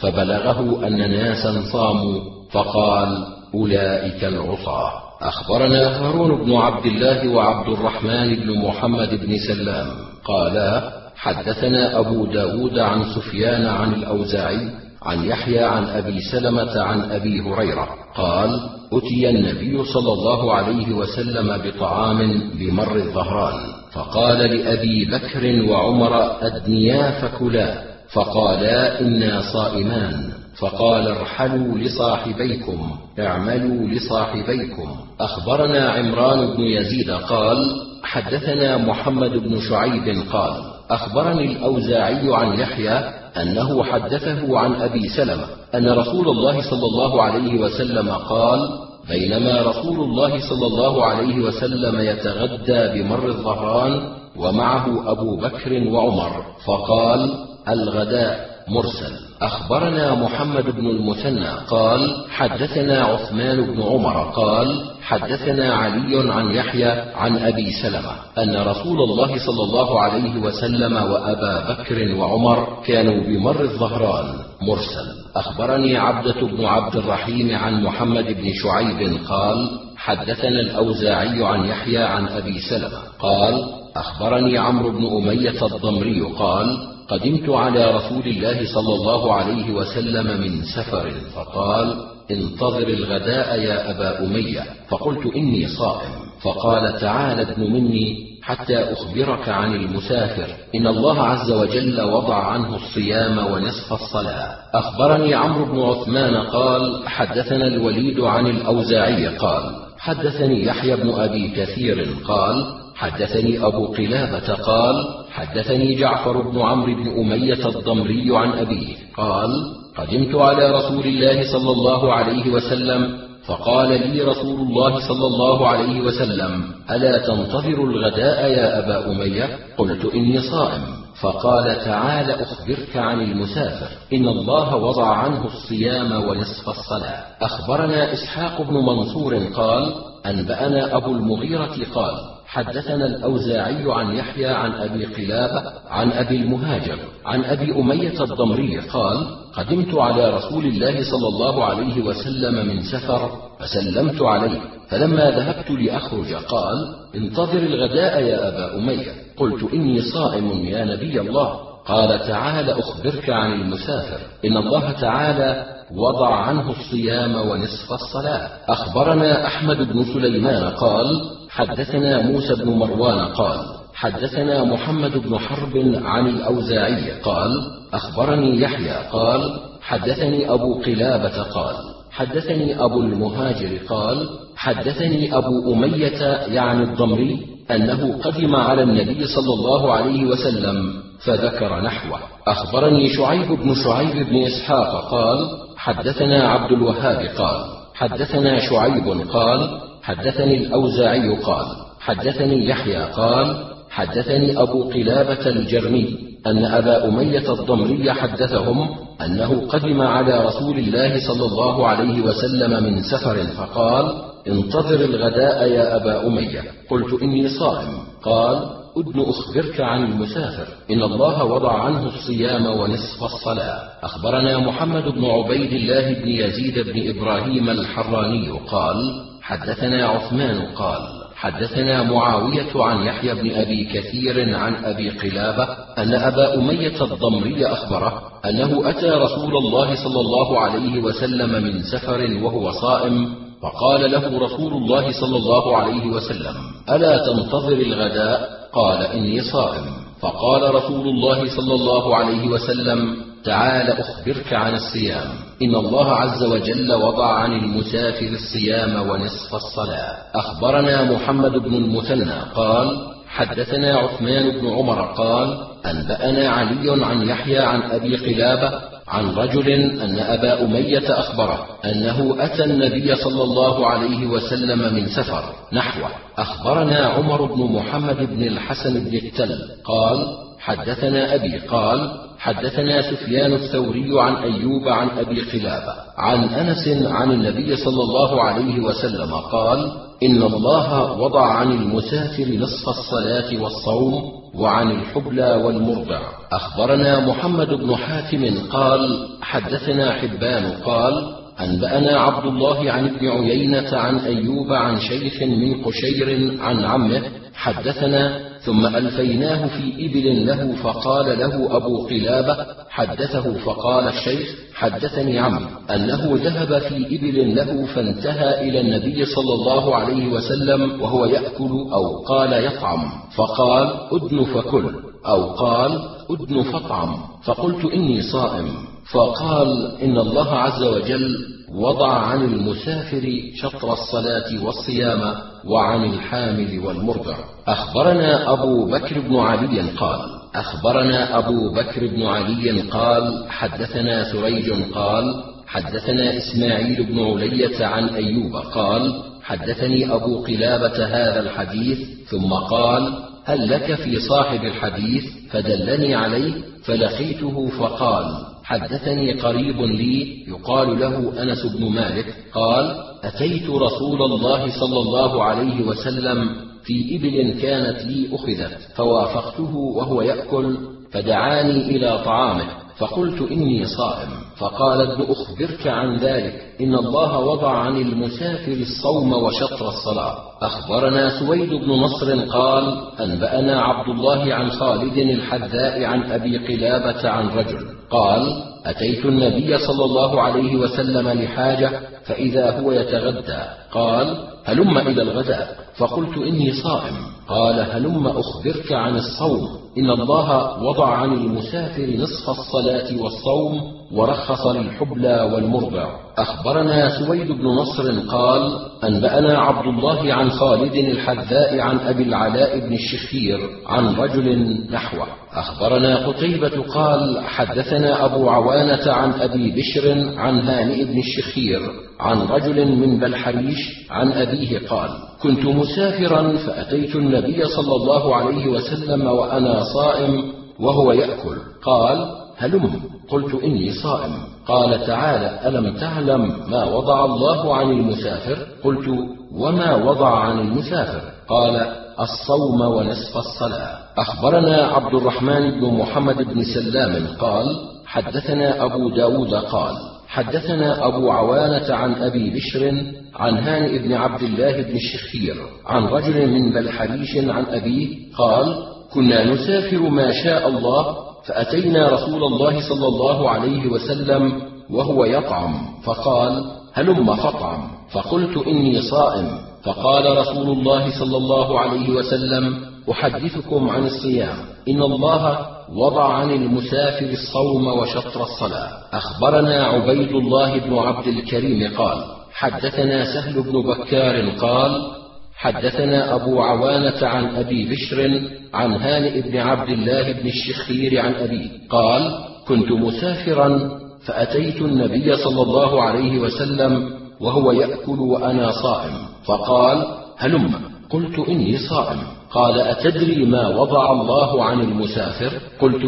فبلغه 0.00 0.86
أن 0.86 1.10
ناسا 1.10 1.62
صاموا 1.72 2.20
فقال 2.52 3.26
أولئك 3.54 4.24
العصاة. 4.24 4.92
أخبرنا 5.22 6.06
هارون 6.06 6.44
بن 6.44 6.54
عبد 6.56 6.86
الله 6.86 7.28
وعبد 7.28 7.68
الرحمن 7.68 8.34
بن 8.34 8.58
محمد 8.58 9.08
بن 9.26 9.36
سلام 9.48 9.86
قالا 10.24 10.92
حدثنا 11.16 11.98
أبو 11.98 12.26
داود 12.26 12.78
عن 12.78 13.04
سفيان 13.04 13.66
عن 13.66 13.94
الأوزاعي 13.94 14.70
عن 15.04 15.24
يحيى 15.24 15.64
عن 15.64 15.84
أبي 15.84 16.20
سلمة 16.20 16.82
عن 16.82 17.10
أبي 17.10 17.40
هريرة 17.40 17.88
قال 18.14 18.60
أتي 18.92 19.30
النبي 19.30 19.84
صلى 19.84 20.12
الله 20.12 20.54
عليه 20.54 20.92
وسلم 20.92 21.58
بطعام 21.64 22.50
بمر 22.58 22.96
الظهران 22.96 23.60
فقال 23.92 24.38
لأبي 24.38 25.04
بكر 25.04 25.70
وعمر 25.70 26.36
أدنيا 26.46 27.10
فكلا 27.10 27.82
فقالا 28.12 29.00
إنا 29.00 29.42
صائمان. 29.52 30.32
فقال 30.58 31.08
ارحلوا 31.08 31.78
لصاحبيكم 31.78 32.90
اعملوا 33.18 33.88
لصاحبيكم. 33.88 34.96
أخبرنا 35.20 35.90
عمران 35.90 36.56
بن 36.56 36.60
يزيد 36.60 37.10
قال 37.10 37.58
حدثنا 38.04 38.76
محمد 38.76 39.30
بن 39.30 39.60
شعيب 39.60 40.22
قال 40.32 40.52
أخبرني 40.90 41.52
الأوزاعي 41.52 42.34
عن 42.34 42.60
يحيى 42.60 43.21
أنه 43.36 43.84
حدثه 43.84 44.58
عن 44.58 44.74
أبي 44.74 45.08
سلمة 45.08 45.46
أن 45.74 45.88
رسول 45.88 46.28
الله 46.28 46.70
صلى 46.70 46.86
الله 46.86 47.22
عليه 47.22 47.60
وسلم 47.60 48.10
قال 48.10 48.60
بينما 49.08 49.62
رسول 49.62 50.00
الله 50.00 50.48
صلى 50.48 50.66
الله 50.66 51.04
عليه 51.04 51.36
وسلم 51.44 52.00
يتغدى 52.00 53.02
بمر 53.02 53.26
الظهران 53.28 54.02
ومعه 54.36 55.10
أبو 55.12 55.36
بكر 55.36 55.88
وعمر 55.88 56.44
فقال 56.66 57.20
الغداء. 57.68 58.51
مرسل. 58.68 59.12
أخبرنا 59.42 60.14
محمد 60.14 60.64
بن 60.64 60.86
المثنى 60.86 61.48
قال 61.68 62.24
حدثنا 62.30 63.04
عثمان 63.04 63.74
بن 63.74 63.82
عمر 63.82 64.30
قال 64.36 64.84
حدثنا 65.02 65.74
علي 65.74 66.32
عن 66.32 66.50
يحيى 66.50 66.90
عن 67.14 67.38
أبي 67.38 67.72
سلمة 67.82 68.12
أن 68.38 68.56
رسول 68.56 69.00
الله 69.02 69.38
صلى 69.46 69.62
الله 69.64 70.00
عليه 70.00 70.36
وسلم 70.36 70.92
وأبا 70.92 71.72
بكر 71.72 72.14
وعمر 72.14 72.82
كانوا 72.86 73.24
بمر 73.24 73.60
الظهران. 73.60 74.34
مرسل. 74.62 75.22
أخبرني 75.36 75.96
عبدة 75.96 76.40
بن 76.46 76.64
عبد 76.64 76.96
الرحيم 76.96 77.56
عن 77.56 77.82
محمد 77.82 78.24
بن 78.24 78.52
شعيب 78.54 79.18
قال 79.28 79.70
حدثنا 79.96 80.60
الأوزاعي 80.60 81.44
عن 81.44 81.64
يحيى 81.64 82.02
عن 82.02 82.28
أبي 82.28 82.60
سلمة 82.60 82.98
قال 83.18 83.64
أخبرني 83.96 84.58
عمرو 84.58 84.90
بن 84.90 85.06
أمية 85.06 85.66
الضمري 85.66 86.20
قال 86.20 86.78
قدمت 87.12 87.48
على 87.48 87.90
رسول 87.90 88.26
الله 88.26 88.74
صلى 88.74 88.94
الله 88.94 89.34
عليه 89.34 89.72
وسلم 89.72 90.40
من 90.40 90.62
سفر 90.62 91.10
فقال 91.34 91.94
انتظر 92.30 92.88
الغداء 92.88 93.60
يا 93.60 93.90
أبا 93.90 94.24
أمية. 94.24 94.64
فقلت 94.88 95.34
إني 95.36 95.68
صائم. 95.68 96.10
فقال 96.42 97.00
تعال 97.00 97.40
ابن 97.40 97.72
مني 97.72 98.32
حتى 98.42 98.78
أخبرك 98.78 99.48
عن 99.48 99.74
المسافر. 99.74 100.46
إن 100.74 100.86
الله 100.86 101.22
عز 101.22 101.52
وجل 101.52 102.00
وضع 102.00 102.36
عنه 102.36 102.76
الصيام 102.76 103.38
ونصف 103.38 103.92
الصلاة. 103.92 104.56
أخبرني 104.74 105.34
عمرو 105.34 105.64
بن 105.64 105.80
عثمان 105.80 106.34
قال 106.36 107.08
حدثنا 107.08 107.66
الوليد 107.66 108.20
عن 108.20 108.46
الأوزاعي 108.46 109.26
قال 109.26 109.62
حدثني 109.98 110.64
يحيى 110.64 110.96
بن 110.96 111.10
أبي 111.10 111.48
كثير 111.48 112.06
قال 112.24 112.82
حدثني 112.94 113.66
أبو 113.66 113.86
قلابة 113.86 114.54
قال 114.54 115.21
حدثني 115.32 115.94
جعفر 115.94 116.50
بن 116.50 116.60
عمرو 116.60 116.94
بن 116.94 117.08
أمية 117.20 117.66
الضمري 117.66 118.36
عن 118.36 118.52
أبيه 118.52 118.96
قال 119.16 119.50
قدمت 119.96 120.34
على 120.34 120.70
رسول 120.70 121.04
الله 121.04 121.52
صلى 121.52 121.70
الله 121.70 122.12
عليه 122.12 122.50
وسلم 122.50 123.18
فقال 123.46 123.88
لي 123.88 124.22
رسول 124.22 124.60
الله 124.60 125.08
صلى 125.08 125.26
الله 125.26 125.68
عليه 125.68 126.00
وسلم 126.00 126.64
ألا 126.90 127.18
تنتظر 127.18 127.84
الغداء 127.84 128.50
يا 128.50 128.78
أبا 128.78 129.12
أمية؟ 129.12 129.58
قلت 129.78 130.14
إني 130.14 130.40
صائم. 130.40 130.82
فقال 131.20 131.84
تعال 131.84 132.30
أخبرك 132.30 132.96
عن 132.96 133.20
المسافر 133.20 133.88
إن 134.12 134.28
الله 134.28 134.76
وضع 134.76 135.16
عنه 135.16 135.46
الصيام 135.46 136.12
ونصف 136.12 136.68
الصلاة. 136.68 137.24
أخبرنا 137.40 138.12
إسحاق 138.12 138.62
بن 138.62 138.74
منصور 138.74 139.34
قال 139.54 139.94
أنبأنا 140.26 140.96
أبو 140.96 141.10
المغيرة 141.10 141.76
قال 141.94 142.31
حدثنا 142.52 143.06
الأوزاعي 143.06 143.92
عن 143.92 144.16
يحيى 144.16 144.46
عن 144.46 144.72
أبي 144.72 145.04
قلابة 145.04 145.72
عن 145.90 146.12
أبي 146.12 146.36
المهاجر 146.36 146.98
عن 147.26 147.44
أبي 147.44 147.72
أمية 147.72 148.22
الضمري 148.24 148.78
قال 148.78 149.26
قدمت 149.56 149.94
على 149.94 150.30
رسول 150.30 150.64
الله 150.66 151.10
صلى 151.10 151.28
الله 151.28 151.64
عليه 151.64 152.02
وسلم 152.04 152.66
من 152.68 152.82
سفر 152.82 153.30
فسلمت 153.60 154.22
عليه 154.22 154.60
فلما 154.88 155.30
ذهبت 155.30 155.70
لأخرج 155.70 156.34
قال 156.34 156.76
انتظر 157.14 157.58
الغداء 157.58 158.22
يا 158.22 158.48
أبا 158.48 158.76
أمية 158.76 159.12
قلت 159.36 159.72
إني 159.72 160.02
صائم 160.02 160.64
يا 160.64 160.84
نبي 160.84 161.20
الله 161.20 161.58
قال 161.86 162.18
تعال 162.18 162.70
أخبرك 162.70 163.30
عن 163.30 163.52
المسافر 163.52 164.18
إن 164.44 164.56
الله 164.56 164.92
تعالى 164.92 165.66
وضع 165.96 166.34
عنه 166.34 166.70
الصيام 166.70 167.34
ونصف 167.34 167.92
الصلاة 167.92 168.48
أخبرنا 168.68 169.46
أحمد 169.46 169.92
بن 169.92 170.04
سليمان 170.04 170.64
قال 170.64 171.06
حدثنا 171.54 172.22
موسى 172.22 172.54
بن 172.54 172.70
مروان 172.70 173.18
قال 173.18 173.58
حدثنا 173.94 174.64
محمد 174.64 175.18
بن 175.18 175.38
حرب 175.38 175.76
عن 176.04 176.28
الأوزاعي 176.28 177.10
قال 177.10 177.50
أخبرني 177.94 178.60
يحيى 178.60 178.94
قال 179.12 179.60
حدثني 179.82 180.50
أبو 180.50 180.74
قلابة 180.74 181.42
قال 181.42 181.74
حدثني 182.10 182.84
أبو 182.84 183.00
المهاجر 183.00 183.78
قال 183.88 184.28
حدثني 184.56 185.36
أبو 185.36 185.72
أمية 185.74 186.22
يعني 186.46 186.82
الضمري 186.82 187.46
أنه 187.70 188.18
قدم 188.24 188.56
على 188.56 188.82
النبي 188.82 189.26
صلى 189.26 189.54
الله 189.54 189.92
عليه 189.92 190.24
وسلم 190.24 191.02
فذكر 191.24 191.80
نحوه. 191.80 192.18
أخبرني 192.46 193.08
شعيب 193.08 193.48
بن 193.48 193.74
شعيب 193.74 194.26
بن 194.26 194.36
إسحاق 194.46 195.10
قال 195.10 195.38
حدثنا 195.76 196.48
عبد 196.48 196.72
الوهاب 196.72 197.26
قال 197.36 197.64
حدثنا 197.94 198.60
شعيب 198.60 199.28
قال 199.30 199.91
حدثني 200.02 200.56
الأوزاعي 200.56 201.36
قال 201.36 201.66
حدثني 202.00 202.68
يحيى 202.68 203.02
قال 203.02 203.64
حدثني 203.90 204.62
أبو 204.62 204.90
قلابة 204.90 205.46
الجرمي 205.46 206.18
أن 206.46 206.64
أبا 206.64 207.08
أمية 207.08 207.52
الضمري 207.52 208.12
حدثهم 208.12 208.88
أنه 209.24 209.66
قدم 209.68 210.00
على 210.02 210.46
رسول 210.46 210.78
الله 210.78 211.28
صلى 211.28 211.46
الله 211.46 211.86
عليه 211.86 212.20
وسلم 212.20 212.84
من 212.84 213.02
سفر 213.02 213.36
فقال 213.36 214.22
انتظر 214.48 215.00
الغداء 215.00 215.72
يا 215.72 215.96
أبا 215.96 216.26
أمية. 216.26 216.62
قلت 216.90 217.22
إني 217.22 217.48
صائم. 217.48 217.88
قال 218.22 218.70
أدن 218.96 219.20
أخبرك 219.20 219.80
عن 219.80 220.04
المسافر. 220.04 220.66
إن 220.90 221.02
الله 221.02 221.44
وضع 221.44 221.82
عنه 221.82 222.06
الصيام 222.06 222.66
ونصف 222.66 223.24
الصلاة. 223.24 223.80
أخبرنا 224.02 224.58
محمد 224.58 225.04
بن 225.04 225.24
عبيد 225.24 225.72
الله 225.72 226.12
بن 226.12 226.28
يزيد 226.28 226.78
بن 226.78 227.10
إبراهيم 227.10 227.70
الحراني 227.70 228.50
قال 228.50 229.31
حدثنا 229.52 230.06
عثمان 230.06 230.60
قال 230.60 231.00
حدثنا 231.36 232.02
معاوية 232.02 232.72
عن 232.74 233.06
يحيى 233.06 233.34
بن 233.34 233.54
أبي 233.54 233.84
كثير 233.84 234.56
عن 234.56 234.84
أبي 234.84 235.10
قلابة 235.10 235.64
أن 235.98 236.14
أبا 236.14 236.54
أمية 236.54 237.04
الضمري 237.04 237.66
أخبره 237.66 238.22
أنه 238.44 238.90
أتى 238.90 239.10
رسول 239.10 239.56
الله 239.56 239.94
صلى 239.94 240.20
الله 240.20 240.60
عليه 240.60 241.02
وسلم 241.02 241.64
من 241.64 241.82
سفر 241.82 242.44
وهو 242.44 242.70
صائم 242.70 243.34
فقال 243.62 244.10
له 244.10 244.38
رسول 244.38 244.72
الله 244.72 245.12
صلى 245.20 245.36
الله 245.36 245.76
عليه 245.76 246.06
وسلم 246.06 246.54
ألا 246.90 247.26
تنتظر 247.26 247.72
الغداء؟ 247.72 248.50
قال 248.72 249.02
إني 249.02 249.40
صائم. 249.40 249.84
فقال 250.20 250.74
رسول 250.74 251.08
الله 251.08 251.56
صلى 251.56 251.74
الله 251.74 252.16
عليه 252.16 252.48
وسلم 252.48 253.16
تعال 253.44 253.90
أخبرك 253.90 254.52
عن 254.52 254.74
الصيام. 254.74 255.28
إن 255.62 255.74
الله 255.74 256.12
عز 256.12 256.42
وجل 256.42 256.92
وضع 256.92 257.26
عن 257.26 257.52
المسافر 257.52 258.28
الصيام 258.28 259.10
ونصف 259.10 259.54
الصلاة. 259.54 260.16
أخبرنا 260.34 261.12
محمد 261.12 261.52
بن 261.52 261.74
المثنى 261.74 262.40
قال 262.54 263.12
حدثنا 263.28 263.96
عثمان 263.96 264.50
بن 264.60 264.68
عمر 264.68 265.02
قال 265.02 265.58
أنبأنا 265.86 266.48
علي 266.48 267.04
عن 267.04 267.28
يحيى 267.28 267.58
عن 267.58 267.82
أبي 267.82 268.16
قلابة 268.16 268.80
عن 269.08 269.34
رجل 269.34 269.70
أن 270.00 270.18
أبا 270.18 270.62
أمية 270.64 271.18
أخبره 271.18 271.66
أنه 271.84 272.36
أتى 272.38 272.64
النبي 272.64 273.16
صلى 273.16 273.42
الله 273.42 273.86
عليه 273.86 274.26
وسلم 274.26 274.94
من 274.94 275.06
سفر 275.06 275.44
نحوه. 275.72 276.10
أخبرنا 276.38 277.06
عمر 277.06 277.44
بن 277.44 277.72
محمد 277.72 278.16
بن 278.16 278.42
الحسن 278.42 279.04
بن 279.04 279.16
التل 279.16 279.58
قال 279.84 280.26
حدثنا 280.58 281.34
أبي 281.34 281.58
قال 281.58 282.21
حدثنا 282.42 283.02
سفيان 283.02 283.52
الثوري 283.52 284.20
عن 284.20 284.34
أيوب 284.36 284.88
عن 284.88 285.08
أبي 285.18 285.40
قلابة 285.40 285.94
عن 286.18 286.44
أنس 286.44 286.88
عن 287.06 287.30
النبي 287.32 287.76
صلى 287.76 288.02
الله 288.02 288.42
عليه 288.42 288.80
وسلم 288.80 289.34
قال 289.34 289.92
إن 290.22 290.42
الله 290.42 291.12
وضع 291.12 291.46
عن 291.46 291.72
المسافر 291.72 292.44
نصف 292.44 292.88
الصلاة 292.88 293.62
والصوم 293.62 294.22
وعن 294.54 294.90
الحبلى 294.90 295.62
والمرضع 295.64 296.20
أخبرنا 296.52 297.26
محمد 297.26 297.68
بن 297.68 297.96
حاتم 297.96 298.54
قال 298.70 299.28
حدثنا 299.42 300.12
حبان 300.12 300.72
قال 300.84 301.34
أنبأنا 301.60 302.20
عبد 302.20 302.46
الله 302.46 302.92
عن 302.92 303.06
ابن 303.06 303.28
عيينة 303.28 303.96
عن 303.96 304.18
أيوب 304.18 304.72
عن 304.72 305.00
شيخ 305.00 305.42
من 305.42 305.84
قشير 305.84 306.58
عن 306.60 306.84
عمه. 306.84 307.22
حدثنا 307.54 308.51
ثم 308.64 308.86
ألفيناه 308.86 309.66
في 309.66 310.06
إبل 310.06 310.46
له 310.46 310.74
فقال 310.82 311.38
له 311.38 311.76
أبو 311.76 312.06
قلابة 312.06 312.56
حدثه 312.90 313.54
فقال 313.58 314.08
الشيخ 314.08 314.54
حدثني 314.74 315.38
عمي 315.38 315.66
أنه 315.90 316.38
ذهب 316.44 316.78
في 316.78 316.96
إبل 316.96 317.56
له 317.56 317.86
فانتهى 317.86 318.68
إلى 318.68 318.80
النبي 318.80 319.24
صلى 319.24 319.54
الله 319.54 319.96
عليه 319.96 320.32
وسلم 320.32 321.02
وهو 321.02 321.24
يأكل 321.24 321.70
أو 321.92 322.24
قال 322.24 322.52
يطعم 322.52 323.10
فقال 323.36 323.94
أدن 324.12 324.44
فكل 324.44 324.90
أو 325.26 325.42
قال 325.44 326.00
أدن 326.30 326.62
فاطعم 326.62 327.14
فقلت 327.44 327.84
إني 327.84 328.22
صائم 328.22 328.68
فقال 329.12 329.96
إن 330.02 330.18
الله 330.18 330.48
عز 330.48 330.82
وجل 330.82 331.46
وضع 331.74 332.12
عن 332.12 332.44
المسافر 332.44 333.42
شطر 333.54 333.92
الصلاة 333.92 334.64
والصيام 334.64 335.34
وعن 335.64 336.04
الحامل 336.04 336.80
والمرضع 336.86 337.36
أخبرنا 337.66 338.52
أبو 338.52 338.86
بكر 338.86 339.20
بن 339.20 339.36
علي 339.36 339.80
قال 339.80 340.20
أخبرنا 340.54 341.38
أبو 341.38 341.72
بكر 341.74 342.06
بن 342.06 342.22
علي 342.22 342.80
قال 342.80 343.44
حدثنا 343.48 344.32
سريج 344.32 344.72
قال 344.94 345.44
حدثنا 345.66 346.36
إسماعيل 346.36 347.04
بن 347.04 347.24
علية 347.24 347.86
عن 347.86 348.08
أيوب 348.08 348.56
قال 348.56 349.22
حدثني 349.42 350.14
أبو 350.14 350.44
قلابة 350.44 351.06
هذا 351.06 351.40
الحديث 351.40 351.98
ثم 352.28 352.52
قال 352.52 353.12
هل 353.44 353.70
لك 353.70 353.94
في 353.94 354.20
صاحب 354.20 354.64
الحديث؟ 354.64 355.24
فدلني 355.50 356.14
عليه 356.14 356.52
فلقيته 356.84 357.68
فقال 357.68 358.51
حدثني 358.64 359.32
قريب 359.32 359.80
لي 359.80 360.44
يقال 360.48 361.00
له 361.00 361.42
أنس 361.42 361.66
بن 361.66 361.88
مالك 361.88 362.34
قال 362.54 362.96
أتيت 363.24 363.70
رسول 363.70 364.22
الله 364.22 364.80
صلى 364.80 364.98
الله 364.98 365.44
عليه 365.44 365.82
وسلم 365.86 366.50
في 366.84 367.16
إبل 367.16 367.60
كانت 367.60 368.02
لي 368.04 368.28
أخذت 368.32 368.78
فوافقته 368.94 369.76
وهو 369.76 370.22
يأكل 370.22 370.76
فدعاني 371.12 371.96
إلى 371.96 372.22
طعامه. 372.24 372.66
فقلت 372.96 373.50
إني 373.50 373.86
صائم. 373.86 374.28
فقال 374.56 375.00
ابن 375.00 375.26
أخبرك 375.30 375.86
عن 375.86 376.16
ذلك. 376.16 376.74
إن 376.80 376.94
الله 376.94 377.38
وضع 377.38 377.70
عن 377.70 377.96
المسافر 377.96 378.72
الصوم 378.72 379.32
وشطر 379.32 379.88
الصلاة. 379.88 380.38
أخبرنا 380.62 381.40
سويد 381.40 381.68
بن 381.68 381.90
نصر 381.90 382.44
قال 382.44 383.02
أنبأنا 383.20 383.82
عبد 383.82 384.08
الله 384.08 384.54
عن 384.54 384.70
خالد 384.70 385.18
الحذاء 385.18 386.04
عن 386.04 386.32
أبي 386.32 386.58
قلابة 386.58 387.28
عن 387.28 387.48
رجل 387.48 387.86
قال 388.10 388.62
أتيت 388.86 389.24
النبي 389.24 389.78
صلى 389.78 390.04
الله 390.04 390.42
عليه 390.42 390.76
وسلم 390.76 391.28
لحاجة 391.28 392.00
فإذا 392.24 392.80
هو 392.80 392.92
يتغدى 392.92 393.62
قال 393.92 394.48
هلم 394.64 394.98
إلى 394.98 395.22
الغداء. 395.22 395.76
فقلت 395.96 396.38
إني 396.38 396.72
صائم. 396.72 397.16
قال 397.48 397.80
هلم 397.80 398.26
أخبرك 398.26 398.92
عن 398.92 399.16
الصوم. 399.16 399.81
إن 399.98 400.10
الله 400.10 400.82
وضع 400.82 401.08
عن 401.08 401.32
المسافر 401.32 402.06
نصف 402.06 402.50
الصلاة 402.50 403.22
والصوم 403.22 404.01
ورخص 404.12 404.66
للحبلى 404.66 405.50
والمرضع 405.54 406.06
أخبرنا 406.38 407.08
سويد 407.18 407.52
بن 407.52 407.64
نصر 407.66 408.20
قال 408.28 408.78
أنبأنا 409.04 409.58
عبد 409.58 409.86
الله 409.86 410.34
عن 410.34 410.50
خالد 410.50 410.94
الحذاء 410.94 411.80
عن 411.80 411.98
أبي 411.98 412.22
العلاء 412.22 412.78
بن 412.78 412.94
الشخير 412.94 413.58
عن 413.86 414.14
رجل 414.14 414.76
نحوه. 414.90 415.26
أخبرنا 415.52 416.26
قتيبة 416.26 416.82
قال 416.94 417.40
حدثنا 417.44 418.24
أبو 418.24 418.50
عوانة 418.50 419.12
عن 419.12 419.32
أبي 419.32 419.70
بشر 419.70 420.34
عن 420.38 420.60
هانئ 420.60 421.04
بن 421.04 421.18
الشخير 421.18 421.80
عن 422.20 422.40
رجل 422.40 422.96
من 422.96 423.18
بلحريش 423.18 423.78
عن 424.10 424.32
أبيه 424.32 424.88
قال 424.88 425.10
كنت 425.42 425.64
مسافرا 425.64 426.56
فأتيت 426.56 427.16
النبي 427.16 427.64
صلى 427.64 427.96
الله 427.96 428.36
عليه 428.36 428.66
وسلم 428.66 429.26
وأنا 429.26 429.82
صائم 429.94 430.52
وهو 430.80 431.12
يأكل. 431.12 431.56
قال 431.84 432.41
هلم. 432.62 433.00
قلت 433.28 433.54
إني 433.64 433.92
صائم. 433.92 434.32
قال 434.66 435.06
تعالى 435.06 435.68
ألم 435.68 435.96
تعلم 435.96 436.70
ما 436.70 436.84
وضع 436.84 437.24
الله 437.24 437.76
عن 437.76 437.90
المسافر؟ 437.90 438.58
قلت 438.84 439.08
وما 439.52 439.94
وضع 439.94 440.38
عن 440.38 440.58
المسافر؟ 440.58 441.20
قال 441.48 441.86
الصوم 442.20 442.80
ونصف 442.80 443.36
الصلاة. 443.36 443.98
أخبرنا 444.18 444.76
عبد 444.86 445.14
الرحمن 445.14 445.80
بن 445.80 445.94
محمد 445.94 446.36
بن 446.36 446.64
سلام 446.64 447.26
قال 447.40 447.66
حدثنا 448.06 448.84
أبو 448.84 449.10
داود 449.10 449.54
قال 449.54 449.94
حدثنا 450.28 451.06
أبو 451.06 451.30
عوانة 451.30 451.94
عن 451.94 452.14
أبي 452.14 452.50
بشر 452.50 452.92
عن 453.34 453.58
هانئ 453.58 453.98
بن 453.98 454.12
عبد 454.12 454.42
الله 454.42 454.82
بن 454.82 454.96
الشخير 454.96 455.56
عن 455.86 456.04
رجل 456.04 456.46
من 456.46 456.72
بلحريش 456.72 457.36
عن 457.36 457.64
أبيه 457.64 458.16
قال 458.38 458.76
كنا 459.14 459.44
نسافر 459.44 459.98
ما 459.98 460.32
شاء 460.44 460.68
الله 460.68 461.31
فأتينا 461.46 462.08
رسول 462.08 462.44
الله 462.44 462.88
صلى 462.88 463.06
الله 463.06 463.50
عليه 463.50 463.86
وسلم 463.86 464.62
وهو 464.90 465.24
يطعم 465.24 465.74
فقال 466.04 466.64
هلم 466.92 467.34
فاطعم 467.34 467.88
فقلت 468.12 468.66
إني 468.66 469.02
صائم. 469.02 469.58
فقال 469.82 470.38
رسول 470.38 470.78
الله 470.78 471.18
صلى 471.18 471.36
الله 471.36 471.80
عليه 471.80 472.10
وسلم 472.10 472.80
أحدثكم 473.10 473.90
عن 473.90 474.06
الصيام. 474.06 474.56
إن 474.88 475.02
الله 475.02 475.66
وضع 475.96 476.32
عن 476.32 476.50
المسافر 476.50 477.26
الصوم 477.26 477.86
وشطر 477.86 478.42
الصلاة. 478.42 478.88
أخبرنا 479.12 479.84
عبيد 479.84 480.32
الله 480.32 480.78
بن 480.78 480.98
عبد 480.98 481.26
الكريم 481.26 481.96
قال 481.96 482.24
حدثنا 482.52 483.24
سهل 483.24 483.62
بن 483.62 483.82
بكار 483.82 484.50
قال 484.50 485.21
حدثنا 485.62 486.34
أبو 486.34 486.60
عوانة 486.60 487.26
عن 487.26 487.56
أبي 487.56 487.84
بشر 487.84 488.40
عن 488.74 488.92
هانئ 488.92 489.40
بن 489.40 489.58
عبد 489.58 489.88
الله 489.88 490.32
بن 490.32 490.48
الشخير 490.48 491.20
عن 491.20 491.34
أبيه 491.34 491.68
قال 491.90 492.38
كنت 492.68 492.92
مسافرا 492.92 493.90
فأتيت 494.26 494.76
النبي 494.76 495.36
صلى 495.36 495.62
الله 495.62 496.02
عليه 496.02 496.38
وسلم 496.38 497.10
وهو 497.40 497.72
يأكل 497.72 498.20
وأنا 498.20 498.72
صائم 498.72 499.12
فقال 499.44 500.06
هلم 500.38 500.74
قلت 501.10 501.48
إني 501.48 501.78
صائم. 501.78 502.18
قال 502.50 502.80
أتدري 502.80 503.44
ما 503.44 503.68
وضع 503.68 504.12
الله 504.12 504.64
عن 504.64 504.80
المسافر؟ 504.80 505.52
قلت 505.80 506.02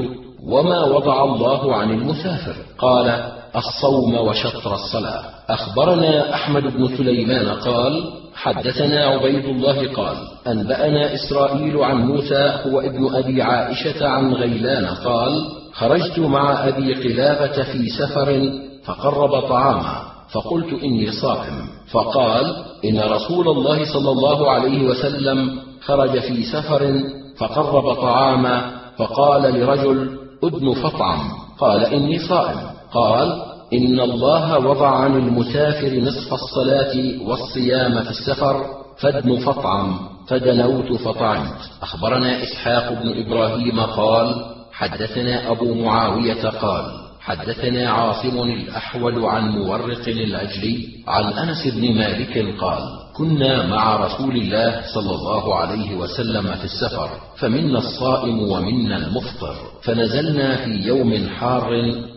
وما 0.47 0.85
وضع 0.85 1.24
الله 1.24 1.76
عن 1.76 1.90
المسافر؟ 1.90 2.55
قال 2.78 3.32
الصوم 3.56 4.14
وشطر 4.14 4.74
الصلاة. 4.74 5.24
أخبرنا 5.48 6.35
أحمد 6.35 6.62
بن 6.62 6.97
سليمان 6.97 7.48
قال 7.48 8.23
حدثنا 8.35 9.05
عبيد 9.05 9.44
الله 9.44 9.93
قال 9.93 10.16
أنبأنا 10.47 11.15
إسرائيل 11.15 11.78
عن 11.78 11.97
موسى 11.97 12.52
هو 12.66 12.81
ابن 12.81 13.15
أبي 13.15 13.43
عائشة 13.43 14.09
عن 14.09 14.35
غيلان 14.35 14.86
قال 14.86 15.48
خرجت 15.73 16.19
مع 16.19 16.69
أبي 16.69 16.94
قلابة 16.94 17.62
في 17.62 17.89
سفر 17.89 18.51
فقرب 18.85 19.40
طعاما 19.40 20.02
فقلت 20.32 20.82
إني 20.82 21.12
صائم 21.12 21.66
فقال 21.90 22.56
إن 22.85 23.01
رسول 23.01 23.48
الله 23.48 23.93
صلى 23.93 24.11
الله 24.11 24.51
عليه 24.51 24.89
وسلم 24.89 25.59
خرج 25.81 26.19
في 26.19 26.43
سفر 26.43 27.02
فقرب 27.39 27.94
طعاما 27.94 28.70
فقال 28.98 29.43
لرجل 29.43 30.19
أدن 30.44 30.74
فطعم 30.74 31.20
قال 31.59 31.85
إني 31.85 32.19
صائم 32.19 32.59
قال 32.93 33.53
إن 33.76 34.01
الله 34.01 34.59
وضع 34.59 34.88
عن 34.88 35.16
المسافر 35.16 36.01
نصف 36.01 36.34
الصلاة 36.34 36.94
والصيام 37.22 38.02
في 38.02 38.10
السفر 38.10 38.64
فادن 38.98 39.36
فطعم 39.38 39.98
فدنوت 40.28 40.92
فطعمت. 40.92 41.60
أخبرنا 41.82 42.42
إسحاق 42.42 42.92
بن 43.02 43.26
إبراهيم 43.26 43.80
قال 43.80 44.44
حدثنا 44.72 45.51
أبو 45.51 45.74
معاوية 45.74 46.48
قال 46.48 46.84
حدثنا 47.20 47.90
عاصم 47.90 48.42
الأحول 48.42 49.24
عن 49.24 49.48
مورق 49.48 50.09
العجلي 50.09 50.88
عن 51.09 51.24
أنس 51.24 51.66
بن 51.66 51.94
مالك 51.94 52.55
قال 52.60 53.03
كنا 53.16 53.66
مع 53.66 53.96
رسول 53.96 54.36
الله 54.36 54.82
صلى 54.94 55.14
الله 55.14 55.54
عليه 55.54 55.96
وسلم 55.96 56.54
في 56.54 56.64
السفر 56.64 57.10
فمنا 57.36 57.78
الصائم 57.78 58.38
ومنا 58.38 58.96
المفطر 58.96 59.54
فنزلنا 59.82 60.56
في 60.56 60.70
يوم 60.70 61.28
حار 61.28 61.70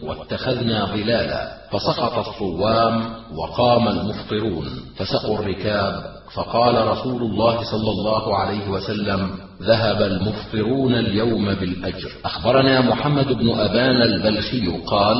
واتخذنا 0.03 0.85
ظلالا 0.85 1.57
فسقط 1.71 2.27
الصوام 2.27 3.03
وقام 3.35 3.87
المفطرون 3.87 4.65
فسقوا 4.95 5.39
الركاب 5.39 6.17
فقال 6.33 6.87
رسول 6.87 7.21
الله 7.21 7.63
صلى 7.63 7.91
الله 7.91 8.37
عليه 8.37 8.69
وسلم 8.69 9.29
ذهب 9.61 10.01
المفطرون 10.01 10.93
اليوم 10.93 11.53
بالأجر. 11.53 12.11
أخبرنا 12.25 12.81
محمد 12.81 13.27
بن 13.27 13.49
أبان 13.49 14.01
البلخي 14.01 14.67
قال 14.85 15.17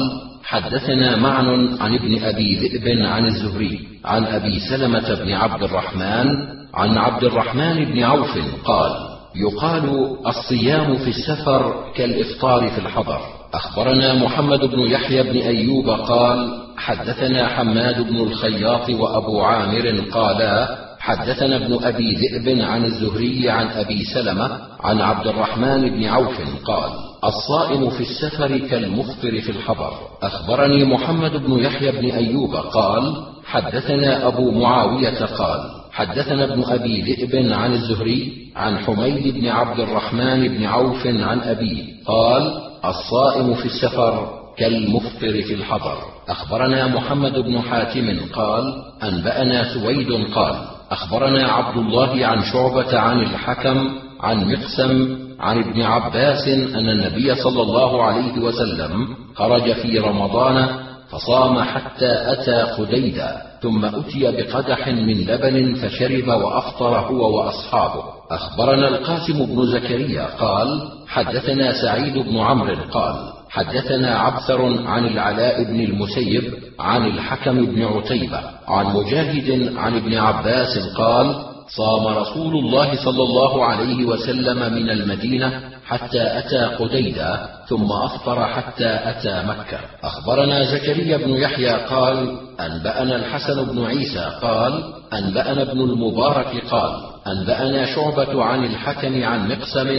حدثنا 0.47 1.15
معن 1.15 1.77
عن 1.81 1.95
ابن 1.95 2.23
أبي 2.23 2.55
ذئب 2.55 3.05
عن 3.05 3.25
الزهري 3.25 3.79
عن 4.05 4.23
أبي 4.23 4.59
سلمة 4.59 5.13
بن 5.13 5.33
عبد 5.33 5.63
الرحمن 5.63 6.25
عن 6.73 6.97
عبد 6.97 7.23
الرحمن 7.23 7.85
بن 7.85 8.03
عوف 8.03 8.37
قال 8.63 8.91
يقال 9.35 10.15
الصيام 10.27 10.97
في 10.97 11.09
السفر 11.09 11.91
كالإفطار 11.95 12.69
في 12.69 12.77
الحضر. 12.77 13.19
أخبرنا 13.53 14.13
محمد 14.13 14.59
بن 14.59 14.79
يحيى 14.79 15.23
بن 15.23 15.37
أيوب 15.37 15.89
قال 15.89 16.63
حدثنا 16.77 17.47
حماد 17.47 18.01
بن 18.01 18.15
الخياط 18.15 18.89
وأبو 18.89 19.41
عامر 19.41 20.01
قالا 20.11 20.77
حدثنا 20.99 21.55
ابن 21.55 21.83
أبي 21.83 22.15
ذئب 22.15 22.61
عن 22.61 22.85
الزهري 22.85 23.49
عن 23.49 23.67
أبي 23.67 24.03
سلمة 24.13 24.59
عن 24.79 25.01
عبد 25.01 25.27
الرحمن 25.27 25.89
بن 25.89 26.05
عوف 26.05 26.37
قال 26.65 27.06
الصائم 27.23 27.89
في 27.89 28.01
السفر 28.01 28.57
كالمفطر 28.57 29.41
في 29.41 29.49
الحضر. 29.49 29.93
أخبرني 30.21 30.85
محمد 30.85 31.45
بن 31.45 31.59
يحيى 31.59 31.91
بن 31.91 32.11
أيوب 32.11 32.55
قال 32.55 33.15
حدثنا 33.45 34.27
أبو 34.27 34.51
معاوية 34.51 35.25
قال 35.25 35.59
حدثنا 35.91 36.43
ابن 36.43 36.63
أبي 36.63 37.01
ذئب 37.01 37.53
عن 37.53 37.73
الزهري 37.73 38.33
عن 38.55 38.77
حميد 38.77 39.33
بن 39.33 39.47
عبد 39.47 39.79
الرحمن 39.79 40.47
بن 40.47 40.65
عوف 40.65 41.07
عن 41.07 41.39
ابيه 41.39 41.83
قال 42.05 42.61
الصائم 42.85 43.53
في 43.53 43.65
السفر 43.65 44.29
كالمفطر 44.57 45.41
في 45.41 45.53
الحضر. 45.53 45.97
أخبرنا 46.29 46.87
محمد 46.87 47.33
بن 47.33 47.61
حاتم 47.61 48.19
قال 48.33 48.63
أنبأنا 49.03 49.73
سويد 49.73 50.33
قال 50.35 50.55
أخبرنا 50.91 51.47
عبد 51.47 51.77
الله 51.77 52.25
عن 52.25 52.43
شعبة 52.43 52.99
عن 52.99 53.19
الحكم 53.19 54.06
عن 54.19 54.51
مقسم 54.51 55.17
عن 55.39 55.59
ابن 55.59 55.81
عباس 55.81 56.47
أن 56.47 56.89
النبي 56.89 57.35
صلى 57.35 57.61
الله 57.61 58.03
عليه 58.03 58.39
وسلم 58.39 59.07
خرج 59.35 59.73
في 59.73 59.99
رمضان 59.99 60.67
فصام 61.09 61.59
حتى 61.61 62.11
أتى 62.31 62.61
قديدا 62.61 63.41
ثم 63.61 63.85
أتي 63.85 64.31
بقدح 64.31 64.87
من 64.87 65.13
لبن 65.13 65.75
فشرب 65.75 66.27
وأفطر 66.27 66.99
هو 66.99 67.37
وأصحابه. 67.37 68.03
أخبرنا 68.31 68.87
القاسم 68.87 69.45
بن 69.45 69.65
زكريا 69.65 70.25
قال 70.39 70.67
حدثنا 71.07 71.81
سعيد 71.81 72.17
بن 72.17 72.37
عمرو 72.37 72.75
قال 72.91 73.15
حدثنا 73.49 74.19
عبثر 74.19 74.87
عن 74.87 75.05
العلاء 75.05 75.63
بن 75.63 75.79
المسيب 75.79 76.53
عن 76.79 77.05
الحكم 77.05 77.65
بن 77.65 77.83
عتيبة 77.83 78.41
عن 78.67 78.85
مجاهد 78.85 79.77
عن 79.77 79.95
ابن 79.95 80.17
عباس 80.17 80.95
قال 80.95 81.35
صام 81.67 82.07
رسول 82.07 82.57
الله 82.57 82.95
صلى 83.05 83.23
الله 83.23 83.65
عليه 83.65 84.05
وسلم 84.05 84.73
من 84.73 84.89
المدينة 84.89 85.61
حتى 85.85 86.39
أتى 86.39 86.59
قديدا 86.59 87.49
ثم 87.69 87.91
أفطر 87.91 88.45
حتى 88.45 88.99
أتى 89.03 89.43
مكة. 89.47 89.79
أخبرنا 90.03 90.63
زكريا 90.63 91.17
بن 91.17 91.29
يحيى 91.33 91.69
قال 91.69 92.37
أنبأنا 92.59 93.15
الحسن 93.15 93.65
بن 93.65 93.85
عيسى 93.85 94.31
قال 94.41 94.83
أنبأنا 95.13 95.61
ابن 95.61 95.81
المبارك 95.81 96.63
قال 96.71 96.91
أنبأنا 97.27 97.85
شعبة 97.85 98.43
عن 98.43 98.63
الحكم 98.63 99.23
عن 99.23 99.49
مقسم 99.49 99.89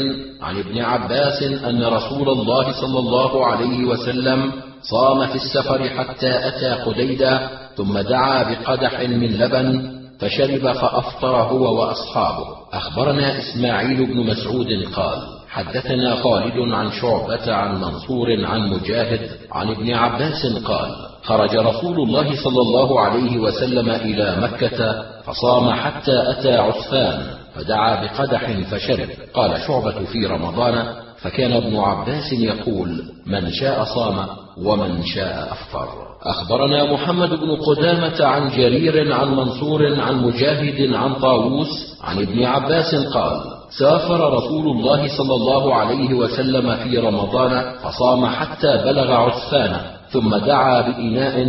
عن 0.43 0.59
ابن 0.59 0.81
عباس 0.81 1.43
أن 1.43 1.85
رسول 1.85 2.28
الله 2.28 2.73
صلى 2.81 2.99
الله 2.99 3.47
عليه 3.47 3.85
وسلم 3.85 4.53
صام 4.82 5.27
في 5.27 5.35
السفر 5.35 5.89
حتى 5.89 6.49
أتى 6.49 6.70
قديدا 6.70 7.49
ثم 7.77 7.99
دعا 7.99 8.43
بقدح 8.43 9.01
من 9.01 9.32
لبن 9.36 9.98
فشرب 10.20 10.73
فأفطر 10.73 11.36
هو 11.36 11.81
وأصحابه. 11.81 12.47
أخبرنا 12.73 13.39
إسماعيل 13.39 14.07
بن 14.07 14.31
مسعود 14.31 14.66
قال 14.95 15.19
حدثنا 15.49 16.16
خالد 16.16 16.73
عن 16.73 16.90
شعبة 16.90 17.53
عن 17.53 17.81
منصور 17.81 18.47
عن 18.47 18.70
مجاهد 18.70 19.31
عن 19.53 19.69
ابن 19.69 19.95
عباس 19.95 20.47
قال 20.65 20.90
خرج 21.23 21.57
رسول 21.57 22.01
الله 22.01 22.45
صلى 22.45 22.61
الله 22.62 23.01
عليه 23.01 23.39
وسلم 23.39 23.90
إلى 23.90 24.36
مكة 24.40 25.05
فصام 25.24 25.70
حتى 25.73 26.31
أتى 26.31 26.57
عسفان 26.57 27.27
فدعا 27.55 28.05
بقدح 28.05 28.53
فشرب. 28.70 29.09
قال 29.35 29.61
شعبة 29.66 30.05
في 30.05 30.27
رمضان 30.27 31.07
فكان 31.23 31.53
ابن 31.53 31.77
عباس 31.77 32.32
يقول 32.32 33.03
من 33.27 33.51
شاء 33.51 33.85
صام 33.85 34.27
ومن 34.65 35.03
شاء 35.03 35.49
أفطر. 35.53 35.89
أخبرنا 36.23 36.93
محمد 36.93 37.28
بن 37.28 37.57
قدامة 37.57 38.24
عن 38.24 38.49
جرير 38.51 39.12
عن 39.15 39.28
منصور 39.36 40.01
عن 40.01 40.23
مجاهد 40.23 40.95
عن 40.95 41.15
طاووس 41.15 41.99
عن 42.05 42.19
ابن 42.19 42.45
عباس 42.45 42.95
قال 43.15 43.40
سافر 43.78 44.35
رسول 44.35 44.66
الله 44.77 45.09
صلى 45.19 45.35
الله 45.35 45.74
عليه 45.74 46.15
وسلم 46.15 46.77
في 46.77 46.99
رمضان 46.99 47.73
فصام 47.82 48.27
حتى 48.27 48.77
بلغ 48.85 49.12
عسفان 49.12 49.81
ثم 50.11 50.36
دعا 50.36 50.81
بإناء 50.81 51.47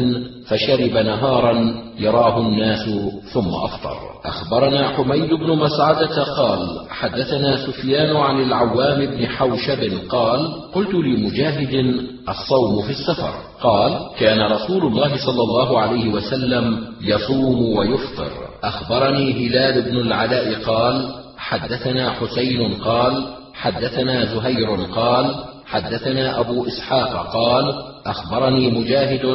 فشرب 0.50 0.98
نهارا 1.06 1.74
يراه 2.00 2.40
الناس 2.40 2.90
ثم 3.34 3.50
أفطر. 3.64 3.98
أخبرنا 4.26 4.90
حميد 4.90 5.34
بن 5.34 5.58
مسعدة 5.58 6.24
قال 6.24 6.90
حدثنا 6.90 7.58
سفيان 7.66 8.16
عن 8.16 8.42
العوام 8.42 9.06
بن 9.06 9.28
حوشب 9.28 9.92
قال 10.10 10.54
قلت 10.74 10.94
لمجاهد 10.94 11.96
الصوم 12.30 12.82
في 12.82 12.90
السفر. 12.90 13.34
قال 13.62 14.00
كان 14.20 14.52
رسول 14.52 14.86
الله 14.86 15.18
صلى 15.26 15.42
الله 15.44 15.80
عليه 15.80 16.10
وسلم 16.10 16.86
يصوم 17.02 17.78
ويفطر. 17.78 18.32
أخبرني 18.64 19.48
هلال 19.48 19.82
بن 19.82 19.98
العلاء 19.98 20.64
قال 20.64 21.10
حدثنا 21.38 22.12
حسين 22.12 22.74
قال 22.74 23.24
حدثنا 23.54 24.26
زهير 24.26 24.76
قال 24.96 25.36
حدثنا 25.70 26.40
أبو 26.40 26.68
إسحاق 26.68 27.34
قال 27.34 27.74
أخبرني 28.06 28.72
مجاهد 28.80 29.26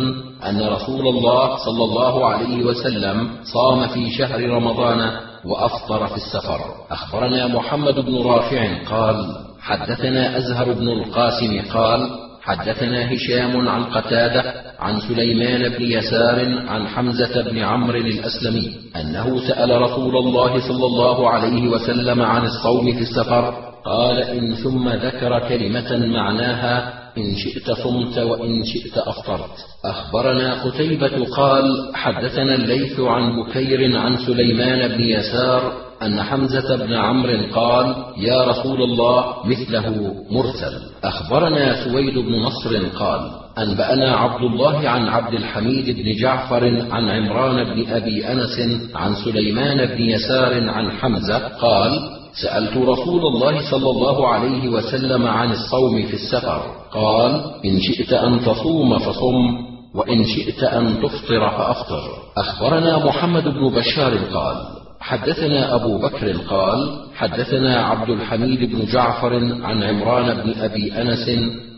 أن 0.47 0.69
رسول 0.69 1.09
الله 1.09 1.57
صلى 1.57 1.85
الله 1.85 2.27
عليه 2.27 2.65
وسلم 2.65 3.31
صام 3.45 3.87
في 3.87 4.11
شهر 4.11 4.51
رمضان 4.51 5.11
وأفطر 5.45 6.07
في 6.07 6.17
السفر. 6.17 6.61
أخبرنا 6.91 7.47
محمد 7.47 7.95
بن 7.95 8.23
رافع 8.23 8.85
قال 8.91 9.17
حدثنا 9.61 10.39
أزهر 10.39 10.73
بن 10.73 10.89
القاسم 10.89 11.61
قال 11.73 12.11
حدثنا 12.43 13.13
هشام 13.13 13.69
عن 13.69 13.85
قتادة 13.85 14.55
عن 14.79 15.01
سليمان 15.01 15.69
بن 15.69 15.83
يسار 15.83 16.69
عن 16.69 16.89
حمزة 16.89 17.43
بن 17.43 17.59
عمرو 17.59 17.99
الأسلمي 17.99 18.73
أنه 18.97 19.49
سأل 19.49 19.83
رسول 19.83 20.17
الله 20.17 20.69
صلى 20.69 20.87
الله 20.87 21.31
عليه 21.31 21.69
وسلم 21.69 22.23
عن 22.23 22.45
الصوم 22.45 22.93
في 22.93 23.01
السفر 23.01 23.74
قال 23.85 24.19
إن 24.19 24.55
ثم 24.55 24.89
ذكر 24.89 25.49
كلمة 25.49 26.07
معناها 26.07 27.05
إن 27.19 27.35
شئت 27.37 27.71
صمت 27.71 28.19
وإن 28.19 28.65
شئت 28.65 28.99
أفطرت 28.99 29.57
أخبرنا 29.85 30.65
قتيبة 30.65 31.25
قال 31.37 31.91
حدثنا 31.95 32.55
الليث 32.55 33.01
عن 33.01 33.43
بكير 33.43 33.99
عن 33.99 34.17
سليمان 34.17 34.89
بن 34.89 35.01
يسار 35.01 35.73
أن 36.03 36.23
حمزة 36.23 36.77
بن 36.77 36.95
عمرو 36.95 37.39
قال 37.55 37.95
يا 38.17 38.45
رسول 38.45 38.83
الله 38.83 39.47
مثله 39.47 40.15
مرسل. 40.31 40.81
أخبرنا 41.05 41.85
سويد 41.85 42.19
بن 42.19 42.35
نصر 42.35 42.87
قال 42.87 43.31
أنبأنا 43.59 44.17
عبد 44.17 44.43
الله 44.43 44.89
عن 44.89 45.09
عبد 45.09 45.35
الحميد 45.35 45.97
بن 45.97 46.17
جعفر 46.23 46.87
عن 46.91 47.09
عمران 47.11 47.65
بن 47.65 47.91
أبي 47.91 48.33
أنس 48.33 48.59
عن 48.95 49.15
سليمان 49.25 49.87
بن 49.87 50.01
يسار 50.01 50.71
عن 50.71 50.91
حمزة 50.91 51.39
قال 51.49 52.24
سألت 52.43 52.77
رسول 52.77 53.27
الله 53.27 53.71
صلى 53.71 53.91
الله 53.91 54.29
عليه 54.29 54.69
وسلم 54.69 55.27
عن 55.27 55.53
الصوم 55.53 56.07
في 56.07 56.15
السفر. 56.15 56.63
قال 56.93 57.45
إن 57.65 57.81
شئت 57.81 58.13
أن 58.13 58.41
تصوم 58.45 58.99
فصم 58.99 59.65
وإن 59.95 60.25
شئت 60.25 60.63
أن 60.63 61.03
تفطر 61.03 61.51
فأفطر. 61.51 62.03
أخبرنا 62.37 63.07
محمد 63.07 63.45
بن 63.45 63.69
بشار 63.69 64.19
قال 64.35 64.57
حدثنا 65.01 65.75
أبو 65.75 65.99
بكر 65.99 66.33
قال 66.33 67.01
حدثنا 67.15 67.87
عبد 67.87 68.11
الحميد 68.11 68.73
بن 68.73 68.85
جعفر 68.85 69.35
عن 69.63 69.83
عمران 69.83 70.43
بن 70.43 70.61
أبي 70.61 70.93
أنس 70.93 71.31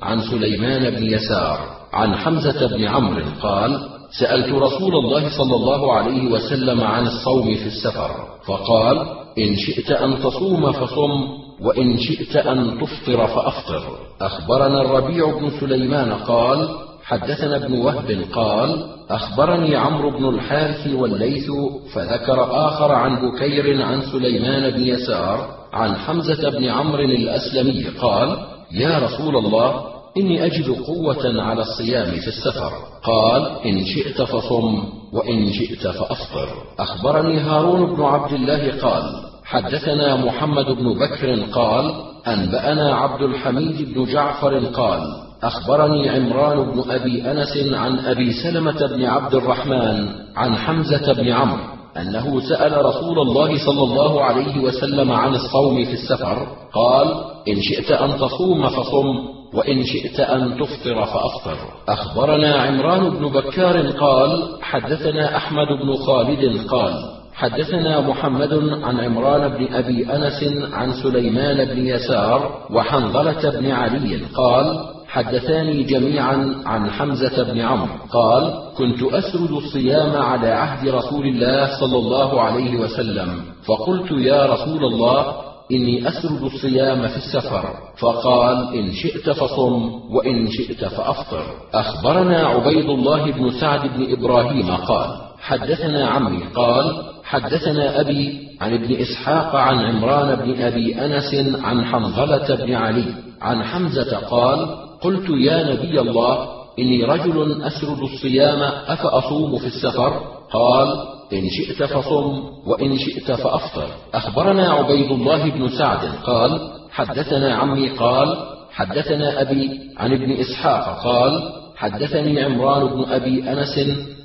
عن 0.03 0.21
سليمان 0.21 0.91
بن 0.91 1.13
يسار 1.13 1.59
عن 1.93 2.15
حمزة 2.15 2.67
بن 2.67 2.85
عمرو 2.85 3.23
قال 3.43 3.81
سألت 4.21 4.49
رسول 4.49 4.95
الله 4.95 5.29
صلى 5.39 5.57
الله 5.57 5.93
عليه 5.93 6.31
وسلم 6.31 6.81
عن 6.81 7.07
الصوم 7.07 7.55
في 7.55 7.67
السفر. 7.67 8.11
فقال 8.47 9.26
إن 9.39 9.57
شئت 9.57 9.91
أن 9.91 10.19
تصوم 10.19 10.73
فصم 10.73 11.47
وإن 11.61 11.99
شئت 11.99 12.37
أن 12.37 12.81
تفطر 12.81 13.27
فأفطر. 13.27 13.83
أخبرنا 14.21 14.81
الربيع 14.81 15.39
بن 15.39 15.51
سليمان 15.61 16.13
قال 16.13 16.69
حدثنا 17.05 17.57
ابن 17.57 17.79
وهب 17.79 18.25
قال 18.33 18.87
أخبرني 19.11 19.77
عمرو 19.77 20.11
بن 20.11 20.29
الحارث 20.29 20.87
والليث 20.95 21.51
فذكر 21.95 22.67
آخر 22.69 22.93
عن 22.93 23.29
بكير 23.29 23.83
عن 23.83 24.03
سليمان 24.13 24.71
بن 24.71 24.83
يسار 24.83 25.49
عن 25.73 25.95
حمزة 25.95 26.51
بن 26.51 26.65
عمرو 26.65 27.05
الأسلمي 27.05 27.85
قال 27.85 28.39
يا 28.73 28.99
رسول 28.99 29.37
الله 29.37 29.85
إني 30.17 30.47
أجد 30.47 30.71
قوة 30.71 31.43
على 31.43 31.63
الصيام 31.63 32.11
في 32.11 32.29
السفر. 32.29 32.73
قال 33.03 33.47
إن 33.65 33.85
شئت 33.85 34.23
فصم 34.23 34.85
وإن 35.13 35.53
شئت 35.53 35.89
فأفطر. 35.89 36.49
أخبرني 36.79 37.41
هارون 37.41 37.97
بن 37.97 38.03
عبد 38.03 38.33
الله 38.33 38.81
قال 38.83 39.26
حدثنا 39.47 40.17
محمد 40.17 40.65
بن 40.67 40.99
بكر 40.99 41.41
قال 41.53 41.95
أنبأنا 42.27 42.95
عبد 42.95 43.23
الحميد 43.23 43.95
بن 43.95 44.05
جعفر 44.05 44.59
قال 44.59 45.01
أخبرني 45.43 46.09
عمران 46.09 46.71
بن 46.71 46.91
أبي 46.91 47.31
أنس 47.31 47.73
عن 47.73 47.99
أبي 47.99 48.33
سلمة 48.33 48.87
بن 48.87 49.05
عبد 49.05 49.35
الرحمن 49.35 50.09
عن 50.37 50.57
حمزة 50.57 51.13
بن 51.13 51.29
عمرو 51.29 51.63
أنه 51.97 52.41
سأل 52.41 52.85
رسول 52.85 53.19
الله 53.19 53.67
صلى 53.67 53.83
الله 53.83 54.25
عليه 54.25 54.59
وسلم 54.59 55.13
عن 55.13 55.35
الصوم 55.35 55.85
في 55.85 55.93
السفر 55.93 56.47
قال 56.73 57.15
إن 57.49 57.63
شئت 57.63 57.91
أن 57.91 58.19
تصوم 58.19 58.69
فصم 58.69 59.37
وإن 59.55 59.85
شئت 59.85 60.21
أن 60.21 60.59
تفطر 60.59 61.05
فأفطر. 61.07 61.59
أخبرنا 61.89 62.55
عمران 62.55 63.11
بن 63.11 63.29
بكار 63.29 63.91
قال 63.91 64.49
حدثنا 64.63 65.37
أحمد 65.37 65.67
بن 65.83 65.97
خالد 66.07 66.67
قال 66.69 67.16
حدثنا 67.37 68.01
محمد 68.01 68.53
عن 68.83 69.01
عمران 69.01 69.49
بن 69.49 69.75
أبي 69.75 70.17
أنس 70.17 70.45
عن 70.73 70.93
سليمان 70.93 71.65
بن 71.65 71.87
يسار 71.87 72.67
وحنظلة 72.71 73.61
بن 73.61 73.71
علي 73.71 74.17
قال 74.35 74.79
حدثاني 75.09 75.83
جميعا 75.83 76.55
عن 76.67 76.91
حمزة 76.91 77.43
بن 77.53 77.61
عمرو 77.61 77.95
قال: 78.13 78.55
كنت 78.77 79.03
أسرد 79.03 79.51
الصيام 79.51 80.23
على 80.23 80.49
عهد 80.49 80.89
رسول 80.89 81.27
الله 81.27 81.81
صلى 81.81 81.97
الله 81.97 82.41
عليه 82.41 82.81
وسلم، 82.81 83.29
فقلت 83.67 84.11
يا 84.11 84.47
رسول 84.47 84.85
الله 84.85 85.27
إني 85.73 86.09
أسرد 86.09 86.43
الصيام 86.43 87.09
في 87.09 87.17
السفر، 87.17 87.65
فقال: 87.99 88.75
إن 88.75 88.93
شئت 88.93 89.31
فصم، 89.31 89.91
وإن 90.11 90.49
شئت 90.51 90.85
فأفطر. 90.85 91.45
أخبرنا 91.75 92.47
عبيد 92.47 92.89
الله 92.91 93.31
بن 93.31 93.51
سعد 93.51 93.81
بن 93.97 94.13
إبراهيم 94.13 94.77
قال: 94.77 95.09
حدثنا 95.41 96.07
عمي 96.07 96.45
قال: 96.55 97.16
حدثنا 97.27 98.01
أبي 98.01 98.49
عن 98.61 98.75
ابن 98.75 98.97
إسحاق 98.97 99.57
عن 99.57 99.79
عمران 99.79 100.35
بن 100.35 100.63
أبي 100.63 101.05
أنس 101.05 101.35
عن 101.65 101.85
حنظلة 101.85 102.55
بن 102.55 102.75
علي 102.75 103.05
عن 103.43 103.63
حمزة 103.63 104.17
قال: 104.17 104.67
قلت 105.01 105.31
يا 105.31 105.73
نبي 105.73 106.01
الله 106.01 106.49
إني 106.79 107.05
رجل 107.05 107.63
أسرد 107.63 107.99
الصيام 107.99 108.63
أفأصوم 108.87 109.59
في 109.59 109.67
السفر؟ 109.67 110.21
قال 110.53 110.89
إن 111.33 111.49
شئت 111.51 111.83
فصم 111.83 112.43
وإن 112.67 112.99
شئت 112.99 113.33
فأفطر. 113.33 113.89
أخبرنا 114.15 114.71
عبيد 114.71 115.11
الله 115.11 115.51
بن 115.51 115.69
سعد 115.69 116.09
قال 116.25 116.61
حدثنا 116.91 117.55
عمي 117.55 117.89
قال 117.89 118.37
حدثنا 118.71 119.41
أبي 119.41 119.81
عن 119.97 120.13
ابن 120.13 120.33
إسحاق 120.33 121.05
قال 121.05 121.53
حدثني 121.77 122.45
عمران 122.45 122.87
بن 122.87 123.13
أبي 123.13 123.53
أنس 123.53 123.79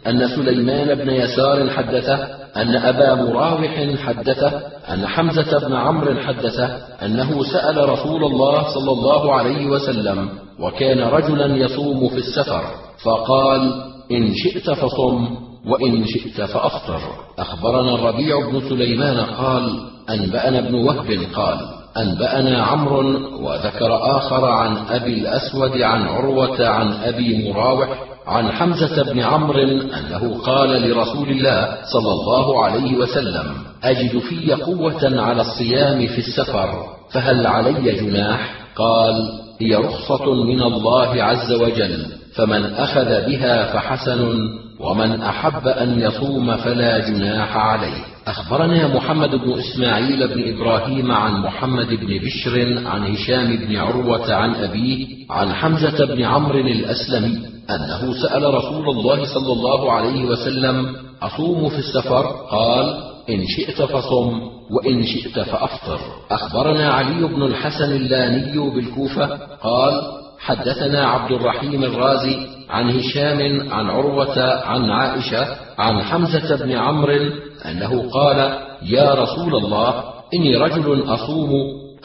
أن 0.07 0.27
سليمان 0.27 0.95
بن 0.95 1.09
يسار 1.09 1.69
حدثه 1.69 2.15
أن 2.57 2.75
أبا 2.75 3.15
مراوح 3.15 3.95
حدثه 3.97 4.61
أن 4.93 5.07
حمزة 5.07 5.67
بن 5.67 5.73
عمرو 5.73 6.15
حدثه 6.15 6.77
أنه 7.05 7.43
سأل 7.43 7.89
رسول 7.89 8.23
الله 8.23 8.63
صلى 8.73 8.91
الله 8.91 9.35
عليه 9.35 9.65
وسلم 9.65 10.29
وكان 10.59 10.99
رجلا 10.99 11.55
يصوم 11.55 12.09
في 12.09 12.17
السفر 12.17 12.63
فقال 13.03 13.73
إن 14.11 14.33
شئت 14.35 14.71
فصم 14.71 15.27
وإن 15.67 16.05
شئت 16.05 16.41
فأفطر. 16.41 17.01
أخبرنا 17.39 17.95
الربيع 17.95 18.49
بن 18.49 18.69
سليمان 18.69 19.17
قال 19.17 19.79
أنبأنا 20.09 20.59
ابن 20.59 20.75
وهب 20.75 21.25
قال 21.35 21.59
أنبأنا 21.97 22.63
عمرو 22.63 22.99
وذكر 23.45 24.17
آخر 24.17 24.45
عن 24.45 24.77
أبي 24.77 25.13
الأسود 25.13 25.81
عن 25.81 26.01
عروة 26.01 26.67
عن 26.67 26.93
أبي 26.93 27.51
مراوح 27.51 28.10
عن 28.31 28.51
حمزة 28.51 29.03
بن 29.03 29.19
عمرو 29.19 29.63
أنه 29.69 30.41
قال 30.45 30.89
لرسول 30.89 31.29
الله 31.29 31.77
صلى 31.93 32.11
الله 32.11 32.65
عليه 32.65 32.97
وسلم 32.97 33.53
أجد 33.83 34.19
في 34.19 34.53
قوة 34.53 35.21
على 35.21 35.41
الصيام 35.41 36.07
في 36.07 36.17
السفر 36.17 36.69
فهل 37.11 37.47
علي 37.47 37.91
جناح؟ 38.01 38.53
قال 38.75 39.41
هي 39.61 39.75
رخصة 39.75 40.33
من 40.33 40.61
الله 40.61 41.23
عز 41.23 41.51
وجل 41.51 42.05
فمن 42.35 42.65
أخذ 42.65 43.25
بها 43.25 43.73
فحسن 43.73 44.37
ومن 44.83 45.21
أحب 45.21 45.67
أن 45.67 45.99
يصوم 45.99 46.55
فلا 46.55 47.09
جناح 47.09 47.57
عليه. 47.57 48.03
أخبرنا 48.27 48.95
محمد 48.95 49.29
بن 49.29 49.53
إسماعيل 49.53 50.27
بن 50.27 50.55
إبراهيم 50.55 51.11
عن 51.11 51.41
محمد 51.41 51.87
بن 51.87 52.19
بشر 52.25 52.87
عن 52.87 53.15
هشام 53.15 53.55
بن 53.55 53.75
عروة 53.75 54.33
عن 54.33 54.55
أبيه 54.55 55.07
عن 55.29 55.53
حمزة 55.53 56.05
بن 56.05 56.23
عمرو 56.23 56.59
الأسلمي 56.59 57.39
أنه 57.69 58.13
سأل 58.21 58.53
رسول 58.53 58.89
الله 58.89 59.25
صلى 59.25 59.53
الله 59.53 59.91
عليه 59.91 60.25
وسلم 60.25 60.95
أصوم 61.21 61.69
في 61.69 61.79
السفر؟ 61.79 62.25
قال 62.51 62.95
إن 63.29 63.43
شئت 63.47 63.81
فصم 63.81 64.41
وإن 64.71 65.03
شئت 65.03 65.39
فأفطر. 65.39 65.99
أخبرنا 66.31 66.89
علي 66.89 67.27
بن 67.27 67.43
الحسن 67.43 67.91
اللاني 67.95 68.69
بالكوفة 68.75 69.25
قال 69.63 70.20
حدثنا 70.41 71.07
عبد 71.07 71.31
الرحيم 71.31 71.83
الرازي 71.83 72.47
عن 72.69 72.99
هشام 72.99 73.71
عن 73.73 73.89
عروة 73.89 74.65
عن 74.65 74.89
عائشة 74.89 75.47
عن 75.77 76.01
حمزة 76.01 76.65
بن 76.65 76.71
عمرو 76.71 77.29
أنه 77.65 78.09
قال 78.09 78.59
يا 78.83 79.13
رسول 79.13 79.55
الله 79.55 80.03
إني 80.33 80.57
رجل 80.57 81.03
أصوم 81.07 81.51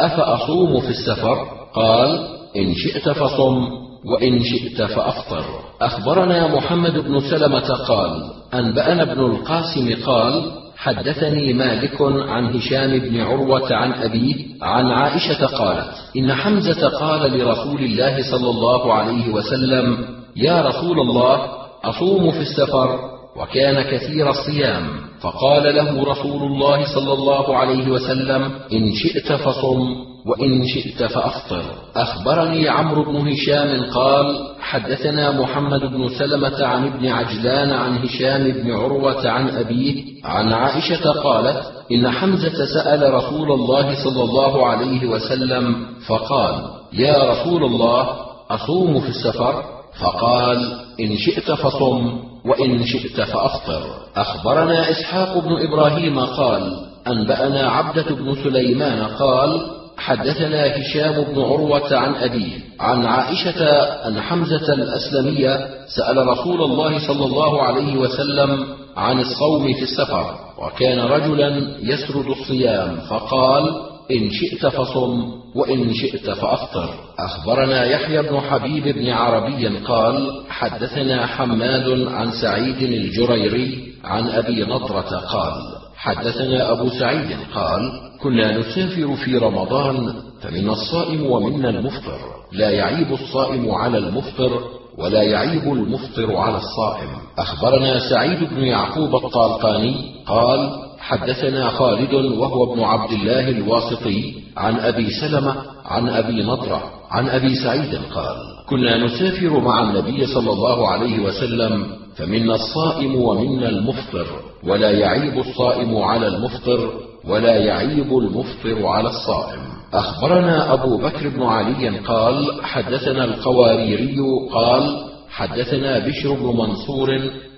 أفأصوم 0.01 0.81
في 0.81 0.91
السفر؟ 0.91 1.39
قال 1.75 2.29
إن 2.57 2.75
شئت 2.75 3.09
فصم 3.09 3.69
وإن 4.05 4.41
شئت 4.43 4.83
فأفطر. 4.83 5.45
أخبرنا 5.81 6.57
محمد 6.57 6.99
بن 6.99 7.21
سلمة 7.21 7.75
قال 7.75 8.23
أنبأنا 8.55 9.03
ابن 9.03 9.25
القاسم 9.25 9.95
قال 10.07 10.43
حدثني 10.77 11.53
مالك 11.53 12.03
عن 12.03 12.47
هشام 12.57 12.99
بن 12.99 13.21
عروة 13.21 13.75
عن 13.75 13.93
أبيه 13.93 14.35
عن 14.63 14.87
عائشة 14.87 15.47
قالت 15.47 15.95
إن 16.17 16.35
حمزة 16.35 16.89
قال 16.89 17.39
لرسول 17.39 17.81
الله 17.85 18.23
صلى 18.31 18.51
الله 18.51 18.95
عليه 18.95 19.29
وسلم 19.33 19.99
يا 20.37 20.63
رسول 20.63 21.01
الله 21.01 21.49
أصوم 21.85 22.31
في 22.31 22.41
السفر؟ 22.41 23.16
وكان 23.41 23.83
كثير 23.83 24.31
الصيام 24.31 24.87
فقال 25.21 25.75
له 25.77 26.05
رسول 26.05 26.43
الله 26.43 26.95
صلى 26.95 27.13
الله 27.13 27.57
عليه 27.57 27.91
وسلم 27.91 28.43
إن 28.73 28.95
شئت 28.95 29.33
فصم 29.33 29.81
وإن 30.27 30.67
شئت 30.67 31.05
فأفطر. 31.05 31.63
أخبرني 31.97 32.69
عمرو 32.69 33.05
بن 33.05 33.29
هشام 33.29 33.91
قال 33.91 34.27
حدثنا 34.61 35.41
محمد 35.41 35.81
بن 35.81 36.09
سلمة 36.09 36.65
عن 36.67 36.87
ابن 36.87 37.07
عجلان 37.09 37.71
عن 37.73 37.99
هشام 37.99 38.53
بن 38.53 38.73
عروة 38.73 39.29
عن 39.29 39.49
أبيه 39.49 40.05
عن 40.25 40.53
عائشة 40.53 41.11
قالت 41.13 41.63
إن 41.93 42.11
حمزة 42.11 42.65
سأل 42.75 43.15
رسول 43.15 43.53
الله 43.53 44.05
صلى 44.05 44.23
الله 44.23 44.67
عليه 44.67 45.07
وسلم 45.07 45.87
فقال 46.07 46.55
يا 46.93 47.31
رسول 47.31 47.65
الله 47.65 48.09
أصوم 48.51 49.01
في 49.01 49.09
السفر؟ 49.09 49.63
فقال 50.01 50.59
إن 51.01 51.17
شئت 51.17 51.51
فصم. 51.53 52.19
وإن 52.49 52.87
شئت 52.87 53.21
فأفطر. 53.21 53.83
أخبرنا 54.17 54.91
إسحاق 54.91 55.39
بن 55.39 55.53
إبراهيم 55.69 56.19
قال 56.21 56.87
أنبأنا 57.07 57.71
عبدة 57.71 58.15
بن 58.15 58.35
سليمان 58.45 59.03
قال 59.05 59.71
حدثنا 59.99 60.67
هشام 60.77 61.25
بن 61.25 61.43
عروة 61.43 61.97
عن 61.97 62.15
أبيه 62.15 62.53
عن 62.81 63.07
عائشة 63.07 63.61
أن 64.09 64.21
حمزة 64.21 64.73
الأسلمية 64.73 65.69
سأل 65.97 66.27
رسول 66.27 66.63
الله 66.63 67.07
صلى 67.07 67.25
الله 67.25 67.63
عليه 67.63 67.97
وسلم 67.97 68.67
عن 68.97 69.21
الصوم 69.21 69.73
في 69.75 69.83
السفر 69.83 70.35
وكان 70.59 70.99
رجلا 71.01 71.49
يسرد 71.83 72.27
الصيام 72.27 72.97
فقال 73.11 73.65
إن 74.11 74.31
شئت 74.31 74.67
فصم. 74.67 75.46
وإن 75.57 75.95
شئت 75.95 76.31
فأفطر. 76.31 76.89
أخبرنا 77.19 77.85
يحيى 77.85 78.23
بن 78.23 78.41
حبيب 78.41 78.89
بن 78.99 79.09
عربي 79.11 79.69
قال 79.79 80.43
حدثنا 80.49 81.27
حماد 81.27 82.07
عن 82.09 82.31
سعيد 82.31 82.83
الجريري 82.83 83.93
عن 84.05 84.29
أبي 84.29 84.65
نضرة 84.65 85.17
قال 85.17 85.53
حدثنا 85.97 86.73
أبو 86.73 86.89
سعيد 86.89 87.37
قال 87.55 87.93
كنا 88.23 88.59
نسافر 88.59 89.17
في 89.25 89.37
رمضان 89.37 90.15
فمنا 90.43 90.73
الصائم 90.73 91.27
ومنا 91.27 91.71
المفطر. 91.71 92.19
لا 92.53 92.71
يعيب 92.71 93.13
الصائم 93.13 93.71
على 93.71 93.99
المفطر 93.99 94.61
ولا 94.99 95.23
يعيب 95.23 95.73
المفطر 95.73 96.37
على 96.37 96.57
الصائم. 96.57 97.09
أخبرنا 97.39 98.11
سعيد 98.11 98.45
بن 98.55 98.65
يعقوب 98.65 99.15
الطالقاني 99.25 99.95
قال 100.27 100.86
حدثنا 101.09 101.69
خالد 101.69 102.15
وهو 102.15 102.73
ابن 102.73 102.83
عبد 102.85 103.13
الله 103.13 103.49
الواسطي 103.49 104.35
عن 104.57 104.75
أبي 104.77 105.11
سلمة 105.11 105.55
عن 105.85 106.09
أبي 106.09 106.43
نضرة 106.43 106.83
عن 107.11 107.29
أبي 107.29 107.55
سعيد 107.55 107.95
قال 108.15 108.37
كنا 108.69 109.05
نسافر 109.05 109.61
مع 109.61 109.83
النبي 109.83 110.27
صلى 110.27 110.53
الله 110.53 110.89
عليه 110.89 111.19
وسلم 111.25 111.87
فمنا 112.17 112.55
الصائم 112.55 113.17
ومنا 113.17 113.69
المفطر 113.69 114.27
ولا 114.65 114.91
يعيب 114.91 115.39
الصائم 115.39 115.97
على 115.97 116.27
المفطر 116.27 116.91
ولا 117.29 117.57
يعيب 117.57 118.19
المفطر 118.19 118.87
على 118.87 119.09
الصائم. 119.09 119.61
أخبرنا 119.93 120.73
أبو 120.73 120.97
بكر 120.97 121.29
بن 121.29 121.43
علي 121.43 121.99
قال 121.99 122.63
حدثنا 122.63 123.25
القواريري 123.25 124.17
قال 124.53 125.07
حدثنا 125.37 125.99
بشر 125.99 126.33
بن 126.33 126.47
منصور 126.47 127.09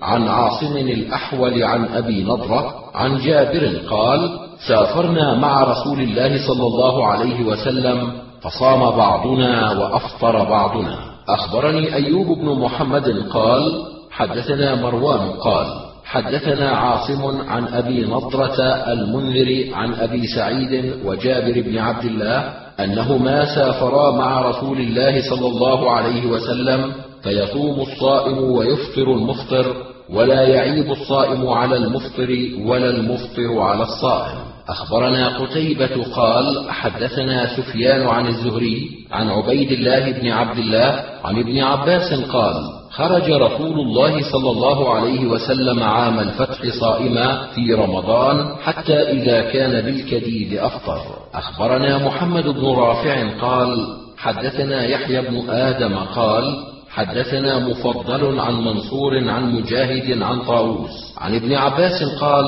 عن 0.01 0.27
عاصم 0.27 0.77
الأحول 0.77 1.63
عن 1.63 1.85
أبي 1.85 2.23
نضرة 2.23 2.73
عن 2.95 3.17
جابر 3.17 3.81
قال 3.89 4.29
سافرنا 4.67 5.35
مع 5.35 5.63
رسول 5.63 5.99
الله 6.01 6.47
صلى 6.47 6.67
الله 6.67 7.05
عليه 7.07 7.45
وسلم 7.45 8.11
فصام 8.41 8.79
بعضنا 8.79 9.71
وأفطر 9.71 10.43
بعضنا. 10.43 10.97
أخبرني 11.29 11.95
أيوب 11.95 12.27
بن 12.27 12.59
محمد 12.59 13.23
قال 13.31 13.83
حدثنا 14.11 14.75
مروان 14.75 15.29
قال 15.29 15.67
حدثنا 16.05 16.69
عاصم 16.69 17.41
عن 17.49 17.67
أبي 17.67 18.05
نضرة 18.05 18.61
المنذر 18.93 19.73
عن 19.73 19.93
أبي 19.93 20.27
سعيد 20.27 20.93
وجابر 21.05 21.61
بن 21.61 21.77
عبد 21.77 22.05
الله 22.05 22.53
أنهما 22.79 23.55
سافرا 23.55 24.11
مع 24.11 24.41
رسول 24.41 24.77
الله 24.77 25.29
صلى 25.29 25.47
الله 25.47 25.91
عليه 25.91 26.25
وسلم 26.25 26.93
فيصوم 27.23 27.81
الصائم 27.81 28.37
ويفطر 28.37 29.13
المفطر 29.13 29.75
ولا 30.09 30.41
يعيب 30.41 30.91
الصائم 30.91 31.47
على 31.47 31.75
المفطر 31.77 32.49
ولا 32.65 32.89
المفطر 32.89 33.59
على 33.59 33.83
الصائم. 33.83 34.49
أخبرنا 34.69 35.37
قتيبة 35.37 36.03
قال 36.15 36.71
حدثنا 36.71 37.57
سفيان 37.57 38.07
عن 38.07 38.27
الزهري 38.27 38.89
عن 39.11 39.29
عبيد 39.29 39.71
الله 39.71 40.11
بن 40.11 40.27
عبد 40.27 40.57
الله 40.57 41.03
عن 41.23 41.37
ابن 41.39 41.59
عباس 41.59 42.13
قال 42.13 42.55
خرج 42.91 43.31
رسول 43.31 43.79
الله 43.79 44.31
صلى 44.31 44.51
الله 44.51 44.93
عليه 44.95 45.27
وسلم 45.27 45.83
عام 45.83 46.19
الفتح 46.19 46.79
صائما 46.79 47.47
في 47.55 47.73
رمضان 47.73 48.55
حتى 48.61 48.93
إذا 48.93 49.41
كان 49.41 49.85
بالكديد 49.85 50.53
أفطر. 50.53 51.01
أخبرنا 51.33 52.05
محمد 52.05 52.47
بن 52.47 52.65
رافع 52.65 53.39
قال 53.41 53.87
حدثنا 54.17 54.85
يحيى 54.85 55.21
بن 55.21 55.49
آدم 55.49 55.95
قال 55.97 56.63
حدثنا 56.89 57.59
مفضل 57.59 58.39
عن 58.39 58.53
منصور 58.53 59.29
عن 59.29 59.55
مجاهد 59.55 60.21
عن 60.21 60.41
طاووس 60.41 61.13
عن 61.17 61.35
ابن 61.35 61.53
عباس 61.55 62.03
قال 62.03 62.45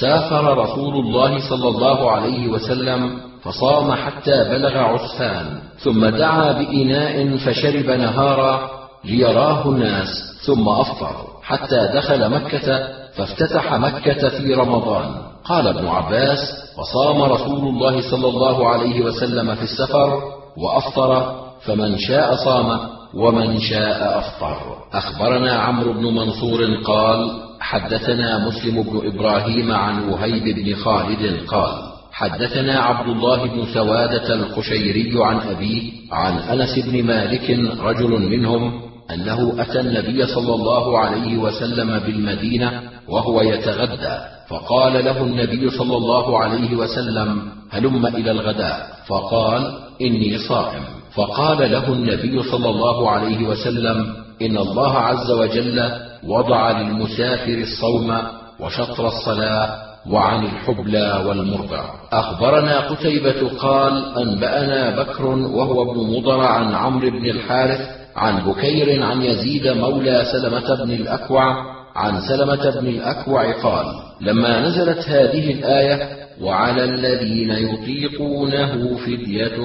سافر 0.00 0.58
رسول 0.58 0.94
الله 0.94 1.48
صلى 1.50 1.68
الله 1.68 2.10
عليه 2.10 2.48
وسلم 2.48 3.18
فصام 3.42 3.92
حتى 3.92 4.44
بلغ 4.44 4.78
عسفان 4.78 5.58
ثم 5.78 6.06
دعا 6.06 6.52
بإناء 6.52 7.36
فشرب 7.36 7.90
نهارا 7.90 8.70
ليراه 9.04 9.68
الناس 9.68 10.08
ثم 10.46 10.68
أفطر 10.68 11.14
حتى 11.42 11.88
دخل 11.94 12.30
مكة 12.30 12.88
فافتتح 13.16 13.74
مكة 13.74 14.28
في 14.28 14.54
رمضان. 14.54 15.14
قال 15.44 15.68
ابن 15.68 15.86
عباس 15.86 16.38
وصام 16.78 17.22
رسول 17.22 17.68
الله 17.68 18.10
صلى 18.10 18.28
الله 18.28 18.68
عليه 18.68 19.00
وسلم 19.00 19.54
في 19.54 19.62
السفر 19.62 20.22
وأفطر 20.56 21.40
فمن 21.60 21.98
شاء 21.98 22.34
صام. 22.34 22.80
ومن 23.14 23.60
شاء 23.60 24.18
أفطر. 24.18 24.76
أخبرنا 24.92 25.52
عمرو 25.52 25.92
بن 25.92 26.04
منصور 26.14 26.74
قال 26.84 27.30
حدثنا 27.60 28.48
مسلم 28.48 28.82
بن 28.82 29.06
إبراهيم 29.06 29.72
عن 29.72 30.08
وهيب 30.08 30.56
بن 30.56 30.74
خالد 30.74 31.46
قال 31.46 31.72
حدثنا 32.12 32.80
عبد 32.80 33.08
الله 33.08 33.46
بن 33.46 33.66
سوادة 33.74 34.34
القشيري 34.34 35.24
عن 35.24 35.36
أبيه 35.36 35.92
عن 36.12 36.38
أنس 36.38 36.78
بن 36.78 37.04
مالك 37.04 37.50
رجل 37.80 38.10
منهم 38.10 38.80
أنه 39.10 39.54
أتى 39.58 39.80
النبي 39.80 40.26
صلى 40.26 40.54
الله 40.54 40.98
عليه 40.98 41.38
وسلم 41.38 41.98
بالمدينة 41.98 42.82
وهو 43.08 43.40
يتغدى 43.40 44.18
فقال 44.48 45.04
له 45.04 45.22
النبي 45.22 45.70
صلى 45.70 45.96
الله 45.96 46.38
عليه 46.38 46.76
وسلم 46.76 47.42
هلم 47.70 48.06
إلى 48.06 48.30
الغداء؟ 48.30 48.86
فقال 49.06 49.78
إني 50.00 50.38
صائم. 50.38 50.99
فقال 51.14 51.72
له 51.72 51.92
النبي 51.92 52.42
صلى 52.42 52.68
الله 52.68 53.10
عليه 53.10 53.48
وسلم 53.48 54.06
إن 54.42 54.56
الله 54.58 54.98
عز 54.98 55.30
وجل 55.30 55.90
وضع 56.24 56.80
للمسافر 56.80 57.54
الصوم 57.54 58.16
وشطر 58.60 59.06
الصلاة 59.08 59.76
وعن 60.10 60.44
الحبلى 60.44 61.24
والمرضع 61.26 61.84
أخبرنا 62.12 62.80
قتيبة 62.80 63.48
قال 63.58 64.18
أنبأنا 64.18 65.02
بكر 65.02 65.26
وهو 65.26 65.90
ابن 65.92 66.16
مضر 66.16 66.40
عن 66.40 66.74
عمرو 66.74 67.10
بن 67.10 67.30
الحارث 67.30 67.80
عن 68.16 68.50
بكير 68.50 69.02
عن 69.02 69.22
يزيد 69.22 69.68
مولى 69.68 70.24
سلمة 70.32 70.84
بن 70.84 70.90
الأكوع 70.90 71.54
عن 71.96 72.20
سلمة 72.20 72.70
بن 72.80 72.86
الأكوع 72.86 73.52
قال 73.62 73.86
لما 74.20 74.60
نزلت 74.60 75.08
هذه 75.08 75.52
الآية 75.52 76.19
وعلى 76.42 76.84
الذين 76.84 77.50
يطيقونه 77.50 78.96
فدية 78.96 79.56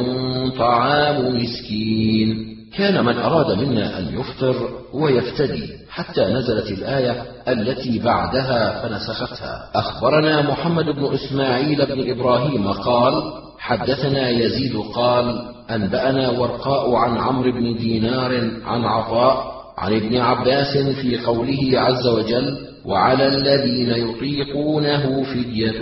طعام 0.57 1.35
مسكين. 1.41 2.55
كان 2.77 3.05
من 3.05 3.17
أراد 3.17 3.59
منا 3.59 3.99
أن 3.99 4.19
يفطر 4.19 4.55
ويفتدي 4.93 5.69
حتى 5.89 6.21
نزلت 6.21 6.71
الآية 6.71 7.23
التي 7.47 7.99
بعدها 7.99 8.81
فنسختها. 8.81 9.69
أخبرنا 9.75 10.41
محمد 10.41 10.85
بن 10.85 11.13
إسماعيل 11.13 11.85
بن 11.85 12.11
إبراهيم 12.11 12.67
قال 12.67 13.23
حدثنا 13.59 14.29
يزيد 14.29 14.75
قال 14.95 15.41
أنبأنا 15.71 16.29
ورقاء 16.29 16.95
عن 16.95 17.17
عمرو 17.17 17.51
بن 17.51 17.77
دينار 17.77 18.51
عن 18.65 18.83
عطاء 18.83 19.55
عن 19.77 19.93
ابن 19.93 20.17
عباس 20.17 20.77
في 20.77 21.17
قوله 21.17 21.79
عز 21.79 22.07
وجل 22.07 22.57
وعلى 22.87 23.27
الذين 23.27 24.09
يطيقونه 24.09 25.23
فدية 25.23 25.81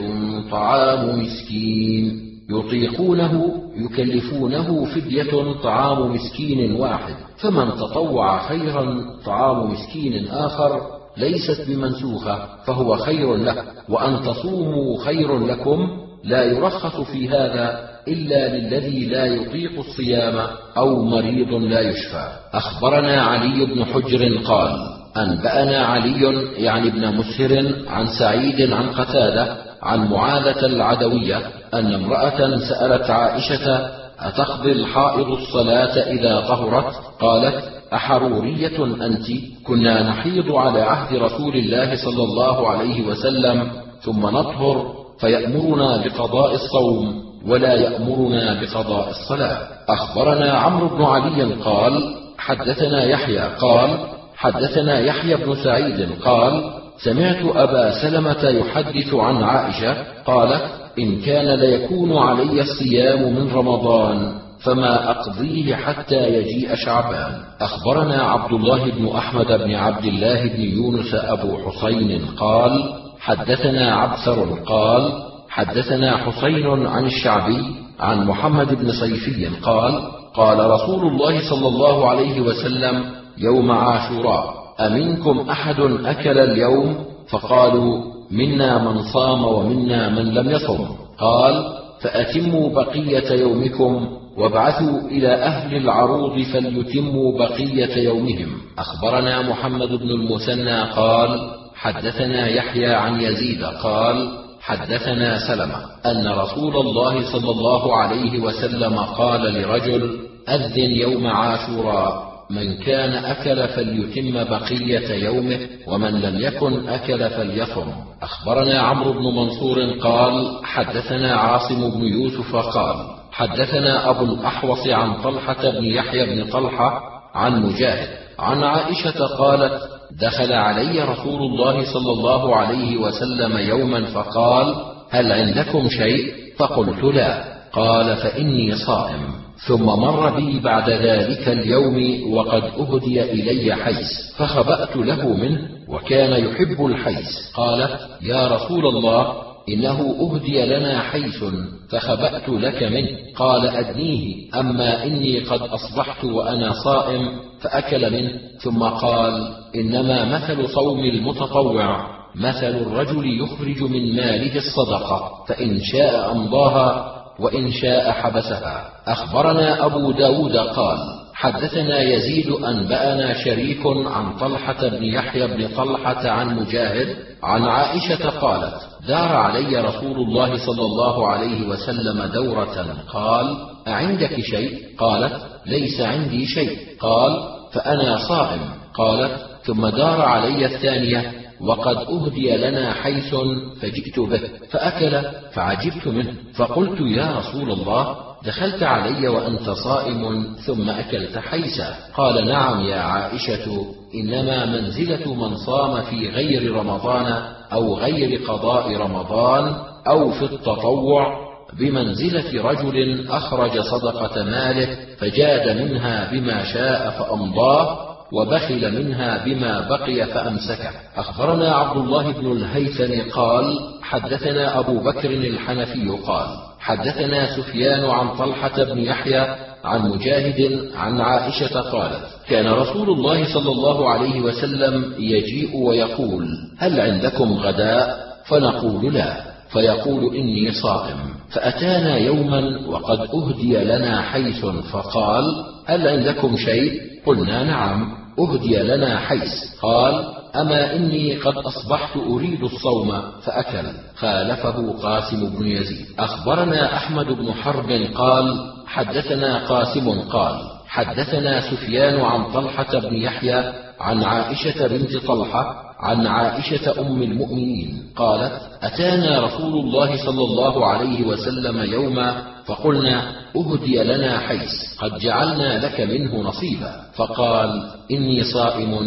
طعام 0.51 1.19
مسكين. 1.19 2.23
يطيقونه 2.49 3.51
يكلفونه 3.75 4.85
فدية 4.85 5.61
طعام 5.63 6.15
مسكين 6.15 6.75
واحد. 6.75 7.15
فمن 7.37 7.71
تطوع 7.71 8.47
خيرا 8.47 9.05
طعام 9.25 9.71
مسكين 9.71 10.27
آخر 10.27 10.81
ليست 11.17 11.69
بمنسوخة 11.69 12.47
فهو 12.65 12.97
خير 12.97 13.35
له 13.35 13.63
وأن 13.89 14.21
تصوموا 14.21 15.03
خير 15.05 15.45
لكم 15.45 15.87
لا 16.23 16.43
يرخص 16.43 17.01
في 17.01 17.29
هذا 17.29 17.89
إلا 18.07 18.57
للذي 18.57 19.05
لا 19.05 19.25
يطيق 19.25 19.79
الصيام 19.79 20.47
أو 20.77 21.03
مريض 21.03 21.53
لا 21.53 21.79
يشفى. 21.79 22.27
أخبرنا 22.53 23.21
علي 23.21 23.65
بن 23.65 23.85
حجر 23.85 24.37
قال 24.45 25.02
أنبأنا 25.17 25.85
علي 25.85 26.43
يعني 26.57 26.87
ابن 26.87 27.17
مسهر 27.17 27.73
عن 27.87 28.07
سعيد 28.19 28.71
عن 28.73 28.89
قتادة 28.89 29.57
عن 29.83 30.07
معاذة 30.07 30.65
العدوية 30.65 31.41
أن 31.73 31.93
امرأة 31.93 32.57
سألت 32.57 33.09
عائشة 33.09 33.89
أتقضي 34.19 34.71
الحائض 34.71 35.27
الصلاة 35.27 35.97
إذا 36.11 36.39
طهرت؟ 36.39 36.93
قالت 37.19 37.63
أحرورية 37.93 38.83
أنت 38.85 39.25
كنا 39.63 40.09
نحيض 40.09 40.51
على 40.51 40.81
عهد 40.81 41.15
رسول 41.15 41.55
الله 41.55 41.95
صلى 41.95 42.23
الله 42.23 42.69
عليه 42.69 43.07
وسلم 43.07 43.71
ثم 44.01 44.21
نطهر 44.21 44.93
فيأمرنا 45.19 45.97
بقضاء 45.97 46.55
الصوم 46.55 47.23
ولا 47.47 47.73
يأمرنا 47.73 48.61
بقضاء 48.61 49.09
الصلاة. 49.09 49.57
أخبرنا 49.89 50.51
عمرو 50.51 50.87
بن 50.97 51.03
علي 51.03 51.53
قال 51.53 52.15
حدثنا 52.37 53.03
يحيى 53.03 53.39
قال 53.61 53.97
حدثنا 54.35 54.99
يحيى 54.99 55.35
بن 55.35 55.55
سعيد 55.63 56.09
قال 56.25 56.63
سمعت 57.03 57.45
أبا 57.55 58.01
سلمة 58.01 58.49
يحدث 58.49 59.13
عن 59.13 59.43
عائشة 59.43 59.95
قالت 60.25 60.63
إن 60.99 61.21
كان 61.21 61.59
ليكون 61.59 62.17
علي 62.17 62.61
الصيام 62.61 63.33
من 63.33 63.51
رمضان 63.53 64.33
فما 64.63 65.11
أقضيه 65.11 65.75
حتى 65.75 66.27
يجيء 66.27 66.75
شعبان. 66.75 67.31
أخبرنا 67.61 68.23
عبد 68.23 68.53
الله 68.53 68.91
بن 68.91 69.07
أحمد 69.07 69.47
بن 69.47 69.75
عبد 69.75 70.05
الله 70.05 70.47
بن 70.47 70.61
يونس 70.61 71.13
أبو 71.13 71.57
حسين 71.57 72.25
قال 72.37 72.83
حدثنا 73.19 73.95
عبثر 73.95 74.59
قال 74.65 75.11
حدثنا 75.49 76.17
حسين 76.17 76.87
عن 76.87 77.05
الشعبي 77.05 77.63
عن 77.99 78.25
محمد 78.25 78.73
بن 78.73 78.91
صيفي 78.91 79.45
قال 79.63 80.01
قال 80.33 80.69
رسول 80.69 81.07
الله 81.07 81.49
صلى 81.49 81.67
الله 81.67 82.09
عليه 82.09 82.41
وسلم 82.41 83.22
يوم 83.37 83.71
عاشوراء. 83.71 84.53
أمنكم 84.79 85.49
أحد 85.49 85.79
أكل 86.05 86.39
اليوم؟ 86.39 87.05
فقالوا 87.29 88.01
منا 88.31 88.91
من 88.91 89.01
صام 89.01 89.43
ومنا 89.45 90.09
من 90.09 90.33
لم 90.33 90.49
يصم. 90.49 90.85
قال 91.19 91.63
فأتموا 92.01 92.69
بقية 92.69 93.31
يومكم 93.31 94.07
وابعثوا 94.37 94.99
إلى 94.99 95.33
أهل 95.33 95.75
العروض 95.75 96.41
فليتموا 96.41 97.37
بقية 97.37 97.97
يومهم. 97.97 98.49
أخبرنا 98.77 99.49
محمد 99.49 99.89
بن 99.89 100.09
المثنى 100.09 100.81
قال 100.81 101.49
حدثنا 101.75 102.47
يحيى 102.47 102.93
عن 102.93 103.21
يزيد 103.21 103.63
قال 103.63 104.31
حدثنا 104.61 105.47
سلمة 105.47 105.75
أن 106.05 106.27
رسول 106.27 106.77
الله 106.77 107.31
صلى 107.31 107.51
الله 107.51 107.97
عليه 107.97 108.39
وسلم 108.39 108.99
قال 108.99 109.41
لرجل 109.41 110.19
أذن 110.49 110.91
يوم 110.91 111.27
عاشوراء. 111.27 112.32
من 112.53 112.77
كان 112.77 113.25
أكل 113.25 113.67
فليتم 113.67 114.43
بقية 114.43 115.23
يومه 115.25 115.59
ومن 115.87 116.21
لم 116.21 116.39
يكن 116.39 116.89
أكل 116.89 117.29
فليصم. 117.29 117.91
أخبرنا 118.21 118.79
عمرو 118.79 119.13
بن 119.13 119.23
منصور 119.23 119.99
قال 120.01 120.59
حدثنا 120.63 121.35
عاصم 121.35 121.89
بن 121.89 122.03
يوسف 122.03 122.55
قال 122.55 122.95
حدثنا 123.31 124.09
أبو 124.09 124.25
الأحوص 124.25 124.87
عن 124.87 125.21
طلحة 125.21 125.69
بن 125.69 125.85
يحيى 125.85 126.25
بن 126.25 126.49
طلحة 126.51 127.01
عن 127.35 127.61
مجاهد 127.63 128.07
عن 128.39 128.63
عائشة 128.63 129.25
قالت 129.37 129.81
دخل 130.21 130.53
علي 130.53 131.03
رسول 131.03 131.41
الله 131.41 131.93
صلى 131.93 132.11
الله 132.11 132.55
عليه 132.55 132.97
وسلم 132.97 133.57
يوما 133.57 134.05
فقال 134.05 134.75
هل 135.09 135.31
عندكم 135.31 135.89
شيء؟ 135.89 136.33
فقلت 136.57 137.03
لا. 137.03 137.53
قال 137.73 138.15
فإني 138.15 138.75
صائم. 138.75 139.42
ثم 139.67 139.85
مر 139.85 140.35
بي 140.35 140.59
بعد 140.59 140.89
ذلك 140.89 141.47
اليوم 141.47 142.19
وقد 142.33 142.63
أهدي 142.63 143.23
إلي 143.23 143.75
حيس 143.75 144.33
فخبأت 144.37 144.95
له 144.95 145.27
منه 145.27 145.59
وكان 145.89 146.45
يحب 146.45 146.85
الحيس 146.85 147.51
قالت 147.55 147.99
يا 148.21 148.47
رسول 148.47 148.85
الله 148.85 149.33
إنه 149.69 150.15
أهدي 150.21 150.65
لنا 150.65 150.99
حيث 150.99 151.43
فخبأت 151.89 152.49
لك 152.49 152.83
منه. 152.83 153.09
قال 153.35 153.67
أدنيه 153.67 154.35
أما 154.59 155.03
إني 155.03 155.39
قد 155.39 155.61
أصبحت 155.61 156.23
وأنا 156.23 156.73
صائم 156.83 157.29
فأكل 157.61 158.13
منه. 158.13 158.39
ثم 158.59 158.83
قال 158.83 159.47
إنما 159.75 160.25
مثل 160.25 160.69
صوم 160.69 160.99
المتطوع 160.99 162.13
مثل 162.35 162.75
الرجل 162.75 163.41
يخرج 163.41 163.83
من 163.83 164.15
ماله 164.15 164.55
الصدقة 164.55 165.45
فإن 165.47 165.79
شاء 165.83 166.31
أمضاها 166.31 167.22
وإن 167.39 167.71
شاء 167.71 168.11
حبسها. 168.11 168.89
أخبرنا 169.07 169.85
أبو 169.85 170.11
داود 170.11 170.57
قال 170.57 170.97
حدثنا 171.33 172.01
يزيد 172.01 172.51
أنبأنا 172.51 173.33
شريك 173.33 173.81
عن 173.85 174.37
طلحة 174.37 174.87
بن 174.87 175.03
يحيى 175.03 175.47
بن 175.47 175.67
طلحة 175.75 176.29
عن 176.29 176.55
مجاهد 176.55 177.15
عن 177.43 177.63
عائشة 177.63 178.29
قالت 178.29 178.73
دار 179.07 179.35
علي 179.35 179.81
رسول 179.81 180.17
الله 180.17 180.57
صلى 180.65 180.81
الله 180.81 181.27
عليه 181.27 181.67
وسلم 181.67 182.23
دورة. 182.23 182.95
قال 183.13 183.57
أعندك 183.87 184.39
شيء؟ 184.41 184.79
قالت 184.97 185.33
ليس 185.65 186.01
عندي 186.01 186.45
شيء. 186.45 186.77
قال 186.99 187.43
فأنا 187.73 188.17
صائم. 188.17 188.61
قالت 188.93 189.31
ثم 189.65 189.87
دار 189.87 190.21
علي 190.21 190.65
الثانية. 190.65 191.42
وقد 191.67 191.97
أهدي 191.97 192.57
لنا 192.57 192.93
حيث 192.93 193.35
فجئت 193.81 194.19
به 194.19 194.41
فأكل 194.69 195.21
فعجبت 195.53 196.07
منه 196.07 196.33
فقلت 196.55 197.01
يا 197.01 197.37
رسول 197.37 197.71
الله 197.71 198.15
دخلت 198.45 198.83
علي 198.83 199.27
وأنت 199.27 199.69
صائم 199.69 200.43
ثم 200.65 200.89
أكلت 200.89 201.37
حيسا 201.37 201.95
قال 202.13 202.47
نعم 202.47 202.81
يا 202.81 202.99
عائشة 202.99 203.85
إنما 204.15 204.65
منزلة 204.65 205.33
من 205.33 205.57
صام 205.57 206.01
في 206.01 206.29
غير 206.29 206.75
رمضان 206.75 207.43
أو 207.73 207.95
غير 207.95 208.41
قضاء 208.47 208.95
رمضان 208.97 209.75
أو 210.07 210.31
في 210.31 210.45
التطوع 210.45 211.43
بمنزلة 211.79 212.63
رجل 212.63 213.27
أخرج 213.29 213.79
صدقة 213.79 214.43
ماله 214.43 214.97
فجاد 215.17 215.81
منها 215.81 216.31
بما 216.31 216.63
شاء 216.63 217.09
فأمضاه 217.09 218.12
وبخل 218.33 219.03
منها 219.03 219.45
بما 219.45 219.87
بقي 219.89 220.25
فأمسكه. 220.25 220.91
أخبرنا 221.15 221.75
عبد 221.75 221.97
الله 221.97 222.31
بن 222.31 222.51
الهيثم 222.51 223.31
قال 223.31 223.79
حدثنا 224.01 224.79
أبو 224.79 224.99
بكر 224.99 225.29
الحنفي 225.29 226.09
قال 226.09 226.47
حدثنا 226.79 227.57
سفيان 227.57 228.05
عن 228.05 228.37
طلحة 228.37 228.83
بن 228.83 228.99
يحيى 228.99 229.55
عن 229.83 230.09
مجاهد 230.09 230.89
عن 230.95 231.21
عائشة 231.21 231.81
قالت 231.81 232.23
كان 232.47 232.67
رسول 232.67 233.09
الله 233.09 233.53
صلى 233.53 233.71
الله 233.71 234.09
عليه 234.09 234.41
وسلم 234.41 235.13
يجيء 235.17 235.77
ويقول 235.77 236.47
هل 236.77 236.99
عندكم 236.99 237.53
غداء؟ 237.53 238.33
فنقول 238.45 239.13
لا 239.13 239.37
فيقول 239.69 240.35
إني 240.35 240.71
صائم. 240.71 241.17
فأتانا 241.51 242.17
يوما 242.17 242.87
وقد 242.87 243.19
أهدي 243.19 243.77
لنا 243.77 244.21
حيث 244.21 244.65
فقال 244.65 245.43
هل 245.85 246.07
عندكم 246.07 246.57
شيء؟ 246.57 247.01
قلنا 247.25 247.63
نعم. 247.63 248.22
أهدي 248.39 248.77
لنا 248.77 249.19
حيث. 249.19 249.51
قال 249.81 250.25
أما 250.55 250.95
إني 250.95 251.35
قد 251.35 251.57
أصبحت 251.57 252.17
أريد 252.17 252.63
الصوم 252.63 253.21
فأكل. 253.41 253.87
خالفه 254.15 254.95
قاسم 255.03 255.49
بن 255.49 255.67
يزيد. 255.67 256.05
أخبرنا 256.19 256.95
أحمد 256.95 257.25
بن 257.25 257.53
حرب 257.53 257.91
قال 258.15 258.73
حدثنا 258.87 259.67
قاسم 259.67 260.19
قال 260.19 260.72
حدثنا 260.93 261.61
سفيان 261.71 262.21
عن 262.21 262.51
طلحة 262.53 262.99
بن 262.99 263.15
يحيى 263.15 263.73
عن 263.99 264.23
عائشة 264.23 264.87
بنت 264.87 265.17
طلحة 265.17 265.83
عن 265.99 266.27
عائشة 266.27 267.01
أم 267.01 267.23
المؤمنين 267.23 268.03
قالت 268.15 268.61
أتانا 268.83 269.39
رسول 269.39 269.73
الله 269.73 270.25
صلى 270.25 270.43
الله 270.43 270.87
عليه 270.87 271.23
وسلم 271.23 271.93
يوما 271.93 272.43
فقلنا 272.65 273.31
أهدي 273.55 274.03
لنا 274.03 274.39
حيث 274.39 274.71
قد 274.99 275.19
جعلنا 275.19 275.85
لك 275.85 276.01
منه 276.01 276.41
نصيبا. 276.41 277.01
فقال 277.15 277.91
إني 278.11 278.43
صائم 278.43 278.97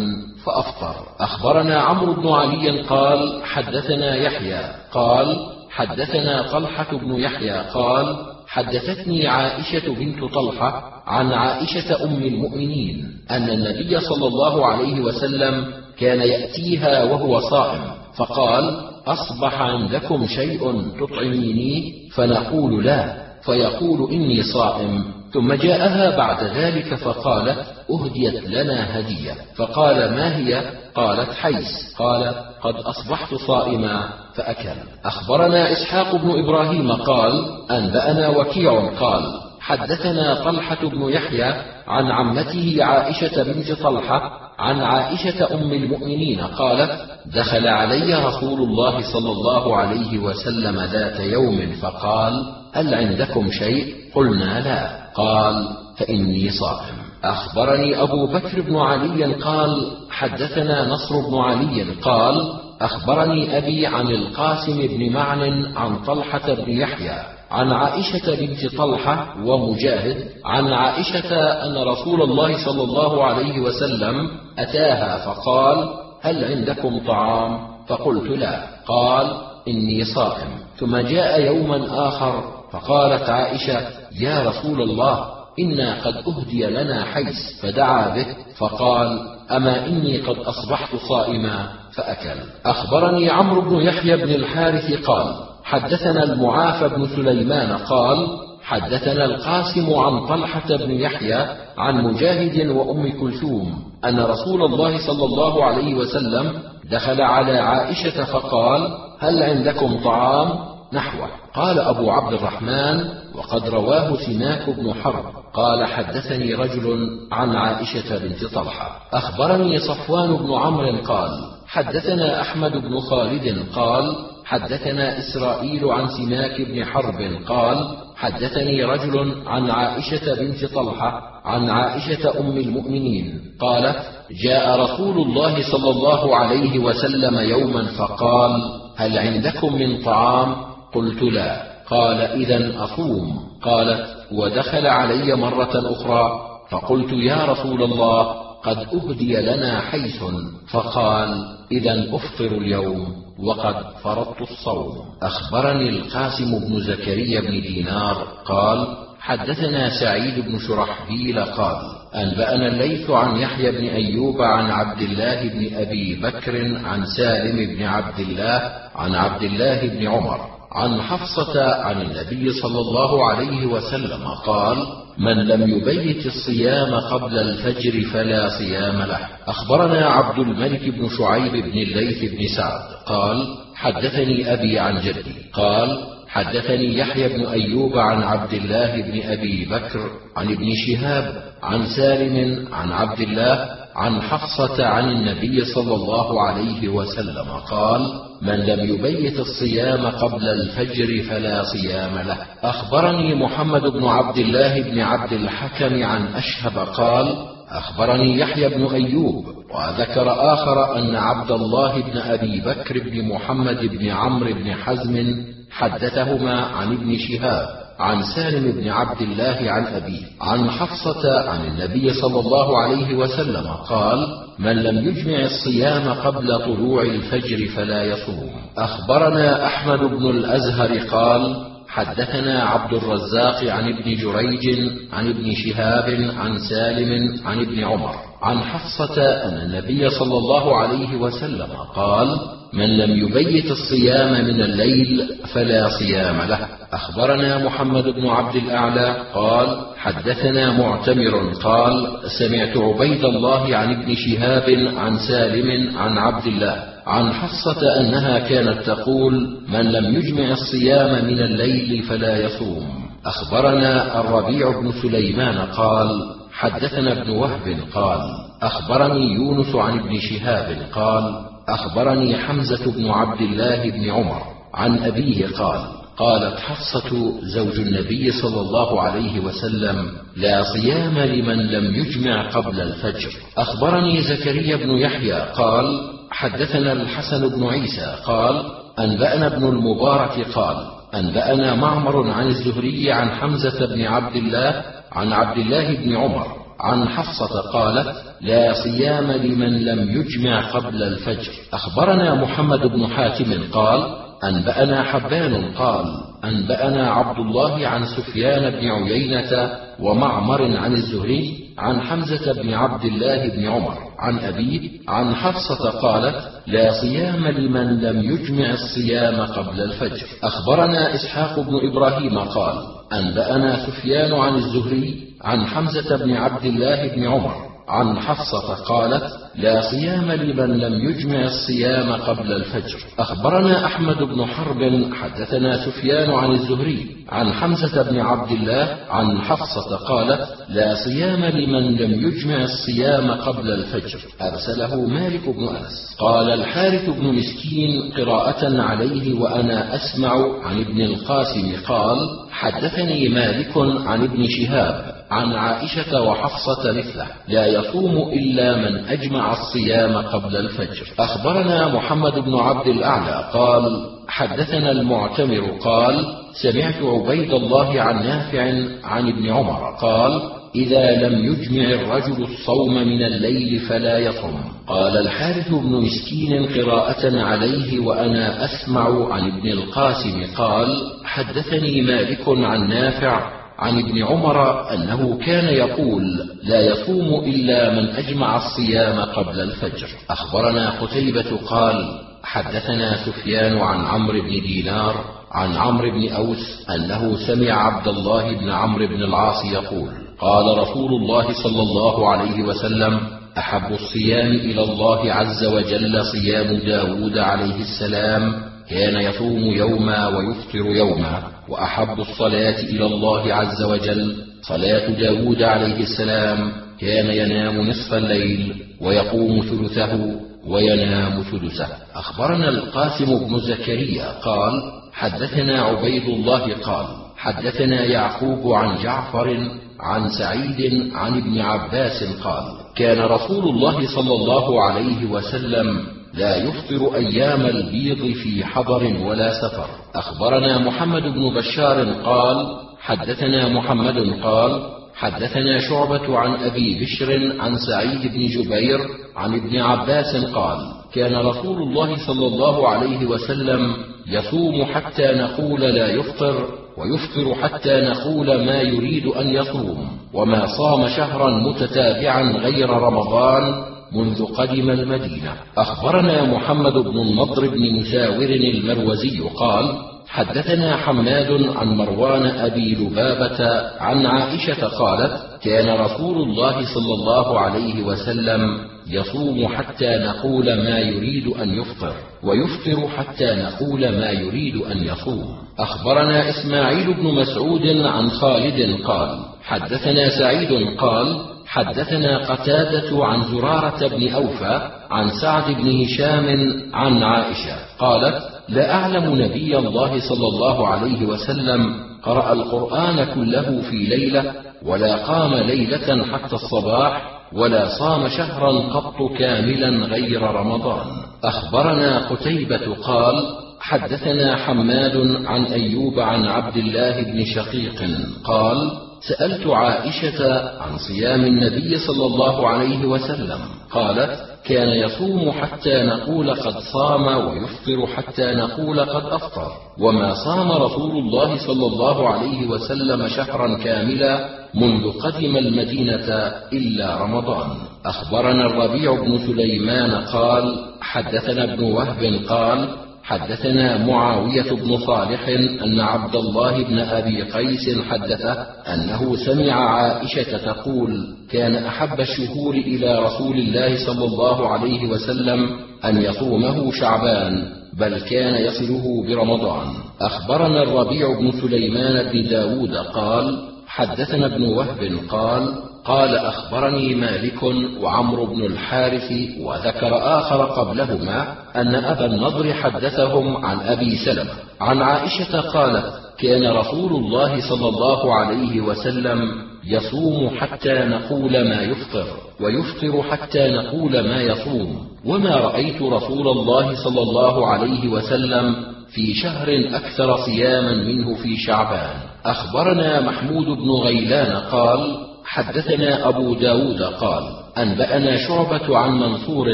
فأفطر. 0.45 0.95
أخبرنا 1.19 1.79
عمرو 1.79 2.13
بن 2.13 2.29
علي 2.29 2.81
قال 2.81 3.43
حدثنا 3.43 4.15
يحيى 4.15 4.61
قال 4.91 5.37
حدثنا 5.69 6.51
طلحة 6.51 6.97
بن 6.97 7.15
يحيى 7.15 7.63
قال 7.73 8.36
حدثتني 8.47 9.27
عائشة 9.27 9.93
بنت 9.93 10.33
طلحة 10.33 11.03
عن 11.07 11.31
عائشة 11.31 12.03
أم 12.03 12.23
المؤمنين 12.23 13.17
أن 13.31 13.49
النبي 13.49 13.99
صلى 13.99 14.27
الله 14.27 14.65
عليه 14.65 15.01
وسلم 15.01 15.73
كان 15.99 16.21
يأتيها 16.21 17.03
وهو 17.03 17.39
صائم 17.39 17.81
فقال 18.17 18.87
أصبح 19.07 19.61
عندكم 19.61 20.27
شيء 20.27 20.91
تطعميني؟ 20.99 21.93
فنقول 22.13 22.85
لا. 22.85 23.27
فيقول 23.41 24.11
إني 24.11 24.43
صائم. 24.43 25.03
ثم 25.33 25.53
جاءها 25.53 26.17
بعد 26.17 26.43
ذلك 26.43 26.95
فقالت 26.95 27.65
أهديت 27.89 28.49
لنا 28.49 28.99
هدية. 28.99 29.35
فقال 29.55 29.95
ما 29.95 30.37
هي؟ 30.37 30.71
قالت 30.95 31.29
حيس 31.29 31.95
قال 31.97 32.35
قد 32.61 32.75
أصبحت 32.75 33.35
صائما. 33.35 34.09
فأكل. 34.37 34.79
أخبرنا 35.05 35.71
إسحاق 35.71 36.15
بن 36.15 36.43
إبراهيم 36.43 36.91
قال 36.91 37.45
أنبأنا 37.71 38.27
وكيع 38.27 38.89
قال 38.99 39.23
حدثنا 39.59 40.43
طلحة 40.43 40.77
بن 40.87 41.09
يحيى 41.09 41.53
عن 41.87 42.11
عمته 42.11 42.77
عائشة 42.79 43.43
بنت 43.43 43.71
طلحة 43.71 44.31
عن 44.59 44.81
عائشة 44.81 45.53
أم 45.53 45.71
المؤمنين 45.73 46.41
قالت 46.41 46.91
دخل 47.25 47.67
علي 47.67 48.25
رسول 48.25 48.59
الله 48.61 49.13
صلى 49.13 49.31
الله 49.31 49.77
عليه 49.77 50.17
وسلم 50.19 50.81
ذات 50.81 51.19
يوم 51.19 51.71
فقال 51.81 52.53
هل 52.73 52.93
عندكم 52.93 53.51
شيء؟ 53.51 53.95
قلنا 54.15 54.59
لا. 54.59 55.07
قال 55.15 55.67
فإني 55.97 56.49
صائم. 56.49 56.97
أخبرني 57.23 58.01
أبو 58.01 58.27
بكر 58.27 58.61
بن 58.61 58.77
علي 58.77 59.33
قال 59.33 59.91
حدثنا 60.09 60.87
نصر 60.87 61.29
بن 61.29 61.37
علي 61.37 61.83
قال 62.01 62.66
أخبرني 62.81 63.57
أبي 63.57 63.87
عن 63.87 64.07
القاسم 64.07 64.87
بن 64.87 65.13
معن 65.13 65.65
عن 65.75 66.03
طلحة 66.03 66.53
بن 66.53 66.71
يحيى 66.71 67.19
عن 67.51 67.71
عائشة 67.71 68.35
بنت 68.35 68.75
طلحة 68.75 69.35
ومجاهد 69.45 70.27
عن 70.45 70.73
عائشة 70.73 71.35
أن 71.65 71.77
رسول 71.77 72.21
الله 72.21 72.65
صلى 72.65 72.83
الله 72.83 73.23
عليه 73.23 73.59
وسلم 73.59 74.29
أتاها 74.59 75.17
فقال 75.17 75.89
هل 76.21 76.45
عندكم 76.45 76.99
طعام؟ 77.07 77.59
فقلت 77.87 78.37
لا. 78.37 78.63
قال 78.87 79.37
إني 79.67 80.03
صائم. 80.03 80.49
ثم 80.77 80.97
جاء 80.97 81.41
يوما 81.41 82.07
آخر 82.07 82.43
فقالت 82.71 83.29
عائشة 83.29 83.81
يا 84.19 84.49
رسول 84.49 84.81
الله 84.81 85.25
إنا 85.59 86.01
قد 86.01 86.15
أهدي 86.27 86.65
لنا 86.65 87.05
حيث 87.05 87.61
فدعا 87.61 88.15
به. 88.15 88.25
فقال 88.57 89.36
أما 89.51 89.85
إني 89.85 90.17
قد 90.17 90.37
أصبحت 90.37 90.95
صائما 90.95 91.67
فأكل. 91.93 92.39
أخبرني 92.65 93.29
عمرو 93.29 93.61
بن 93.61 93.75
يحيى 93.75 94.17
بن 94.17 94.31
الحارث 94.31 95.05
قال 95.05 95.35
حدثنا 95.63 96.23
المعافى 96.23 96.87
بن 96.87 97.07
سليمان 97.15 97.77
قال 97.77 98.27
حدثنا 98.63 99.25
القاسم 99.25 99.93
عن 99.93 100.27
طلحة 100.27 100.67
بن 100.69 100.91
يحيى 100.91 101.47
عن 101.77 102.03
مجاهد 102.03 102.67
وأم 102.67 103.19
كلثوم 103.19 103.83
أن 104.05 104.19
رسول 104.19 104.65
الله 104.65 105.07
صلى 105.07 105.25
الله 105.25 105.63
عليه 105.63 105.93
وسلم 105.93 106.53
دخل 106.91 107.21
على 107.21 107.57
عائشة 107.57 108.23
فقال 108.23 108.97
هل 109.19 109.43
عندكم 109.43 109.99
طعام؟ 110.03 110.49
نحوه. 110.93 111.27
قال 111.53 111.79
أبو 111.79 112.11
عبد 112.11 112.33
الرحمن 112.33 113.05
وقد 113.35 113.69
رواه 113.69 114.17
سماك 114.25 114.69
بن 114.69 114.93
حرب. 114.93 115.25
قال 115.57 115.85
حدثني 115.85 116.53
رجل 116.53 117.09
عن 117.31 117.55
عائشة 117.55 118.17
بنت 118.17 118.45
طلحة. 118.45 118.99
أخبرني 119.13 119.79
صفوان 119.79 120.37
بن 120.37 120.53
عمرو 120.53 120.97
قال 121.07 121.29
حدثنا 121.67 122.41
أحمد 122.41 122.71
بن 122.71 122.99
خالد 122.99 123.65
قال 123.75 124.15
حدثنا 124.45 125.17
إسرائيل 125.17 125.85
عن 125.85 126.07
سماك 126.07 126.61
بن 126.61 126.85
حرب 126.85 127.31
قال 127.47 127.97
حدثني 128.15 128.83
رجل 128.83 129.43
عن 129.47 129.69
عائشة 129.69 130.35
بنت 130.35 130.65
طلحة 130.65 131.21
عن 131.45 131.69
عائشة 131.69 132.39
أم 132.39 132.57
المؤمنين 132.57 133.41
قالت 133.59 133.97
جاء 134.43 134.79
رسول 134.79 135.17
الله 135.17 135.71
صلى 135.71 135.89
الله 135.89 136.35
عليه 136.35 136.79
وسلم 136.79 137.39
يوما 137.39 137.83
فقال 137.83 138.61
هل 138.97 139.19
عندكم 139.19 139.75
من 139.75 140.03
طعام؟ 140.03 140.55
قلت 140.93 141.23
لا. 141.23 141.63
قال 141.89 142.21
اذا 142.21 142.83
أصوم. 142.83 143.39
قالت 143.61 144.16
ودخل 144.31 144.87
علي 144.87 145.35
مرة 145.35 145.91
أخرى 145.91 146.41
فقلت 146.69 147.13
يا 147.13 147.45
رسول 147.45 147.83
الله 147.83 148.23
قد 148.63 148.77
اهدي 148.77 149.37
لنا 149.37 149.79
حيث. 149.79 150.23
فقال 150.71 151.57
اذا 151.71 152.15
أفطر 152.15 152.45
اليوم 152.45 153.15
وقد 153.39 153.75
فرضت 154.03 154.41
الصوم. 154.41 155.05
أخبرني 155.21 155.89
القاسم 155.89 156.59
بن 156.59 156.79
زكريا 156.79 157.41
بن 157.41 157.61
دينار 157.61 158.27
قال 158.45 158.97
حدثنا 159.19 159.89
سعيد 159.99 160.45
بن 160.45 160.59
شرحبيل 160.59 161.39
قال 161.39 161.96
انبانا 162.15 162.67
الليث 162.67 163.09
عن 163.09 163.39
يحيى 163.39 163.71
بن 163.71 163.87
أيوب 163.87 164.41
عن 164.41 164.71
عبد 164.71 165.01
الله 165.01 165.49
بن 165.49 165.75
أبي 165.75 166.15
بكر 166.15 166.77
عن 166.85 167.05
سالم 167.17 167.75
بن 167.75 167.83
عبد 167.83 168.19
الله 168.19 168.71
عن 168.95 169.15
عبد 169.15 169.43
الله 169.43 169.87
بن 169.87 170.07
عمر 170.07 170.39
عن 170.71 171.01
حفصة 171.01 171.75
عن 171.75 172.01
النبي 172.01 172.53
صلى 172.53 172.79
الله 172.79 173.25
عليه 173.31 173.65
وسلم 173.65 174.27
قال 174.45 174.77
من 175.17 175.47
لم 175.47 175.69
يبيت 175.69 176.25
الصيام 176.25 176.95
قبل 176.95 177.37
الفجر 177.37 178.01
فلا 178.13 178.49
صيام 178.49 179.01
له. 179.01 179.19
أخبرنا 179.47 180.05
عبد 180.05 180.39
الملك 180.39 180.89
بن 180.89 181.09
شعيب 181.17 181.51
بن 181.51 181.77
الليث 181.79 182.31
بن 182.31 182.47
سعد 182.57 182.81
قال 183.05 183.47
حدثني 183.75 184.53
أبي 184.53 184.79
عن 184.79 184.99
جدي. 185.01 185.49
قال 185.53 186.16
حدثني 186.27 186.97
يحيى 186.97 187.27
بن 187.27 187.45
أيوب 187.45 187.97
عن 187.97 188.23
عبد 188.23 188.53
الله 188.53 189.01
بن 189.01 189.21
أبي 189.31 189.65
بكر 189.65 190.09
عن 190.37 190.51
ابن 190.51 190.65
شهاب 190.87 191.43
عن 191.63 191.85
سالم 191.97 192.67
عن 192.73 192.91
عبد 192.91 193.19
الله 193.19 193.69
عن 193.95 194.21
حفصة 194.21 194.85
عن 194.85 195.09
النبي 195.09 195.65
صلى 195.65 195.95
الله 195.95 196.41
عليه 196.41 196.89
وسلم 196.89 197.49
قال 197.69 198.01
من 198.41 198.53
لم 198.55 198.93
يبيت 198.93 199.39
الصيام 199.39 200.05
قبل 200.05 200.47
الفجر 200.47 201.23
فلا 201.29 201.63
صيام 201.63 202.27
له. 202.27 202.37
أخبرني 202.63 203.35
محمد 203.35 203.81
بن 203.81 204.05
عبد 204.05 204.37
الله 204.37 204.81
بن 204.81 204.99
عبد 204.99 205.33
الحكم 205.33 206.03
عن 206.03 206.27
أشهب 206.35 206.77
قال 206.77 207.35
أخبرني 207.69 208.39
يحيى 208.39 208.69
بن 208.69 208.85
أيوب 208.85 209.45
وذكر 209.75 210.53
آخر 210.53 210.97
أن 210.99 211.15
عبد 211.15 211.51
الله 211.51 212.01
بن 212.01 212.17
أبي 212.17 212.61
بكر 212.61 212.99
بن 212.99 213.27
محمد 213.27 213.85
بن 213.85 214.07
عمرو 214.07 214.53
بن 214.53 214.73
حزم 214.73 215.43
حدثهما 215.71 216.61
عن 216.61 216.93
ابن 216.93 217.17
شهاب 217.17 217.67
عن 217.99 218.23
سالم 218.35 218.71
بن 218.71 218.89
عبد 218.89 219.21
الله 219.21 219.71
عن 219.71 219.85
أبيه 219.85 220.25
عن 220.41 220.69
حفصة 220.71 221.49
عن 221.49 221.65
النبي 221.65 222.13
صلى 222.13 222.39
الله 222.39 222.77
عليه 222.77 223.15
وسلم 223.15 223.67
قال 223.67 224.27
من 224.59 224.83
لم 224.83 225.07
يجمع 225.07 225.39
الصيام 225.39 226.09
قبل 226.13 226.59
طلوع 226.59 227.01
الفجر 227.01 227.67
فلا 227.75 228.03
يصوم. 228.03 228.51
أخبرنا 228.77 229.65
أحمد 229.65 229.99
بن 229.99 230.29
الأزهر 230.29 230.97
قال 230.97 231.65
حدثنا 231.87 232.63
عبد 232.63 232.93
الرزاق 232.93 233.63
عن 233.63 233.93
ابن 233.93 234.15
جريج 234.15 234.89
عن 235.13 235.29
ابن 235.29 235.51
شهاب 235.55 236.31
عن 236.37 236.59
سالم 236.69 237.39
عن 237.45 237.59
ابن 237.59 237.83
عمر 237.83 238.15
عن 238.41 238.59
حفصة 238.59 239.21
أن 239.23 239.53
النبي 239.53 240.09
صلى 240.09 240.37
الله 240.37 240.77
عليه 240.77 241.15
وسلم 241.15 241.69
قال 241.95 242.56
من 242.73 242.97
لم 242.97 243.27
يبيت 243.27 243.71
الصيام 243.71 244.45
من 244.45 244.61
الليل 244.61 245.29
فلا 245.53 245.89
صيام 245.99 246.41
له. 246.41 246.67
أخبرنا 246.93 247.65
محمد 247.65 248.03
بن 248.03 248.27
عبد 248.27 248.55
الأعلى 248.55 249.15
قال 249.33 249.77
حدثنا 249.97 250.71
معتمر 250.71 251.53
قال 251.63 252.19
سمعت 252.39 252.77
عبيد 252.77 253.25
الله 253.25 253.75
عن 253.75 253.93
ابن 253.93 254.15
شهاب 254.15 254.93
عن 254.97 255.17
سالم 255.17 255.97
عن 255.97 256.17
عبد 256.17 256.47
الله 256.47 256.83
عن 257.07 257.33
حصة 257.33 257.99
أنها 257.99 258.39
كانت 258.39 258.79
تقول 258.85 259.57
من 259.69 259.91
لم 259.91 260.15
يجمع 260.15 260.51
الصيام 260.51 261.25
من 261.25 261.39
الليل 261.39 262.03
فلا 262.03 262.37
يصوم. 262.37 263.07
أخبرنا 263.25 264.19
الربيع 264.19 264.79
بن 264.81 264.91
سليمان 265.01 265.57
قال 265.57 266.35
حدثنا 266.53 267.11
ابن 267.11 267.29
وهب 267.29 267.77
قال 267.93 268.19
أخبرني 268.61 269.33
يونس 269.33 269.75
عن 269.75 269.99
ابن 269.99 270.19
شهاب 270.19 270.77
قال 270.93 271.46
أخبرني 271.69 272.37
حمزة 272.37 272.91
بن 272.91 273.09
عبد 273.09 273.41
الله 273.41 273.89
بن 273.91 274.09
عمر 274.09 274.41
عن 274.73 274.97
أبيه 274.97 275.47
قال 275.47 275.79
قالت 276.17 276.59
حفصة 276.59 277.39
زوج 277.41 277.79
النبي 277.79 278.31
صلى 278.31 278.61
الله 278.61 279.01
عليه 279.01 279.39
وسلم 279.39 280.11
لا 280.35 280.63
صيام 280.63 281.19
لمن 281.19 281.57
لم 281.67 281.95
يجمع 281.95 282.49
قبل 282.49 282.81
الفجر. 282.81 283.29
أخبرني 283.57 284.21
زكريا 284.21 284.75
بن 284.75 284.89
يحيى 284.91 285.33
قال 285.55 286.09
حدثنا 286.31 286.91
الحسن 286.91 287.47
بن 287.49 287.63
عيسى 287.63 288.15
قال 288.25 288.63
أنبأنا 288.99 289.47
ابن 289.47 289.67
المبارك 289.67 290.47
قال 290.55 290.77
أنبأنا 291.15 291.75
معمر 291.75 292.31
عن 292.31 292.47
الزهري 292.47 293.11
عن 293.11 293.29
حمزة 293.29 293.85
بن 293.85 294.01
عبد 294.05 294.35
الله 294.35 294.83
عن 295.11 295.33
عبد 295.33 295.57
الله 295.57 295.95
بن 295.95 296.15
عمر 296.15 296.47
عن 296.79 297.09
حفصة 297.09 297.61
قالت 297.73 298.15
لا 298.41 298.73
صيام 298.83 299.31
لمن 299.31 299.85
لم 299.85 300.21
يجمع 300.21 300.71
قبل 300.71 301.03
الفجر. 301.03 301.51
أخبرنا 301.73 302.35
محمد 302.35 302.87
بن 302.87 303.07
حاتم 303.07 303.63
قال 303.71 304.15
أنبأنا 304.43 305.03
حبان 305.03 305.71
قال 305.71 306.05
أنبأنا 306.43 307.11
عبد 307.11 307.39
الله 307.39 307.87
عن 307.87 308.05
سفيان 308.05 308.69
بن 308.69 308.87
عيينة 308.87 309.69
ومعمر 309.99 310.77
عن 310.77 310.93
الزهري 310.93 311.67
عن 311.77 312.01
حمزة 312.01 312.53
بن 312.53 312.73
عبد 312.73 313.05
الله 313.05 313.47
بن 313.49 313.65
عمر 313.65 313.97
عن 314.19 314.39
أبيه 314.39 314.89
عن 315.07 315.35
حفصة 315.35 315.89
قالت 315.89 316.35
لا 316.67 317.01
صيام 317.01 317.47
لمن 317.47 318.01
لم 318.01 318.21
يجمع 318.21 318.73
الصيام 318.73 319.41
قبل 319.41 319.81
الفجر. 319.81 320.25
أخبرنا 320.43 321.15
إسحاق 321.15 321.59
بن 321.59 321.79
إبراهيم 321.91 322.39
قال 322.39 322.75
أنبأنا 323.13 323.85
سفيان 323.85 324.33
عن 324.33 324.55
الزهري 324.55 325.26
عن 325.47 325.67
حمزة 325.67 326.17
بن 326.17 326.33
عبد 326.35 326.65
الله 326.65 327.07
بن 327.15 327.27
عمر 327.27 327.55
عن 327.87 328.19
حفصة 328.19 328.75
قالت 328.75 329.46
لا 329.57 329.81
صيام 329.91 330.31
لمن 330.31 330.77
لم 330.77 331.09
يجمع 331.09 331.43
الصيام 331.43 332.11
قبل 332.11 332.51
الفجر. 332.51 332.99
أخبرنا 333.19 333.85
أحمد 333.85 334.17
بن 334.17 334.45
حرب 334.45 335.11
حدثنا 335.13 335.85
سفيان 335.85 336.31
عن 336.31 336.51
الزهري 336.51 337.17
عن 337.29 337.53
حمزة 337.53 338.11
بن 338.11 338.19
عبد 338.19 338.51
الله 338.51 338.97
عن 339.09 339.41
حفصة 339.41 339.95
قالت 339.95 340.47
لا 340.69 340.95
صيام 341.05 341.45
لمن 341.45 341.95
لم 341.95 342.27
يجمع 342.27 342.63
الصيام 342.63 343.31
قبل 343.31 343.71
الفجر. 343.71 344.19
أرسله 344.41 345.07
مالك 345.07 345.49
بن 345.49 345.67
أنس. 345.67 346.15
قال 346.19 346.49
الحارث 346.49 347.09
بن 347.09 347.25
مسكين 347.33 348.11
قراءة 348.17 348.81
عليه 348.81 349.39
وأنا 349.39 349.95
أسمع 349.95 350.31
عن 350.63 350.81
ابن 350.81 351.01
القاسم 351.01 351.71
قال 351.87 352.17
حدثني 352.51 353.29
مالك 353.29 353.77
عن 354.07 354.23
ابن 354.23 354.47
شهاب 354.47 355.17
عن 355.31 355.53
عائشة 355.53 356.21
وحفصة 356.21 356.91
مثله 356.91 357.27
لا 357.47 357.65
يصوم 357.65 358.17
إلا 358.33 358.77
من 358.77 359.05
أجمع 359.05 359.46
الصيام 359.51 360.17
قبل 360.17 360.55
الفجر. 360.55 361.13
أخبرنا 361.19 361.87
محمد 361.87 362.39
بن 362.39 362.55
عبد 362.55 362.87
الأعلى 362.87 363.49
قال 363.53 364.05
حدثنا 364.27 364.91
المعتمر 364.91 365.77
قال 365.81 366.25
سمعت 366.53 367.01
عبيد 367.01 367.53
الله 367.53 368.01
عن 368.01 368.23
نافع 368.23 368.61
عن 369.03 369.27
ابن 369.27 369.49
عمر 369.49 369.95
قال 370.01 370.41
إذا 370.75 371.27
لم 371.27 371.45
يجمع 371.45 371.89
الرجل 371.89 372.43
الصوم 372.43 372.93
من 372.93 373.23
الليل 373.23 373.79
فلا 373.79 374.17
يصم. 374.17 374.57
قال 374.87 375.17
الحارث 375.17 375.69
بن 375.69 376.01
مسكين 376.01 376.65
قراءة 376.65 377.41
عليه 377.43 377.99
وأنا 377.99 378.65
أسمع 378.65 379.33
عن 379.33 379.51
ابن 379.51 379.69
القاسم 379.69 380.43
قال 380.57 380.87
حدثني 381.23 382.01
مالك 382.01 382.43
عن 382.47 382.89
نافع 382.89 383.56
عن 383.77 383.99
ابن 383.99 384.23
عمر 384.23 384.89
أنه 384.93 385.37
كان 385.45 385.65
يقول 385.73 386.23
لا 386.63 386.81
يصوم 386.81 387.43
إلا 387.45 387.93
من 387.93 388.09
أجمع 388.09 388.55
الصيام 388.55 389.19
قبل 389.19 389.59
الفجر. 389.61 390.07
أخبرنا 390.29 390.89
قتيبة 390.89 391.57
قال 391.69 392.19
حدثنا 392.43 393.25
سفيان 393.25 393.77
عن 393.77 394.05
عمرو 394.05 394.41
بن 394.41 394.49
دينار 394.61 395.25
عن 395.51 395.75
عمرو 395.75 396.11
بن 396.11 396.29
أوس 396.29 396.89
أنه 396.89 397.37
سمع 397.47 397.71
عبد 397.71 398.07
الله 398.07 398.57
بن 398.57 398.69
عمرو 398.69 399.07
بن 399.07 399.23
العاص 399.23 399.65
يقول 399.65 400.09
قال 400.39 400.77
رسول 400.77 401.11
الله 401.13 401.53
صلى 401.63 401.81
الله 401.81 402.29
عليه 402.29 402.63
وسلم 402.63 403.19
أحب 403.57 403.93
الصيام 403.93 404.51
إلى 404.51 404.83
الله 404.83 405.33
عز 405.33 405.65
وجل 405.65 406.25
صيام 406.25 406.75
داود 406.75 407.37
عليه 407.37 407.75
السلام 407.81 408.53
كان 408.89 409.15
يصوم 409.17 409.59
يوما 409.59 410.27
ويفطر 410.27 410.85
يوما 410.95 411.43
وأحب 411.69 412.19
الصلاة 412.19 412.79
إلى 412.79 413.05
الله 413.05 413.53
عز 413.53 413.83
وجل. 413.83 414.35
صلاة 414.61 415.07
داود 415.09 415.63
عليه 415.63 415.99
السلام 416.03 416.71
كان 417.01 417.27
ينام 417.27 417.89
نصف 417.89 418.13
الليل 418.13 418.73
ويقوم 419.01 419.61
ثلثه 419.61 420.39
وينام 420.67 421.43
ثلثه. 421.51 421.87
أخبرنا 422.15 422.69
القاسم 422.69 423.25
بن 423.47 423.59
زكريا 423.59 424.31
قال 424.31 424.73
حدثنا 425.13 425.81
عبيد 425.81 426.23
الله 426.29 426.73
قال 426.83 427.05
حدثنا 427.37 428.05
يعقوب 428.05 428.73
عن 428.73 429.03
جعفر 429.03 429.57
عن 429.99 430.29
سعيد 430.29 431.11
عن 431.15 431.37
ابن 431.37 431.61
عباس 431.61 432.23
قال 432.43 432.63
كان 432.95 433.19
رسول 433.19 433.69
الله 433.69 434.07
صلى 434.15 434.33
الله 434.33 434.83
عليه 434.83 435.25
وسلم 435.25 436.16
لا 436.33 436.55
يفطر 436.55 437.15
أيام 437.15 437.61
البيض 437.61 438.33
في 438.33 438.65
حضر 438.65 439.03
ولا 439.25 439.51
سفر. 439.61 439.87
أخبرنا 440.15 440.77
محمد 440.77 441.23
بن 441.23 441.53
بشار 441.53 442.13
قال 442.25 442.67
حدثنا 442.99 443.67
محمد 443.69 444.17
قال 444.43 444.81
حدثنا 445.15 445.79
شعبة 445.79 446.37
عن 446.37 446.53
أبي 446.53 446.99
بشر 447.03 447.55
عن 447.59 447.75
سعيد 447.87 448.33
بن 448.33 448.47
جبير 448.47 448.99
عن 449.35 449.53
ابن 449.55 449.77
عباس 449.77 450.35
قال 450.45 450.77
كان 451.13 451.35
رسول 451.35 451.81
الله 451.81 452.27
صلى 452.27 452.47
الله 452.47 452.89
عليه 452.89 453.25
وسلم 453.25 453.95
يصوم 454.27 454.85
حتى 454.85 455.27
نقول 455.27 455.81
لا 455.81 456.07
يفطر 456.07 456.67
ويفطر 456.97 457.55
حتى 457.55 458.01
نقول 458.01 458.65
ما 458.65 458.81
يريد 458.81 459.27
أن 459.27 459.47
يصوم 459.47 460.07
وما 460.33 460.65
صام 460.65 461.07
شهرا 461.07 461.49
متتابعا 461.49 462.41
غير 462.51 462.89
رمضان 462.89 463.96
منذ 464.11 464.45
قدم 464.45 464.89
المدينة. 464.89 465.53
أخبرنا 465.77 466.43
محمد 466.43 466.93
بن 466.93 467.19
النضر 467.21 467.67
بن 467.67 467.93
مساور 467.93 468.49
المروزي 468.49 469.39
قال 469.39 469.95
حدثنا 470.27 470.95
حماد 470.95 471.51
عن 471.75 471.87
مروان 471.87 472.45
أبي 472.45 472.95
لبابة 472.95 473.81
عن 473.99 474.25
عائشة 474.25 474.87
قالت 474.87 475.31
كان 475.61 475.99
رسول 475.99 476.37
الله 476.37 476.93
صلى 476.93 477.13
الله 477.13 477.59
عليه 477.59 478.03
وسلم 478.03 478.77
يصوم 479.09 479.67
حتى 479.67 480.17
نقول 480.17 480.65
ما 480.65 480.99
يريد 480.99 481.47
أن 481.47 481.69
يفطر 481.69 482.13
ويفطر 482.43 483.07
حتى 483.07 483.55
نقول 483.55 483.99
ما 483.99 484.29
يريد 484.29 484.75
أن 484.75 485.03
يصوم. 485.03 485.57
أخبرنا 485.79 486.49
إسماعيل 486.49 487.13
بن 487.13 487.23
مسعود 487.23 487.87
عن 487.87 488.29
خالد 488.29 489.01
قال 489.03 489.39
حدثنا 489.63 490.29
سعيد 490.39 490.97
قال 490.97 491.56
حدثنا 491.67 492.37
قتادة 492.37 493.25
عن 493.25 493.43
زرارة 493.43 494.07
بن 494.07 494.33
أوفى 494.33 494.81
عن 495.11 495.29
سعد 495.41 495.71
بن 495.75 496.01
هشام 496.01 496.47
عن 496.93 497.23
عائشة 497.23 497.75
قالت 497.99 498.41
لا 498.69 498.93
أعلم 498.93 499.41
نبي 499.41 499.77
الله 499.77 500.19
صلى 500.29 500.47
الله 500.47 500.87
عليه 500.87 501.25
وسلم 501.25 501.95
قرأ 502.23 502.53
القرآن 502.53 503.23
كله 503.35 503.81
في 503.81 503.95
ليلة 503.95 504.53
ولا 504.85 505.15
قام 505.15 505.53
ليلة 505.53 506.25
حتى 506.25 506.55
الصباح 506.55 507.21
ولا 507.53 507.87
صام 507.99 508.27
شهرا 508.27 508.71
قط 508.71 509.37
كاملا 509.37 510.05
غير 510.05 510.41
رمضان. 510.41 511.05
أخبرنا 511.43 512.29
قتيبة 512.29 512.95
قال 513.03 513.35
حدثنا 513.79 514.55
حماد 514.55 515.17
عن 515.45 515.65
أيوب 515.65 516.19
عن 516.19 516.45
عبد 516.45 516.77
الله 516.77 517.21
بن 517.21 517.45
شقيق 517.45 518.03
قال 518.43 518.91
سألت 519.21 519.67
عائشة 519.67 520.69
عن 520.81 520.97
صيام 520.97 521.45
النبي 521.45 521.97
صلى 521.97 522.25
الله 522.25 522.67
عليه 522.67 523.05
وسلم. 523.05 523.59
قالت 523.91 524.39
كان 524.65 524.87
يصوم 524.87 525.51
حتى 525.51 526.03
نقول 526.03 526.53
قد 526.53 526.79
صام 526.93 527.27
ويفطر 527.27 528.07
حتى 528.15 528.45
نقول 528.45 528.99
قد 528.99 529.25
أفطر. 529.25 529.71
وما 529.99 530.33
صام 530.33 530.71
رسول 530.71 531.17
الله 531.17 531.57
صلى 531.67 531.85
الله 531.85 532.29
عليه 532.29 532.67
وسلم 532.67 533.27
شهرا 533.27 533.77
كاملا 533.77 534.49
منذ 534.73 535.11
قدم 535.11 535.57
المدينة 535.57 536.51
إلا 536.73 537.17
رمضان. 537.17 537.69
أخبرنا 538.05 538.65
الربيع 538.65 539.15
بن 539.15 539.37
سليمان 539.37 540.11
قال 540.11 540.85
حدثنا 541.01 541.63
ابن 541.73 541.83
وهب 541.83 542.41
قال 542.49 543.06
حدثنا 543.27 544.05
معاوية 544.05 544.71
بن 544.71 544.97
صالح 544.97 545.47
أن 545.83 545.99
عبد 545.99 546.35
الله 546.35 546.83
بن 546.83 546.99
أبي 546.99 547.41
قيس 547.41 547.99
حدثه 548.09 548.53
أنه 548.93 549.35
سمع 549.35 549.73
عائشة 549.73 550.57
تقول: 550.57 551.27
كان 551.51 551.75
أحب 551.75 552.19
الشهور 552.19 552.75
إلى 552.75 553.19
رسول 553.25 553.57
الله 553.57 554.05
صلى 554.05 554.25
الله 554.25 554.67
عليه 554.67 555.07
وسلم 555.07 555.69
أن 556.05 556.21
يصومه 556.21 556.91
شعبان، 556.91 557.63
بل 557.99 558.19
كان 558.19 558.65
يصله 558.65 559.25
برمضان. 559.27 559.87
أخبرنا 560.21 560.83
الربيع 560.83 561.39
بن 561.39 561.51
سليمان 561.51 562.31
بن 562.31 562.49
داود 562.49 562.95
قال: 562.95 563.57
حدثنا 563.87 564.45
ابن 564.45 564.63
وهب 564.63 565.19
قال: 565.29 565.73
قال 566.07 566.35
أخبرني 566.35 567.15
مالك 567.15 567.63
وعمرو 568.01 568.45
بن 568.45 568.65
الحارث 568.65 569.31
وذكر 569.61 570.37
آخر 570.39 570.65
قبلهما 570.65 571.55
أن 571.75 571.95
أبا 571.95 572.25
النضر 572.25 572.73
حدثهم 572.73 573.65
عن 573.65 573.79
أبي 573.79 574.15
سلمة. 574.25 574.51
عن 574.81 575.01
عائشة 575.01 575.61
قالت 575.61 576.05
كان 576.39 576.67
رسول 576.67 577.15
الله 577.15 577.69
صلى 577.69 577.89
الله 577.89 578.35
عليه 578.35 578.81
وسلم 578.81 579.39
يصوم 579.85 580.49
حتى 580.49 580.93
نقول 580.93 581.69
ما 581.69 581.81
يفطر 581.81 582.25
ويفطر 582.61 583.23
حتى 583.23 583.69
نقول 583.69 584.27
ما 584.27 584.41
يصوم. 584.41 585.07
وما 585.25 585.55
رأيت 585.55 586.01
رسول 586.01 586.47
الله 586.47 587.03
صلى 587.03 587.21
الله 587.21 587.67
عليه 587.67 588.07
وسلم 588.07 588.75
في 589.13 589.33
شهر 589.33 589.67
أكثر 589.93 590.37
صياما 590.45 590.93
منه 590.93 591.35
في 591.35 591.57
شعبان. 591.57 592.15
أخبرنا 592.45 593.21
محمود 593.21 593.65
بن 593.65 593.89
غيلان 593.91 594.55
قال 594.71 595.26
حدثنا 595.47 596.29
أبو 596.29 596.53
داود 596.53 597.01
قال 597.01 597.43
أنبأنا 597.77 598.37
شعبة 598.37 598.97
عن 598.97 599.11
منصور 599.19 599.67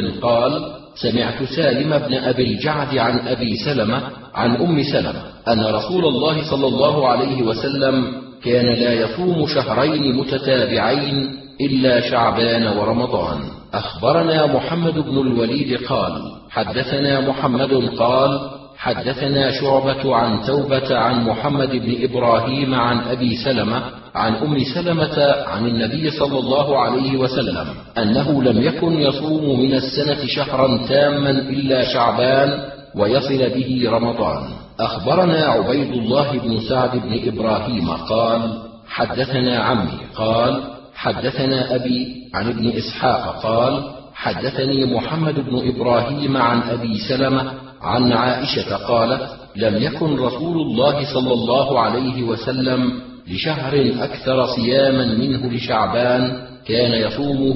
قال 0.22 0.74
سمعت 0.96 1.44
سالم 1.44 1.98
بن 1.98 2.14
أبي 2.14 2.44
الجعد 2.44 2.98
عن 2.98 3.28
أبي 3.28 3.56
سلمة 3.66 4.02
عن 4.34 4.56
أم 4.56 4.84
سلمة 4.84 5.22
أن 5.48 5.66
رسول 5.66 6.06
الله 6.06 6.50
صلى 6.50 6.68
الله 6.68 7.08
عليه 7.08 7.42
وسلم 7.42 8.22
كان 8.44 8.66
لا 8.66 8.94
يصوم 8.94 9.48
شهرين 9.48 10.16
متتابعين 10.16 11.30
إلا 11.62 12.02
شعبان 12.02 12.78
ورمضان. 12.78 13.40
أخبرنا 13.74 14.46
محمد 14.46 14.94
بن 14.94 15.18
الوليد 15.18 15.86
قال 15.86 16.22
حدثنا 16.50 17.22
محمد 17.30 17.74
قال 17.98 18.40
حدثنا 18.84 19.52
شعبة 19.52 20.16
عن 20.16 20.42
توبة 20.48 20.98
عن 20.98 21.24
محمد 21.24 21.70
بن 21.70 22.04
إبراهيم 22.04 22.76
عن 22.76 23.00
أبي 23.00 23.36
سلمة 23.36 23.84
عن 24.16 24.36
أم 24.36 24.58
سلمة 24.76 25.36
عن 25.48 25.68
النبي 25.68 26.12
صلى 26.12 26.40
الله 26.40 26.78
عليه 26.80 27.18
وسلم 27.18 27.68
أنه 27.98 28.44
لم 28.44 28.62
يكن 28.62 28.94
يصوم 28.94 29.60
من 29.60 29.74
السنة 29.74 30.26
شهرا 30.28 30.88
تاما 30.88 31.30
إلا 31.30 31.94
شعبان 31.94 32.50
ويصل 32.96 33.50
به 33.50 33.90
رمضان. 33.92 34.44
أخبرنا 34.80 35.46
عبيد 35.46 35.92
الله 35.92 36.32
بن 36.32 36.60
سعد 36.70 36.92
بن 36.98 37.20
إبراهيم 37.28 37.90
قال 37.90 38.42
حدثنا 38.88 39.60
عمي 39.60 40.00
قال 40.16 40.64
حدثنا 40.96 41.76
أبي 41.76 42.08
عن 42.34 42.48
ابن 42.50 42.70
إسحاق 42.70 43.44
قال 43.44 43.84
حدثني 44.14 44.86
محمد 44.96 45.36
بن 45.50 45.70
إبراهيم 45.70 46.38
عن 46.38 46.62
أبي 46.62 46.98
سلمة 47.10 47.52
عن 47.84 48.12
عائشة 48.12 48.76
قالت 48.76 49.30
لم 49.56 49.84
يكن 49.84 50.16
رسول 50.20 50.62
الله 50.62 51.14
صلى 51.14 51.34
الله 51.34 51.80
عليه 51.80 52.24
وسلم 52.24 53.02
لشهر 53.28 53.94
أكثر 54.00 54.46
صياما 54.46 55.06
منه 55.06 55.52
لشعبان 55.52 56.48
كان 56.68 56.92
يصومه 56.92 57.56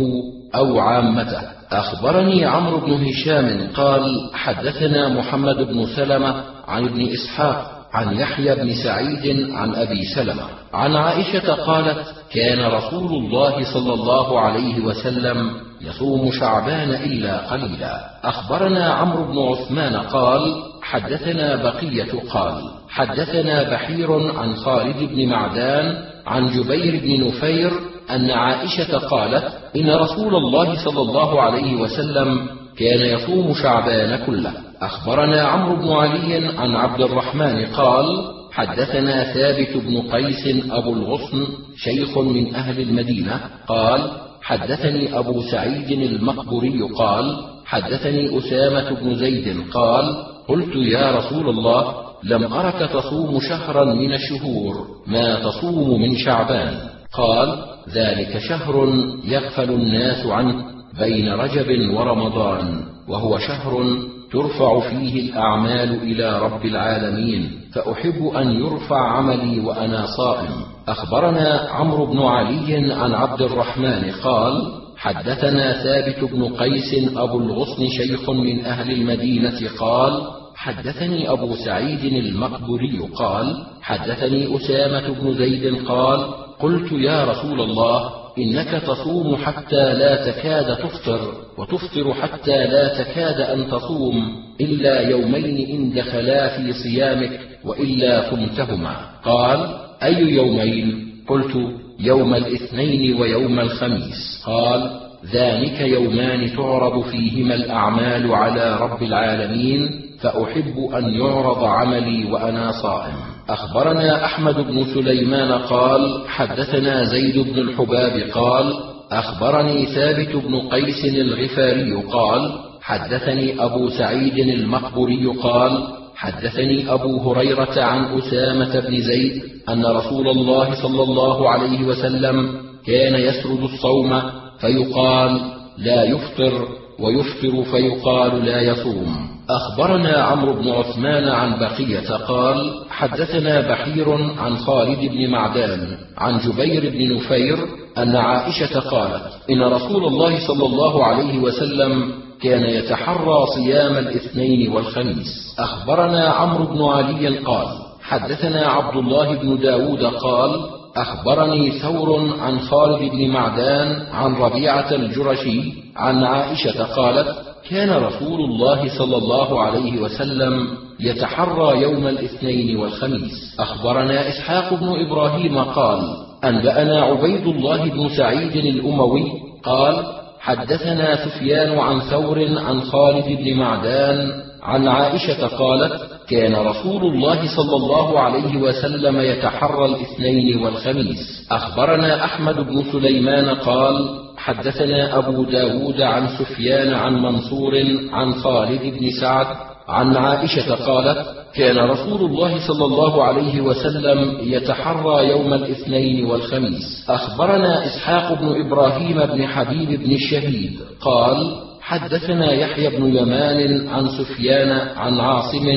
أو 0.56 0.80
عامته. 0.80 1.42
أخبرني 1.72 2.46
عمرو 2.46 2.78
بن 2.78 3.06
هشام 3.06 3.68
قال 3.74 4.30
حدثنا 4.34 5.10
محمد 5.10 5.56
بن 5.56 5.86
سلمة 5.96 6.44
عن 6.68 6.86
ابن 6.86 7.08
إسحاق 7.14 7.72
عن 7.94 8.18
يحيى 8.18 8.56
بن 8.56 8.76
سعيد 8.76 9.52
عن 9.52 9.76
أبي 9.76 10.06
سلمة. 10.16 10.44
عن 10.74 10.96
عائشة 10.96 11.54
قالت 11.54 12.16
كان 12.34 12.72
رسول 12.72 13.24
الله 13.24 13.74
صلى 13.74 13.94
الله 13.94 14.40
عليه 14.40 14.80
وسلم 14.80 15.67
يصوم 15.82 16.32
شعبان 16.32 16.90
إلا 16.90 17.38
قليلا. 17.38 18.10
أخبرنا 18.24 18.94
عمرو 18.94 19.24
بن 19.24 19.40
عثمان 19.40 19.96
قال 19.96 20.56
حدثنا 20.82 21.56
بقية 21.56 22.20
قال 22.30 22.62
حدثنا 22.90 23.64
بحير 23.64 24.38
عن 24.38 24.56
خالد 24.56 24.98
بن 24.98 25.30
معدان 25.30 25.96
عن 26.28 26.48
جبير 26.48 27.02
بن 27.04 27.28
نفير 27.28 27.72
أن 28.10 28.32
عائشة 28.32 28.98
قالت 28.98 29.54
إن 29.76 29.90
رسول 29.90 30.36
الله 30.36 30.86
صلى 30.86 31.02
الله 31.02 31.42
عليه 31.42 31.76
وسلم 31.76 32.48
كان 32.78 33.00
يصوم 33.00 33.54
شعبان 33.54 34.26
كله. 34.26 34.54
أخبرنا 34.82 35.42
عمرو 35.42 35.76
بن 35.76 35.92
علي 35.92 36.48
عن 36.58 36.76
عبد 36.76 37.02
الرحمن 37.02 37.66
قال 37.66 38.06
حدثنا 38.52 39.34
ثابت 39.34 39.78
بن 39.78 40.02
قيس 40.02 40.66
أبو 40.72 40.94
الغصن 40.94 41.48
شيخ 41.78 42.18
من 42.18 42.56
أهل 42.56 42.82
المدينة 42.82 43.40
قال 43.68 44.12
حدثني 44.48 45.20
أبو 45.20 45.42
سعيد 45.42 45.92
المقبري 45.92 46.82
قال 46.98 47.38
حدثني 47.66 48.38
أسامة 48.38 49.02
بن 49.02 49.16
زيد 49.16 49.72
قال 49.72 50.06
قلت 50.48 50.76
يا 50.76 51.12
رسول 51.12 51.50
الله 51.50 51.96
لم 52.24 52.54
أرك 52.54 52.90
تصوم 52.90 53.40
شهرا 53.40 53.86
من 53.94 54.14
الشهور 54.14 54.88
ما 55.08 55.40
تصوم 55.40 56.02
من 56.02 56.18
شعبان. 56.18 56.78
قال 57.14 57.64
ذلك 57.90 58.38
شهر 58.38 58.90
يغفل 59.24 59.70
الناس 59.72 60.26
عنه 60.26 60.66
بين 61.00 61.30
رجب 61.30 61.94
ورمضان 61.94 62.84
وهو 63.08 63.38
شهر 63.40 63.84
ترفع 64.32 64.80
فيه 64.90 65.30
الأعمال 65.30 66.02
إلى 66.04 66.40
رب 66.40 66.66
العالمين 66.66 67.52
فأحب 67.74 68.28
أن 68.36 68.52
يرفع 68.52 69.12
عملي 69.12 69.60
وأنا 69.60 70.06
صائم. 70.18 70.50
أخبرنا 70.88 71.68
عمرو 71.72 72.06
بن 72.06 72.20
علي 72.20 72.94
عن 72.94 73.14
عبد 73.14 73.42
الرحمن 73.42 74.12
قال 74.24 74.54
حدثنا 74.98 75.84
ثابت 75.84 76.32
بن 76.32 76.44
قيس 76.44 77.18
أبو 77.18 77.40
الغصن 77.40 77.88
شيخ 77.88 78.30
من 78.30 78.66
أهل 78.66 78.92
المدينة 78.92 79.60
قال 79.80 80.22
حدثني 80.56 81.32
أبو 81.32 81.56
سعيد 81.56 82.14
المقبري 82.14 83.00
قال 83.16 83.66
حدثني 83.82 84.56
أسامة 84.58 85.22
بن 85.22 85.34
زيد 85.34 85.86
قال 85.88 86.20
قلت 86.60 86.92
يا 86.92 87.26
رسول 87.26 87.62
الله 87.62 88.27
إنك 88.38 88.82
تصوم 88.88 89.36
حتى 89.36 89.94
لا 89.94 90.32
تكاد 90.32 90.78
تفطر 90.78 91.34
وتفطر 91.58 92.14
حتى 92.14 92.68
لا 92.68 93.04
تكاد 93.04 93.42
أن 93.42 93.68
تصوم 93.68 94.36
إلا 94.62 95.10
يومين 95.10 95.70
ان 95.70 95.94
دخلا 95.94 96.58
في 96.58 96.74
صيامك 96.74 97.40
وإلا 97.66 98.30
قمتهما. 98.30 98.96
قال 99.24 99.78
أي 100.04 100.22
يومين؟ 100.22 101.08
قلت 101.28 101.58
يوم 102.00 102.36
الاثنين 102.36 103.22
ويوم 103.22 103.60
الخميس. 103.60 104.44
قال 104.46 105.08
ذلك 105.34 105.82
يومان 105.82 106.56
تعرض 106.56 107.04
فيهما 107.04 107.56
الأعمال 107.56 108.32
على 108.32 108.78
رب 108.82 109.04
العالمين 109.04 110.07
فأحب 110.22 110.90
أن 110.96 111.10
يعرض 111.10 111.64
عملي 111.64 112.32
وأنا 112.32 112.72
صائم. 112.72 113.14
أخبرنا 113.50 114.26
أحمد 114.26 114.56
بن 114.56 114.86
سليمان 114.94 115.52
قال 115.52 116.28
حدثنا 116.28 117.04
زيد 117.04 117.40
بن 117.40 117.60
الحباب 117.60 118.30
قال 118.34 118.74
أخبرني 119.12 119.86
ثابت 119.86 120.36
بن 120.36 120.60
قيس 120.60 121.06
الغفاري 121.06 121.94
قال 121.94 122.52
حدثني 122.82 123.64
أبو 123.64 123.90
سعيد 123.90 124.38
المقبري 124.38 125.26
قال 125.26 125.88
حدثني 126.16 126.94
أبو 126.94 127.32
هريرة 127.32 127.84
عن 127.84 128.18
أسامة 128.18 128.80
بن 128.80 129.02
زيد 129.02 129.44
أن 129.70 129.86
رسول 129.86 130.28
الله 130.28 130.82
صلى 130.82 131.04
الله 131.04 131.50
عليه 131.50 131.84
وسلم 131.84 132.52
كان 132.86 133.16
يسرد 133.16 133.64
الصوم 133.64 134.22
فيقال 134.60 135.42
لا 135.78 136.04
يفطر 136.04 136.68
ويفطر 137.00 137.64
فيقال 137.72 138.46
لا 138.46 138.62
يصوم. 138.62 139.37
أخبرنا 139.50 140.18
عمرو 140.18 140.54
بن 140.54 140.70
عثمان 140.70 141.30
عن 141.30 141.60
بقية 141.60 142.10
قال 142.16 142.74
حدثنا 142.90 143.62
بحير 143.62 144.14
عن 144.40 144.58
خالد 144.58 145.00
بن 145.00 145.30
معدان 145.30 145.98
عن 146.18 146.40
جبير 146.40 146.90
بن 146.90 147.16
نفير 147.16 147.58
أن 147.98 148.16
عائشة 148.16 148.80
قالت 148.80 149.24
إن 149.50 149.62
رسول 149.64 150.06
الله 150.06 150.48
صلى 150.48 150.66
الله 150.66 151.06
عليه 151.06 151.40
وسلم 151.40 152.12
كان 152.42 152.64
يتحرى 152.64 153.46
صيام 153.56 153.98
الاثنين 153.98 154.72
والخميس. 154.72 155.56
أخبرنا 155.60 156.30
عمرو 156.30 156.66
بن 156.66 156.84
علي 156.84 157.38
قال 157.38 157.68
حدثنا 158.02 158.68
عبد 158.68 158.98
الله 158.98 159.36
بن 159.36 159.60
داود 159.60 160.04
قال 160.04 160.52
أخبرني 160.98 161.72
ثور 161.72 162.40
عن 162.40 162.60
خالد 162.60 163.12
بن 163.12 163.30
معدان 163.30 164.06
عن 164.12 164.36
ربيعة 164.36 164.92
الجرشي 164.92 165.74
عن 165.96 166.24
عائشة 166.24 166.84
قالت 166.84 167.47
كان 167.70 167.90
رسول 168.04 168.40
الله 168.42 168.98
صلى 168.98 169.18
الله 169.18 169.62
عليه 169.62 170.02
وسلم 170.02 170.68
يتحرى 171.00 171.82
يوم 171.82 172.08
الاثنين 172.08 172.78
والخميس. 172.78 173.56
أخبرنا 173.60 174.28
إسحاق 174.28 174.74
بن 174.74 175.06
إبراهيم 175.06 175.58
قال 175.58 176.02
أنبأنا 176.44 177.02
عبيد 177.02 177.48
الله 177.48 177.86
بن 177.90 178.10
سعيد 178.10 178.56
الأموي 178.56 179.24
قال 179.64 180.06
حدثنا 180.40 181.26
سفيان 181.26 181.80
عن 181.80 182.00
ثور 182.00 182.60
عن 182.60 182.82
خالد 182.82 183.26
بن 183.28 183.54
معدان 183.58 184.32
عن 184.64 184.88
عائشة 184.88 185.48
قالت 185.48 186.17
كان 186.30 186.56
رسول 186.56 187.14
الله 187.14 187.56
صلى 187.56 187.76
الله 187.76 188.20
عليه 188.20 188.58
وسلم 188.58 189.20
يتحرى 189.20 189.86
الاثنين 189.86 190.64
والخميس. 190.64 191.48
أخبرنا 191.52 192.26
أحمد 192.26 192.56
بن 192.56 192.84
سليمان 192.92 193.50
قال 193.56 194.10
حدثنا 194.38 195.18
أبو 195.18 195.44
داود 195.44 196.02
عن 196.02 196.28
سفيان 196.28 196.94
عن 196.94 197.14
منصور 197.22 197.74
عن 198.12 198.34
خالد 198.34 198.82
بن 198.82 199.12
سعد 199.22 199.48
عن 199.88 200.18
عائشة 200.18 200.76
قالت 200.76 201.28
كان 201.56 201.78
رسول 201.78 202.22
الله 202.22 202.68
صلى 202.68 202.86
الله 202.86 203.24
عليه 203.24 203.62
وسلم 203.62 204.38
يتحرى 204.42 205.30
يوم 205.30 205.54
الاثنين 205.54 206.26
والخميس. 206.26 207.06
أخبرنا 207.10 207.86
إسحاق 207.86 208.42
بن 208.42 208.66
إبراهيم 208.66 209.26
بن 209.26 209.48
حبيب 209.48 210.04
بن 210.04 210.12
الشهيد 210.12 210.80
قال 211.02 211.56
حدثنا 211.82 212.52
يحيى 212.54 212.90
بن 212.90 213.16
يمان 213.16 213.88
عن 213.88 214.08
سفيان 214.08 214.72
عن 214.72 215.20
عاصم 215.20 215.68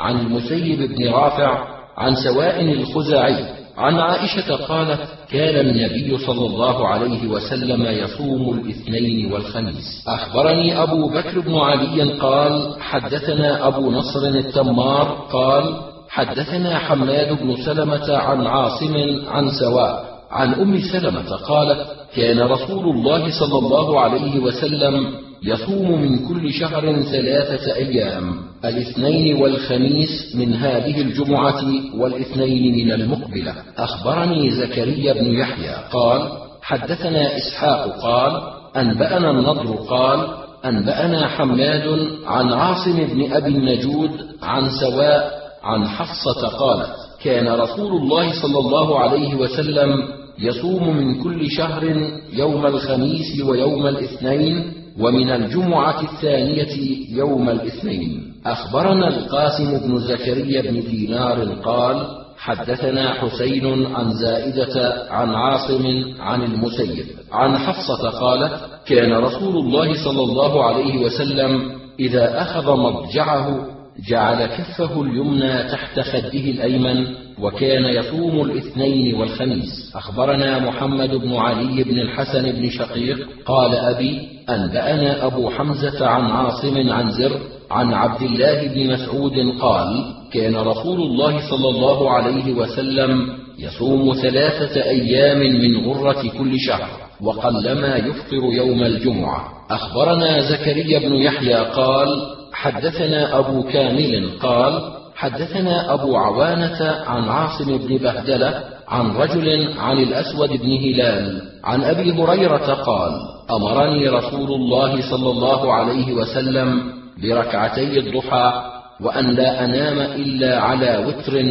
عن 0.00 0.20
المسيب 0.20 0.78
بن 0.92 1.08
رافع 1.08 1.64
عن 1.98 2.14
سواء 2.14 2.60
الخزاعي 2.60 3.44
عن 3.78 3.94
عائشة 3.98 4.56
قالت 4.56 5.00
كان 5.30 5.66
النبي 5.66 6.18
صلى 6.18 6.46
الله 6.46 6.88
عليه 6.88 7.28
وسلم 7.28 7.82
يصوم 7.86 8.58
الاثنين 8.58 9.32
والخميس. 9.32 10.04
أخبرني 10.08 10.82
أبو 10.82 11.08
بكر 11.08 11.40
بن 11.40 11.54
علي 11.54 12.12
قال 12.12 12.74
حدثنا 12.80 13.68
أبو 13.68 13.90
نصر 13.90 14.20
التمار 14.20 15.26
قال 15.32 15.64
حدثنا 16.08 16.78
حماد 16.78 17.42
بن 17.42 17.56
سلمة 17.56 18.16
عن 18.16 18.46
عاصم 18.46 18.94
عن 19.28 19.50
سواء 19.60 20.04
عن 20.30 20.54
أم 20.54 20.78
سلمة 20.92 21.36
قالت 21.36 21.86
كان 22.16 22.40
رسول 22.40 22.96
الله 22.96 23.30
صلى 23.40 23.58
الله 23.58 24.00
عليه 24.00 24.38
وسلم 24.40 25.14
يصوم 25.42 26.02
من 26.02 26.28
كل 26.28 26.52
شهر 26.52 27.02
ثلاثة 27.02 27.74
أيام 27.74 28.34
الاثنين 28.64 29.42
والخميس 29.42 30.36
من 30.36 30.54
هذه 30.54 31.00
الجمعة 31.00 31.64
والاثنين 31.94 32.86
من 32.86 32.92
المقبلة. 32.92 33.54
أخبرني 33.78 34.50
زكريا 34.50 35.12
بن 35.12 35.26
يحيى 35.26 35.74
قال 35.92 36.28
حدثنا 36.62 37.36
إسحاق 37.36 38.00
قال 38.02 38.42
أنبأنا 38.76 39.30
النضر 39.30 39.74
قال 39.76 40.28
أنبأنا 40.64 41.28
حماد 41.28 42.08
عن 42.26 42.52
عاصم 42.52 42.96
بن 42.96 43.32
أبي 43.32 43.50
النجود 43.50 44.10
عن 44.42 44.68
سواء 44.80 45.40
عن 45.62 45.88
حفصة 45.88 46.48
قالت 46.48 46.90
كان 47.22 47.48
رسول 47.48 48.02
الله 48.02 48.42
صلى 48.42 48.58
الله 48.58 48.98
عليه 48.98 49.34
وسلم 49.34 50.08
يصوم 50.38 50.96
من 50.96 51.22
كل 51.22 51.50
شهر 51.50 52.10
يوم 52.32 52.66
الخميس 52.66 53.40
ويوم 53.44 53.86
الاثنين 53.86 54.79
ومن 54.98 55.30
الجمعة 55.30 56.00
الثانية 56.02 57.06
يوم 57.16 57.48
الاثنين. 57.50 58.32
أخبرنا 58.46 59.08
القاسم 59.08 59.78
بن 59.78 59.98
زكريا 59.98 60.62
بن 60.62 60.80
دينار 60.80 61.54
قال 61.64 62.06
حدثنا 62.38 63.12
حسين 63.12 63.86
عن 63.86 64.12
زائدة 64.12 65.06
عن 65.10 65.34
عاصم 65.34 65.84
عن 66.20 66.42
المسيب. 66.42 67.06
عن 67.32 67.58
حفصة 67.58 68.10
قالت 68.10 68.52
كان 68.86 69.12
رسول 69.12 69.56
الله 69.56 70.04
صلى 70.04 70.22
الله 70.22 70.64
عليه 70.64 70.98
وسلم 70.98 71.80
إذا 72.00 72.42
أخذ 72.42 72.76
مضجعه 72.76 73.66
جعل 74.08 74.46
كفه 74.46 75.02
اليمنى 75.02 75.70
تحت 75.70 76.00
خده 76.00 76.28
الأيمن 76.28 77.06
وكان 77.42 77.84
يصوم 77.84 78.40
الاثنين 78.40 79.14
والخميس. 79.14 79.92
أخبرنا 79.96 80.58
محمد 80.58 81.10
بن 81.10 81.36
علي 81.36 81.84
بن 81.84 81.98
الحسن 82.00 82.52
بن 82.52 82.70
شقيق 82.70 83.18
قال 83.46 83.74
أبي 83.74 84.28
أنبأنا 84.48 85.26
أبو 85.26 85.50
حمزة 85.50 86.06
عن 86.06 86.22
عاصم 86.30 86.90
عن 86.90 87.10
زر 87.10 87.40
عن 87.70 87.94
عبد 87.94 88.22
الله 88.22 88.66
بن 88.66 88.92
مسعود 88.92 89.32
قال 89.60 90.04
كان 90.32 90.56
رسول 90.56 91.00
الله 91.00 91.50
صلى 91.50 91.68
الله 91.68 92.10
عليه 92.10 92.52
وسلم 92.52 93.28
يصوم 93.58 94.14
ثلاثة 94.14 94.82
أيام 94.82 95.38
من 95.38 95.86
غرة 95.86 96.22
كل 96.38 96.60
شهر 96.60 96.88
وقلما 97.22 97.96
يفطر 97.96 98.42
يوم 98.52 98.82
الجمعة. 98.82 99.48
أخبرنا 99.70 100.40
زكريا 100.40 100.98
بن 100.98 101.14
يحيى 101.14 101.54
قال 101.54 102.08
حدثنا 102.52 103.38
أبو 103.38 103.62
كامل 103.62 104.30
قال 104.42 104.99
حدثنا 105.20 105.94
أبو 105.94 106.16
عوانة 106.16 106.90
عن 107.06 107.28
عاصم 107.28 107.78
بن 107.78 107.96
بهدلة 107.96 108.64
عن 108.88 109.10
رجل 109.16 109.78
عن 109.78 109.98
الأسود 109.98 110.48
بن 110.48 110.72
هلال 110.72 111.42
عن 111.64 111.82
أبي 111.82 112.12
هريرة 112.12 112.74
قال 112.74 113.12
أمرني 113.50 114.08
رسول 114.08 114.52
الله 114.52 115.10
صلى 115.10 115.30
الله 115.30 115.74
عليه 115.74 116.12
وسلم 116.12 116.92
بركعتي 117.22 117.98
الضحى 117.98 118.62
وأن 119.00 119.26
لا 119.26 119.64
أنام 119.64 120.00
إلا 120.00 120.60
على 120.60 121.04
وتر 121.06 121.44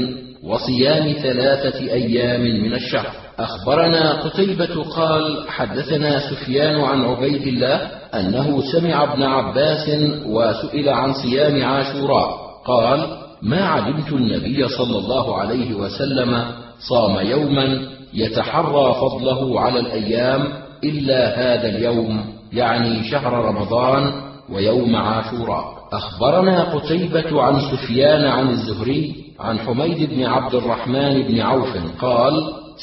وصيام 0.44 1.14
ثلاثة 1.14 1.80
أيام 1.80 2.42
من 2.42 2.74
الشهر. 2.74 3.12
أخبرنا 3.40 4.22
قتيبة 4.22 4.84
قال 4.84 5.50
حدثنا 5.50 6.20
سفيان 6.20 6.82
عن 6.82 7.02
عبيد 7.06 7.48
الله 7.48 7.76
أنه 8.14 8.62
سمع 8.72 9.14
ابن 9.14 9.24
عباس 9.24 9.90
وسئل 10.26 10.90
عن 10.90 11.14
صيام 11.14 11.64
عاشوراء. 11.66 12.30
قال 12.66 13.29
ما 13.42 13.62
علمت 13.66 14.14
النبي 14.14 14.68
صلى 14.68 14.98
الله 14.98 15.38
عليه 15.38 15.74
وسلم 15.74 16.44
صام 16.90 17.28
يوما 17.28 17.80
يتحرى 18.14 18.94
فضله 19.02 19.60
على 19.60 19.80
الأيام 19.80 20.48
إلا 20.84 21.28
هذا 21.28 21.70
اليوم 21.70 22.26
يعني 22.54 23.04
شهر 23.04 23.34
رمضان 23.34 24.12
ويوم 24.50 24.96
عاشوراء. 24.96 25.80
أخبرنا 25.94 26.64
قتيبة 26.64 27.42
عن 27.42 27.60
سفيان 27.60 28.26
عن 28.26 28.50
الزهري 28.50 29.16
عن 29.40 29.60
حميد 29.60 30.10
بن 30.10 30.26
عبد 30.26 30.56
الرحمن 30.56 31.22
بن 31.22 31.40
عوف 31.40 31.78
قال 32.02 32.34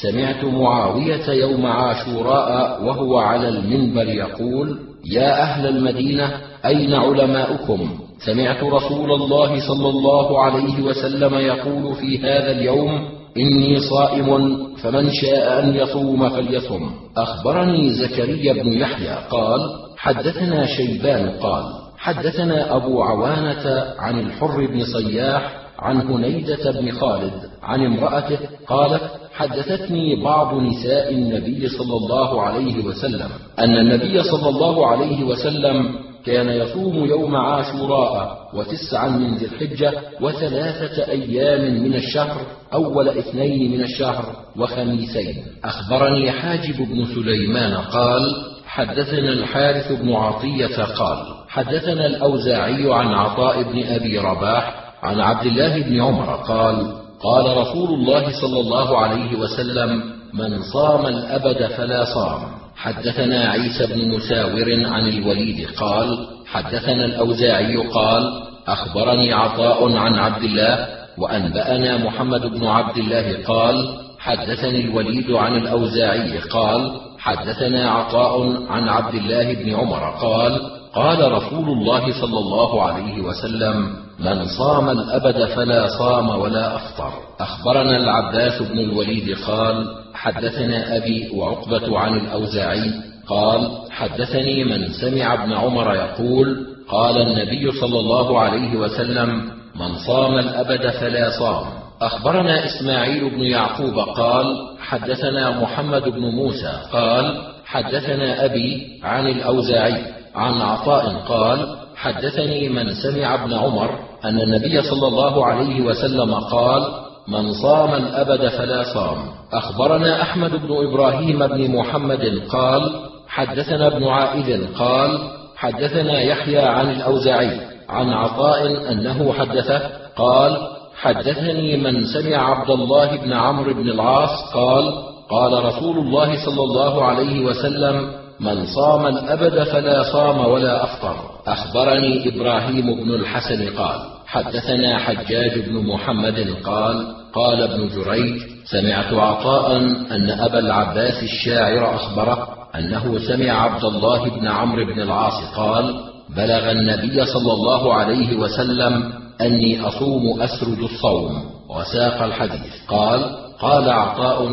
سمعت 0.01 0.43
معاوية 0.45 1.29
يوم 1.29 1.65
عاشوراء 1.65 2.83
وهو 2.83 3.17
على 3.17 3.49
المنبر 3.49 4.07
يقول 4.07 4.79
يا 5.05 5.41
أهل 5.41 5.67
المدينة 5.67 6.37
أين 6.65 6.93
علماؤكم؟ 6.93 7.89
سمعت 8.25 8.63
رسول 8.63 9.11
الله 9.11 9.67
صلى 9.67 9.89
الله 9.89 10.41
عليه 10.41 10.81
وسلم 10.81 11.33
يقول 11.33 11.95
في 11.95 12.17
هذا 12.19 12.51
اليوم 12.51 13.01
إني 13.37 13.79
صائم 13.79 14.57
فمن 14.75 15.11
شاء 15.11 15.63
أن 15.63 15.75
يصوم 15.75 16.29
فليصم. 16.29 16.89
أخبرني 17.17 17.89
زكريا 17.93 18.53
بن 18.53 18.73
يحيى 18.73 19.15
قال 19.29 19.59
حدثنا 19.97 20.65
شيبان 20.65 21.29
قال 21.29 21.63
حدثنا 21.97 22.75
أبو 22.75 23.03
عوانة 23.03 23.85
عن 23.99 24.19
الحر 24.19 24.65
بن 24.65 24.83
صياح 24.83 25.53
عن 25.79 26.01
هنيدة 26.01 26.71
بن 26.71 26.91
خالد 26.91 27.33
عن 27.63 27.85
امرأته 27.85 28.37
قالت 28.67 29.01
حدثتني 29.33 30.23
بعض 30.23 30.61
نساء 30.61 31.13
النبي 31.13 31.67
صلى 31.67 31.97
الله 31.97 32.41
عليه 32.41 32.85
وسلم 32.85 33.29
أن 33.59 33.77
النبي 33.77 34.23
صلى 34.23 34.49
الله 34.49 34.87
عليه 34.87 35.23
وسلم 35.23 36.06
كان 36.25 36.49
يصوم 36.49 37.05
يوم 37.05 37.35
عاشوراء 37.35 38.37
وتسعا 38.53 39.09
من 39.09 39.35
ذي 39.35 39.45
الحجة 39.45 39.93
وثلاثة 40.21 41.11
أيام 41.11 41.83
من 41.83 41.95
الشهر 41.95 42.41
أول 42.73 43.09
اثنين 43.09 43.71
من 43.71 43.81
الشهر 43.81 44.35
وخميسين. 44.57 45.35
أخبرني 45.63 46.31
حاجب 46.31 46.77
بن 46.77 47.05
سليمان 47.05 47.73
قال 47.73 48.21
حدثنا 48.65 49.29
الحارث 49.29 49.91
بن 49.91 50.13
عطية 50.13 50.83
قال 50.83 51.17
حدثنا 51.49 52.05
الأوزاعي 52.05 52.93
عن 52.93 53.07
عطاء 53.07 53.63
بن 53.63 53.83
أبي 53.83 54.19
رباح 54.19 54.93
عن 55.03 55.19
عبد 55.19 55.45
الله 55.45 55.81
بن 55.81 56.01
عمر 56.01 56.35
قال 56.35 56.93
قال 57.23 57.57
رسول 57.57 57.89
الله 57.93 58.41
صلى 58.41 58.59
الله 58.59 58.97
عليه 58.97 59.39
وسلم 59.39 60.03
من 60.33 60.61
صام 60.73 61.05
الأبد 61.05 61.67
فلا 61.67 62.05
صام. 62.05 62.56
حدثنا 62.77 63.49
عيسى 63.49 63.85
بن 63.85 64.09
مساور 64.09 64.85
عن 64.85 65.07
الوليد 65.07 65.67
قال 65.69 66.27
حدثنا 66.45 67.05
الأوزاعي 67.05 67.77
قال 67.77 68.43
أخبرني 68.67 69.33
عطاء 69.33 69.95
عن 69.95 70.15
عبد 70.15 70.43
الله 70.43 70.87
وأنبأنا 71.17 71.97
محمد 71.97 72.41
بن 72.41 72.65
عبد 72.67 72.97
الله 72.97 73.43
قال 73.47 73.97
حدثني 74.19 74.85
الوليد 74.85 75.31
عن 75.31 75.55
الأوزاعي 75.55 76.37
قال 76.37 76.91
حدثنا 77.19 77.91
عطاء 77.91 78.63
عن 78.69 78.89
عبد 78.89 79.15
الله 79.15 79.53
بن 79.53 79.75
عمر 79.75 80.09
قال 80.21 80.61
قال 80.93 81.31
رسول 81.31 81.69
الله 81.69 82.21
صلى 82.21 82.39
الله 82.39 82.83
عليه 82.83 83.21
وسلم 83.21 83.95
من 84.19 84.45
صام 84.47 84.89
الأبد 84.89 85.45
فلا 85.45 85.87
صام 85.87 86.29
ولا 86.29 86.75
أفطر. 86.75 87.11
أخبرنا 87.39 87.97
العباس 87.97 88.61
بن 88.61 88.79
الوليد 88.79 89.37
قال 89.47 89.87
حدثنا 90.17 90.97
أبي 90.97 91.29
وعقبة 91.35 91.99
عن 91.99 92.13
الأوزاعي 92.19 92.91
قال 93.27 93.71
حدثني 93.91 94.63
من 94.63 94.87
سمع 95.01 95.33
ابن 95.33 95.53
عمر 95.53 95.95
يقول 95.95 96.65
قال 96.89 97.17
النبي 97.21 97.71
صلى 97.71 97.99
الله 97.99 98.39
عليه 98.39 98.75
وسلم 98.75 99.29
من 99.75 99.95
صام 100.07 100.37
الأبد 100.37 100.89
فلا 100.89 101.29
صام. 101.39 101.65
أخبرنا 102.01 102.65
إسماعيل 102.65 103.29
بن 103.29 103.41
يعقوب 103.43 103.99
قال 103.99 104.45
حدثنا 104.79 105.61
محمد 105.61 106.03
بن 106.03 106.21
موسى 106.21 106.71
قال 106.93 107.37
حدثنا 107.65 108.45
أبي 108.45 108.99
عن 109.03 109.27
الأوزاعي 109.27 110.01
عن 110.35 110.61
عطاء 110.61 111.15
قال 111.27 111.77
حدثني 111.95 112.69
من 112.69 112.93
سمع 112.93 113.33
ابن 113.43 113.53
عمر 113.53 113.99
أن 114.25 114.41
النبي 114.41 114.81
صلى 114.81 115.07
الله 115.07 115.45
عليه 115.45 115.81
وسلم 115.81 116.33
قال 116.33 117.06
من 117.27 117.53
صام 117.53 117.93
الأبد 117.93 118.47
فلا 118.47 118.83
صام. 118.83 119.17
أخبرنا 119.53 120.21
أحمد 120.21 120.51
بن 120.51 120.87
إبراهيم 120.87 121.47
بن 121.47 121.71
محمد 121.71 122.41
قال 122.49 122.91
حدثنا 123.27 123.87
ابن 123.87 124.07
عائذ 124.07 124.73
قال 124.75 125.19
حدثنا 125.55 126.21
يحيى 126.21 126.59
عن 126.59 126.91
الأوزاعي 126.91 127.59
عن 127.89 128.09
عطاء 128.09 128.91
أنه 128.91 129.33
حدثه 129.33 129.81
قال 130.15 130.57
حدثني 130.95 131.77
من 131.77 132.05
سمع 132.05 132.37
عبد 132.37 132.69
الله 132.69 133.15
بن 133.15 133.33
عمرو 133.33 133.73
بن 133.73 133.89
العاص 133.89 134.53
قال 134.53 134.93
قال 135.29 135.65
رسول 135.65 135.97
الله 135.97 136.45
صلى 136.45 136.63
الله 136.63 137.03
عليه 137.03 137.45
وسلم 137.45 138.11
من 138.39 138.65
صام 138.65 139.07
الأبد 139.07 139.63
فلا 139.63 140.03
صام 140.03 140.45
ولا 140.45 140.83
أفطر. 140.83 141.15
أخبرني 141.47 142.27
إبراهيم 142.29 143.03
بن 143.03 143.15
الحسن 143.15 143.77
قال. 143.77 144.16
حدثنا 144.27 144.97
حجاج 144.97 145.59
بن 145.59 145.87
محمد 145.87 146.55
قال 146.63 147.15
قال 147.33 147.61
ابن 147.61 147.89
جريج 147.95 148.41
سمعت 148.65 149.13
عطاء 149.13 149.77
أن 150.11 150.29
أبا 150.29 150.59
العباس 150.59 151.23
الشاعر 151.23 151.95
أخبره 151.95 152.47
أنه 152.75 153.19
سمع 153.27 153.51
عبد 153.51 153.83
الله 153.85 154.29
بن 154.29 154.47
عمرو 154.47 154.85
بن 154.85 155.01
العاص 155.01 155.55
قال 155.55 155.95
بلغ 156.35 156.71
النبي 156.71 157.25
صلى 157.25 157.53
الله 157.53 157.93
عليه 157.93 158.37
وسلم 158.37 159.13
أني 159.41 159.81
أصوم 159.87 160.41
أسرد 160.41 160.79
الصوم 160.79 161.43
وساق 161.69 162.21
الحديث. 162.23 162.73
قال 162.87 163.19
قال 163.59 163.89
عطاء 163.89 164.47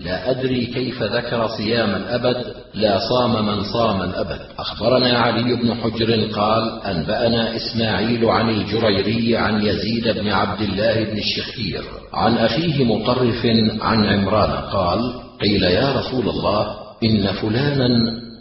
لا 0.00 0.30
أدري 0.30 0.66
كيف 0.66 1.02
ذكر 1.02 1.46
صيام 1.46 1.90
الأبد 1.90 2.44
لا 2.74 2.98
صام 2.98 3.46
من 3.46 3.62
صام 3.64 4.02
الأبد. 4.02 4.40
أخبرنا 4.58 5.18
علي 5.18 5.56
بن 5.56 5.74
حجر 5.74 6.28
قال 6.34 6.82
أنبأنا 6.82 7.56
إسماعيل 7.56 8.24
عن 8.24 8.50
الجريري 8.50 9.36
عن 9.36 9.62
يزيد 9.62 10.08
بن 10.08 10.28
عبد 10.28 10.60
الله 10.60 11.04
بن 11.04 11.18
الشخير 11.18 11.82
عن 12.14 12.36
أخيه 12.38 12.84
مطرف 12.84 13.46
عن 13.80 14.06
عمران 14.06 14.50
قال 14.50 15.12
قيل 15.40 15.62
يا 15.62 15.92
رسول 15.92 16.28
الله 16.28 16.66
إن 17.04 17.32
فلانا 17.32 17.88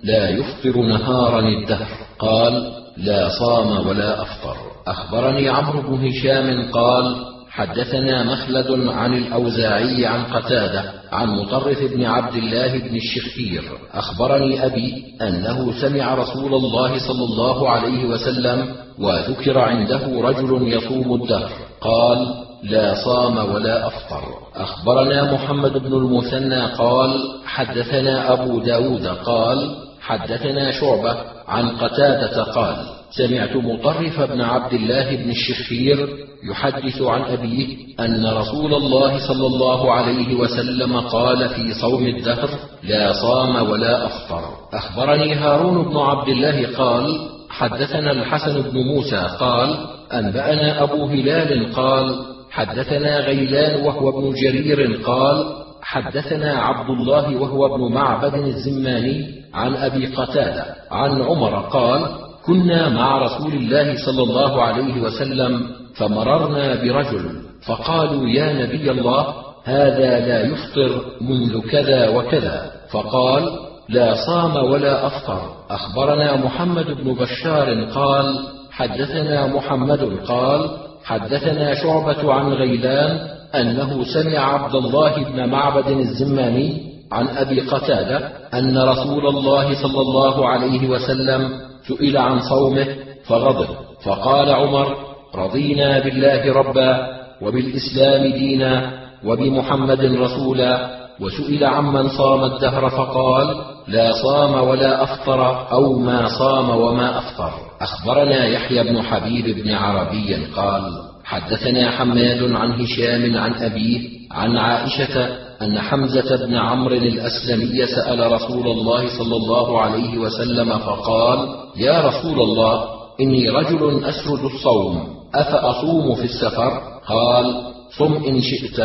لا 0.04 0.30
يفطر 0.30 0.82
نهارا 0.82 1.40
الدهر. 1.40 1.88
قال 2.20 2.72
لا 2.98 3.30
صام 3.30 3.88
ولا 3.88 4.22
أفطر. 4.22 4.58
أخبرني 4.88 5.50
عمرو 5.50 5.82
بن 5.82 6.08
هشام 6.08 6.72
قال 6.72 7.16
حدثنا 7.50 8.24
مخلد 8.24 8.88
عن 8.88 9.14
الأوزاعي 9.14 10.06
عن 10.06 10.24
قتادة 10.24 10.84
عن 11.12 11.28
مطرف 11.28 11.84
بن 11.94 12.06
عبد 12.06 12.36
الله 12.36 12.78
بن 12.78 12.96
الشخير 12.96 13.64
أخبرني 13.94 14.66
أبي 14.66 15.04
أنه 15.22 15.82
سمع 15.82 16.14
رسول 16.16 16.54
الله 16.54 17.08
صلى 17.08 17.24
الله 17.24 17.70
عليه 17.70 18.06
وسلم 18.06 18.76
وذكر 19.00 19.60
عنده 19.60 20.22
رجل 20.22 20.74
يصوم 20.74 21.22
الدهر 21.22 21.52
قال 21.82 22.28
لا 22.64 22.94
صام 23.06 23.38
ولا 23.38 23.88
أفطر. 23.88 24.24
أخبرنا 24.56 25.34
محمد 25.34 25.78
بن 25.78 25.94
المثنى 25.94 26.66
قال 26.66 27.12
حدثنا 27.46 28.34
أبو 28.34 28.60
داود 28.60 29.08
قال 29.08 29.76
حدثنا 30.02 30.72
شعبة 30.72 31.18
عن 31.48 31.70
قتادة 31.70 32.44
قال 32.44 32.99
سمعت 33.12 33.56
مطرف 33.56 34.22
بن 34.22 34.42
عبد 34.42 34.74
الله 34.74 35.16
بن 35.16 35.30
الشخير 35.30 36.10
يحدث 36.52 37.02
عن 37.02 37.22
أبيه 37.22 37.78
أن 38.00 38.26
رسول 38.26 38.74
الله 38.74 39.28
صلى 39.28 39.48
الله 39.48 39.92
عليه 39.94 40.36
وسلم 40.36 41.00
قال 41.00 41.50
في 41.50 41.74
صوم 41.74 42.08
الدهر 42.08 42.50
لا 42.84 43.14
صام 43.14 43.70
ولا 43.70 44.06
أفطر. 44.06 44.44
أخبرني 44.74 45.34
هارون 45.34 45.84
بن 45.84 45.98
عبد 45.98 46.30
الله 46.30 46.78
قال 46.78 47.30
حدثنا 47.50 48.12
الحسن 48.12 48.62
بن 48.62 48.78
موسى 48.80 49.28
قال 49.40 49.78
أنبأنا 50.14 50.84
أبو 50.84 51.06
هلال 51.06 51.74
قال 51.74 52.16
حدثنا 52.52 53.20
غيلان 53.20 53.86
وهو 53.86 54.10
ابن 54.10 54.34
جرير 54.34 55.02
قال 55.06 55.46
حدثنا 55.82 56.54
عبد 56.54 56.90
الله 56.90 57.42
وهو 57.42 57.76
ابن 57.76 57.94
معبد 57.94 58.34
الزماني 58.34 59.40
عن 59.54 59.76
أبي 59.76 60.06
قتادة 60.06 60.66
عن 60.92 61.22
عمر 61.22 61.60
قال 61.60 62.29
كنا 62.50 62.90
مع 62.90 63.18
رسول 63.18 63.54
الله 63.54 64.06
صلى 64.06 64.24
الله 64.24 64.62
عليه 64.62 65.02
وسلم 65.02 65.68
فمررنا 65.96 66.76
برجل 66.76 67.30
فقالوا 67.68 68.30
يا 68.30 68.54
نبي 68.54 68.92
الله 68.92 69.34
هذا 69.66 70.20
لا 70.20 70.42
يفطر 70.42 71.02
منذ 71.22 71.62
كذا 71.62 72.10
وكذا. 72.10 72.72
فقال 72.92 73.50
لا 73.90 74.16
صام 74.28 74.56
ولا 74.56 75.08
أفطر. 75.08 75.42
أخبرنا 75.70 76.36
محمد 76.46 76.86
بن 76.86 77.14
بشار 77.14 77.84
قال 77.84 78.48
حدثنا 78.72 79.48
محمد 79.48 80.20
قال 80.28 80.70
حدثنا 81.04 81.74
شعبة 81.84 82.34
عن 82.34 82.54
غيلان 82.54 83.20
أنه 83.56 84.04
سمع 84.04 84.40
عبد 84.40 84.76
الله 84.76 85.24
بن 85.24 85.50
معبد 85.50 85.88
الزماني 85.88 86.82
عن 87.12 87.28
أبي 87.28 87.62
قتادة 87.62 88.18
أن 88.54 88.78
رسول 88.78 89.28
الله 89.28 89.82
صلى 89.82 90.02
الله 90.02 90.50
عليه 90.50 90.90
وسلم 90.90 91.69
سئل 91.88 92.18
عن 92.18 92.40
صومه 92.40 92.88
فغضب. 93.26 93.68
فقال 94.06 94.50
عمر 94.50 94.96
رضينا 95.36 96.00
بالله 96.00 96.54
ربا 96.54 97.08
وبالإسلام 97.42 98.32
دينا 98.32 98.92
وبمحمد 99.26 100.02
رسولا. 100.02 101.00
وسئل 101.20 101.64
عمن 101.64 102.08
صام 102.08 102.44
الدهر 102.44 102.90
فقال 102.90 103.56
لا 103.88 104.12
صام 104.12 104.68
ولا 104.70 105.04
أفطر 105.04 105.72
أو 105.72 106.00
ما 106.00 106.28
صام 106.28 106.70
وما 106.70 107.18
أفطر. 107.18 107.52
أخبرنا 107.82 108.46
يحيى 108.46 108.84
بن 108.84 109.02
حبيب 109.02 109.64
بن 109.64 109.72
عربي 109.72 110.36
قال 110.56 110.84
حدثنا 111.24 111.92
حماد 111.92 112.52
عن 112.52 112.82
هشام 112.82 113.38
عن 113.38 113.54
أبيه 113.54 114.10
عن 114.32 114.58
عائشة 114.58 115.30
أن 115.62 115.80
حمزة 115.80 116.46
بن 116.46 116.56
عمرو 116.56 116.96
الأسلمي 116.96 117.86
سأل 117.86 118.32
رسول 118.32 118.68
الله 118.68 119.18
صلى 119.18 119.36
الله 119.36 119.82
عليه 119.82 120.18
وسلم 120.18 120.78
فقال 120.78 121.50
يا 121.78 122.02
رسول 122.08 122.42
الله 122.42 122.86
إني 123.22 123.50
رجل 123.50 124.06
اسرد 124.06 124.44
الصوم 124.46 125.20
أفأصوم 125.36 126.16
في 126.16 126.24
السفر؟ 126.24 126.82
قال 127.08 127.62
صم 127.98 128.14
إن 128.14 128.42
شئت 128.42 128.80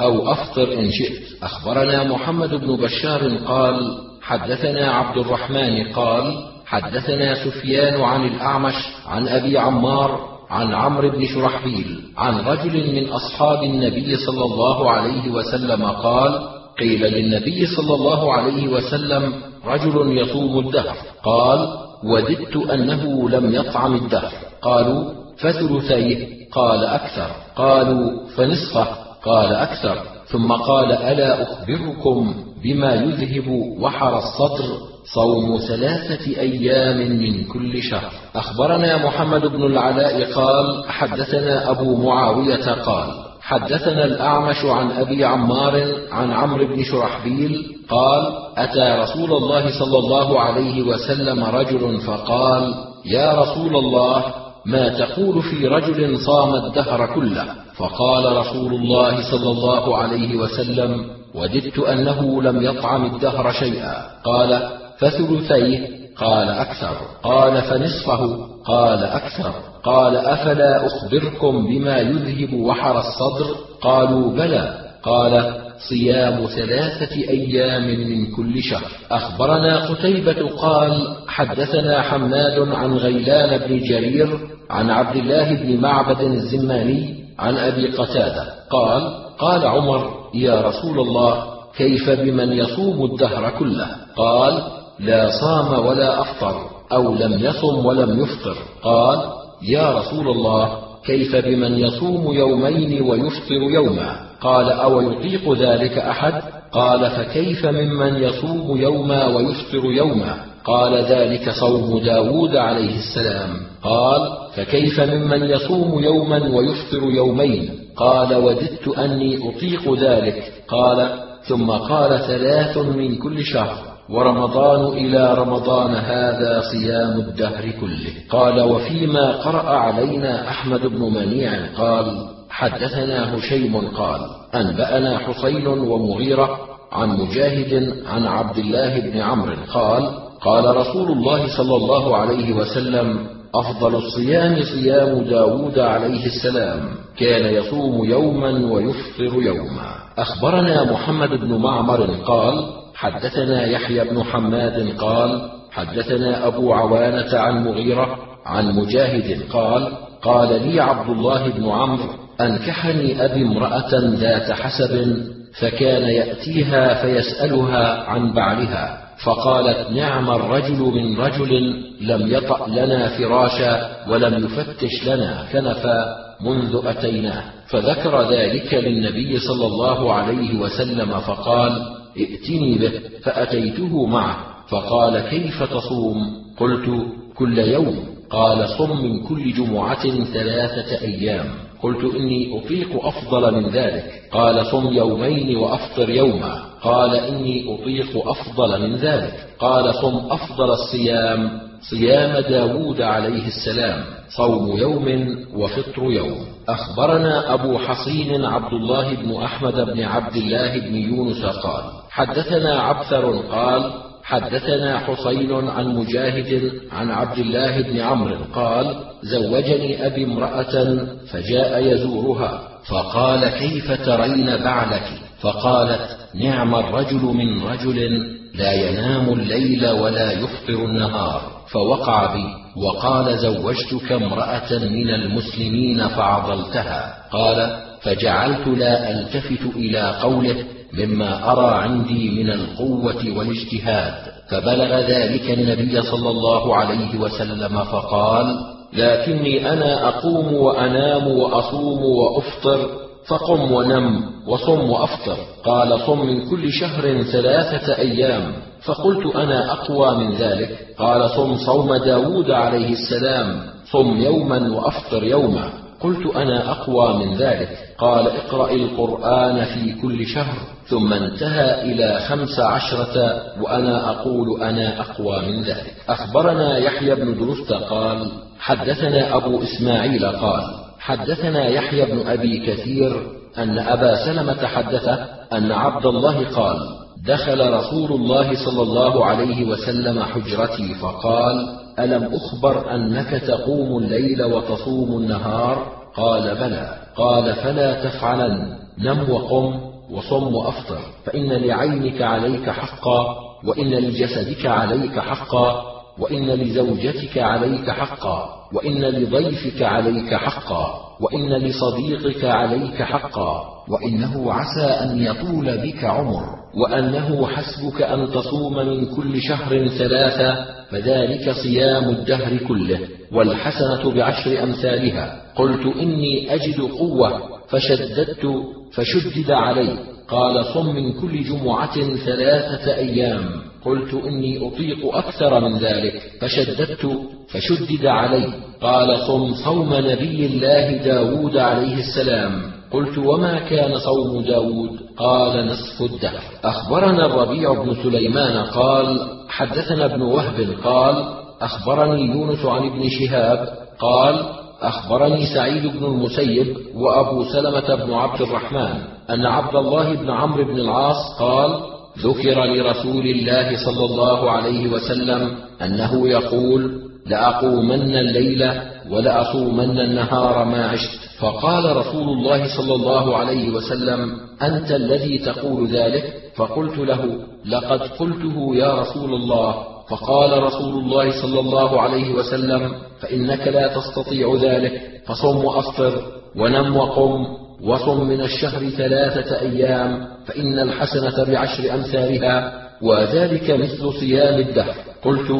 أو 0.00 0.32
أفطر 0.32 0.72
إن 0.72 0.90
شئت. 0.90 1.42
أخبرنا 1.42 2.04
محمد 2.04 2.54
بن 2.54 2.76
بشار 2.76 3.36
قال 3.36 3.98
حدثنا 4.22 4.90
عبد 4.90 5.18
الرحمن 5.18 5.92
قال 5.92 6.34
حدثنا 6.66 7.44
سفيان 7.44 8.00
عن 8.00 8.24
الأعمش 8.24 8.74
عن 9.06 9.28
أبي 9.28 9.58
عمار 9.58 10.39
عن 10.50 10.74
عمرو 10.74 11.10
بن 11.10 11.26
شرحبيل 11.26 12.00
عن 12.16 12.40
رجل 12.40 12.94
من 12.94 13.08
أصحاب 13.08 13.62
النبي 13.62 14.16
صلى 14.16 14.44
الله 14.44 14.90
عليه 14.90 15.30
وسلم 15.30 15.84
قال 15.84 16.48
قيل 16.78 17.02
للنبي 17.02 17.66
صلى 17.66 17.94
الله 17.94 18.34
عليه 18.34 18.68
وسلم 18.68 19.32
رجل 19.66 20.18
يصوم 20.18 20.58
الدهر. 20.58 20.96
قال 21.24 21.68
وددت 22.04 22.56
أنه 22.56 23.30
لم 23.30 23.54
يطعم 23.54 23.94
الدهر. 23.94 24.32
قالوا 24.62 25.12
فثلثيه؟ 25.38 26.26
قال 26.52 26.84
أكثر. 26.84 27.30
قالوا 27.56 28.26
فنصفه؟ 28.36 28.86
قال 29.24 29.54
أكثر. 29.54 29.98
ثم 30.26 30.52
قال 30.52 30.92
ألا 30.92 31.42
أخبركم 31.42 32.34
بما 32.62 32.94
يذهب 32.94 33.48
وحر 33.80 34.18
الصدر؟ 34.18 34.89
صوم 35.04 35.58
ثلاثة 35.68 36.40
أيام 36.40 36.96
من 36.96 37.44
كل 37.44 37.82
شهر. 37.82 38.10
أخبرنا 38.36 39.06
محمد 39.06 39.46
بن 39.46 39.62
العلاء 39.62 40.32
قال 40.32 40.84
حدثنا 40.88 41.70
أبو 41.70 41.96
معاوية 41.96 42.72
قال 42.74 43.30
حدثنا 43.40 44.04
الأعمش 44.04 44.64
عن 44.64 44.90
أبي 44.90 45.24
عمار 45.24 45.86
عن 46.12 46.32
عمرو 46.32 46.66
بن 46.66 46.82
شرحبيل 46.82 47.76
قال 47.88 48.32
أتى 48.56 49.02
رسول 49.02 49.32
الله 49.32 49.78
صلى 49.78 49.98
الله 49.98 50.40
عليه 50.40 50.82
وسلم 50.82 51.44
رجل 51.44 52.00
فقال 52.00 52.74
يا 53.04 53.34
رسول 53.34 53.76
الله 53.76 54.24
ما 54.66 54.88
تقول 54.88 55.42
في 55.42 55.66
رجل 55.66 56.18
صام 56.18 56.54
الدهر 56.54 57.14
كله؟ 57.14 57.44
فقال 57.76 58.36
رسول 58.36 58.74
الله 58.74 59.30
صلى 59.30 59.50
الله 59.50 59.96
عليه 59.96 60.36
وسلم 60.36 61.04
وددت 61.34 61.78
أنه 61.78 62.42
لم 62.42 62.62
يطعم 62.62 63.14
الدهر 63.14 63.52
شيئا. 63.52 63.94
قال 64.24 64.79
فثلثيه 65.00 65.88
قال 66.16 66.48
أكثر 66.48 66.96
قال 67.22 67.62
فنصفه 67.62 68.46
قال 68.64 69.04
أكثر 69.04 69.52
قال 69.84 70.16
أفلا 70.16 70.86
أخبركم 70.86 71.66
بما 71.66 71.98
يذهب 71.98 72.54
وحر 72.54 72.98
الصدر 72.98 73.56
قالوا 73.80 74.32
بلى 74.32 74.74
قال 75.02 75.54
صيام 75.88 76.46
ثلاثة 76.46 77.16
أيام 77.16 77.84
من 77.84 78.26
كل 78.36 78.62
شهر. 78.62 78.90
أخبرنا 79.10 79.76
قتيبة 79.76 80.48
قال: 80.48 81.16
حدثنا 81.28 82.02
حماد 82.02 82.58
عن 82.58 82.94
غيلان 82.94 83.58
بن 83.58 83.78
جرير 83.78 84.38
عن 84.70 84.90
عبد 84.90 85.16
الله 85.16 85.54
بن 85.54 85.80
معبد 85.80 86.20
الزماني 86.20 87.24
عن 87.38 87.56
أبي 87.56 87.86
قتادة 87.86 88.44
قال: 88.70 89.02
قال 89.38 89.66
عمر: 89.66 90.10
يا 90.34 90.60
رسول 90.60 91.00
الله 91.00 91.44
كيف 91.76 92.10
بمن 92.10 92.52
يصوم 92.52 93.04
الدهر 93.04 93.50
كله؟ 93.58 93.86
قال: 94.16 94.62
لا 95.00 95.30
صام 95.40 95.86
ولا 95.86 96.20
أفطر 96.20 96.56
أو 96.92 97.14
لم 97.14 97.38
يصم 97.40 97.86
ولم 97.86 98.20
يفطر. 98.20 98.56
قال: 98.82 99.18
يا 99.62 99.98
رسول 99.98 100.28
الله 100.28 100.78
كيف 101.04 101.36
بمن 101.36 101.78
يصوم 101.78 102.32
يومين 102.32 103.02
ويفطر 103.02 103.62
يوما؟ 103.74 104.16
قال 104.40 104.72
أو 104.72 105.00
يطيق 105.00 105.52
ذلك 105.52 105.98
أحد؟ 105.98 106.42
قال 106.72 107.10
فكيف 107.10 107.66
ممن 107.66 108.16
يصوم 108.16 108.80
يوما 108.80 109.26
ويفطر 109.26 109.84
يوما؟ 109.84 110.34
قال 110.64 110.94
ذلك 110.94 111.50
صوم 111.50 111.98
داود 111.98 112.56
عليه 112.56 112.96
السلام. 112.96 113.50
قال 113.82 114.28
فكيف 114.56 115.00
ممن 115.00 115.42
يصوم 115.42 116.04
يوما 116.04 116.56
ويفطر 116.56 117.02
يومين؟ 117.02 117.70
قال 117.96 118.34
وددت 118.34 118.88
أني 118.88 119.48
أطيق 119.48 119.94
ذلك. 119.98 120.52
قال 120.68 121.08
ثم 121.42 121.70
قال 121.70 122.18
ثلاث 122.18 122.78
من 122.78 123.18
كل 123.18 123.44
شهر. 123.44 123.89
ورمضان 124.10 124.92
إلى 124.92 125.34
رمضان 125.34 125.94
هذا 125.94 126.62
صيام 126.72 127.20
الدهر 127.20 127.70
كله. 127.80 128.12
قال 128.30 128.60
وفيما 128.60 129.32
قرأ 129.32 129.70
علينا 129.70 130.48
أحمد 130.48 130.86
بن 130.86 131.02
منيع 131.02 131.52
قال 131.78 132.06
حدثنا 132.50 133.36
هشيم 133.36 133.76
قال 133.76 134.20
أنبأنا 134.54 135.18
حسين 135.18 135.66
ومغيرة 135.66 136.58
عن 136.92 137.08
مجاهد 137.08 137.94
عن 138.06 138.26
عبد 138.26 138.58
الله 138.58 139.00
بن 139.00 139.20
عمرو 139.20 139.54
قال 139.74 140.10
قال 140.40 140.76
رسول 140.76 141.12
الله 141.12 141.56
صلى 141.56 141.76
الله 141.76 142.16
عليه 142.16 142.52
وسلم 142.52 143.26
أفضل 143.54 143.94
الصيام 143.94 144.62
صيام 144.62 145.18
داود 145.24 145.78
عليه 145.78 146.26
السلام 146.26 146.80
كان 147.16 147.54
يصوم 147.54 148.04
يوما 148.04 148.72
ويفطر 148.72 149.42
يوما. 149.42 149.94
أخبرنا 150.18 150.92
محمد 150.92 151.28
بن 151.28 151.54
معمر 151.54 152.06
قال 152.26 152.79
حدثنا 153.00 153.66
يحيى 153.66 154.04
بن 154.04 154.24
حماد 154.24 154.96
قال 154.98 155.50
حدثنا 155.72 156.46
أبو 156.46 156.72
عوانة 156.72 157.38
عن 157.38 157.64
مغيرة 157.64 158.18
عن 158.46 158.76
مجاهد 158.76 159.42
قال 159.52 159.92
قال 160.22 160.68
لي 160.68 160.80
عبد 160.80 161.10
الله 161.10 161.48
بن 161.48 161.68
عمرو 161.68 162.04
أنكحني 162.40 163.24
أبي 163.24 163.42
امرأة 163.42 163.90
ذات 163.94 164.52
حسب 164.52 165.16
فكان 165.60 166.02
يأتيها 166.02 167.02
فيسألها 167.02 168.02
عن 168.02 168.32
بعلها 168.32 169.00
فقالت 169.24 169.90
نعم 169.90 170.30
الرجل 170.30 170.78
من 170.78 171.20
رجل 171.20 171.82
لم 172.00 172.26
يطأ 172.30 172.68
لنا 172.68 173.08
فراشا 173.08 173.90
ولم 174.08 174.44
يفتش 174.44 175.06
لنا 175.06 175.44
كنفا 175.52 176.16
منذ 176.40 176.80
أتيناه 176.84 177.44
فذكر 177.66 178.30
ذلك 178.30 178.74
للنبي 178.74 179.38
صلى 179.38 179.66
الله 179.66 180.12
عليه 180.12 180.58
وسلم 180.60 181.20
فقال 181.20 181.99
ائتني 182.16 182.78
به 182.78 182.92
فأتيته 183.22 184.06
معه 184.06 184.36
فقال 184.68 185.18
كيف 185.18 185.62
تصوم؟ 185.62 186.40
قلت 186.60 187.06
كل 187.36 187.58
يوم. 187.58 188.04
قال 188.30 188.68
صم 188.68 189.04
من 189.04 189.26
كل 189.26 189.52
جمعة 189.52 190.24
ثلاثة 190.24 191.00
أيام. 191.02 191.46
قلت 191.82 192.14
إني 192.14 192.58
أطيق 192.58 193.06
أفضل 193.06 193.54
من 193.54 193.68
ذلك. 193.68 194.04
قال 194.32 194.66
صم 194.66 194.92
يومين 194.92 195.56
وأفطر 195.56 196.10
يوما. 196.10 196.62
قال 196.82 197.14
إني 197.14 197.74
أطيق 197.74 198.28
أفضل 198.28 198.80
من 198.82 198.96
ذلك. 198.96 199.46
قال 199.58 199.94
صم 199.94 200.16
أفضل 200.30 200.70
الصيام 200.70 201.60
صيام 201.90 202.40
داود 202.40 203.00
عليه 203.00 203.46
السلام 203.46 204.04
صوم 204.28 204.78
يوم 204.78 205.36
وفطر 205.54 206.02
يوم. 206.02 206.50
أخبرنا 206.68 207.54
أبو 207.54 207.78
حصين 207.78 208.44
عبد 208.44 208.72
الله 208.72 209.14
بن 209.14 209.36
أحمد 209.36 209.74
بن 209.74 210.02
عبد 210.02 210.36
الله 210.36 210.78
بن 210.78 210.94
يونس 210.94 211.44
قال 211.44 211.99
حدثنا 212.10 212.80
عبثر 212.80 213.36
قال 213.36 213.92
حدثنا 214.24 214.98
حسين 214.98 215.68
عن 215.68 215.86
مجاهد 215.96 216.72
عن 216.92 217.10
عبد 217.10 217.38
الله 217.38 217.80
بن 217.80 218.00
عمرو 218.00 218.36
قال 218.54 218.96
زوجني 219.22 220.06
أبي 220.06 220.24
امرأة 220.24 221.06
فجاء 221.32 221.92
يزورها 221.92 222.62
فقال 222.88 223.48
كيف 223.48 223.92
ترين 224.06 224.56
بعلك 224.56 225.08
فقالت 225.40 226.16
نعم 226.34 226.74
الرجل 226.74 227.22
من 227.22 227.62
رجل 227.62 228.26
لا 228.54 228.72
ينام 228.72 229.32
الليل 229.32 229.88
ولا 229.88 230.32
يفطر 230.32 230.84
النهار 230.84 231.42
فوقع 231.72 232.34
بي 232.34 232.44
وقال 232.76 233.38
زوجتك 233.38 234.12
امرأة 234.12 234.72
من 234.72 235.10
المسلمين 235.10 236.08
فعضلتها 236.08 237.14
قال 237.32 237.76
فجعلت 238.02 238.68
لا 238.68 239.10
ألتفت 239.10 239.76
إلى 239.76 240.14
قوله 240.22 240.56
مما 240.98 241.52
أرى 241.52 241.74
عندي 241.74 242.30
من 242.30 242.50
القوة 242.50 243.38
والاجتهاد. 243.38 244.14
فبلغ 244.50 245.00
ذلك 245.00 245.50
النبي 245.50 246.02
صلى 246.02 246.30
الله 246.30 246.76
عليه 246.76 247.20
وسلم 247.20 247.84
فقال 247.84 248.56
لكني 248.92 249.72
أنا 249.72 250.08
أقوم 250.08 250.54
وأنام 250.54 251.28
وأصوم 251.28 252.04
وأفطر 252.04 252.90
فقم 253.26 253.72
ونم 253.72 254.24
وصم 254.46 254.90
وأفطر. 254.90 255.36
قال 255.64 256.00
صم 256.00 256.26
من 256.26 256.50
كل 256.50 256.72
شهر 256.72 257.22
ثلاثة 257.22 257.98
أيام. 257.98 258.52
فقلت 258.84 259.36
أنا 259.36 259.72
أقوى 259.72 260.16
من 260.16 260.34
ذلك. 260.34 260.86
قال 260.98 261.30
صم 261.30 261.56
صوم 261.56 261.96
داود 261.96 262.50
عليه 262.50 262.92
السلام 262.92 263.62
صم 263.92 264.20
يوما 264.20 264.76
وأفطر 264.76 265.24
يوما. 265.24 265.79
قلت 266.00 266.36
أنا 266.36 266.70
أقوى 266.70 267.26
من 267.26 267.36
ذلك. 267.36 267.68
قال 267.98 268.26
اقرأ 268.26 268.70
القرآن 268.72 269.64
في 269.64 269.92
كل 270.02 270.26
شهر. 270.26 270.54
ثم 270.86 271.12
انتهى 271.12 271.82
إلى 271.82 272.20
خمس 272.28 272.60
عشرة 272.60 273.42
وأنا 273.62 274.10
أقول 274.10 274.62
أنا 274.62 275.00
أقوى 275.00 275.42
من 275.46 275.62
ذلك. 275.62 275.94
أخبرنا 276.08 276.78
يحيى 276.78 277.14
بن 277.14 277.38
درست 277.38 277.72
قال 277.72 278.26
حدثنا 278.58 279.36
أبو 279.36 279.62
إسماعيل 279.62 280.26
قال 280.26 280.62
حدثنا 281.00 281.68
يحيى 281.68 282.04
بن 282.04 282.28
أبي 282.28 282.66
كثير 282.66 283.26
أن 283.58 283.78
أبا 283.78 284.24
سلمة 284.24 284.66
حدثه 284.66 285.26
أن 285.52 285.72
عبد 285.72 286.06
الله 286.06 286.44
قال 286.44 286.99
دخل 287.26 287.72
رسول 287.72 288.12
الله 288.12 288.64
صلى 288.64 288.82
الله 288.82 289.24
عليه 289.24 289.64
وسلم 289.64 290.22
حجرتي 290.22 290.94
فقال 290.94 291.76
ألم 291.98 292.30
أخبر 292.34 292.94
أنك 292.94 293.30
تقوم 293.30 293.98
الليل 294.02 294.42
وتصوم 294.42 295.22
النهار؟ 295.22 295.86
قال 296.16 296.54
بلى. 296.54 296.94
قال 297.16 297.54
فلا 297.54 298.04
تفعلن. 298.04 298.80
نم 298.98 299.30
وقم 299.30 299.80
وصم 300.10 300.54
وأفطر 300.54 301.00
فإن 301.24 301.52
لعينك 301.52 302.22
عليك 302.22 302.70
حقا 302.70 303.36
وإن 303.64 303.88
لجسدك 303.90 304.66
عليك 304.66 305.18
حقا 305.18 305.82
وإن 306.18 306.50
لزوجتك 306.50 307.38
عليك 307.38 307.90
حقا 307.90 308.48
وإن 308.72 309.00
لضيفك 309.04 309.82
عليك 309.82 310.34
حقا 310.34 311.00
وإن 311.20 311.52
لصديقك 311.52 312.44
عليك 312.44 313.02
حقا 313.02 313.64
وإنه 313.88 314.52
عسى 314.52 314.86
أن 314.86 315.22
يطول 315.22 315.78
بك 315.78 316.04
عمر. 316.04 316.59
وأنه 316.74 317.46
حسبك 317.46 318.02
أن 318.02 318.30
تصوم 318.30 318.76
من 318.76 319.06
كل 319.06 319.42
شهر 319.42 319.88
ثلاثة 319.88 320.80
فذلك 320.90 321.50
صيام 321.50 322.08
الدهر 322.08 322.56
كله 322.56 322.98
والحسنة 323.32 324.10
بعشر 324.10 324.62
أمثالها. 324.62 325.42
قلت 325.56 325.96
إني 325.96 326.54
أجد 326.54 326.80
قوة 326.80 327.40
فشددت 327.68 328.46
فشدد 328.92 329.50
علي. 329.50 329.98
قال 330.28 330.64
صم 330.64 330.94
من 330.94 331.12
كل 331.12 331.42
جمعة 331.44 332.16
ثلاثة 332.16 332.94
أيام. 332.94 333.44
قلت 333.84 334.14
إني 334.14 334.68
أطيق 334.68 335.14
أكثر 335.14 335.60
من 335.60 335.78
ذلك 335.78 336.22
فشددت 336.40 337.20
فشدد 337.48 338.06
علي. 338.06 338.52
قال 338.80 339.18
صم 339.26 339.54
صوم 339.54 339.94
نبي 339.94 340.46
الله 340.46 340.96
داود 340.96 341.56
عليه 341.56 341.98
السلام. 341.98 342.79
قلت 342.92 343.18
وما 343.18 343.58
كان 343.58 343.98
صوم 343.98 344.42
داود؟ 344.42 345.00
قال 345.16 345.66
نصف 345.66 346.12
الدهر. 346.12 346.42
أخبرنا 346.64 347.26
الربيع 347.26 347.72
بن 347.82 347.94
سليمان 348.02 348.64
قال 348.64 349.20
حدثنا 349.48 350.04
ابن 350.04 350.22
وهب 350.22 350.74
قال 350.84 351.24
أخبرني 351.60 352.26
يونس 352.26 352.64
عن 352.64 352.86
ابن 352.86 353.08
شهاب 353.08 353.68
قال 353.98 354.44
أخبرني 354.80 355.46
سعيد 355.46 355.86
بن 355.86 356.04
المسيب 356.04 356.76
وأبو 356.94 357.44
سلمة 357.44 358.04
بن 358.04 358.12
عبد 358.12 358.40
الرحمن 358.42 359.02
أن 359.30 359.46
عبد 359.46 359.76
الله 359.76 360.14
بن 360.14 360.30
عمرو 360.30 360.64
بن 360.64 360.80
العاص 360.80 361.38
قال 361.38 361.80
ذكر 362.18 362.64
لرسول 362.64 363.26
الله 363.26 363.76
صلى 363.84 364.04
الله 364.04 364.50
عليه 364.50 364.92
وسلم 364.92 365.56
أنه 365.82 366.28
يقول 366.28 367.09
لأقومن 367.26 368.16
الليل 368.16 368.70
ولأصومن 369.10 370.00
النهار 370.00 370.64
ما 370.64 370.86
عشت. 370.86 371.20
فقال 371.38 371.96
رسول 371.96 372.28
الله 372.28 372.76
صلى 372.76 372.94
الله 372.94 373.36
عليه 373.36 373.70
وسلم 373.70 374.36
أنت 374.62 374.90
الذي 374.92 375.38
تقول 375.38 375.86
ذلك؟ 375.86 376.40
فقلت 376.56 376.98
له 376.98 377.38
لقد 377.64 378.00
قلته 378.02 378.76
يا 378.76 378.94
رسول 379.00 379.34
الله 379.34 379.74
فقال 380.08 380.62
رسول 380.62 380.94
الله 381.04 381.42
صلى 381.42 381.60
الله 381.60 382.00
عليه 382.00 382.34
وسلم 382.34 382.92
فإنك 383.20 383.68
لا 383.68 383.94
تستطيع 383.94 384.56
ذلك 384.62 385.02
فصم 385.26 385.64
وأفطر 385.64 386.22
ونم 386.56 386.96
وقم 386.96 387.46
وصم 387.82 388.28
من 388.28 388.40
الشهر 388.40 388.90
ثلاثة 388.90 389.60
أيام 389.60 390.26
فإن 390.46 390.78
الحسنة 390.78 391.44
بعشر 391.44 391.94
أمثالها 391.94 392.72
وذلك 393.02 393.70
مثل 393.70 394.12
صيام 394.20 394.60
الدهر. 394.60 394.94
قلت 395.24 395.50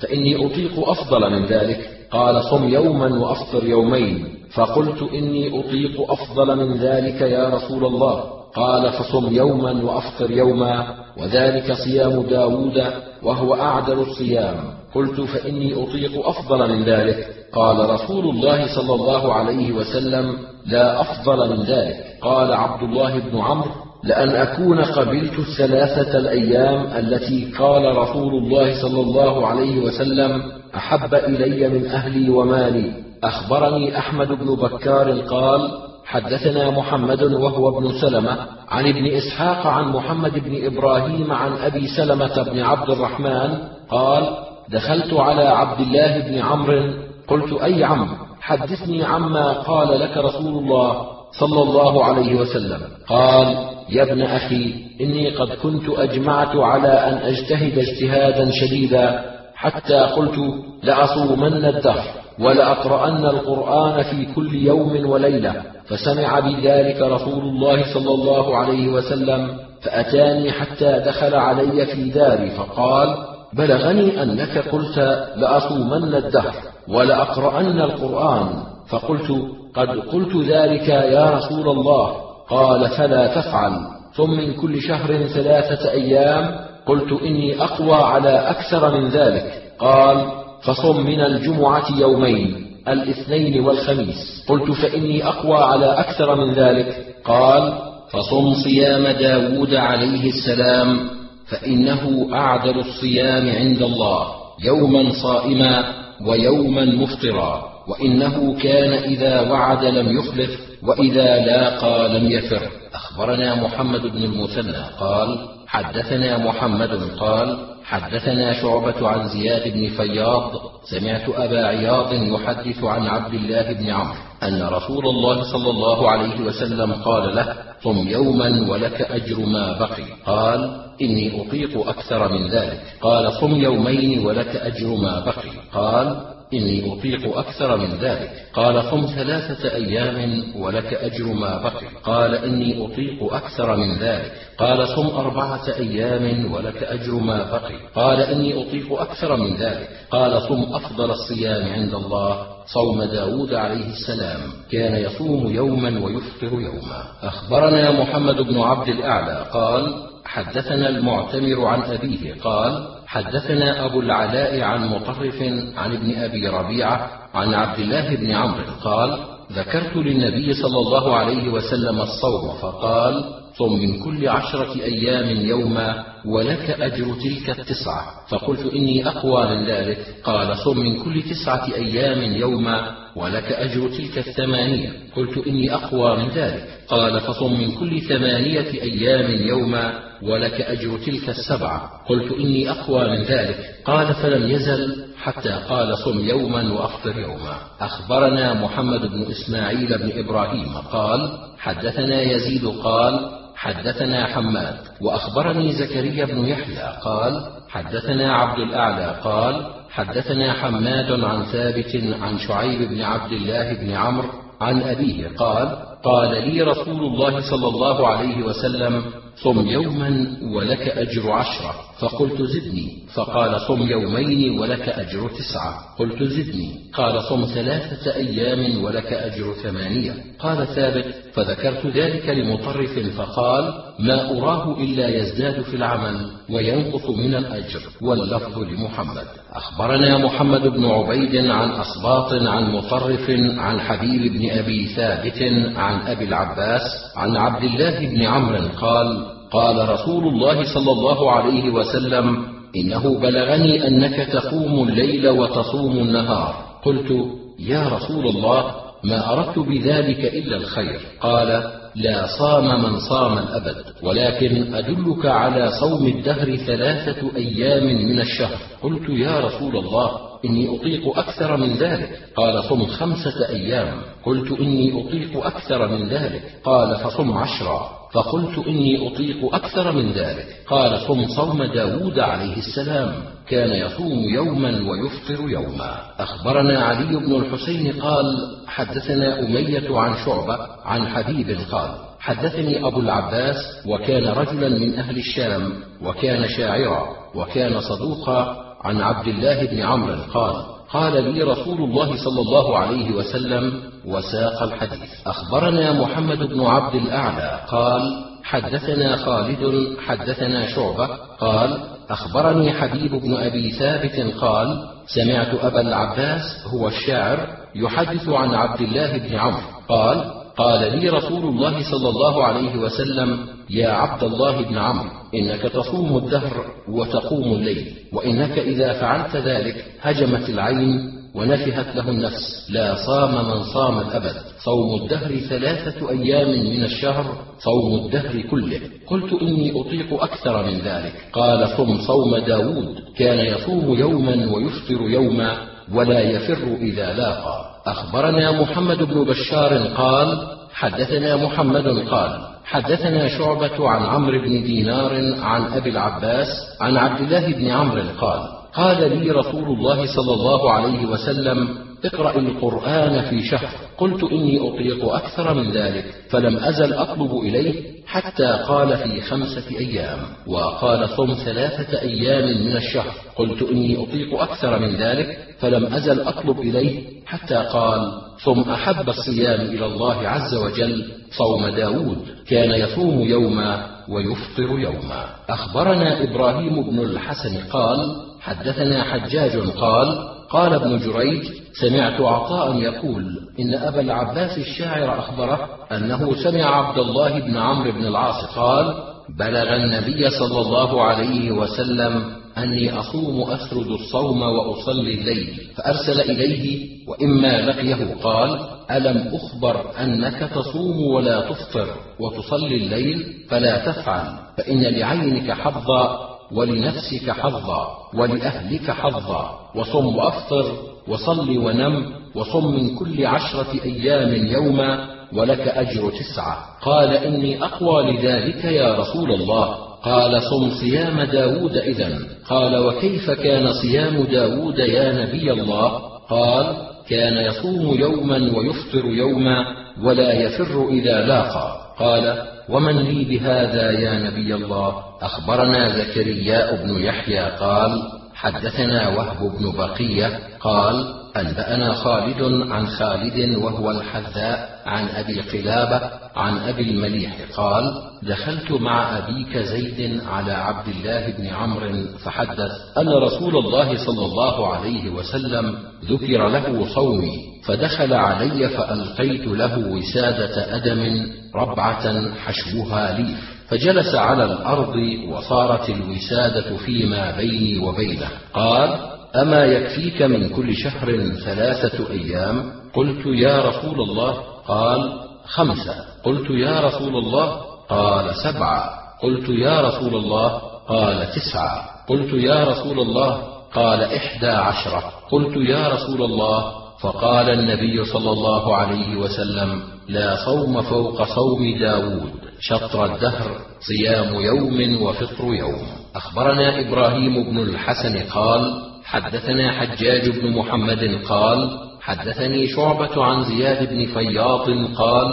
فإني 0.00 0.46
أطيق 0.46 0.88
أفضل 0.88 1.30
من 1.30 1.44
ذلك. 1.44 1.90
قال 2.10 2.44
صم 2.44 2.68
يوما 2.68 3.18
وأفطر 3.18 3.64
يومين. 3.64 4.34
فقلت 4.54 5.02
إني 5.02 5.60
أطيق 5.60 6.10
أفضل 6.10 6.56
من 6.56 6.74
ذلك 6.74 7.20
يا 7.20 7.48
رسول 7.48 7.84
الله. 7.84 8.24
قال 8.54 8.92
فصم 8.92 9.34
يوما 9.34 9.84
وأفطر 9.84 10.30
يوما 10.30 10.94
وذلك 11.18 11.72
صيام 11.72 12.22
داود 12.22 12.84
وهو 13.22 13.54
أعدل 13.54 13.98
الصيام. 13.98 14.56
قلت 14.94 15.20
فإني 15.20 15.82
أطيق 15.82 16.26
أفضل 16.26 16.70
من 16.70 16.84
ذلك. 16.84 17.34
قال 17.52 17.90
رسول 17.90 18.30
الله 18.30 18.74
صلى 18.74 18.94
الله 18.94 19.32
عليه 19.32 19.72
وسلم 19.72 20.38
لا 20.66 21.00
أفضل 21.00 21.56
من 21.56 21.64
ذلك. 21.64 21.96
قال 22.22 22.52
عبد 22.52 22.82
الله 22.82 23.18
بن 23.18 23.38
عمرو 23.38 23.87
لأن 24.04 24.28
أكون 24.28 24.80
قبلت 24.80 25.38
الثلاثة 25.38 26.18
الأيام 26.18 26.86
التي 26.96 27.52
قال 27.58 27.96
رسول 27.96 28.34
الله 28.34 28.82
صلى 28.82 29.00
الله 29.00 29.46
عليه 29.46 29.80
وسلم 29.80 30.42
أحب 30.76 31.14
إلي 31.14 31.68
من 31.68 31.86
أهلي 31.86 32.30
ومالي. 32.30 32.92
أخبرني 33.24 33.98
أحمد 33.98 34.28
بن 34.28 34.54
بكار 34.54 35.20
قال 35.20 35.70
حدثنا 36.04 36.70
محمد 36.70 37.22
وهو 37.22 37.78
ابن 37.78 38.00
سلمة 38.00 38.36
عن 38.68 38.86
ابن 38.86 39.06
إسحاق 39.06 39.66
عن 39.66 39.88
محمد 39.88 40.32
بن 40.38 40.66
إبراهيم 40.66 41.32
عن 41.32 41.52
أبي 41.52 41.86
سلمة 41.86 42.42
بن 42.42 42.60
عبد 42.60 42.90
الرحمن 42.90 43.58
قال 43.90 44.36
دخلت 44.68 45.14
على 45.14 45.42
عبد 45.42 45.80
الله 45.80 46.18
بن 46.18 46.38
عمرو. 46.38 46.82
قلت 47.28 47.62
أي 47.62 47.84
عم؟ 47.84 48.08
حدثني 48.40 49.04
عما 49.04 49.52
قال 49.52 50.00
لك 50.00 50.16
رسول 50.16 50.64
الله. 50.64 51.17
صلى 51.32 51.62
الله 51.62 52.04
عليه 52.04 52.40
وسلم. 52.40 52.80
قال 53.08 53.56
يا 53.90 54.02
ابن 54.02 54.22
أخي 54.22 54.74
إني 55.00 55.30
قد 55.30 55.48
كنت 55.62 55.88
أجمعت 55.88 56.56
على 56.56 56.88
أن 56.88 57.14
أجتهد 57.14 57.78
اجتهادا 57.78 58.50
شديدا 58.50 59.24
حتى 59.54 59.98
قلت 59.98 60.38
لأصومن 60.82 61.64
الدهر 61.64 62.04
ولأقرأن 62.40 63.26
القرآن 63.26 64.02
في 64.02 64.26
كل 64.34 64.54
يوم 64.54 65.10
وليلة 65.10 65.62
فسمع 65.86 66.40
بذلك 66.40 67.00
رسول 67.00 67.44
الله 67.44 67.94
صلى 67.94 68.14
الله 68.14 68.56
عليه 68.56 68.88
وسلم 68.88 69.56
فأتاني 69.82 70.52
حتى 70.52 71.02
دخل 71.06 71.34
علي 71.34 71.86
في 71.86 72.10
داري 72.10 72.50
فقال 72.50 73.16
بلغني 73.52 74.22
أنك 74.22 74.58
قلت 74.58 74.98
لأصومن 75.36 76.14
الدهر 76.14 76.54
ولأقرأن 76.88 77.80
القرآن. 77.80 78.48
فقلت 78.88 79.32
قد 79.74 79.88
قلت 79.88 80.36
ذلك 80.36 80.88
يا 80.88 81.30
رسول 81.30 81.68
الله. 81.68 82.16
قال 82.48 82.88
فلا 82.88 83.26
تفعل. 83.26 83.72
ثم 84.14 84.30
من 84.30 84.52
كل 84.52 84.82
شهر 84.82 85.26
ثلاثة 85.26 85.90
أيام 85.90 86.50
قلت 86.86 87.22
إني 87.22 87.62
أقوى 87.62 87.94
على 87.94 88.30
أكثر 88.30 89.00
من 89.00 89.08
ذلك. 89.08 89.62
قال 89.78 90.26
فصم 90.62 91.06
من 91.06 91.20
الجمعة 91.20 91.98
يومين 91.98 92.66
الاثنين 92.88 93.66
والخميس. 93.66 94.44
قلت 94.48 94.70
فإني 94.70 95.26
أقوى 95.26 95.58
على 95.58 95.86
أكثر 95.86 96.34
من 96.34 96.54
ذلك. 96.54 97.06
قال 97.24 97.72
فصم 98.10 98.54
صيام 98.54 99.08
داود 99.08 99.74
عليه 99.74 100.28
السلام 100.28 101.00
فإنه 101.46 102.28
أعدل 102.32 102.78
الصيام 102.78 103.48
عند 103.56 103.82
الله 103.82 104.26
يوما 104.64 105.12
صائما 105.22 105.84
ويوما 106.26 106.84
مفطرا. 106.84 107.77
وإنه 107.88 108.58
كان 108.58 108.92
إذا 108.92 109.40
وعد 109.40 109.84
لم 109.84 110.18
يخلف 110.18 110.60
وإذا 110.82 111.44
لاقى 111.46 112.08
لم 112.08 112.30
يفر. 112.30 112.62
أخبرنا 112.94 113.54
محمد 113.54 114.02
بن 114.02 114.24
المثنى 114.24 114.82
قال 115.00 115.38
حدثنا 115.66 116.38
محمد 116.38 116.90
قال 117.20 117.58
حدثنا 117.84 118.52
شعبة 118.52 119.08
عن 119.08 119.28
زياد 119.28 119.72
بن 119.74 119.88
فياض. 119.88 120.52
سمعت 120.90 121.28
أبا 121.28 121.66
عياض 121.66 122.12
يحدث 122.12 122.84
عن 122.84 123.06
عبد 123.06 123.34
الله 123.34 123.72
بن 123.72 123.90
عمرو 123.90 124.14
أن 124.42 124.62
رسول 124.62 125.06
الله 125.06 125.42
صلى 125.52 125.70
الله 125.70 126.10
عليه 126.10 126.40
وسلم 126.40 126.92
قال 126.92 127.36
له 127.36 127.54
صم 127.84 128.08
يوما 128.08 128.70
ولك 128.70 129.02
أجر 129.02 129.38
ما 129.40 129.78
بقي. 129.78 130.04
قال 130.26 130.80
إني 131.02 131.40
أطيق 131.40 131.88
أكثر 131.88 132.32
من 132.32 132.46
ذلك. 132.50 132.80
قال 133.00 133.32
صم 133.32 133.54
يومين 133.54 134.26
ولك 134.26 134.56
أجر 134.56 134.86
ما 134.86 135.20
بقي. 135.20 135.50
قال 135.72 136.37
إني 136.54 136.92
أطيق 136.92 137.38
أكثر 137.38 137.76
من 137.76 137.94
ذلك. 138.00 138.30
قال 138.52 138.84
صم 138.90 139.06
ثلاثة 139.06 139.74
أيام 139.74 140.44
ولك 140.56 140.94
أجر 140.94 141.24
ما 141.24 141.62
بقي. 141.62 141.86
قال 142.04 142.34
إني 142.34 142.86
أطيق 142.86 143.34
أكثر 143.34 143.76
من 143.76 143.98
ذلك. 143.98 144.32
قال 144.58 144.88
صم 144.88 145.06
أربعة 145.06 145.68
أيام 145.78 146.52
ولك 146.52 146.82
أجر 146.82 147.14
ما 147.14 147.50
بقي. 147.50 147.74
قال 147.94 148.20
إني 148.20 148.62
أطيق 148.62 149.00
أكثر 149.00 149.36
من 149.36 149.56
ذلك. 149.56 149.88
قال 150.10 150.42
صم 150.42 150.74
أفضل 150.74 151.10
الصيام 151.10 151.72
عند 151.72 151.94
الله. 151.94 152.46
صوم 152.66 153.02
داود 153.02 153.54
عليه 153.54 153.86
السلام 153.86 154.40
كان 154.72 154.96
يصوم 154.96 155.54
يوما 155.54 156.04
ويفطر 156.04 156.52
يوما. 156.52 157.02
أخبرنا 157.22 157.90
محمد 157.90 158.36
بن 158.36 158.58
عبد 158.60 158.88
الأعلى 158.88 159.46
قال 159.52 160.08
حدثنا 160.24 160.88
المعتمر 160.88 161.64
عن 161.64 161.82
أبيه 161.82 162.34
قال 162.42 162.97
حدثنا 163.08 163.84
أبو 163.86 164.00
العلاء 164.00 164.60
عن 164.60 164.88
مطرف 164.88 165.42
عن 165.76 165.92
ابن 165.92 166.18
أبي 166.18 166.48
ربيعة 166.48 167.10
عن 167.34 167.54
عبد 167.54 167.78
الله 167.78 168.16
بن 168.16 168.30
عمرو 168.30 168.64
قال 168.84 169.18
ذكرت 169.52 169.96
للنبي 169.96 170.54
صلى 170.54 170.78
الله 170.78 171.16
عليه 171.16 171.48
وسلم 171.48 172.00
الصوم 172.00 172.54
فقال 172.62 173.24
صم 173.58 173.78
من 173.78 174.02
كل 174.02 174.28
عشرة 174.28 174.82
أيام 174.82 175.36
يوما 175.36 176.04
ولك 176.24 176.70
أجر 176.70 177.14
تلك 177.14 177.58
التسعة. 177.58 178.04
فقلت 178.28 178.74
إني 178.74 179.08
أقوى 179.08 179.56
من 179.56 179.66
ذلك. 179.66 179.98
قال 180.24 180.56
صم 180.58 180.78
من 180.78 181.04
كل 181.04 181.22
تسعة 181.22 181.74
أيام 181.74 182.32
يوما 182.32 182.96
ولك 183.16 183.52
أجر 183.52 183.88
تلك 183.88 184.18
الثمانية. 184.18 184.92
قلت 185.16 185.46
إني 185.46 185.74
أقوى 185.74 186.16
من 186.16 186.28
ذلك. 186.28 186.68
قال 186.88 187.20
فصم 187.20 187.60
من 187.60 187.72
كل 187.72 188.00
ثمانية 188.00 188.82
أيام 188.82 189.48
يوما 189.48 189.92
ولك 190.22 190.60
أجر 190.60 190.98
تلك 190.98 191.28
السبعة. 191.28 191.90
قلت 192.08 192.32
إني 192.32 192.70
أقوى 192.70 193.08
من 193.08 193.22
ذلك. 193.22 193.74
قال 193.84 194.14
فلم 194.14 194.48
يزل 194.48 195.04
حتى 195.22 195.60
قال 195.68 195.98
صم 195.98 196.20
يوما 196.20 196.72
وأفطر 196.72 197.18
يوما. 197.20 197.56
أخبرنا 197.80 198.54
محمد 198.54 199.00
بن 199.00 199.26
إسماعيل 199.30 199.98
بن 199.98 200.18
إبراهيم 200.18 200.68
قال 200.92 201.30
حدثنا 201.58 202.22
يزيد 202.22 202.66
قال 202.66 203.38
حدثنا 203.58 204.26
حماد 204.26 204.76
وأخبرني 205.00 205.72
زكريا 205.72 206.24
بن 206.24 206.46
يحيى 206.46 206.98
قال 207.02 207.46
حدثنا 207.68 208.32
عبد 208.32 208.58
الأعلى 208.58 209.20
قال 209.24 209.66
حدثنا 209.90 210.52
حماد 210.52 211.24
عن 211.24 211.42
ثابت 211.42 212.02
عن 212.22 212.38
شعيب 212.38 212.88
بن 212.88 213.00
عبد 213.02 213.32
الله 213.32 213.72
بن 213.72 213.90
عمرو 213.90 214.28
عن 214.60 214.82
أبيه 214.82 215.28
قال 215.36 215.78
قال 216.02 216.30
لي 216.30 216.62
رسول 216.62 217.00
الله 217.00 217.50
صلى 217.50 217.68
الله 217.68 218.08
عليه 218.08 218.42
وسلم 218.42 219.04
صم 219.36 219.66
يوما 219.66 220.36
ولك 220.54 220.88
أجر 220.88 221.32
عشرة. 221.32 221.74
فقلت 222.00 222.42
زدني. 222.42 222.98
فقال 223.14 223.60
صم 223.60 223.82
يومين 223.82 224.58
ولك 224.58 224.88
أجر 224.88 225.28
تسعة. 225.28 225.96
قلت 225.98 226.22
زدني. 226.22 226.90
قال 226.94 227.22
صم 227.22 227.44
ثلاثة 227.54 228.14
أيام 228.14 228.84
ولك 228.84 229.12
أجر 229.12 229.52
ثمانية. 229.52 230.14
قال 230.38 230.66
ثابت 230.66 231.14
فذكرت 231.34 231.86
ذلك 231.86 232.28
لمطرف 232.28 232.98
فقال 232.98 233.74
ما 233.98 234.38
أراه 234.38 234.76
إلا 234.80 235.08
يزداد 235.08 235.62
في 235.62 235.76
العمل 235.76 236.30
وينقص 236.50 237.10
من 237.10 237.34
الأجر. 237.34 237.80
واللفظ 238.02 238.58
لمحمد. 238.58 239.24
أخبرنا 239.52 240.18
محمد 240.18 240.62
بن 240.62 240.84
عبيد 240.84 241.36
عن 241.46 241.70
أصباط 241.70 242.32
عن 242.32 242.72
مطرف 242.72 243.30
عن 243.58 243.80
حبيب 243.80 244.32
بن 244.32 244.50
أبي 244.50 244.86
ثابت 244.86 245.42
عن 245.76 246.00
أبي 246.00 246.24
العباس 246.24 246.82
عن 247.16 247.36
عبد 247.36 247.64
الله 247.64 247.98
بن 247.98 248.22
عمرو 248.22 248.68
قال 248.80 249.37
قال 249.52 249.88
رسول 249.88 250.28
الله 250.28 250.74
صلى 250.74 250.92
الله 250.92 251.32
عليه 251.32 251.70
وسلم 251.70 252.44
إنه 252.76 253.18
بلغني 253.20 253.88
أنك 253.88 254.16
تقوم 254.32 254.88
الليل 254.88 255.28
وتصوم 255.28 255.98
النهار. 255.98 256.54
قلت 256.84 257.10
يا 257.58 257.88
رسول 257.88 258.26
الله 258.26 258.74
ما 259.04 259.32
أردت 259.32 259.58
بذلك 259.58 260.24
إلا 260.24 260.56
الخير. 260.56 261.00
قال 261.20 261.72
لا 261.96 262.26
صام 262.38 262.82
من 262.82 262.98
صام 263.00 263.38
الأبد 263.38 263.76
ولكن 264.02 264.74
أدلك 264.74 265.26
على 265.26 265.70
صوم 265.80 266.06
الدهر 266.06 266.56
ثلاثة 266.56 267.36
أيام 267.36 267.84
من 267.84 268.20
الشهر. 268.20 268.58
قلت 268.82 269.08
يا 269.08 269.40
رسول 269.40 269.76
الله 269.76 270.27
إني 270.44 270.76
أطيق 270.76 271.18
أكثر 271.18 271.56
من 271.56 271.74
ذلك. 271.74 272.20
قال 272.36 272.64
صم 272.64 272.86
خمسة 272.86 273.48
أيام. 273.48 274.00
قلت 274.24 274.60
إني 274.60 275.00
أطيق 275.00 275.46
أكثر 275.46 275.88
من 275.88 276.08
ذلك. 276.08 276.42
قال 276.64 276.96
فصم 276.96 277.38
عشرا. 277.38 277.98
فقلت 278.12 278.66
إني 278.66 279.08
أطيق 279.08 279.54
أكثر 279.54 279.92
من 279.92 280.12
ذلك. 280.12 280.46
قال 280.68 281.00
صم 281.00 281.28
صوم 281.28 281.64
داود 281.64 282.18
عليه 282.18 282.56
السلام. 282.56 283.12
كان 283.48 283.70
يصوم 283.70 284.18
يوما 284.18 284.90
ويفطر 284.90 285.48
يوما. 285.48 286.00
أخبرنا 286.18 286.78
علي 286.78 287.16
بن 287.16 287.34
الحسين 287.34 287.92
قال 287.92 288.24
حدثنا 288.66 289.40
أمية 289.40 289.98
عن 289.98 290.14
شعبة 290.24 290.58
عن 290.84 291.06
حبيب 291.06 291.58
قال 291.70 291.90
حدثني 292.20 292.86
أبو 292.86 293.00
العباس 293.00 293.56
وكان 293.86 294.24
رجلا 294.24 294.68
من 294.68 294.98
أهل 294.98 295.16
الشام 295.16 295.72
وكان 296.02 296.48
شاعرا 296.48 297.08
وكان 297.34 297.80
صدوقا 297.80 298.67
عن 298.84 299.00
عبد 299.00 299.28
الله 299.28 299.64
بن 299.66 299.80
عمرو 299.80 300.16
قال 300.34 300.54
قال 300.92 301.34
لي 301.34 301.42
رسول 301.42 301.78
الله 301.78 302.24
صلى 302.24 302.40
الله 302.40 302.78
عليه 302.78 303.10
وسلم 303.10 303.82
وساق 304.04 304.62
الحديث. 304.62 305.26
أخبرنا 305.26 305.92
محمد 305.92 306.38
بن 306.38 306.66
عبد 306.66 306.94
الأعلى 306.94 307.60
قال 307.68 308.24
حدثنا 308.44 309.16
خالد 309.16 309.96
حدثنا 310.06 310.66
شعبة 310.66 311.06
قال 311.40 311.80
أخبرني 312.10 312.72
حبيب 312.72 313.14
بن 313.14 313.34
أبي 313.36 313.70
ثابت 313.70 314.34
قال 314.40 314.88
سمعت 315.06 315.54
أبا 315.64 315.80
العباس 315.80 316.42
هو 316.66 316.88
الشاعر 316.88 317.48
يحدث 317.74 318.28
عن 318.28 318.54
عبد 318.54 318.80
الله 318.80 319.18
بن 319.18 319.34
عمرو. 319.34 319.68
قال 319.88 320.37
قال 320.58 320.98
لي 320.98 321.08
رسول 321.08 321.44
الله 321.44 321.90
صلى 321.90 322.08
الله 322.08 322.44
عليه 322.44 322.76
وسلم 322.76 323.46
يا 323.70 323.88
عبد 323.88 324.22
الله 324.22 324.62
بن 324.62 324.78
عمرو 324.78 325.10
إنك 325.34 325.62
تصوم 325.62 326.16
الدهر 326.16 326.66
وتقوم 326.88 327.52
الليل 327.52 327.94
وإنك 328.12 328.58
إذا 328.58 328.92
فعلت 328.92 329.36
ذلك 329.36 329.84
هجمت 330.00 330.48
العين 330.48 331.18
ونفهت 331.34 331.96
له 331.96 332.10
النفس 332.10 332.70
لا 332.70 332.94
صام 333.06 333.48
من 333.48 333.62
صام 333.62 333.98
الأبد. 333.98 334.36
صوم 334.64 335.02
الدهر 335.02 335.36
ثلاثة 335.36 336.10
أيام 336.10 336.48
من 336.48 336.84
الشهر 336.84 337.36
صوم 337.58 338.04
الدهر 338.04 338.40
كله. 338.50 338.80
قلت 339.06 339.42
إني 339.42 339.80
أطيق 339.80 340.22
أكثر 340.22 340.66
من 340.66 340.78
ذلك. 340.78 341.12
قال 341.32 341.68
صم 341.76 341.98
صوم 342.06 342.36
داود 342.36 342.94
كان 343.16 343.38
يصوم 343.38 343.94
يوما 343.98 344.52
ويفطر 344.52 345.00
يوما 345.10 345.56
ولا 345.94 346.20
يفر 346.20 346.76
إذا 346.80 347.12
لاقى. 347.12 347.77
أخبرنا 347.90 348.52
محمد 348.62 349.02
بن 349.02 349.24
بشار 349.24 349.78
قال 349.96 350.28
حدثنا 350.72 351.36
محمد 351.36 351.86
قال 352.10 352.40
حدثنا 352.64 353.28
شعبة 353.28 353.88
عن 353.88 354.02
عمرو 354.02 354.38
بن 354.42 354.62
دينار 354.62 355.12
عن 355.42 355.64
أبي 355.72 355.90
العباس 355.90 356.48
عن 356.80 356.96
عبد 356.96 357.20
الله 357.20 357.52
بن 357.52 357.70
عمرو 357.70 358.02
قال 358.20 358.40
قال 358.74 359.18
لي 359.18 359.30
رسول 359.30 359.64
الله 359.64 360.06
صلى 360.16 360.34
الله 360.34 360.72
عليه 360.72 361.06
وسلم 361.06 361.87
اقرأ 362.04 362.38
القرآن 362.38 363.22
في 363.30 363.42
شهر. 363.42 363.68
قلت 363.98 364.24
إني 364.24 364.68
أطيق 364.68 365.04
أكثر 365.14 365.54
من 365.54 365.70
ذلك. 365.70 366.04
فلم 366.30 366.56
أزل 366.56 366.92
أطلب 366.92 367.40
إليه 367.40 367.82
حتى 368.06 368.64
قال 368.68 368.96
في 368.96 369.20
خمسة 369.20 369.78
أيام 369.78 370.18
وقال 370.46 371.08
صم 371.08 371.34
ثلاثة 371.44 372.00
أيام 372.00 372.66
من 372.66 372.76
الشهر. 372.76 373.12
قلت 373.36 373.62
إني 373.62 374.02
أطيق 374.02 374.40
أكثر 374.42 374.78
من 374.78 374.96
ذلك. 374.96 375.38
فلم 375.58 375.86
أزل 375.86 376.20
أطلب 376.20 376.60
إليه 376.60 377.02
حتى 377.26 377.54
قال 377.54 378.12
صم 378.44 378.60
أحب 378.60 379.08
الصيام 379.08 379.60
إلى 379.60 379.86
الله 379.86 380.28
عز 380.28 380.54
وجل. 380.54 381.12
صوم 381.30 381.66
داود 381.66 382.18
كان 382.48 382.70
يصوم 382.70 383.20
يوما 383.20 383.86
ويفطر 384.08 384.78
يوما. 384.78 385.24
أخبرنا 385.48 386.22
إبراهيم 386.22 386.82
بن 386.82 386.98
الحسن 386.98 387.56
قال 387.70 388.16
حدثنا 388.40 389.02
حجاج 389.02 389.56
قال 389.56 390.37
قال 390.50 390.74
ابن 390.74 390.98
جريج 390.98 391.42
سمعت 391.80 392.20
عطاء 392.20 392.76
يقول 392.76 393.38
إن 393.60 393.74
أبا 393.74 394.00
العباس 394.00 394.58
الشاعر 394.58 395.18
أخبره 395.18 395.68
أنه 395.92 396.34
سمع 396.44 396.64
عبد 396.64 396.98
الله 396.98 397.38
بن 397.40 397.56
عمرو 397.56 397.92
بن 397.92 398.06
العاص 398.06 398.44
قال 398.56 398.94
بلغ 399.38 399.76
النبي 399.76 400.30
صلى 400.30 400.60
الله 400.60 401.02
عليه 401.02 401.50
وسلم 401.50 402.38
أني 402.58 402.98
أصوم 403.00 403.50
أسرد 403.50 403.86
الصوم 403.86 404.42
وأصلي 404.42 405.14
الليل 405.14 405.60
فأرسل 405.76 406.20
إليه 406.20 406.88
وإما 407.08 407.60
لقيه 407.60 408.14
قال 408.22 408.60
ألم 408.90 409.34
أخبر 409.34 409.84
أنك 410.00 410.50
تصوم 410.54 411.00
ولا 411.00 411.40
تفطر 411.40 411.88
وتصلي 412.20 412.76
الليل 412.76 413.26
فلا 413.48 413.86
تفعل 413.86 414.24
فإن 414.56 414.82
لعينك 414.82 415.50
حظا 415.52 416.27
ولنفسك 416.52 417.30
حظا 417.30 417.88
ولأهلك 418.14 418.90
حظا 418.90 419.58
وصم 419.74 420.06
وأفطر 420.16 420.72
وصل 421.08 421.58
ونم 421.58 422.06
وصم 422.34 422.74
من 422.74 422.94
كل 422.94 423.26
عشرة 423.26 423.84
أيام 423.84 424.46
يوما 424.46 425.08
ولك 425.32 425.60
أجر 425.60 426.10
تسعة. 426.10 426.56
قال 426.82 427.10
إني 427.10 427.64
أقوى 427.64 428.12
لذلك 428.12 428.64
يا 428.64 428.94
رسول 428.94 429.32
الله. 429.32 429.88
قال 430.02 430.42
صم 430.42 430.70
صيام 430.70 431.22
داود 431.22 431.76
إذا 431.76 432.18
قال 432.48 432.76
وكيف 432.76 433.30
كان 433.30 433.72
صيام 433.72 434.24
داود 434.24 434.78
يا 434.78 435.12
نبي 435.12 435.52
الله؟ 435.52 435.88
قال 436.30 436.76
كان 437.08 437.36
يصوم 437.36 437.98
يوما 438.00 438.36
ويفطر 438.36 439.04
يوما 439.04 439.64
ولا 440.02 440.32
يفر 440.32 440.88
إذا 440.88 441.26
لاقى. 441.26 441.76
قال 441.98 442.42
ومن 442.68 442.96
لي 442.96 443.24
بهذا 443.24 443.90
يا 443.90 444.30
نبي 444.30 444.54
الله؟ 444.54 445.02
أخبرنا 445.22 445.88
زكرياء 445.88 446.84
بن 446.84 447.02
يحيى 447.02 447.40
قال 447.40 448.02
حدثنا 448.34 449.08
وهب 449.08 449.58
بن 449.58 449.72
بقية 449.78 450.38
قال 450.60 451.14
أنبأنا 451.38 451.92
خالد 451.92 452.70
عن 452.70 452.86
خالد 452.86 453.56
وهو 453.56 453.90
الحذاء 453.90 454.80
عن 454.86 455.08
أبي 455.08 455.40
قلابة 455.40 456.10
عن 456.36 456.58
أبي 456.58 456.82
المليح 456.82 457.36
قال 457.56 457.84
دخلت 458.22 458.72
مع 458.72 459.18
أبيك 459.18 459.58
زيد 459.58 460.20
على 460.26 460.52
عبد 460.52 460.88
الله 460.88 461.34
بن 461.38 461.46
عمرو 461.46 462.04
فحدث 462.24 462.70
أن 462.98 463.08
رسول 463.08 463.56
الله 463.56 464.06
صلى 464.06 464.24
الله 464.24 464.74
عليه 464.74 465.10
وسلم 465.10 465.78
ذكر 466.04 466.48
له 466.48 466.94
صومي 466.94 467.36
فدخل 467.64 468.14
علي 468.14 468.68
فألقيت 468.68 469.46
له 469.46 469.78
وسادة 469.78 470.76
أدم 470.76 471.26
ربعة 471.54 472.34
حشوها 472.34 473.18
ليف 473.18 473.58
فجلس 473.68 474.14
على 474.14 474.44
الأرض 474.44 474.94
وصارت 475.28 475.90
الوسادة 475.90 476.76
فيما 476.76 477.36
بيني 477.36 477.78
وبينه 477.78 478.28
قال 478.54 479.17
أما 479.36 479.64
يكفيك 479.64 480.22
من 480.22 480.48
كل 480.48 480.76
شهر 480.76 481.30
ثلاثة 481.44 482.10
أيام؟ 482.10 482.72
قلت 482.94 483.26
يا 483.26 483.68
رسول 483.68 484.00
الله. 484.00 484.32
قال 484.68 485.12
خمسة. 485.44 485.94
قلت 486.24 486.50
يا 486.50 486.80
رسول 486.80 487.16
الله. 487.16 487.60
قال 487.88 488.34
سبعة. 488.36 488.90
قلت 489.22 489.48
يا 489.48 489.80
رسول 489.80 490.14
الله. 490.14 490.48
قال 490.88 491.30
تسعة. 491.30 491.84
قلت 492.08 492.34
يا 492.34 492.64
رسول 492.64 493.00
الله. 493.00 493.42
قال 493.74 494.02
إحدى 494.02 494.48
عشرة 494.48 495.12
قلت 495.30 495.56
يا 495.56 495.88
رسول 495.88 496.22
الله. 496.22 496.72
فقال 497.00 497.50
النبي 497.50 498.04
صلى 498.04 498.30
الله 498.30 498.76
عليه 498.76 499.16
وسلم 499.16 499.82
لا 500.08 500.44
صوم 500.44 500.82
فوق 500.82 501.22
صوم 501.22 501.78
داود. 501.80 502.32
شطر 502.60 503.14
الدهر 503.14 503.50
صيام 503.80 504.34
يوم 504.34 505.02
وفطر 505.02 505.44
يوم. 505.44 505.86
أخبرنا 506.16 506.80
إبراهيم 506.80 507.50
بن 507.50 507.58
الحسن 507.58 508.22
قال 508.30 508.88
حدثنا 509.08 509.72
حجاج 509.72 510.28
بن 510.28 510.50
محمد 510.58 511.20
قال 511.28 511.70
حدثني 512.00 512.66
شعبة 512.66 513.24
عن 513.24 513.44
زياد 513.44 513.88
بن 513.90 514.06
فياض 514.06 514.70
قال 514.96 515.26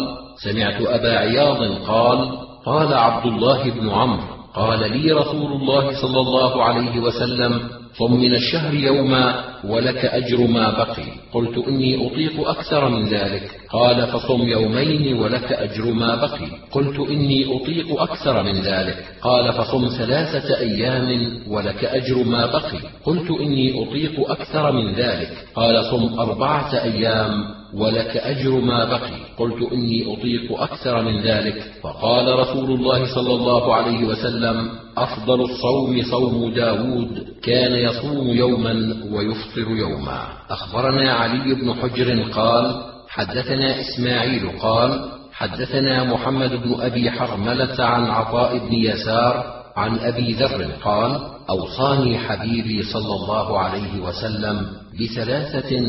سمعت 0.43 0.81
أبا 0.81 1.17
عياض 1.17 1.63
قال 1.87 2.37
قال 2.65 2.93
عبد 2.93 3.25
الله 3.25 3.71
بن 3.71 3.89
عمرو 3.89 4.23
قال 4.53 4.79
لي 4.91 5.11
رسول 5.11 5.51
الله 5.51 6.01
صلى 6.01 6.19
الله 6.19 6.63
عليه 6.63 6.99
وسلم 6.99 7.69
صم 7.97 8.13
من 8.21 8.35
الشهر 8.35 8.73
يوما 8.73 9.43
ولك 9.63 10.05
أجر 10.05 10.47
ما 10.47 10.69
بقي. 10.69 11.03
قلت 11.33 11.67
إني 11.67 12.07
أطيق 12.07 12.47
أكثر 12.47 12.89
من 12.89 13.09
ذلك. 13.09 13.51
قال 13.69 14.07
فصم 14.07 14.41
يومين 14.41 15.17
ولك 15.17 15.53
أجر 15.53 15.85
ما 15.85 16.15
بقي. 16.15 16.47
قلت 16.71 16.99
إني 17.09 17.55
أطيق 17.55 18.01
أكثر 18.01 18.43
من 18.43 18.61
ذلك. 18.61 19.05
قال 19.21 19.53
فصم 19.53 19.87
ثلاثة 19.97 20.59
أيام 20.59 21.39
ولك 21.47 21.85
أجر 21.85 22.23
ما 22.23 22.45
بقي. 22.45 22.79
قلت 23.05 23.31
إني 23.31 23.83
أطيق 23.83 24.31
أكثر 24.31 24.71
من 24.71 24.93
ذلك. 24.93 25.29
قال 25.55 25.85
صم 25.85 26.19
أربعة 26.19 26.83
أيام 26.83 27.64
ولك 27.77 28.17
أجر 28.17 28.51
ما 28.51 28.85
بقي. 28.85 29.13
قلت 29.37 29.71
إني 29.71 30.13
أطيق 30.13 30.61
أكثر 30.61 31.01
من 31.01 31.21
ذلك. 31.21 31.71
فقال 31.83 32.39
رسول 32.39 32.71
الله 32.71 33.15
صلى 33.15 33.33
الله 33.33 33.75
عليه 33.75 34.03
وسلم 34.03 34.69
أفضل 34.97 35.41
الصوم 35.41 36.03
صوم 36.11 36.53
داود 36.53 37.27
كان 37.43 37.73
يصوم 37.73 38.27
يوما 38.27 38.95
ويفطر 39.11 39.69
يوما. 39.69 40.27
أخبرنا 40.49 41.13
علي 41.13 41.55
بن 41.55 41.73
حجر 41.73 42.31
قال 42.31 42.75
حدثنا 43.09 43.79
إسماعيل 43.79 44.49
قال 44.59 45.11
حدثنا 45.33 46.03
محمد 46.03 46.51
بن 46.51 46.81
أبي 46.81 47.11
حرملة 47.11 47.83
عن 47.83 48.03
عطاء 48.03 48.57
بن 48.57 48.73
يسار 48.73 49.63
عن 49.75 49.99
أبي 49.99 50.33
ذر 50.33 50.71
قال 50.83 51.19
أوصاني 51.49 52.17
حبيبي 52.17 52.83
صلى 52.83 53.15
الله 53.15 53.59
عليه 53.59 53.99
وسلم 53.99 54.67
بثلاثة 54.99 55.79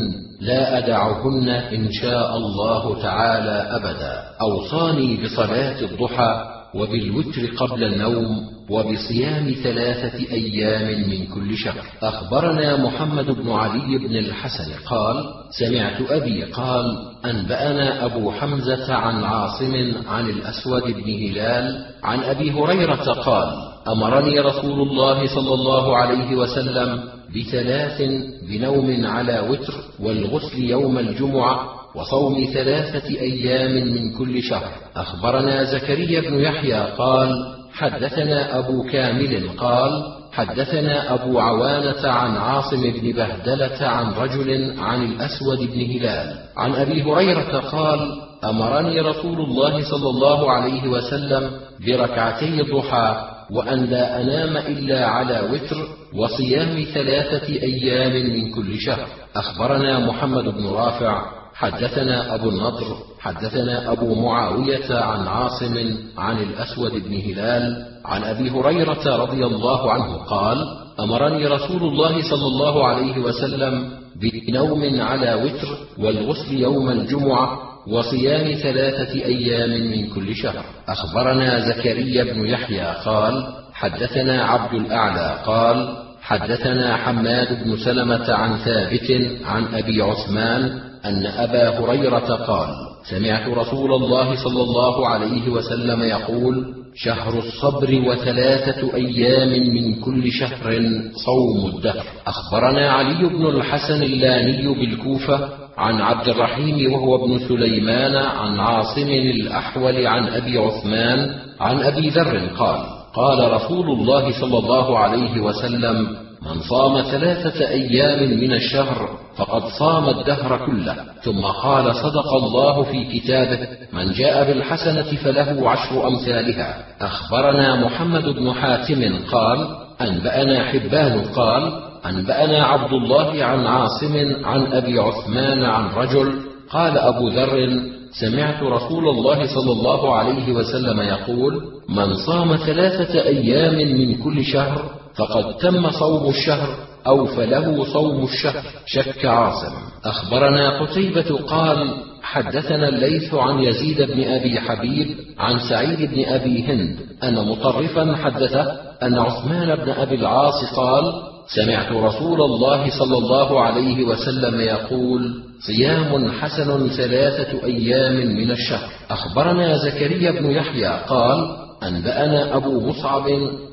لا 0.41 0.77
أدعهن 0.77 1.49
إن 1.49 1.91
شاء 1.91 2.37
الله 2.37 3.01
تعالى 3.01 3.67
أبدا. 3.71 4.23
أوصاني 4.41 5.23
بصلاة 5.23 5.81
الضحى 5.81 6.45
وبالوتر 6.75 7.41
قبل 7.57 7.83
النوم 7.83 8.57
وبصيام 8.69 9.55
ثلاثة 9.63 10.31
أيام 10.31 11.09
من 11.09 11.25
كل 11.25 11.57
شهر. 11.57 11.83
أخبرنا 12.03 12.77
محمد 12.77 13.25
بن 13.25 13.51
علي 13.51 13.97
بن 13.97 14.15
الحسن 14.17 14.73
قال 14.85 15.23
سمعت 15.59 16.11
أبي 16.11 16.43
قال 16.43 16.97
أنبأنا 17.25 18.05
أبو 18.05 18.31
حمزة 18.31 18.93
عن 18.93 19.23
عاصم 19.23 19.93
عن 20.07 20.29
الأسود 20.29 20.83
بن 20.83 21.09
هلال 21.13 21.85
عن 22.03 22.19
أبي 22.19 22.51
هريرة 22.51 23.13
قال 23.13 23.76
أمرني 23.87 24.39
رسول 24.39 24.81
الله 24.81 25.27
صلى 25.35 25.53
الله 25.53 25.97
عليه 25.97 26.35
وسلم 26.35 27.03
بثلاث 27.35 28.01
بنوم 28.49 29.05
على 29.05 29.39
وتر 29.39 29.73
والغسل 29.99 30.63
يوم 30.63 30.97
الجمعة 30.97 31.69
وصوم 31.95 32.47
ثلاثة 32.53 33.09
أيام 33.09 33.87
من 33.87 34.17
كل 34.17 34.43
شهر. 34.43 34.71
أخبرنا 34.95 35.63
زكريا 35.63 36.21
بن 36.21 36.39
يحيى 36.39 36.79
قال 36.97 37.29
حدثنا 37.73 38.59
أبو 38.59 38.83
كامل 38.91 39.49
قال 39.57 40.03
حدثنا 40.31 41.13
أبو 41.13 41.39
عوانة 41.39 42.07
عن 42.07 42.37
عاصم 42.37 42.81
بن 42.81 43.11
بهدلة 43.11 43.87
عن 43.87 44.13
رجل 44.13 44.79
عن 44.79 45.03
الأسود 45.03 45.59
بن 45.59 45.81
هلال. 45.81 46.35
عن 46.57 46.75
أبي 46.75 47.03
هريرة 47.03 47.59
قال 47.59 48.21
أمرني 48.43 49.01
رسول 49.01 49.39
الله 49.41 49.89
صلى 49.91 50.09
الله 50.09 50.51
عليه 50.51 50.87
وسلم 50.87 51.51
بركعتي 51.87 52.61
الضحى 52.61 53.36
وأن 53.51 53.85
لا 53.85 54.21
أنام 54.21 54.57
إلا 54.57 55.05
على 55.05 55.41
وتر 55.53 55.77
وصيام 56.13 56.85
ثلاثة 56.93 57.47
أيام 57.47 58.13
من 58.33 58.51
كل 58.55 58.79
شهر. 58.79 59.07
أخبرنا 59.35 59.99
محمد 59.99 60.43
بن 60.43 60.67
رافع 60.67 61.21
حدثنا 61.53 62.35
أبو 62.35 62.49
النضر 62.49 62.97
حدثنا 63.19 63.91
أبو 63.91 64.15
معاوية 64.15 64.95
عن 64.95 65.27
عاصم 65.27 65.97
عن 66.17 66.37
الأسود 66.43 66.91
بن 66.91 67.13
هلال 67.13 67.85
عن 68.05 68.23
أبي 68.23 68.49
هريرة 68.49 69.15
رضي 69.15 69.45
الله 69.45 69.91
عنه 69.91 70.17
قال 70.17 70.57
أمرني 70.99 71.47
رسول 71.47 71.83
الله 71.83 72.29
صلى 72.29 72.47
الله 72.47 72.87
عليه 72.87 73.19
وسلم 73.19 73.89
بنوم 74.21 75.01
على 75.01 75.33
وتر 75.33 75.67
والغسل 75.97 76.53
يوم 76.59 76.89
الجمعة 76.89 77.59
وصيام 77.91 78.53
ثلاثة 78.53 79.13
أيام 79.25 79.69
من 79.69 80.09
كل 80.09 80.35
شهر. 80.35 80.65
أخبرنا 80.87 81.59
زكريا 81.59 82.23
بن 82.23 82.45
يحيى 82.45 82.93
قال 83.05 83.47
حدثنا 83.73 84.43
عبد 84.43 84.73
الأعلى 84.73 85.39
قال 85.45 85.97
حدثنا 86.21 86.95
حماد 86.95 87.63
بن 87.63 87.77
سلمة 87.77 88.33
عن 88.33 88.57
ثابت 88.57 89.21
عن 89.45 89.65
أبي 89.73 90.01
عثمان 90.01 90.79
أن 91.05 91.25
أبا 91.25 91.79
هريرة 91.79 92.35
قال 92.35 92.69
سمعت 93.09 93.47
رسول 93.47 93.93
الله 93.93 94.35
صلى 94.43 94.61
الله 94.61 95.07
عليه 95.07 95.49
وسلم 95.49 96.01
يقول 96.01 96.73
شهر 96.95 97.39
الصبر 97.39 98.01
وثلاثة 98.07 98.95
أيام 98.95 99.49
من 99.73 100.01
كل 100.01 100.31
شهر 100.31 100.81
صوم 101.25 101.75
الدهر. 101.75 102.05
أخبرنا 102.27 102.91
علي 102.91 103.29
بن 103.29 103.45
الحسن 103.45 104.03
اللاني 104.03 104.67
بالكوفة 104.67 105.66
عن 105.77 106.01
عبد 106.01 106.27
الرحيم 106.29 106.93
وهو 106.93 107.15
ابن 107.15 107.39
سليمان 107.47 108.15
عن 108.15 108.59
عاصم 108.59 109.09
الأحول 109.09 110.07
عن 110.07 110.27
أبي 110.27 110.57
عثمان 110.57 111.35
عن 111.59 111.81
أبي 111.81 112.09
ذر 112.09 112.47
قال 112.57 112.79
قال 113.13 113.51
رسول 113.53 113.89
الله 113.89 114.41
صلى 114.41 114.57
الله 114.57 114.99
عليه 114.99 115.39
وسلم 115.39 116.17
من 116.41 116.61
صام 116.61 117.01
ثلاثة 117.01 117.69
أيام 117.69 118.39
من 118.39 118.53
الشهر 118.53 119.09
فقد 119.37 119.63
صام 119.79 120.09
الدهر 120.09 120.65
كله 120.65 120.95
ثم 121.21 121.41
قال 121.41 121.95
صدق 121.95 122.33
الله 122.33 122.83
في 122.83 123.19
كتابه 123.19 123.67
من 123.93 124.11
جاء 124.11 124.47
بالحسنة 124.47 125.17
فله 125.23 125.69
عشر 125.69 126.07
أمثالها 126.07 126.83
أخبرنا 127.01 127.75
محمد 127.75 128.23
بن 128.23 128.53
حاتم 128.53 129.19
قال 129.31 129.67
أنبأنا 130.01 130.63
حبان 130.63 131.21
قال 131.35 131.86
أنبأنا 132.09 132.65
عبد 132.65 132.93
الله 132.93 133.43
عن 133.43 133.65
عاصم 133.65 134.45
عن 134.45 134.73
أبي 134.73 134.99
عثمان 134.99 135.63
عن 135.63 135.89
رجل 135.89 136.41
قال 136.71 136.97
أبو 136.97 137.27
ذر 137.27 137.81
سمعت 138.11 138.63
رسول 138.63 139.09
الله 139.09 139.45
صلى 139.55 139.71
الله 139.71 140.15
عليه 140.15 140.51
وسلم 140.51 141.01
يقول 141.01 141.61
من 141.89 142.13
صام 142.13 142.55
ثلاثة 142.55 143.21
أيام 143.21 143.75
من 143.97 144.23
كل 144.23 144.45
شهر 144.45 144.89
فقد 145.15 145.57
تم 145.57 145.89
صوم 145.89 146.29
الشهر 146.29 146.69
أو 147.07 147.25
فله 147.25 147.83
صوم 147.93 148.23
الشهر. 148.23 148.63
شك 148.85 149.25
عاصم. 149.25 149.73
أخبرنا 150.05 150.79
قتيبة 150.79 151.39
قال 151.47 151.93
حدثنا 152.27 152.89
الليث 152.89 153.33
عن 153.33 153.59
يزيد 153.59 154.01
بن 154.01 154.23
أبي 154.23 154.59
حبيب 154.59 155.07
عن 155.39 155.59
سعيد 155.69 156.11
بن 156.11 156.25
أبي 156.25 156.63
هند 156.63 156.99
أن 157.23 157.35
مطرفا 157.35 158.15
حدثه 158.15 158.71
أن 159.03 159.17
عثمان 159.17 159.75
بن 159.75 159.89
أبي 159.89 160.15
العاص 160.15 160.73
قال 160.75 161.13
سمعت 161.55 161.91
رسول 161.91 162.41
الله 162.41 162.99
صلى 162.99 163.17
الله 163.17 163.61
عليه 163.61 164.03
وسلم 164.03 164.61
يقول 164.61 165.43
صيام 165.67 166.31
حسن 166.31 166.87
ثلاثة 166.87 167.65
أيام 167.65 168.35
من 168.35 168.51
الشهر. 168.51 168.89
أخبرنا 169.09 169.77
زكريا 169.77 170.31
بن 170.31 170.51
يحيى 170.51 170.99
قال 171.09 171.55
أنبأنا 171.83 172.55
أبو 172.55 172.89
مصعب 172.89 173.25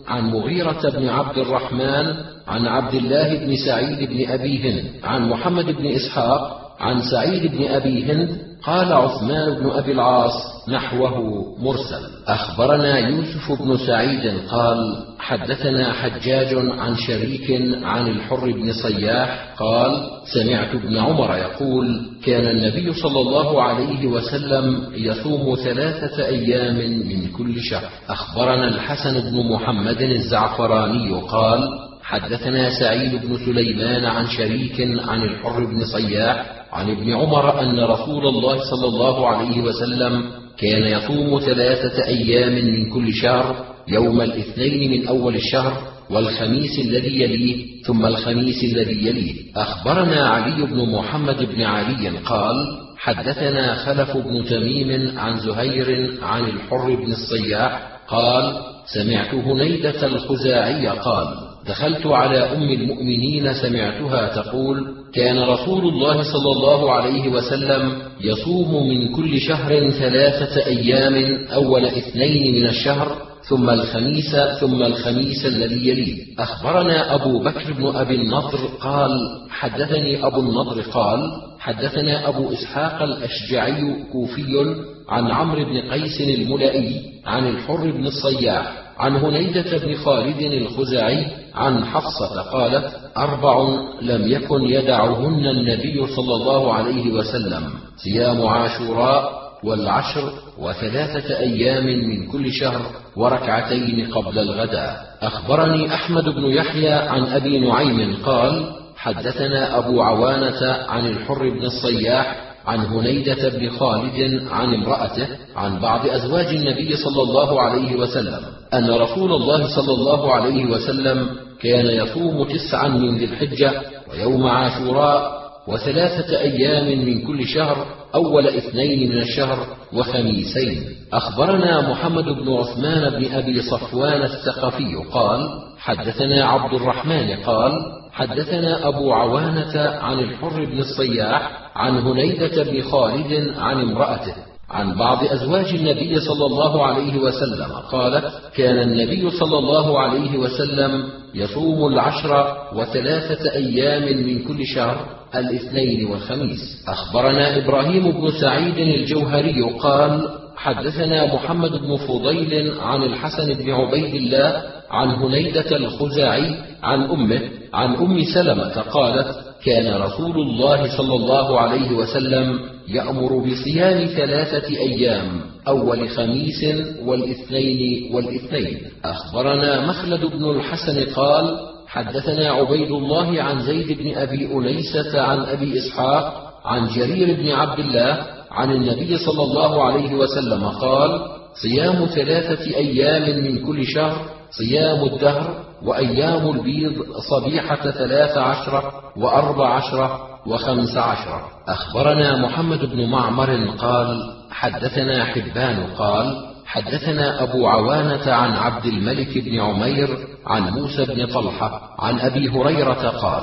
عن 0.09 0.31
مغيرة 0.31 0.91
بن 0.91 1.09
عبد 1.09 1.39
الرحمن 1.39 2.15
عن 2.49 2.67
عبد 2.67 2.95
الله 2.95 3.39
بن 3.39 3.57
سعيد 3.67 4.11
بن 4.11 4.31
أبي 4.33 4.71
هند 4.71 4.85
عن 5.05 5.29
محمد 5.29 5.65
بن 5.65 5.87
إسحاق 5.87 6.64
عن 6.81 7.03
سعيد 7.03 7.57
بن 7.57 7.65
أبي 7.65 8.13
هند 8.13 8.45
قال 8.65 8.93
عثمان 8.93 9.55
بن 9.55 9.71
أبي 9.71 9.93
العاص 9.93 10.33
نحوه 10.69 11.45
مرسل. 11.59 12.03
أخبرنا 12.27 12.99
يوسف 12.99 13.63
بن 13.63 13.77
سعيد 13.77 14.39
قال 14.51 15.05
حدثنا 15.19 15.93
حجاج 15.93 16.55
عن 16.55 16.97
شريك 16.97 17.51
عن 17.83 18.07
الحر 18.07 18.51
بن 18.51 18.73
صياح 18.73 19.55
قال 19.59 19.93
سمعت 20.35 20.75
ابن 20.75 20.97
عمر 20.97 21.37
يقول 21.37 22.11
كان 22.25 22.47
النبي 22.47 22.93
صلى 22.93 23.21
الله 23.21 23.63
عليه 23.63 24.07
وسلم 24.07 24.87
يصوم 24.95 25.57
ثلاثة 25.65 26.27
أيام 26.27 26.77
من 27.09 27.33
كل 27.33 27.61
شهر. 27.61 27.91
أخبرنا 28.09 28.69
الحسن 28.69 29.31
بن 29.31 29.53
محمد 29.53 30.03
الزعفراني 30.03 31.21
قال 31.21 31.69
حدثنا 32.03 32.71
سعيد 32.81 33.27
بن 33.27 33.37
سليمان 33.47 34.05
عن 34.05 34.27
شريك 34.27 34.81
عن 34.81 35.23
الحر 35.23 35.65
بن 35.65 35.85
صياح 35.85 36.64
عن 36.75 36.91
ابن 36.91 37.13
عمر 37.13 37.61
أن 37.61 37.81
رسول 37.81 38.27
الله 38.27 38.59
صلى 38.71 38.87
الله 38.89 39.29
عليه 39.29 39.63
وسلم 39.63 40.23
كان 40.59 40.83
يصوم 40.83 41.41
ثلاثة 41.41 42.07
أيام 42.07 42.53
من 42.53 42.91
كل 42.91 43.15
شهر 43.15 43.65
يوم 43.89 44.21
الاثنين 44.21 44.91
من 44.91 45.09
أول 45.09 45.35
الشهر 45.35 45.83
والخميس 46.11 46.79
الذي 46.79 47.21
يليه 47.23 47.83
ثم 47.83 48.07
الخميس 48.07 48.65
الذي 48.65 49.07
يليه. 49.07 49.35
أخبرنا 49.57 50.29
علي 50.29 50.67
بن 50.67 50.91
محمد 50.93 51.43
بن 51.55 51.63
علي 51.63 52.09
قال 52.19 52.55
حدثنا 52.99 53.75
خلف 53.75 54.17
بن 54.17 54.45
تميم 54.45 55.19
عن 55.19 55.37
زهير 55.37 56.11
عن 56.23 56.45
الحر 56.45 56.95
بن 56.95 57.13
الصياح 57.13 57.83
قال 58.09 58.57
سمعت 58.95 59.35
هنيدة 59.35 60.07
الخزاعي 60.07 60.89
قال 60.89 61.54
دخلت 61.69 62.07
على 62.07 62.39
أم 62.39 62.71
المؤمنين 62.71 63.53
سمعتها 63.53 64.43
تقول 64.43 64.95
كان 65.15 65.39
رسول 65.39 65.89
الله 65.89 66.23
صلى 66.23 66.53
الله 66.53 66.93
عليه 66.93 67.29
وسلم 67.29 67.93
يصوم 68.21 68.89
من 68.89 69.15
كل 69.15 69.41
شهر 69.41 69.91
ثلاثة 69.91 70.67
أيام 70.67 71.47
أول 71.53 71.85
اثنين 71.85 72.55
من 72.55 72.67
الشهر 72.67 73.17
ثم 73.49 73.71
الخميس 73.71 74.37
ثم 74.61 74.83
الخميس 74.83 75.47
الذي 75.47 75.89
يليه. 75.89 76.25
أخبرنا 76.39 77.15
أبو 77.15 77.39
بكر 77.39 77.73
بن 77.73 77.87
أبي 77.97 78.15
النضر 78.15 78.59
قال 78.81 79.11
حدثني 79.51 80.27
أبو 80.27 80.41
النضر 80.41 80.81
قال 80.81 81.21
حدثنا 81.59 82.29
أبو 82.29 82.53
إسحاق 82.53 83.03
الأشجعي 83.03 84.05
كوفي 84.13 84.77
عن 85.09 85.31
عمرو 85.31 85.65
بن 85.65 85.81
قيس 85.81 86.21
الملائي 86.21 87.01
عن 87.27 87.49
الحر 87.49 87.91
بن 87.91 88.07
الصياح 88.07 88.84
عن 88.99 89.17
هنيدة 89.17 89.79
بن 89.79 89.95
خالد 89.95 90.41
الخزاعي 90.41 91.27
عن 91.55 91.85
حفصة 91.85 92.43
قالت: 92.43 92.85
أربع 93.17 93.69
لم 94.03 94.33
يكن 94.33 94.63
يدعهن 94.63 95.47
النبي 95.47 96.07
صلى 96.07 96.35
الله 96.35 96.75
عليه 96.75 97.13
وسلم 97.13 97.71
صيام 97.97 98.47
عاشوراء 98.47 99.45
والعشر 99.65 100.33
وثلاثة 100.59 101.39
أيام 101.39 101.87
من 101.87 102.27
كل 102.27 102.53
شهر 102.53 102.81
وركعتين 103.17 104.09
قبل 104.11 104.39
الغداء. 104.39 105.05
أخبرني 105.23 105.95
أحمد 105.95 106.25
بن 106.25 106.47
يحيى 106.47 106.93
عن 106.93 107.23
أبي 107.27 107.59
نعيم 107.59 108.17
قال: 108.27 108.71
حدثنا 108.97 109.79
أبو 109.79 110.03
عوانة 110.03 110.73
عن 110.89 111.07
الحر 111.07 111.51
بن 111.51 111.65
الصياح 111.65 112.44
عن 112.67 112.81
هنيدة 112.81 113.49
بن 113.49 113.71
خالد 113.71 114.43
عن 114.51 114.75
امرأته 114.75 115.29
عن 115.57 115.81
بعض 115.81 116.07
أزواج 116.07 116.47
النبي 116.47 116.97
صلى 116.97 117.23
الله 117.23 117.61
عليه 117.63 117.97
وسلم 117.97 118.41
أن 118.75 118.91
رسول 118.91 119.33
الله 119.33 119.77
صلى 119.77 119.93
الله 119.95 120.33
عليه 120.35 120.65
وسلم 120.67 121.29
كان 121.61 121.87
يصوم 121.87 122.45
تسعا 122.45 122.89
من 122.89 123.17
ذي 123.19 123.25
الحجة 123.25 123.73
ويوم 124.13 124.47
عاشوراء 124.47 125.44
وثلاثة 125.69 126.41
أيام 126.41 127.07
من 127.07 127.27
كل 127.27 127.47
شهر 127.47 127.87
أول 128.15 128.47
اثنين 128.47 129.11
من 129.11 129.19
الشهر 129.19 129.67
وخميسين. 129.93 130.85
أخبرنا 131.13 131.91
محمد 131.91 132.25
بن 132.25 132.53
عثمان 132.53 133.11
بن 133.11 133.35
أبي 133.35 133.63
صفوان 133.63 134.23
الثقفي 134.23 134.95
قال 135.13 135.41
حدثنا 135.79 136.45
عبد 136.45 136.75
الرحمن 136.75 137.37
قال 137.37 137.73
حدثنا 138.13 138.89
أبو 138.89 139.13
عوانة 139.13 139.81
عن 139.81 140.19
الحر 140.19 140.65
بن 140.65 140.79
الصياح 140.79 141.71
عن 141.77 141.99
هنيدة 141.99 142.63
بن 142.63 142.83
خالد 142.83 143.55
عن 143.59 143.81
امرأته. 143.81 144.35
عن 144.71 144.95
بعض 144.95 145.25
أزواج 145.25 145.75
النبي 145.75 146.21
صلى 146.21 146.47
الله 146.47 146.87
عليه 146.87 147.19
وسلم 147.19 147.73
قالت 147.93 148.25
كان 148.57 148.79
النبي 148.79 149.31
صلى 149.31 149.59
الله 149.59 149.99
عليه 149.99 150.39
وسلم 150.39 151.05
يصوم 151.35 151.93
العشر 151.93 152.57
وثلاثة 152.75 153.53
أيام 153.53 154.27
من 154.27 154.45
كل 154.45 154.67
شهر 154.67 155.24
الاثنين 155.37 156.07
والخميس. 156.07 156.85
أخبرنا 156.89 157.57
إبراهيم 157.57 158.11
بن 158.11 158.31
سعيد 158.41 158.79
الجوهري 158.79 159.63
قال 159.79 160.29
حدثنا 160.57 161.35
محمد 161.35 161.71
بن 161.71 161.97
فضيل 161.97 162.73
عن 162.81 163.03
الحسن 163.03 163.55
بن 163.55 163.71
عبيد 163.71 164.15
الله 164.15 164.63
عن 164.91 165.09
هنيدة 165.09 165.77
الخزاعي 165.77 166.55
عن 166.83 167.03
أمه 167.03 167.41
عن 167.75 167.95
أم 167.95 168.25
سلمة 168.35 168.81
قالت 168.81 169.27
كان 169.65 169.95
رسول 170.03 170.37
الله 170.41 170.97
صلى 170.97 171.15
الله 171.15 171.61
عليه 171.61 171.91
وسلم 171.93 172.59
يأمر 172.89 173.39
بصيام 173.39 174.07
ثلاثة 174.07 174.69
أيام 174.69 175.41
أول 175.69 176.09
خميس 176.09 176.65
والاثنين 177.05 178.15
والاثنين. 178.15 178.79
أخبرنا 179.05 179.87
مخلد 179.87 180.21
بن 180.25 180.51
الحسن 180.51 181.05
قال 181.15 181.74
حدثنا 181.95 182.51
عبيد 182.51 182.91
الله 182.91 183.43
عن 183.43 183.63
زيد 183.63 183.99
بن 183.99 184.17
أبي 184.17 184.47
أنيسة 184.53 185.23
عن 185.23 185.41
أبي 185.41 185.79
إسحاق 185.79 186.53
عن 186.65 186.89
جرير 186.89 187.37
بن 187.37 187.51
عبد 187.51 187.79
الله 187.79 188.27
عن 188.51 188.71
النبي 188.71 189.19
صلى 189.19 189.43
الله 189.43 189.85
عليه 189.85 190.15
وسلم 190.15 190.69
قال 190.69 191.21
صيام 191.63 192.07
ثلاثة 192.07 192.77
أيام 192.77 193.45
من 193.45 193.67
كل 193.67 193.87
شهر 193.87 194.17
صيام 194.51 195.05
الدهر 195.05 195.65
وأيام 195.83 196.51
البيض 196.51 196.93
صبيحة 197.31 197.91
ثلاث 197.91 198.39
عشرة 198.39 198.93
وأربع 199.17 199.69
عشرة 199.69 200.21
وخمس 200.47 200.97
عشرة. 200.97 201.49
أخبرنا 201.69 202.37
محمد 202.37 202.85
بن 202.85 203.11
معمر 203.11 203.67
قال 203.79 204.33
حدثنا 204.51 205.25
حبان 205.25 205.87
قال 205.99 206.54
حدثنا 206.67 207.43
أبو 207.43 207.67
عوانة 207.67 208.33
عن 208.33 208.51
عبد 208.53 208.87
الملك 208.87 209.39
بن 209.39 209.61
عمير 209.61 210.19
عن 210.47 210.63
موسى 210.73 211.05
بن 211.05 211.27
طلحة 211.27 211.81
عن 211.99 212.21
أبي 212.21 212.49
هريرة 212.49 213.09
قال 213.09 213.43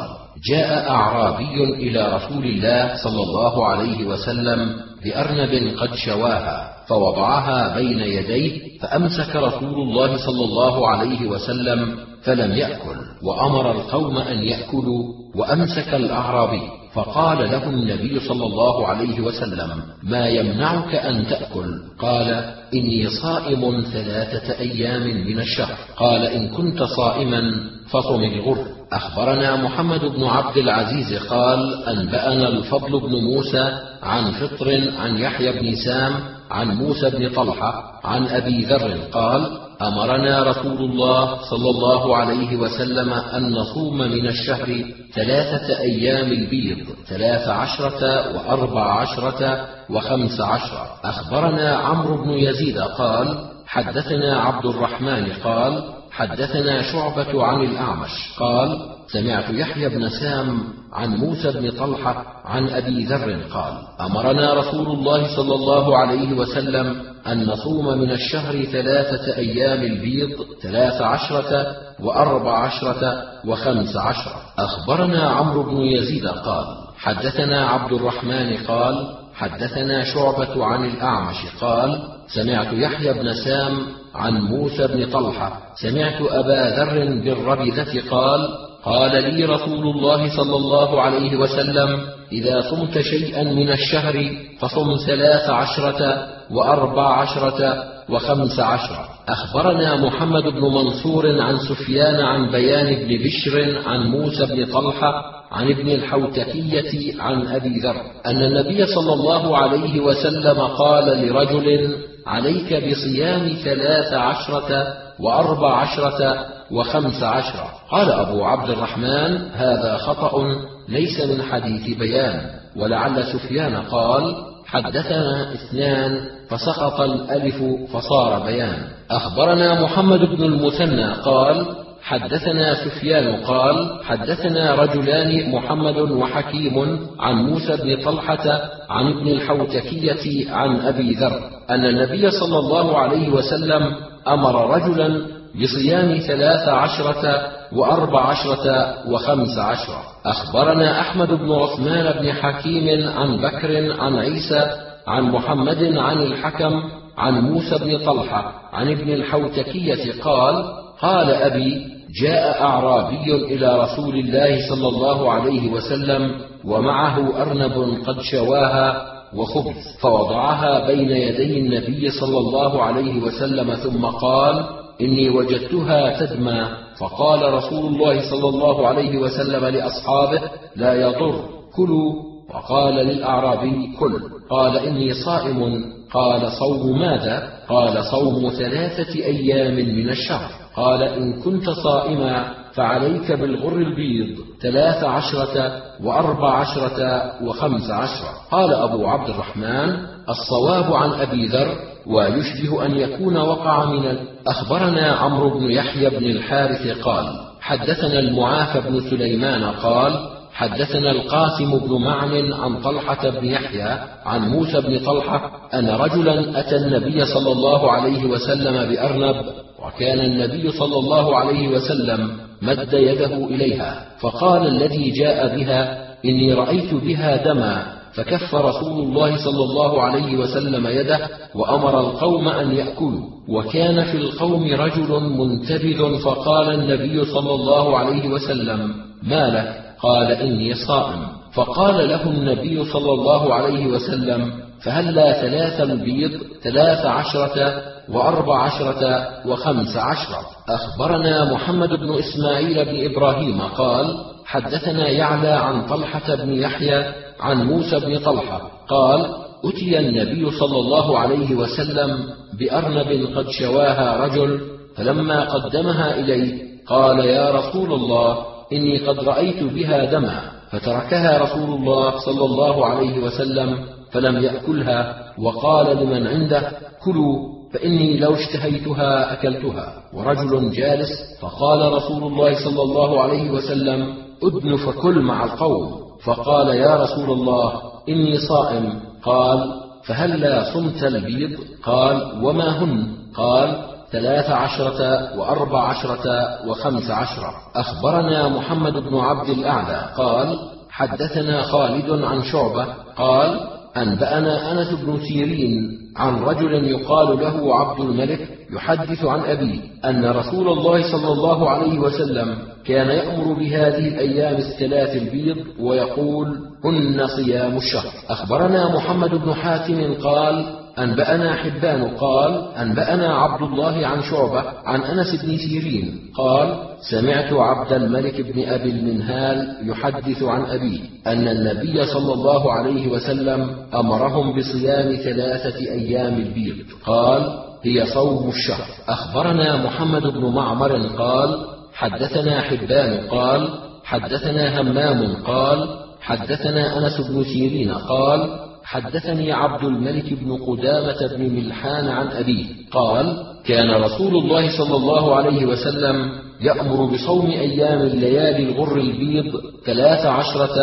جاء 0.49 0.89
أعرابي 0.89 1.63
إلى 1.63 2.15
رسول 2.15 2.45
الله 2.45 2.95
صلى 3.03 3.23
الله 3.23 3.67
عليه 3.67 4.05
وسلم 4.05 4.75
بأرنب 5.03 5.77
قد 5.77 5.95
شواها 5.95 6.71
فوضعها 6.87 7.75
بين 7.75 7.99
يديه 7.99 8.79
فأمسك 8.79 9.35
رسول 9.35 9.73
الله 9.81 10.17
صلى 10.17 10.43
الله 10.45 10.87
عليه 10.87 11.27
وسلم 11.27 11.97
فلم 12.23 12.51
يأكل 12.51 12.97
وأمر 13.23 13.71
القوم 13.71 14.17
أن 14.17 14.37
يأكلوا 14.37 15.03
وأمسك 15.35 15.93
الأعرابي. 15.93 16.61
فقال 16.93 17.37
له 17.51 17.69
النبي 17.69 18.19
صلى 18.19 18.45
الله 18.45 18.87
عليه 18.87 19.21
وسلم 19.21 19.69
ما 20.03 20.27
يمنعك 20.27 20.95
أن 20.95 21.27
تأكل؟ 21.27 21.81
قال 21.99 22.53
إني 22.73 23.09
صائم 23.09 23.83
ثلاثة 23.93 24.59
أيام 24.59 25.03
من 25.27 25.39
الشهر. 25.39 25.75
قال 25.97 26.25
إن 26.25 26.47
كنت 26.47 26.83
صائما 26.83 27.41
فصم 27.89 28.23
الغر. 28.23 28.65
أخبرنا 28.91 29.55
محمد 29.55 30.05
بن 30.05 30.23
عبد 30.23 30.57
العزيز 30.57 31.13
قال 31.13 31.83
أنبأنا 31.83 32.47
الفضل 32.47 32.99
بن 32.99 33.15
موسى 33.15 33.79
عن 34.03 34.31
فطر 34.31 34.91
عن 34.97 35.17
يحيى 35.17 35.51
بن 35.51 35.75
سام 35.75 36.13
عن 36.51 36.75
موسى 36.75 37.09
بن 37.09 37.29
طلحة 37.29 37.99
عن 38.03 38.27
أبي 38.27 38.65
ذر 38.65 38.97
قال 39.13 39.59
أمرنا 39.81 40.43
رسول 40.43 40.77
الله 40.77 41.41
صلى 41.49 41.69
الله 41.69 42.17
عليه 42.17 42.57
وسلم 42.57 43.13
أن 43.13 43.51
نصوم 43.51 43.97
من 43.97 44.27
الشهر 44.27 44.85
ثلاثة 45.13 45.79
أيام 45.79 46.31
البيض 46.31 46.77
ثلاث 47.07 47.47
عشرة 47.47 48.01
وأربع 48.35 49.01
عشرة 49.01 49.67
وخمس 49.89 50.41
عشرة. 50.41 50.87
أخبرنا 51.03 51.75
عمرو 51.75 52.23
بن 52.23 52.29
يزيد 52.29 52.79
قال 52.79 53.49
حدثنا 53.67 54.39
عبد 54.39 54.65
الرحمن 54.65 55.27
قال 55.43 55.83
حدثنا 56.11 56.81
شعبة 56.81 57.43
عن 57.43 57.61
الأعمش 57.61 58.33
قال 58.39 58.79
سمعت 59.13 59.49
يحيى 59.49 59.89
بن 59.89 60.09
سام 60.09 60.63
عن 60.93 61.09
موسى 61.15 61.51
بن 61.51 61.71
طلحة 61.71 62.25
عن 62.45 62.69
أبي 62.69 63.05
ذر 63.05 63.41
قال 63.53 63.73
أمرنا 64.01 64.53
رسول 64.53 64.87
الله 64.87 65.35
صلى 65.35 65.55
الله 65.55 65.97
عليه 65.97 66.33
وسلم 66.33 67.01
أن 67.27 67.45
نصوم 67.45 67.97
من 67.97 68.11
الشهر 68.11 68.63
ثلاثة 68.63 69.37
أيام 69.37 69.81
البيض 69.81 70.29
ثلاث 70.61 71.01
عشرة 71.01 71.75
وأربع 71.99 72.57
عشرة 72.57 73.23
وخمس 73.45 73.95
عشرة. 73.97 74.35
أخبرنا 74.57 75.29
عمرو 75.29 75.63
بن 75.63 75.77
يزيد 75.77 76.27
قال 76.27 76.65
حدثنا 76.97 77.65
عبد 77.67 77.93
الرحمن 77.93 78.57
قال 78.57 79.17
حدثنا 79.33 80.03
شعبة 80.03 80.65
عن 80.65 80.85
الأعمش 80.85 81.37
قال 81.61 82.01
سمعت 82.27 82.73
يحيى 82.73 83.13
بن 83.13 83.33
سام 83.33 83.85
عن 84.15 84.33
موسى 84.33 84.87
بن 84.87 85.09
طلحة 85.11 85.61
سمعت 85.75 86.21
أبا 86.21 86.75
ذر 86.77 87.21
بالربذة 87.23 88.09
قال 88.09 88.70
قال 88.85 89.33
لي 89.33 89.45
رسول 89.45 89.87
الله 89.87 90.37
صلى 90.37 90.55
الله 90.55 91.01
عليه 91.01 91.37
وسلم 91.37 91.99
إذا 92.31 92.61
صمت 92.61 92.99
شيئا 92.99 93.43
من 93.43 93.69
الشهر 93.71 94.35
فصم 94.59 94.95
ثلاث 95.07 95.49
عشرة 95.49 96.27
وأربع 96.51 97.21
عشرة 97.21 97.83
وخمس 98.09 98.59
عشرة. 98.59 99.09
أخبرنا 99.29 99.95
محمد 99.95 100.43
بن 100.43 100.61
منصور 100.61 101.41
عن 101.41 101.57
سفيان 101.69 102.15
عن 102.15 102.51
بيان 102.51 103.07
بن 103.07 103.23
بشر 103.23 103.81
عن 103.85 103.99
موسى 104.07 104.45
بن 104.45 104.65
طلحة 104.65 105.13
عن 105.51 105.71
ابن 105.71 105.89
الحوتكية 105.89 107.21
عن 107.21 107.47
أبي 107.47 107.79
ذر 107.79 107.95
أن 108.25 108.43
النبي 108.43 108.85
صلى 108.85 109.13
الله 109.13 109.57
عليه 109.57 109.99
وسلم 109.99 110.59
قال 110.59 111.27
لرجل 111.27 111.95
عليك 112.27 112.73
بصيام 112.73 113.49
ثلاث 113.63 114.13
عشرة 114.13 114.93
وأربع 115.21 115.77
عشرة 115.77 116.45
وخمس 116.71 117.23
عشرة. 117.23 117.69
قال 117.91 118.11
أبو 118.11 118.43
عبد 118.45 118.69
الرحمن 118.69 119.51
هذا 119.53 119.97
خطأ 119.97 120.55
ليس 120.89 121.21
من 121.21 121.43
حديث 121.43 121.97
بيان. 121.97 122.41
ولعل 122.75 123.23
سفيان 123.23 123.75
قال 123.75 124.35
حدثنا 124.65 125.53
اثنان 125.53 126.21
فسقط 126.49 127.01
الألف 127.01 127.63
فصار 127.93 128.39
بيان. 128.39 128.87
أخبرنا 129.11 129.81
محمد 129.81 130.19
بن 130.19 130.43
المثنى 130.43 131.13
قال 131.13 131.65
حدثنا 132.03 132.73
سفيان 132.85 133.35
قال 133.35 133.99
حدثنا 134.03 134.75
رجلان 134.75 135.51
محمد 135.51 135.97
وحكيم 135.97 136.99
عن 137.19 137.35
موسى 137.35 137.77
بن 137.77 138.03
طلحة 138.03 138.61
عن 138.89 139.07
ابن 139.07 139.27
الحوتكية 139.27 140.51
عن 140.51 140.79
أبي 140.79 141.13
ذر 141.13 141.39
أن 141.69 141.85
النبي 141.85 142.31
صلى 142.31 142.59
الله 142.59 142.97
عليه 142.97 143.29
وسلم 143.29 143.95
أمر 144.27 144.75
رجلا 144.75 145.25
بصيام 145.55 146.17
ثلاث 146.27 146.69
عشرة 146.69 147.41
وأربع 147.73 148.21
عشرة 148.21 148.95
وخمس 149.09 149.57
عشرة. 149.57 150.01
أخبرنا 150.25 150.99
أحمد 151.01 151.27
بن 151.27 151.51
عثمان 151.51 152.21
بن 152.21 152.33
حكيم 152.33 153.07
عن 153.09 153.37
بكر 153.37 154.01
عن 154.01 154.15
عيسى 154.15 154.69
عن 155.07 155.23
محمد 155.23 155.97
عن 155.97 156.17
الحكم 156.17 156.83
عن 157.17 157.41
موسى 157.41 157.77
بن 157.77 157.97
طلحة 158.05 158.53
عن 158.73 158.91
ابن 158.91 159.13
الحوتكية 159.13 160.21
قال 160.21 160.63
قال 161.01 161.29
أبي 161.29 161.87
جاء 162.21 162.61
أعرابي 162.63 163.35
إلى 163.35 163.79
رسول 163.79 164.15
الله 164.19 164.69
صلى 164.69 164.87
الله 164.87 165.31
عليه 165.31 165.71
وسلم 165.71 166.31
ومعه 166.65 167.41
أرنب 167.41 167.97
قد 168.07 168.21
شواها 168.21 169.10
وخبز 169.35 169.97
فوضعها 170.01 170.87
بين 170.87 171.09
يدي 171.09 171.59
النبي 171.59 172.09
صلى 172.09 172.37
الله 172.37 172.83
عليه 172.83 173.21
وسلم 173.21 173.75
ثم 173.75 174.05
قال 174.05 174.65
إني 175.01 175.29
وجدتها 175.29 176.25
تدمى. 176.25 176.67
فقال 176.99 177.53
رسول 177.53 177.85
الله 177.85 178.29
صلى 178.29 178.49
الله 178.49 178.87
عليه 178.87 179.17
وسلم 179.17 179.65
لأصحابه 179.65 180.41
لا 180.75 180.93
يضر 180.93 181.45
كلوا. 181.75 182.13
وقال 182.53 182.93
للأعرابي 182.93 183.95
كل. 183.99 184.19
قال 184.49 184.77
إني 184.77 185.13
صائم. 185.13 185.83
قال 186.13 186.51
صوم 186.51 186.99
ماذا؟ 186.99 187.49
قال 187.69 188.03
صوم 188.05 188.49
ثلاثة 188.49 189.15
أيام 189.15 189.75
من 189.75 190.09
الشهر. 190.09 190.51
قال 190.75 191.03
إن 191.03 191.33
كنت 191.33 191.69
صائما 191.69 192.53
فعليك 192.73 193.31
بالغر 193.31 193.75
البيض. 193.75 194.50
ثلاث 194.61 195.03
عشرة 195.03 195.81
وأربع 196.03 196.57
عشرة 196.57 197.31
وخمس 197.43 197.89
عشرة. 197.89 198.29
قال 198.51 198.73
أبو 198.73 199.07
عبد 199.07 199.29
الرحمن 199.29 199.97
الصواب 200.29 200.93
عن 200.93 201.09
أبي 201.11 201.45
ذر 201.47 201.75
ويشبه 202.07 202.85
أن 202.85 202.95
يكون 202.95 203.37
وقع 203.37 203.85
من 203.85 204.17
أخبرنا 204.47 205.11
عمرو 205.11 205.59
بن 205.59 205.71
يحيى 205.71 206.09
بن 206.09 206.25
الحارث 206.25 206.97
قال 207.03 207.25
حدثنا 207.61 208.19
المعافى 208.19 208.89
بن 208.89 209.09
سليمان 209.09 209.63
قال 209.63 210.29
حدثنا 210.53 211.11
القاسم 211.11 211.77
بن 211.77 212.01
معن 212.01 212.53
عن 212.53 212.81
طلحة 212.81 213.29
بن 213.29 213.45
يحيى 213.45 213.99
عن 214.25 214.49
موسى 214.49 214.81
بن 214.81 215.05
طلحة 215.05 215.51
أن 215.73 215.89
رجلا 215.89 216.59
أتى 216.59 216.75
النبي 216.75 217.25
صلى 217.25 217.51
الله 217.51 217.91
عليه 217.91 218.25
وسلم 218.25 218.89
بأرنب 218.89 219.45
وكان 219.85 220.19
النبي 220.19 220.71
صلى 220.71 220.97
الله 220.97 221.37
عليه 221.37 221.67
وسلم 221.67 222.50
مد 222.61 222.93
يده 222.93 223.45
إليها 223.45 224.05
فقال 224.19 224.67
الذي 224.67 225.11
جاء 225.11 225.55
بها 225.57 226.07
إني 226.25 226.53
رأيت 226.53 226.93
بها 226.93 227.43
دما 227.43 227.83
فكف 228.13 228.55
رسول 228.55 229.03
الله 229.03 229.37
صلى 229.37 229.63
الله 229.63 230.01
عليه 230.01 230.37
وسلم 230.37 230.87
يده 230.87 231.29
وأمر 231.55 231.99
القوم 231.99 232.47
أن 232.47 232.71
يأكلوا. 232.71 233.21
وكان 233.49 234.03
في 234.03 234.17
القوم 234.17 234.73
رجل 234.73 235.19
منتبذ 235.19 236.19
فقال 236.19 236.73
النبي 236.73 237.25
صلى 237.25 237.53
الله 237.53 237.97
عليه 237.97 238.29
وسلم 238.29 238.93
ما 239.23 239.47
لك؟ 239.49 239.81
قال 240.01 240.31
إني 240.31 240.73
صائم. 240.73 241.21
فقال 241.53 242.09
له 242.09 242.29
النبي 242.29 242.85
صلى 242.85 243.11
الله 243.11 243.53
عليه 243.53 243.87
وسلم 243.87 244.51
فهلا 244.83 245.41
ثلاث 245.41 245.81
البيض 245.81 246.31
ثلاث 246.63 247.05
عشرة 247.05 247.81
وأربع 248.09 248.63
عشرة 248.63 249.27
وخمس 249.47 249.97
عشرة؟ 249.97 250.39
أخبرنا 250.69 251.53
محمد 251.53 251.89
بن 251.89 252.13
إسماعيل 252.13 252.85
بن 252.85 253.11
إبراهيم 253.11 253.61
قال 253.61 254.17
حدثنا 254.45 255.09
يعلى 255.09 255.49
عن 255.49 255.85
طلحة 255.85 256.35
بن 256.35 256.53
يحيى 256.53 257.13
عن 257.39 257.63
موسى 257.63 257.99
بن 257.99 258.19
طلحة 258.19 258.61
قال 258.87 259.25
أتي 259.65 259.99
النبي 259.99 260.51
صلى 260.51 260.79
الله 260.79 261.19
عليه 261.19 261.55
وسلم 261.55 262.25
بأرنب 262.59 263.37
قد 263.37 263.49
شواها 263.49 264.17
رجل 264.25 264.59
فلما 264.95 265.43
قدمها 265.43 266.15
إليه 266.15 266.61
قال 266.87 267.19
يا 267.19 267.51
رسول 267.51 267.93
الله 267.93 268.37
إني 268.73 268.97
قد 268.97 269.19
رأيت 269.19 269.63
بها 269.63 270.05
دما 270.05 270.41
فتركها 270.71 271.37
رسول 271.37 271.79
الله 271.79 272.19
صلى 272.19 272.45
الله 272.45 272.85
عليه 272.85 273.19
وسلم 273.19 273.77
فلم 274.11 274.37
يأكلها 274.37 275.15
وقال 275.39 275.97
لمن 275.97 276.27
عنده 276.27 276.71
كلوا 277.03 277.61
فإني 277.73 278.19
لو 278.19 278.33
اشتهيتها 278.33 279.33
أكلتها. 279.33 279.93
ورجل 280.13 280.71
جالس 280.71 281.09
فقال 281.41 281.93
رسول 281.93 282.23
الله 282.23 282.65
صلى 282.65 282.81
الله 282.81 283.21
عليه 283.21 283.51
وسلم 283.51 284.13
أدن 284.43 284.75
فكل 284.75 285.19
مع 285.19 285.43
القوم. 285.43 286.01
فقال 286.23 286.67
يا 286.67 286.95
رسول 286.95 287.29
الله 287.29 287.81
إني 288.09 288.37
صائم. 288.37 288.99
قال 289.23 289.81
فهلا 290.05 290.73
صمت 290.73 291.03
البيض؟ 291.03 291.59
قال 291.83 292.45
وما 292.45 292.83
هن؟ 292.83 293.07
قال 293.35 293.77
ثلاث 294.11 294.49
عشرة 294.49 295.29
وأربع 295.39 295.83
عشرة 295.83 296.25
وخمس 296.67 297.09
عشرة. 297.11 297.53
أخبرنا 297.75 298.47
محمد 298.47 298.93
بن 298.93 299.17
عبد 299.17 299.49
الأعلى 299.49 300.09
قال 300.17 300.59
حدثنا 300.89 301.61
خالد 301.61 302.23
عن 302.23 302.43
شعبة. 302.43 302.85
قال 303.17 303.59
أنبأنا 303.97 304.71
أنس 304.71 304.93
بن 304.93 305.19
سيرين 305.27 305.97
عن 306.17 306.35
رجل 306.35 306.73
يقال 306.83 307.39
له 307.39 307.75
عبد 307.75 307.99
الملك 307.99 308.47
يحدث 308.73 309.25
عن 309.25 309.39
أبيه 309.39 309.79
أن 310.05 310.25
رسول 310.25 310.69
الله 310.69 311.11
صلى 311.11 311.31
الله 311.33 311.69
عليه 311.69 311.99
وسلم 311.99 312.57
كان 312.85 313.07
يأمر 313.07 313.53
بهذه 313.53 314.07
الأيام 314.07 314.55
الثلاث 314.55 315.15
البيض 315.15 315.57
ويقول 315.79 316.47
هن 316.85 317.27
صيام 317.27 317.77
الشهر. 317.77 318.11
أخبرنا 318.29 318.95
محمد 318.95 319.29
بن 319.29 319.53
حاتم 319.53 320.13
قال 320.13 320.80
أنبأنا 321.03 321.55
حبان 321.55 322.03
قال 322.17 322.67
أنبأنا 322.77 323.33
عبد 323.35 323.61
الله 323.61 324.07
عن 324.07 324.21
شعبة 324.21 324.63
عن 324.85 325.01
أنس 325.01 325.43
بن 325.45 325.57
سيرين 325.57 326.19
قال 326.35 326.75
سمعت 327.11 327.53
عبد 327.53 327.93
الملك 327.93 328.41
بن 328.41 328.69
أبي 328.69 328.89
المنهال 328.89 329.77
يحدث 329.89 330.43
عن 330.43 330.61
أبيه 330.65 330.99
أن 331.27 331.47
النبي 331.47 332.05
صلى 332.05 332.33
الله 332.33 332.73
عليه 332.73 333.07
وسلم 333.07 333.75
أمرهم 333.93 334.57
بصيام 334.57 335.15
ثلاثة 335.15 335.79
أيام 335.79 336.33
البيض. 336.33 336.85
قال 337.05 337.59
هي 337.83 338.05
صوم 338.05 338.49
الشهر. 338.49 338.85
أخبرنا 339.07 339.85
محمد 339.85 340.21
بن 340.21 340.45
معمر 340.45 341.07
قال 341.07 341.65
حدثنا 341.93 342.61
حبان 342.61 343.27
قال 343.27 343.69
حدثنا 344.03 344.81
همام 344.81 345.35
قال 345.45 345.89
حدثنا 346.21 346.97
أنس 346.97 347.21
بن 347.29 347.43
سيرين 347.43 347.91
قال 347.91 348.70
حدثني 348.83 349.51
عبد 349.51 349.83
الملك 349.83 350.33
بن 350.33 350.57
قدامة 350.57 351.35
بن 351.37 351.55
ملحان 351.55 352.07
عن 352.07 352.27
أبيه. 352.27 352.65
قال 352.91 353.43
كان 353.65 353.91
رسول 353.91 354.35
الله 354.35 354.77
صلى 354.77 354.95
الله 354.95 355.35
عليه 355.35 355.65
وسلم 355.65 356.31
يأمر 356.61 357.05
بصوم 357.05 357.45
أيام 357.49 358.01
الليالي 358.01 358.63
الغر 358.63 358.97
البيض 358.97 359.61
ثلاث 359.85 360.25
عشرة 360.25 360.75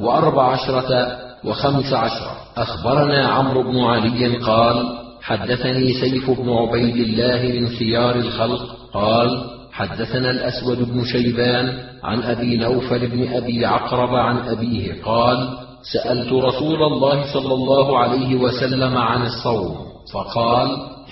وأربع 0.00 0.52
عشرة 0.52 1.18
وخمس 1.44 1.92
عشرة. 1.92 2.36
أخبرنا 2.56 3.28
عمرو 3.28 3.62
بن 3.62 3.80
علي 3.80 4.36
قال 4.36 4.98
حدثني 5.22 5.92
سيف 5.92 6.30
بن 6.30 6.50
عبيد 6.50 6.96
الله 6.96 7.60
من 7.60 7.68
خيار 7.68 8.16
الخلق. 8.16 8.76
قال 8.92 9.44
حدثنا 9.72 10.30
الأسود 10.30 10.92
بن 10.92 11.04
شيبان 11.04 11.78
عن 12.02 12.22
أبي 12.22 12.56
نوفل 12.56 13.06
بن 13.06 13.34
أبي 13.34 13.66
عقرب 13.66 14.14
عن 14.14 14.38
أبيه. 14.48 15.02
قال 15.04 15.48
سألت 15.92 16.32
رسول 16.32 16.82
الله 16.82 17.32
صلى 17.32 17.54
الله 17.54 17.98
عليه 17.98 18.34
وسلم 18.34 18.96
عن 18.96 19.26
الصوم 19.26 19.76
فقال 20.12 20.68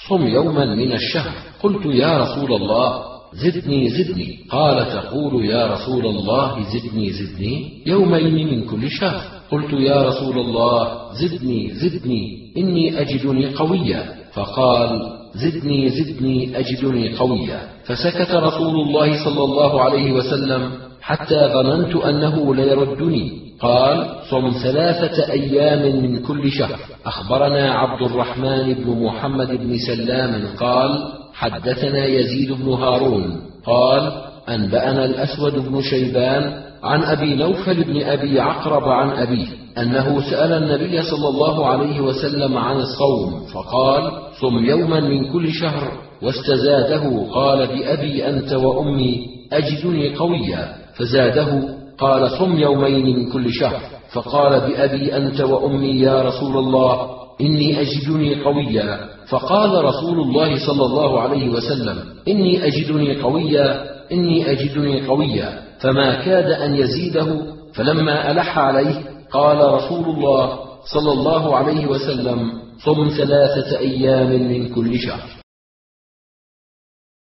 صم 0.08 0.26
يوما 0.26 0.64
من 0.64 0.92
الشهر. 0.92 1.32
قلت 1.62 1.86
يا 1.86 2.18
رسول 2.18 2.52
الله 2.52 3.02
زدني 3.32 3.88
زدني. 3.88 4.38
قال 4.50 4.88
تقول 4.88 5.44
يا 5.44 5.66
رسول 5.74 6.06
الله 6.06 6.56
زدني 6.72 7.10
زدني 7.10 7.82
يومين 7.86 8.34
من 8.50 8.64
كل 8.64 8.90
شهر. 8.90 9.20
قلت 9.52 9.72
يا 9.72 10.02
رسول 10.02 10.38
الله 10.38 10.88
زدني 11.12 11.70
زدني 11.74 12.52
إني 12.56 13.00
أجدني 13.00 13.54
قويا. 13.54 14.14
فقال 14.32 14.90
زدني 15.34 15.88
زدني 15.88 16.58
أجدني 16.58 17.16
قويا. 17.16 17.60
فسكت 17.84 18.30
رسول 18.30 18.80
الله 18.80 19.24
صلى 19.24 19.44
الله 19.44 19.82
عليه 19.82 20.12
وسلم 20.12 20.91
حتى 21.02 21.50
ظننت 21.54 21.96
أنه 21.96 22.54
ليردني. 22.54 23.42
قال 23.60 24.16
صم 24.30 24.50
ثلاثة 24.62 25.32
أيام 25.32 26.02
من 26.02 26.22
كل 26.22 26.50
شهر. 26.50 26.78
أخبرنا 27.06 27.72
عبد 27.72 28.02
الرحمن 28.02 28.74
بن 28.74 29.02
محمد 29.04 29.48
بن 29.48 29.78
سلام 29.78 30.46
قال 30.60 30.98
حدثنا 31.34 32.06
يزيد 32.06 32.52
بن 32.52 32.72
هارون. 32.72 33.40
قال 33.66 34.12
أنبأنا 34.48 35.04
الأسود 35.04 35.68
بن 35.68 35.82
شيبان 35.82 36.62
عن 36.82 37.02
أبي 37.02 37.34
نوفل 37.34 37.84
بن 37.84 38.02
أبي 38.02 38.40
عقرب 38.40 38.88
عن 38.88 39.10
أبيه 39.10 39.46
أنه 39.78 40.30
سأل 40.30 40.52
النبي 40.52 41.02
صلى 41.02 41.28
الله 41.28 41.66
عليه 41.66 42.00
وسلم 42.00 42.58
عن 42.58 42.76
الصوم 42.76 43.46
فقال 43.54 44.12
صم 44.40 44.64
يوما 44.64 45.00
من 45.00 45.32
كل 45.32 45.52
شهر 45.52 45.92
واستزاده. 46.22 47.26
قال 47.34 47.66
بأبي 47.66 48.28
أنت 48.28 48.52
وأمي 48.52 49.26
أجدني 49.52 50.14
قويا. 50.14 50.81
فزاده 50.94 51.78
قال 51.98 52.30
صم 52.30 52.58
يومين 52.58 53.06
من 53.06 53.32
كل 53.32 53.52
شهر. 53.52 53.80
فقال 54.12 54.60
بأبي 54.60 55.16
أنت 55.16 55.40
وأمي 55.40 56.00
يا 56.00 56.22
رسول 56.22 56.56
الله 56.56 57.10
إني 57.40 57.80
أجدني 57.80 58.44
قويا. 58.44 58.98
فقال 59.28 59.84
رسول 59.84 60.20
الله 60.20 60.66
صلى 60.66 60.86
الله 60.86 61.20
عليه 61.20 61.48
وسلم 61.48 61.98
إني 62.28 62.66
أجدني 62.66 63.20
قويا 63.22 63.84
إني 64.12 64.50
أجدني 64.50 65.06
قويا. 65.06 65.62
فما 65.80 66.14
كاد 66.14 66.50
أن 66.50 66.74
يزيده 66.74 67.42
فلما 67.74 68.30
ألح 68.30 68.58
عليه 68.58 68.94
قال 69.32 69.72
رسول 69.74 70.04
الله 70.04 70.58
صلى 70.94 71.12
الله 71.12 71.56
عليه 71.56 71.86
وسلم 71.86 72.52
صم 72.84 73.08
ثلاثة 73.08 73.78
أيام 73.78 74.30
من 74.30 74.74
كل 74.74 74.98
شهر. 74.98 75.41